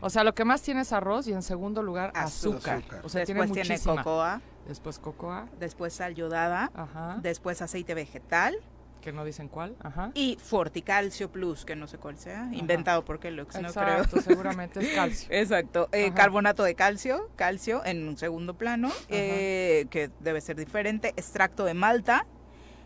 O 0.00 0.10
sea, 0.10 0.22
lo 0.24 0.34
que 0.34 0.44
más 0.44 0.62
tiene 0.62 0.82
es 0.82 0.92
arroz 0.92 1.26
y 1.26 1.32
en 1.32 1.42
segundo 1.42 1.82
lugar 1.82 2.12
azúcar. 2.14 2.82
O 3.02 3.08
sea, 3.08 3.24
después 3.24 3.50
tiene, 3.50 3.76
tiene 3.76 3.80
cocoa. 3.80 4.40
Después 4.68 4.98
cocoa. 4.98 5.48
Después 5.58 5.94
sal 5.94 6.14
yodada. 6.14 6.70
Ajá. 6.74 7.18
Después 7.22 7.60
aceite 7.60 7.94
vegetal. 7.94 8.56
Que 9.00 9.12
no 9.12 9.24
dicen 9.24 9.48
cuál, 9.48 9.76
ajá. 9.82 10.10
Y 10.14 10.36
Forticalcio 10.40 11.30
Plus, 11.30 11.64
que 11.64 11.74
no 11.76 11.86
sé 11.86 11.98
cuál 11.98 12.18
sea, 12.18 12.50
inventado 12.52 13.04
por 13.04 13.18
Kellogg's, 13.18 13.60
no 13.60 13.72
creo. 13.72 14.04
seguramente 14.22 14.80
es 14.80 14.94
calcio. 14.94 15.28
Exacto. 15.32 15.88
Eh, 15.92 16.12
carbonato 16.12 16.62
de 16.64 16.74
calcio, 16.74 17.30
calcio 17.36 17.84
en 17.84 18.06
un 18.06 18.16
segundo 18.16 18.54
plano, 18.54 18.90
eh, 19.08 19.86
que 19.90 20.10
debe 20.20 20.40
ser 20.40 20.56
diferente. 20.56 21.14
Extracto 21.16 21.64
de 21.64 21.74
malta, 21.74 22.26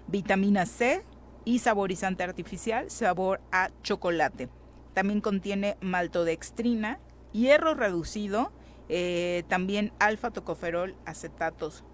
vitamina 0.07 0.66
C 0.66 1.05
y 1.45 1.59
saborizante 1.59 2.23
artificial, 2.23 2.91
sabor 2.91 3.41
a 3.51 3.70
chocolate. 3.82 4.49
También 4.93 5.20
contiene 5.20 5.77
maltodextrina, 5.81 7.01
hierro 7.32 7.74
reducido 7.74 8.53
eh, 8.89 9.45
también 9.49 9.93
alfa 9.99 10.31
tocoferol 10.31 10.95
acetatos. 11.07 11.85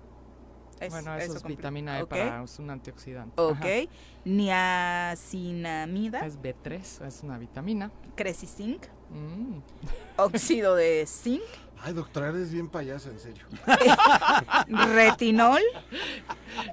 Es- 0.81 0.91
bueno, 0.91 1.15
eso, 1.17 1.37
es 1.37 1.45
compl- 1.45 1.49
vitamina 1.49 1.99
E 1.99 2.03
ok. 2.03 2.09
para, 2.09 2.43
es 2.43 2.59
un 2.59 2.71
antioxidante. 2.71 3.41
Ok. 3.41 3.57
Ajá. 3.61 3.91
Niacinamida. 4.25 6.21
Es 6.27 6.39
B3, 6.41 7.07
es 7.07 7.23
una 7.23 7.39
vitamina. 7.39 7.91
Cresizinc. 8.17 8.87
Mm. 9.11 9.59
Óxido 10.17 10.75
de 10.75 11.05
zinc. 11.07 11.43
Ay, 11.83 11.95
doctora, 11.95 12.29
eres 12.29 12.51
bien 12.53 12.69
payasa, 12.69 13.09
en 13.09 13.19
serio. 13.19 13.47
retinol 14.69 15.63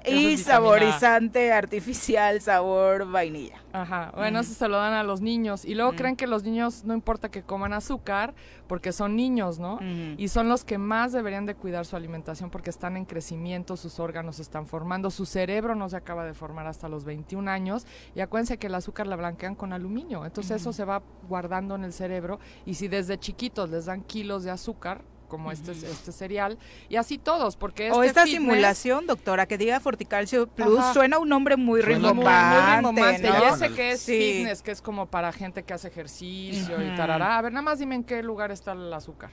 Eso 0.04 0.14
y 0.20 0.34
es 0.34 0.42
saborizante 0.42 1.50
artificial 1.52 2.40
sabor 2.42 3.10
vainilla. 3.10 3.56
Ajá, 3.70 4.12
bueno, 4.16 4.38
Mm. 4.38 4.40
eso 4.40 4.54
se 4.54 4.66
lo 4.66 4.78
dan 4.78 4.94
a 4.94 5.02
los 5.02 5.20
niños. 5.20 5.64
Y 5.66 5.74
luego 5.74 5.92
Mm. 5.92 5.96
creen 5.96 6.16
que 6.16 6.26
los 6.26 6.42
niños 6.42 6.84
no 6.84 6.94
importa 6.94 7.30
que 7.30 7.42
coman 7.42 7.74
azúcar 7.74 8.34
porque 8.66 8.92
son 8.92 9.14
niños, 9.14 9.58
¿no? 9.58 9.78
Y 10.16 10.28
son 10.28 10.48
los 10.48 10.64
que 10.64 10.78
más 10.78 11.12
deberían 11.12 11.44
de 11.44 11.54
cuidar 11.54 11.84
su 11.84 11.94
alimentación 11.94 12.48
porque 12.50 12.70
están 12.70 12.96
en 12.96 13.04
crecimiento, 13.04 13.76
sus 13.76 14.00
órganos 14.00 14.36
se 14.36 14.42
están 14.42 14.66
formando, 14.66 15.10
su 15.10 15.26
cerebro 15.26 15.74
no 15.74 15.88
se 15.90 15.96
acaba 15.96 16.24
de 16.24 16.32
formar 16.32 16.66
hasta 16.66 16.88
los 16.88 17.04
21 17.04 17.48
años. 17.48 17.86
Y 18.14 18.20
acuérdense 18.20 18.56
que 18.58 18.68
el 18.68 18.74
azúcar 18.74 19.06
la 19.06 19.16
blanquean 19.16 19.54
con 19.54 19.72
aluminio. 19.74 20.24
Entonces 20.24 20.60
eso 20.62 20.72
se 20.72 20.84
va 20.86 21.02
guardando 21.28 21.74
en 21.74 21.84
el 21.84 21.92
cerebro. 21.92 22.38
Y 22.64 22.74
si 22.74 22.88
desde 22.88 23.18
chiquitos 23.18 23.68
les 23.68 23.84
dan 23.84 24.02
kilos 24.02 24.44
de 24.44 24.50
azúcar, 24.50 25.02
como 25.28 25.52
este, 25.52 25.72
este 25.72 26.10
cereal, 26.12 26.58
y 26.88 26.96
así 26.96 27.18
todos, 27.18 27.56
porque 27.56 27.90
o 27.92 28.02
este 28.02 28.06
esta 28.08 28.24
fitness- 28.24 28.30
simulación, 28.32 29.06
doctora, 29.06 29.46
que 29.46 29.58
diga 29.58 29.78
Forticalcio 29.80 30.46
Plus, 30.48 30.78
Ajá. 30.78 30.94
suena 30.94 31.18
un 31.18 31.28
nombre 31.28 31.56
muy 31.56 31.80
rimbombante. 31.82 33.28
¿no? 33.28 33.44
Y 33.44 33.48
ese 33.54 33.70
que 33.72 33.90
es 33.92 34.00
Sí. 34.00 34.18
fitness, 34.38 34.62
que 34.62 34.70
es 34.70 34.82
como 34.82 35.06
para 35.06 35.32
gente 35.32 35.62
que 35.62 35.72
hace 35.74 35.88
ejercicio 35.88 36.82
y 36.82 36.94
tarará. 36.96 37.38
A 37.38 37.42
ver, 37.42 37.52
nada 37.52 37.62
más 37.62 37.78
dime 37.78 37.94
en 37.94 38.04
qué 38.04 38.22
lugar 38.22 38.50
está 38.50 38.72
el 38.72 38.92
azúcar. 38.92 39.30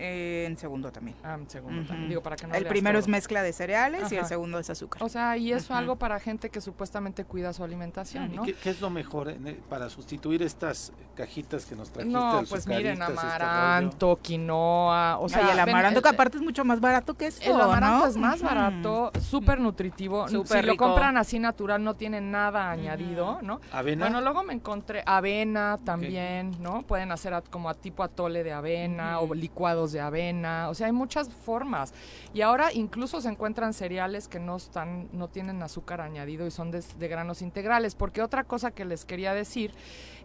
Eh, 0.00 0.44
en 0.46 0.56
segundo 0.56 0.92
también. 0.92 1.16
Ah, 1.24 1.34
en 1.34 1.50
segundo 1.50 1.82
también. 1.86 2.08
Digo, 2.08 2.22
para 2.22 2.36
que 2.36 2.46
no 2.46 2.54
el 2.54 2.66
primero 2.66 2.98
es 2.98 3.08
mezcla 3.08 3.42
de 3.42 3.52
cereales 3.52 4.10
y 4.12 4.16
el 4.16 4.26
segundo 4.26 4.58
es 4.58 4.70
azúcar. 4.70 5.02
O 5.02 5.08
sea, 5.08 5.36
y 5.36 5.52
eso 5.52 5.72
Ujú. 5.72 5.78
algo 5.78 5.96
para 5.96 6.20
gente 6.20 6.50
que 6.50 6.60
supuestamente 6.60 7.24
cuida 7.24 7.52
su 7.52 7.64
alimentación, 7.64 8.32
¿Y 8.32 8.36
¿no? 8.36 8.42
qué, 8.44 8.54
qué 8.54 8.70
es 8.70 8.80
lo 8.80 8.90
mejor 8.90 9.28
eh, 9.30 9.60
para 9.68 9.88
sustituir 9.90 10.42
estas 10.42 10.92
cajitas 11.16 11.66
que 11.66 11.74
nos 11.74 11.90
trajiste? 11.90 12.16
No, 12.16 12.42
pues 12.48 12.66
miren, 12.66 13.00
este 13.02 13.12
amaranto, 13.12 14.18
quinoa, 14.22 15.18
o 15.18 15.28
sea, 15.28 15.38
Ay, 15.44 15.50
el 15.50 15.56
ven, 15.64 15.68
amaranto 15.70 15.98
el- 15.98 16.02
que 16.02 16.08
aparte 16.08 16.36
es 16.38 16.42
mucho 16.42 16.64
más 16.64 16.80
barato 16.80 17.14
que 17.14 17.26
esto, 17.26 17.50
El 17.50 17.60
amaranto 17.60 17.98
¿no? 18.04 18.06
es 18.06 18.16
más 18.16 18.40
barato, 18.42 19.10
súper 19.20 19.60
nutritivo. 19.60 20.28
Súper 20.28 20.60
si 20.62 20.66
lo 20.66 20.76
compran 20.76 21.16
así 21.16 21.38
natural, 21.38 21.82
no 21.82 21.94
tiene 21.94 22.20
nada 22.20 22.70
añadido, 22.70 23.40
¿no? 23.42 23.60
¿Avena? 23.72 24.04
Bueno, 24.06 24.20
luego 24.20 24.42
me 24.44 24.52
encontré 24.52 25.02
avena 25.06 25.78
también, 25.84 26.54
¿no? 26.60 26.82
Pueden 26.82 27.10
hacer 27.12 27.34
a- 27.34 27.42
como 27.42 27.68
a 27.68 27.74
tipo 27.74 28.02
atole 28.02 28.44
de 28.44 28.52
avena 28.52 29.20
o 29.20 29.34
licuados 29.34 29.87
de 29.92 30.00
avena. 30.00 30.68
O 30.68 30.74
sea, 30.74 30.86
hay 30.86 30.92
muchas 30.92 31.28
formas. 31.28 31.94
Y 32.34 32.40
ahora 32.42 32.72
incluso 32.72 33.20
se 33.20 33.28
encuentran 33.28 33.72
cereales 33.72 34.28
que 34.28 34.40
no 34.40 34.56
están, 34.56 35.08
no 35.12 35.28
tienen 35.28 35.62
azúcar 35.62 36.00
añadido 36.00 36.46
y 36.46 36.50
son 36.50 36.70
de, 36.70 36.82
de 36.98 37.08
granos 37.08 37.42
integrales. 37.42 37.94
Porque 37.94 38.22
otra 38.22 38.44
cosa 38.44 38.70
que 38.70 38.84
les 38.84 39.04
quería 39.04 39.34
decir 39.34 39.72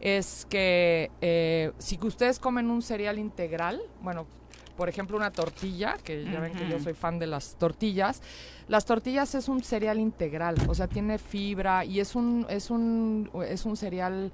es 0.02 0.46
que 0.50 1.12
eh, 1.22 1.72
si 1.78 2.00
ustedes 2.02 2.40
comen 2.40 2.70
un 2.70 2.82
cereal 2.82 3.20
integral, 3.20 3.82
bueno, 4.02 4.28
por 4.76 4.90
ejemplo, 4.90 5.16
una 5.16 5.32
tortilla, 5.32 5.98
que 6.04 6.26
ya 6.26 6.40
ven 6.40 6.54
que 6.54 6.68
yo 6.68 6.80
soy 6.80 6.94
fan 6.94 7.20
de 7.20 7.28
las 7.28 7.56
tortillas. 7.56 8.22
Las 8.68 8.86
tortillas 8.86 9.36
es 9.36 9.48
un 9.48 9.64
cereal 9.64 10.00
integral, 10.00 10.56
o 10.68 10.74
sea, 10.74 10.88
tiene 10.88 11.20
fibra 11.20 11.86
y 11.86 12.00
es 12.00 12.16
un, 12.16 12.46
es 12.50 12.72
un, 12.72 13.30
es 13.48 13.66
un 13.66 13.78
cereal 13.78 14.32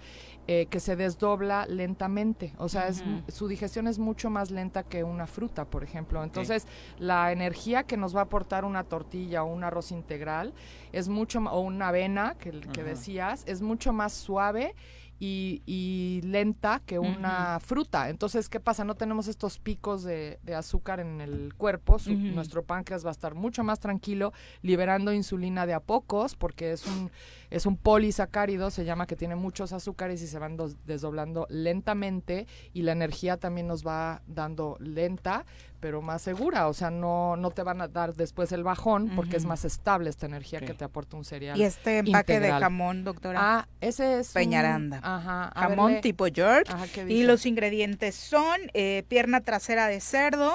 eh, 0.47 0.65
que 0.67 0.79
se 0.79 0.95
desdobla 0.95 1.65
lentamente. 1.67 2.53
O 2.57 2.69
sea, 2.69 2.87
es, 2.87 3.01
Ujú. 3.01 3.23
su 3.27 3.47
digestión 3.47 3.87
es 3.87 3.99
mucho 3.99 4.29
más 4.29 4.49
lenta 4.49 4.83
que 4.83 5.03
una 5.03 5.27
fruta, 5.27 5.65
por 5.65 5.83
ejemplo. 5.83 6.23
Entonces, 6.23 6.65
la 6.97 7.31
energía 7.31 7.83
que 7.83 7.97
nos 7.97 8.15
va 8.15 8.21
a 8.21 8.23
aportar 8.23 8.65
una 8.65 8.83
tortilla 8.83 9.43
o 9.43 9.47
un 9.53 9.63
arroz 9.63 9.91
integral 9.91 10.53
es 10.91 11.07
mucho 11.07 11.39
o 11.39 11.59
una 11.59 11.89
avena 11.89 12.35
que, 12.39 12.51
que 12.51 12.83
decías, 12.83 13.43
es 13.45 13.61
mucho 13.61 13.93
más 13.93 14.13
suave 14.13 14.75
y, 15.21 15.61
y 15.65 16.21
lenta 16.23 16.81
que 16.85 16.97
una 16.97 17.59
fruta. 17.59 18.09
Entonces, 18.09 18.47
¿qué 18.47 18.61
pasa? 18.61 18.85
No 18.85 18.95
tenemos 18.95 19.27
estos 19.27 19.59
picos 19.59 20.03
de, 20.03 20.39
de 20.43 20.55
azúcar 20.55 21.01
en 21.01 21.19
el 21.19 21.53
cuerpo. 21.55 21.99
Su-. 21.99 22.13
Nuestro 22.13 22.63
páncreas 22.63 23.03
va 23.05 23.09
a 23.09 23.11
estar 23.11 23.35
mucho 23.35 23.63
más 23.63 23.79
tranquilo, 23.79 24.31
liberando 24.61 25.11
insulina 25.11 25.65
de 25.65 25.73
a 25.73 25.81
pocos, 25.81 26.35
porque 26.35 26.71
es 26.71 26.87
un, 26.87 27.11
es 27.49 27.65
un 27.65 27.77
polisacárido, 27.77 28.69
se 28.71 28.85
llama 28.85 29.07
que 29.07 29.15
tiene 29.15 29.35
muchos 29.35 29.73
azúcares 29.73 30.21
y 30.21 30.27
se 30.27 30.37
van 30.39 30.55
dos- 30.57 30.75
desdoblando 30.85 31.47
lentamente 31.49 32.47
y 32.73 32.83
la 32.83 32.91
energía 32.91 33.37
también 33.37 33.67
nos 33.67 33.85
va 33.85 34.21
dando 34.27 34.77
lenta, 34.79 35.45
pero 35.79 36.01
más 36.01 36.21
segura. 36.21 36.67
O 36.67 36.73
sea, 36.73 36.91
no, 36.91 37.35
no 37.37 37.51
te 37.51 37.63
van 37.63 37.81
a 37.81 37.87
dar 37.87 38.13
después 38.13 38.51
el 38.51 38.63
bajón 38.63 39.11
porque 39.15 39.37
es 39.37 39.45
más 39.45 39.65
estable 39.65 40.09
esta 40.09 40.25
energía 40.25 40.59
que 40.59 40.73
te 40.73 40.83
aporta 40.83 41.17
un 41.17 41.25
cereal. 41.25 41.57
Y 41.57 41.63
este 41.63 41.99
empaque 41.99 42.33
integral. 42.35 42.59
de 42.59 42.65
jamón, 42.65 43.03
doctora. 43.03 43.39
Ah, 43.41 43.67
ese 43.81 44.19
es 44.19 44.27
un- 44.29 44.33
Peñaranda. 44.33 44.99
Ajá. 45.01 45.45
a 45.47 45.67
ver, 45.67 45.77
Jamón 45.77 46.01
tipo 46.01 46.25
George. 46.33 46.71
Ajá, 46.71 46.85
¿qué 46.93 47.05
y 47.11 47.23
los 47.23 47.45
ingredientes 47.45 48.15
son 48.15 48.59
eh, 48.73 49.03
pierna 49.07 49.41
trasera 49.41 49.87
de 49.87 50.01
cerdo, 50.01 50.53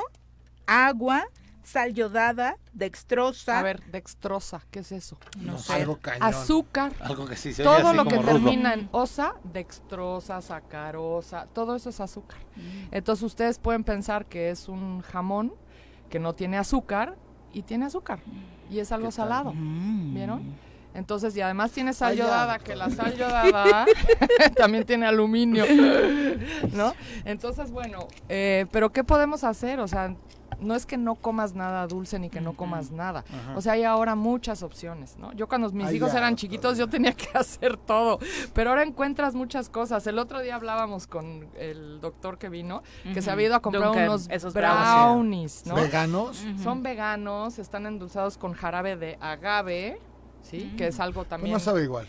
agua, 0.66 1.25
sal 1.65 1.95
yodada, 1.95 2.57
dextrosa. 2.73 3.59
A 3.59 3.62
ver, 3.62 3.82
dextrosa, 3.91 4.62
¿qué 4.70 4.81
es 4.81 4.93
eso? 4.93 5.19
No 5.39 5.59
sé. 5.59 5.73
Algo 5.73 5.97
cañón. 5.97 6.23
Azúcar. 6.23 6.93
Algo 7.01 7.27
que 7.27 7.36
sí 7.36 7.53
se 7.53 7.62
Todo 7.62 7.89
así 7.89 7.97
lo 7.97 8.05
que 8.05 8.16
rudo. 8.16 8.27
termina 8.27 8.74
en 8.74 8.89
osa, 8.93 9.35
dextrosa, 9.45 10.41
sacarosa, 10.41 11.47
todo 11.53 11.74
eso 11.77 11.91
es 11.91 12.01
azúcar. 12.01 12.39
Entonces 12.91 13.23
ustedes 13.24 13.59
pueden 13.59 13.85
pensar 13.85 14.27
que 14.27 14.51
es 14.51 14.69
un 14.69 15.01
jamón 15.01 15.55
que 16.11 16.19
no 16.20 16.35
tiene 16.35 16.59
azúcar 16.59 17.16
y 17.53 17.62
tiene 17.62 17.86
azúcar. 17.86 18.20
Y 18.70 18.78
es 18.78 18.93
algo 18.93 19.11
salado. 19.11 19.53
Mm. 19.55 20.15
¿Vieron? 20.15 20.55
Entonces, 20.95 21.36
y 21.36 21.41
además 21.41 21.73
tiene 21.73 21.93
sal 21.93 22.12
Ay, 22.12 22.19
ya, 22.19 22.24
yodada, 22.24 22.59
que 22.61 22.77
la 22.77 22.89
sal 22.89 23.16
yodada 23.16 23.85
también 24.57 24.85
tiene 24.85 25.07
aluminio, 25.07 25.65
¿no? 26.73 26.95
Entonces, 27.24 27.73
bueno, 27.73 28.07
eh, 28.28 28.66
pero 28.70 28.93
¿qué 28.93 29.03
podemos 29.03 29.43
hacer? 29.43 29.81
O 29.81 29.89
sea, 29.89 30.15
no 30.65 30.74
es 30.74 30.86
que 30.86 30.97
no 30.97 31.15
comas 31.15 31.55
nada 31.55 31.86
dulce 31.86 32.19
ni 32.19 32.31
que 32.31 32.41
no 32.41 32.55
comas 32.55 32.91
nada. 32.91 33.24
Ajá. 33.28 33.57
O 33.57 33.61
sea, 33.61 33.74
hay 33.74 33.85
ahora 33.85 34.15
muchas 34.15 34.62
opciones, 34.62 35.16
¿no? 35.19 35.32
Yo 35.32 35.49
cuando 35.49 35.70
mis 35.70 35.89
Ay, 35.89 35.97
hijos 35.97 36.12
ya, 36.12 36.19
eran 36.19 36.36
chiquitos 36.36 36.78
yo 36.78 36.89
tenía 36.89 37.12
que 37.12 37.28
hacer 37.39 37.77
todo, 37.77 38.19
pero 38.53 38.70
ahora 38.70 38.82
encuentras 38.82 39.35
muchas 39.35 39.69
cosas. 39.69 40.07
El 40.07 40.19
otro 40.19 40.41
día 40.41 40.55
hablábamos 40.55 41.07
con 41.07 41.49
el 41.57 42.01
doctor 42.01 42.39
que 42.39 42.49
vino, 42.49 42.82
que 43.12 43.23
se 43.23 43.31
había 43.31 43.47
ido 43.47 43.55
a 43.57 43.61
comprar 43.61 43.85
Duncan, 43.85 44.09
unos 44.09 44.28
esos 44.31 44.55
brownies, 44.55 45.66
¿no? 45.66 45.74
¿Veganos? 45.74 46.45
Son 46.62 46.82
veganos, 46.82 47.59
están 47.59 47.86
endulzados 47.86 48.39
con 48.39 48.53
jarabe 48.53 48.97
de 48.97 49.19
agave, 49.20 50.01
¿sí? 50.43 50.74
Que 50.77 50.89
es 50.89 51.01
algo 51.01 51.20
Pues 51.20 51.28
también... 51.28 51.53
no 51.53 51.61
sabe 51.61 51.82
igual. 51.85 52.07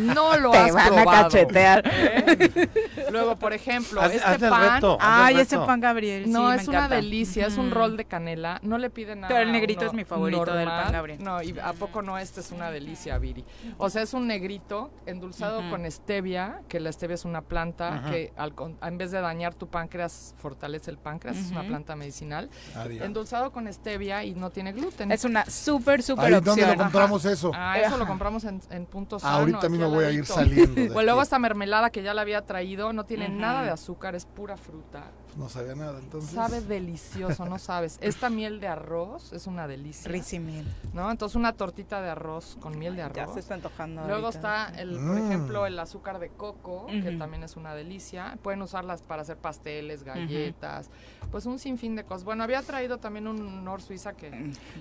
No 0.00 0.36
lo 0.38 0.50
Te 0.50 0.58
has 0.58 0.72
van 0.72 0.98
a 0.98 1.04
cachetear. 1.04 1.82
¿eh? 1.84 2.68
Luego, 3.10 3.36
por 3.36 3.52
ejemplo, 3.52 4.00
Haz- 4.00 4.14
este 4.14 4.32
el 4.44 4.50
pan... 4.50 4.74
reto, 4.74 4.98
Ay, 5.00 5.38
ese 5.40 5.58
pan 5.58 5.80
Gabriel. 5.80 6.30
No, 6.30 6.50
sí, 6.50 6.56
me 6.56 6.62
es 6.62 6.68
una 6.68 6.88
delicia, 6.88 7.46
es 7.46 7.56
un 7.56 7.70
rol 7.70 7.96
de 7.96 8.04
canela, 8.04 8.58
no 8.62 8.78
le 8.78 8.90
pide 8.90 9.14
nada. 9.16 9.28
Pero 9.28 9.40
el 9.42 9.52
negrito 9.52 9.84
es 9.86 9.92
mi 9.92 10.04
favorito 10.04 10.52
del 10.52 10.66
pan. 10.66 10.92
Gabriel. 10.92 11.22
No, 11.22 11.42
y 11.42 11.58
a 11.58 11.72
poco 11.72 12.02
no, 12.02 12.18
este 12.18 12.40
es 12.40 12.50
una 12.52 12.70
delicia, 12.70 13.18
Viri. 13.18 13.44
O 13.78 13.90
sea, 13.90 14.02
es 14.02 14.14
un 14.14 14.26
negrito 14.26 14.90
endulzado 15.06 15.62
con 15.70 15.90
stevia, 15.90 16.60
que 16.68 16.80
la 16.80 16.92
stevia 16.92 17.14
es 17.14 17.24
una 17.24 17.42
planta 17.42 18.04
que 18.10 18.32
al 18.36 18.54
en 18.82 18.98
vez 18.98 19.10
de 19.10 19.20
dañar 19.20 19.54
tu 19.54 19.68
páncreas, 19.68 20.34
fortalece 20.38 20.90
el 20.90 20.98
páncreas, 20.98 21.36
es 21.36 21.50
una 21.50 21.62
planta 21.64 21.96
medicinal. 21.96 22.48
Adiós. 22.76 23.04
Endulzado 23.04 23.52
con 23.52 23.72
stevia 23.72 24.24
y 24.24 24.34
no 24.34 24.50
tiene 24.50 24.72
gluten. 24.72 25.10
Es 25.12 25.24
una 25.24 25.44
súper, 25.46 26.02
súper 26.02 26.34
opción. 26.34 26.44
¿dónde 26.44 26.66
lo 26.66 26.76
compramos 26.76 27.24
eso? 27.24 27.50
Ah, 27.54 27.78
eso 27.78 27.96
lo 27.96 28.06
compramos 28.06 28.44
en, 28.44 28.60
en 28.70 28.86
punto 28.86 29.18
sano. 29.24 29.36
Ahorita 29.38 29.68
mismo 29.68 29.90
voy 29.90 30.04
a 30.04 30.10
ir 30.10 30.24
saliendo. 30.26 30.92
Pues 30.92 31.04
luego 31.04 31.22
esta 31.22 31.38
mermelada 31.38 31.90
que 31.90 32.02
ya 32.02 32.14
la 32.14 32.22
había 32.22 32.42
traído 32.42 32.92
no 32.92 33.04
tiene 33.04 33.28
nada 33.28 33.62
de 33.62 33.70
azúcar, 33.70 34.14
es 34.14 34.26
pura 34.26 34.56
fruta. 34.56 35.10
No 35.36 35.48
sabía 35.48 35.74
nada, 35.74 35.98
entonces. 35.98 36.30
Sabe 36.30 36.60
delicioso, 36.68 37.44
no 37.46 37.58
sabes. 37.58 37.98
Esta 38.00 38.30
miel 38.30 38.60
de 38.60 38.68
arroz 38.68 39.32
es 39.32 39.48
una 39.48 39.66
delicia. 39.66 40.08
Risimil. 40.08 40.64
¿No? 40.92 41.10
Entonces 41.10 41.34
una 41.34 41.52
tortita 41.54 42.00
de 42.00 42.10
arroz 42.10 42.56
con 42.60 42.78
miel 42.78 42.94
de 42.94 42.98
Ya 43.12 43.22
arroz. 43.24 43.34
se 43.34 43.40
está 43.40 43.54
antojando. 43.54 44.02
Luego 44.06 44.26
ahorita. 44.26 44.68
está, 44.68 44.80
el, 44.80 44.90
por 44.92 45.00
Mm. 45.00 45.26
ejemplo, 45.26 45.66
el 45.66 45.76
azúcar 45.78 46.20
de 46.20 46.28
coco, 46.28 46.86
que 46.86 47.16
también 47.18 47.42
es 47.42 47.56
una 47.56 47.74
delicia. 47.74 48.38
Pueden 48.42 48.62
usarlas 48.62 49.02
para 49.02 49.22
hacer 49.22 49.36
pasteles, 49.36 50.04
galletas, 50.04 50.88
pues 51.32 51.46
un 51.46 51.58
sinfín 51.58 51.96
de 51.96 52.04
cosas. 52.04 52.22
Bueno, 52.24 52.44
había 52.44 52.62
traído 52.62 52.98
también 52.98 53.26
un 53.26 53.64
Nor 53.64 53.82
Suiza 53.82 54.12
que 54.12 54.30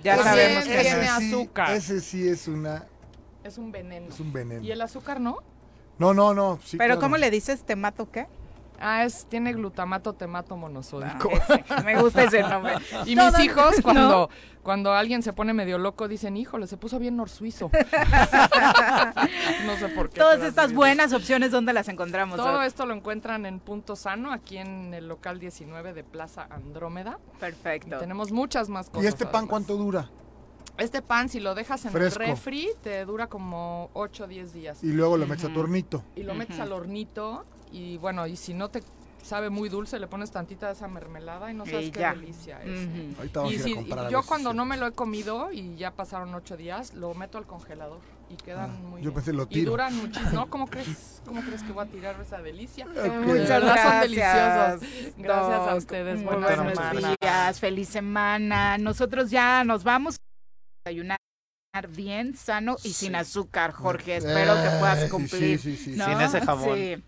Ya 0.03 0.17
También 0.17 0.23
sabemos 0.23 0.65
que 0.65 0.81
tiene 0.81 1.07
sí, 1.17 1.33
azúcar. 1.33 1.71
Ese 1.71 1.99
sí 1.99 2.27
es 2.27 2.47
una. 2.47 2.85
Es 3.43 3.57
un 3.57 3.71
veneno. 3.71 4.09
Es 4.09 4.19
un 4.19 4.31
veneno. 4.31 4.63
¿Y 4.63 4.71
el 4.71 4.81
azúcar 4.81 5.19
no? 5.19 5.37
No, 5.99 6.13
no, 6.13 6.33
no. 6.33 6.59
sí, 6.63 6.77
Pero 6.77 6.95
claro. 6.95 7.01
¿cómo 7.01 7.17
le 7.17 7.29
dices? 7.29 7.63
¿Te 7.63 7.75
mato 7.75 8.09
qué? 8.11 8.27
Ah, 8.79 9.05
es, 9.05 9.25
tiene 9.27 9.53
glutamato 9.53 10.11
temato 10.13 10.57
monosódico. 10.57 11.29
Ah, 11.31 11.61
ese, 11.63 11.83
me 11.85 12.01
gusta 12.01 12.23
ese 12.23 12.41
nombre. 12.41 12.73
Y 13.05 13.15
mis 13.15 13.39
hijos, 13.39 13.77
no. 13.77 13.83
cuando, 13.83 14.29
cuando 14.61 14.93
alguien 14.93 15.23
se 15.23 15.31
pone 15.31 15.53
medio 15.53 15.77
loco, 15.77 16.09
dicen, 16.09 16.35
híjole, 16.35 16.67
se 16.67 16.75
puso 16.75 16.99
bien 16.99 17.15
norsuizo. 17.15 17.71
no 19.65 19.77
sé 19.77 19.87
por 19.95 20.09
qué. 20.09 20.19
Todas 20.19 20.41
estas 20.41 20.73
buenas 20.73 21.13
opciones, 21.13 21.51
¿dónde 21.51 21.71
las 21.71 21.87
encontramos? 21.87 22.35
Todo 22.35 22.61
esto 22.63 22.85
lo 22.85 22.93
encuentran 22.93 23.45
en 23.45 23.59
Punto 23.59 23.95
Sano, 23.95 24.33
aquí 24.33 24.57
en 24.57 24.93
el 24.93 25.07
local 25.07 25.39
19 25.39 25.93
de 25.93 26.03
Plaza 26.03 26.47
Andrómeda. 26.49 27.19
Perfecto. 27.39 27.95
Y 27.95 27.99
tenemos 27.99 28.33
muchas 28.33 28.67
más 28.67 28.89
cosas. 28.89 29.05
¿Y 29.05 29.07
este 29.07 29.25
pan 29.25 29.35
además. 29.35 29.49
cuánto 29.49 29.77
dura? 29.77 30.09
Este 30.77 31.01
pan, 31.01 31.29
si 31.29 31.39
lo 31.39 31.53
dejas 31.55 31.85
en 31.85 31.91
Fresco. 31.91 32.21
el 32.23 32.29
refri, 32.29 32.67
te 32.81 33.05
dura 33.05 33.27
como 33.27 33.89
8 33.93 34.23
o 34.23 34.27
10 34.27 34.53
días. 34.53 34.83
Y 34.83 34.91
luego 34.93 35.17
lo 35.17 35.27
metes 35.27 35.45
a 35.45 35.53
tu 35.53 35.59
hornito. 35.59 36.03
Y 36.15 36.23
lo 36.23 36.33
metes 36.33 36.59
al 36.59 36.71
hornito 36.71 37.45
y 37.71 37.97
bueno, 37.97 38.25
y 38.27 38.35
si 38.35 38.53
no 38.53 38.69
te 38.69 38.81
sabe 39.21 39.49
muy 39.49 39.69
dulce, 39.69 39.99
le 39.99 40.07
pones 40.07 40.31
tantita 40.31 40.67
de 40.67 40.73
esa 40.73 40.87
mermelada 40.87 41.49
y 41.49 41.53
no 41.53 41.65
sabes 41.65 41.85
Y 41.87 41.91
qué 41.91 41.99
delicia 42.05 42.61
es. 42.63 42.87
Ujú. 42.87 43.15
Ahorita 43.19 43.39
vamos 43.39 43.53
Y 43.53 43.55
a 43.55 43.59
ir 43.59 43.61
a 43.61 43.65
si- 43.65 43.75
comprar 43.75 44.05
a 44.05 44.09
yo 44.09 44.21
si 44.21 44.27
cuando 44.27 44.53
no 44.53 44.65
me 44.65 44.75
lo 44.77 44.87
he 44.87 44.91
comido 44.91 45.51
y 45.51 45.75
ya 45.77 45.91
pasaron 45.91 46.33
ocho 46.35 46.57
días, 46.57 46.93
lo 46.95 47.13
meto 47.13 47.37
al 47.37 47.45
congelador 47.45 47.99
y 48.29 48.35
quedan 48.35 48.71
Ah, 48.71 48.79
muy 48.89 49.01
yo 49.01 49.11
bien. 49.11 49.13
pensé 49.13 49.31
lo 49.31 49.43
Y 49.43 49.47
tiro. 49.47 49.71
duran 49.71 49.95
muchísimo. 50.01 50.31
¿No? 50.33 50.49
¿Cómo 50.49 50.67
crees, 50.67 51.21
¿Cómo 51.25 51.41
crees 51.41 51.63
que 51.63 51.71
voy 51.71 51.85
a 51.85 51.89
tirar 51.89 52.19
esa 52.19 52.41
delicia? 52.41 52.85
Muchas 52.85 53.47
verdad 53.47 53.59
son 53.59 53.61
gracias. 53.61 54.01
deliciosos. 54.81 55.13
Gracias 55.19 55.67
a 55.69 55.75
ustedes. 55.75 56.23
Buenas 56.23 56.57
buenos 56.57 56.73
semanas. 56.77 57.15
días, 57.21 57.59
feliz 57.59 57.87
semana. 57.89 58.77
Nosotros 58.77 59.29
ya 59.31 59.63
nos 59.63 59.83
vamos 59.83 60.17
desayunar 60.83 61.17
bien, 61.95 62.35
sano 62.35 62.75
y 62.83 62.93
sin 62.93 63.15
azúcar, 63.15 63.71
Jorge. 63.71 64.17
Espero 64.17 64.53
que 64.55 64.69
puedas 64.79 65.03
Eh, 65.03 65.09
cumplir. 65.09 65.59
sí, 65.59 65.75
sí, 65.77 65.83
sí, 65.83 65.97
¿no? 65.97 66.05
Sin 66.05 66.21
ese 66.21 66.41
jabón. 66.41 67.03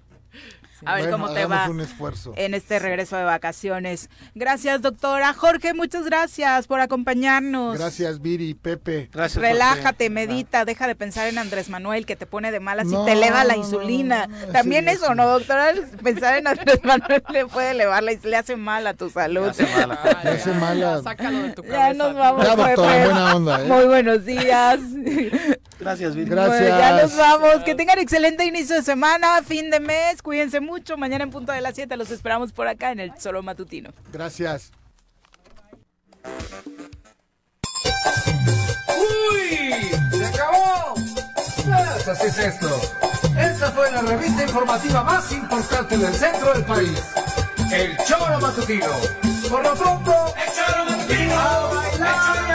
Sí. 0.80 0.86
A 0.86 0.96
ver 0.96 1.04
Bueno, 1.10 1.18
cómo 1.20 1.34
te 1.34 1.46
va 1.46 1.70
un 1.70 1.80
esfuerzo. 1.80 2.34
en 2.36 2.54
este 2.54 2.80
regreso 2.80 3.16
de 3.16 3.24
vacaciones. 3.24 4.10
Gracias, 4.34 4.82
doctora. 4.82 5.34
Jorge, 5.34 5.74
muchas 5.74 6.04
gracias 6.06 6.68
por 6.68 6.82
acompañarnos. 6.82 7.78
Gracias, 7.78 8.22
Viri, 8.22 8.54
Pepe. 8.56 9.10
Gracias. 9.14 9.42
Relájate, 9.42 10.10
medita, 10.10 10.66
deja 10.66 10.88
de 10.88 10.96
pensar 10.96 11.28
en 11.28 11.38
Andrés 11.38 11.70
Manuel 11.70 12.06
que 12.06 12.16
te 12.18 12.26
pone 12.26 12.52
de 12.52 12.60
malas 12.60 12.88
No, 12.88 13.04
y 13.04 13.06
te 13.06 13.14
eleva 13.14 13.44
la 13.46 13.56
insulina. 13.56 14.28
no, 14.28 14.38
no, 14.48 14.52
También 14.52 14.86
sí, 14.86 14.92
eso, 14.92 15.08
sí. 15.08 15.14
¿no, 15.16 15.28
doctora? 15.28 15.72
Pensar 16.04 16.36
en 16.38 16.48
Andrés 16.48 16.80
Manuel 16.84 17.24
le 17.32 17.46
puede 17.46 17.72
elevar 17.72 18.04
la 18.04 18.12
le 18.12 18.36
hace 18.36 18.56
mal 18.58 18.86
a 18.88 18.94
tu 18.94 19.10
salud. 19.10 19.48
hace 19.48 19.64
mal 19.68 19.98
Me 20.24 20.30
hace 20.32 20.52
ya, 20.52 20.60
mala. 20.60 20.98
ya, 20.98 21.04
Sácalo 21.04 21.38
de 21.44 21.50
tu 21.54 21.64
Ya 21.64 21.70
cabeza. 21.70 21.94
nos 21.94 22.16
vamos, 22.16 22.44
Ya, 22.46 22.56
doctora, 22.56 22.76
Pepe. 22.76 23.06
buena 23.06 23.36
onda, 23.36 23.62
¿eh? 23.62 23.66
Muy 23.66 23.86
buenos 23.86 24.26
días. 24.26 24.80
Gracias, 25.80 26.16
Viri. 26.16 26.30
Gracias. 26.30 26.60
Bueno, 26.62 26.78
ya 26.80 27.02
nos 27.02 27.16
vamos. 27.18 27.64
Que 27.64 27.76
tengan 27.76 28.00
excelente 28.00 28.46
inicio 28.46 28.76
de 28.76 28.82
semana, 28.84 29.42
fin 29.44 29.70
de 29.70 29.80
mes. 29.80 30.22
Cuídense 30.22 30.60
mucho. 30.66 30.98
Mañana 30.98 31.24
en 31.24 31.30
punto 31.30 31.52
de 31.52 31.62
las 31.62 31.76
7 31.76 31.96
los 31.98 32.12
esperamos 32.12 32.52
por 32.52 32.68
acá 32.68 32.92
en 32.92 33.00
el 33.00 33.18
Solo 33.20 33.42
Matutino. 33.44 33.92
Gracias. 34.12 34.72
¡Uy! 38.98 39.90
¡Se 40.12 40.26
acabó! 40.26 40.96
Pues 41.66 42.08
así 42.08 42.28
es 42.28 42.38
esto. 42.38 42.82
Esta 43.38 43.72
fue 43.72 43.92
la 43.92 44.02
revista 44.02 44.44
informativa 44.44 45.04
más 45.04 45.32
importante 45.32 45.98
del 45.98 46.14
centro 46.14 46.54
del 46.54 46.64
país. 46.66 47.02
El 47.72 47.98
Choro 48.06 48.40
Matutino. 48.40 48.92
Por 49.50 49.64
lo 49.64 49.76
pronto, 49.76 50.34
el 50.38 50.54
Choro 50.54 50.86
Matutino. 50.86 52.55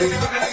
Gracias. 0.00 0.49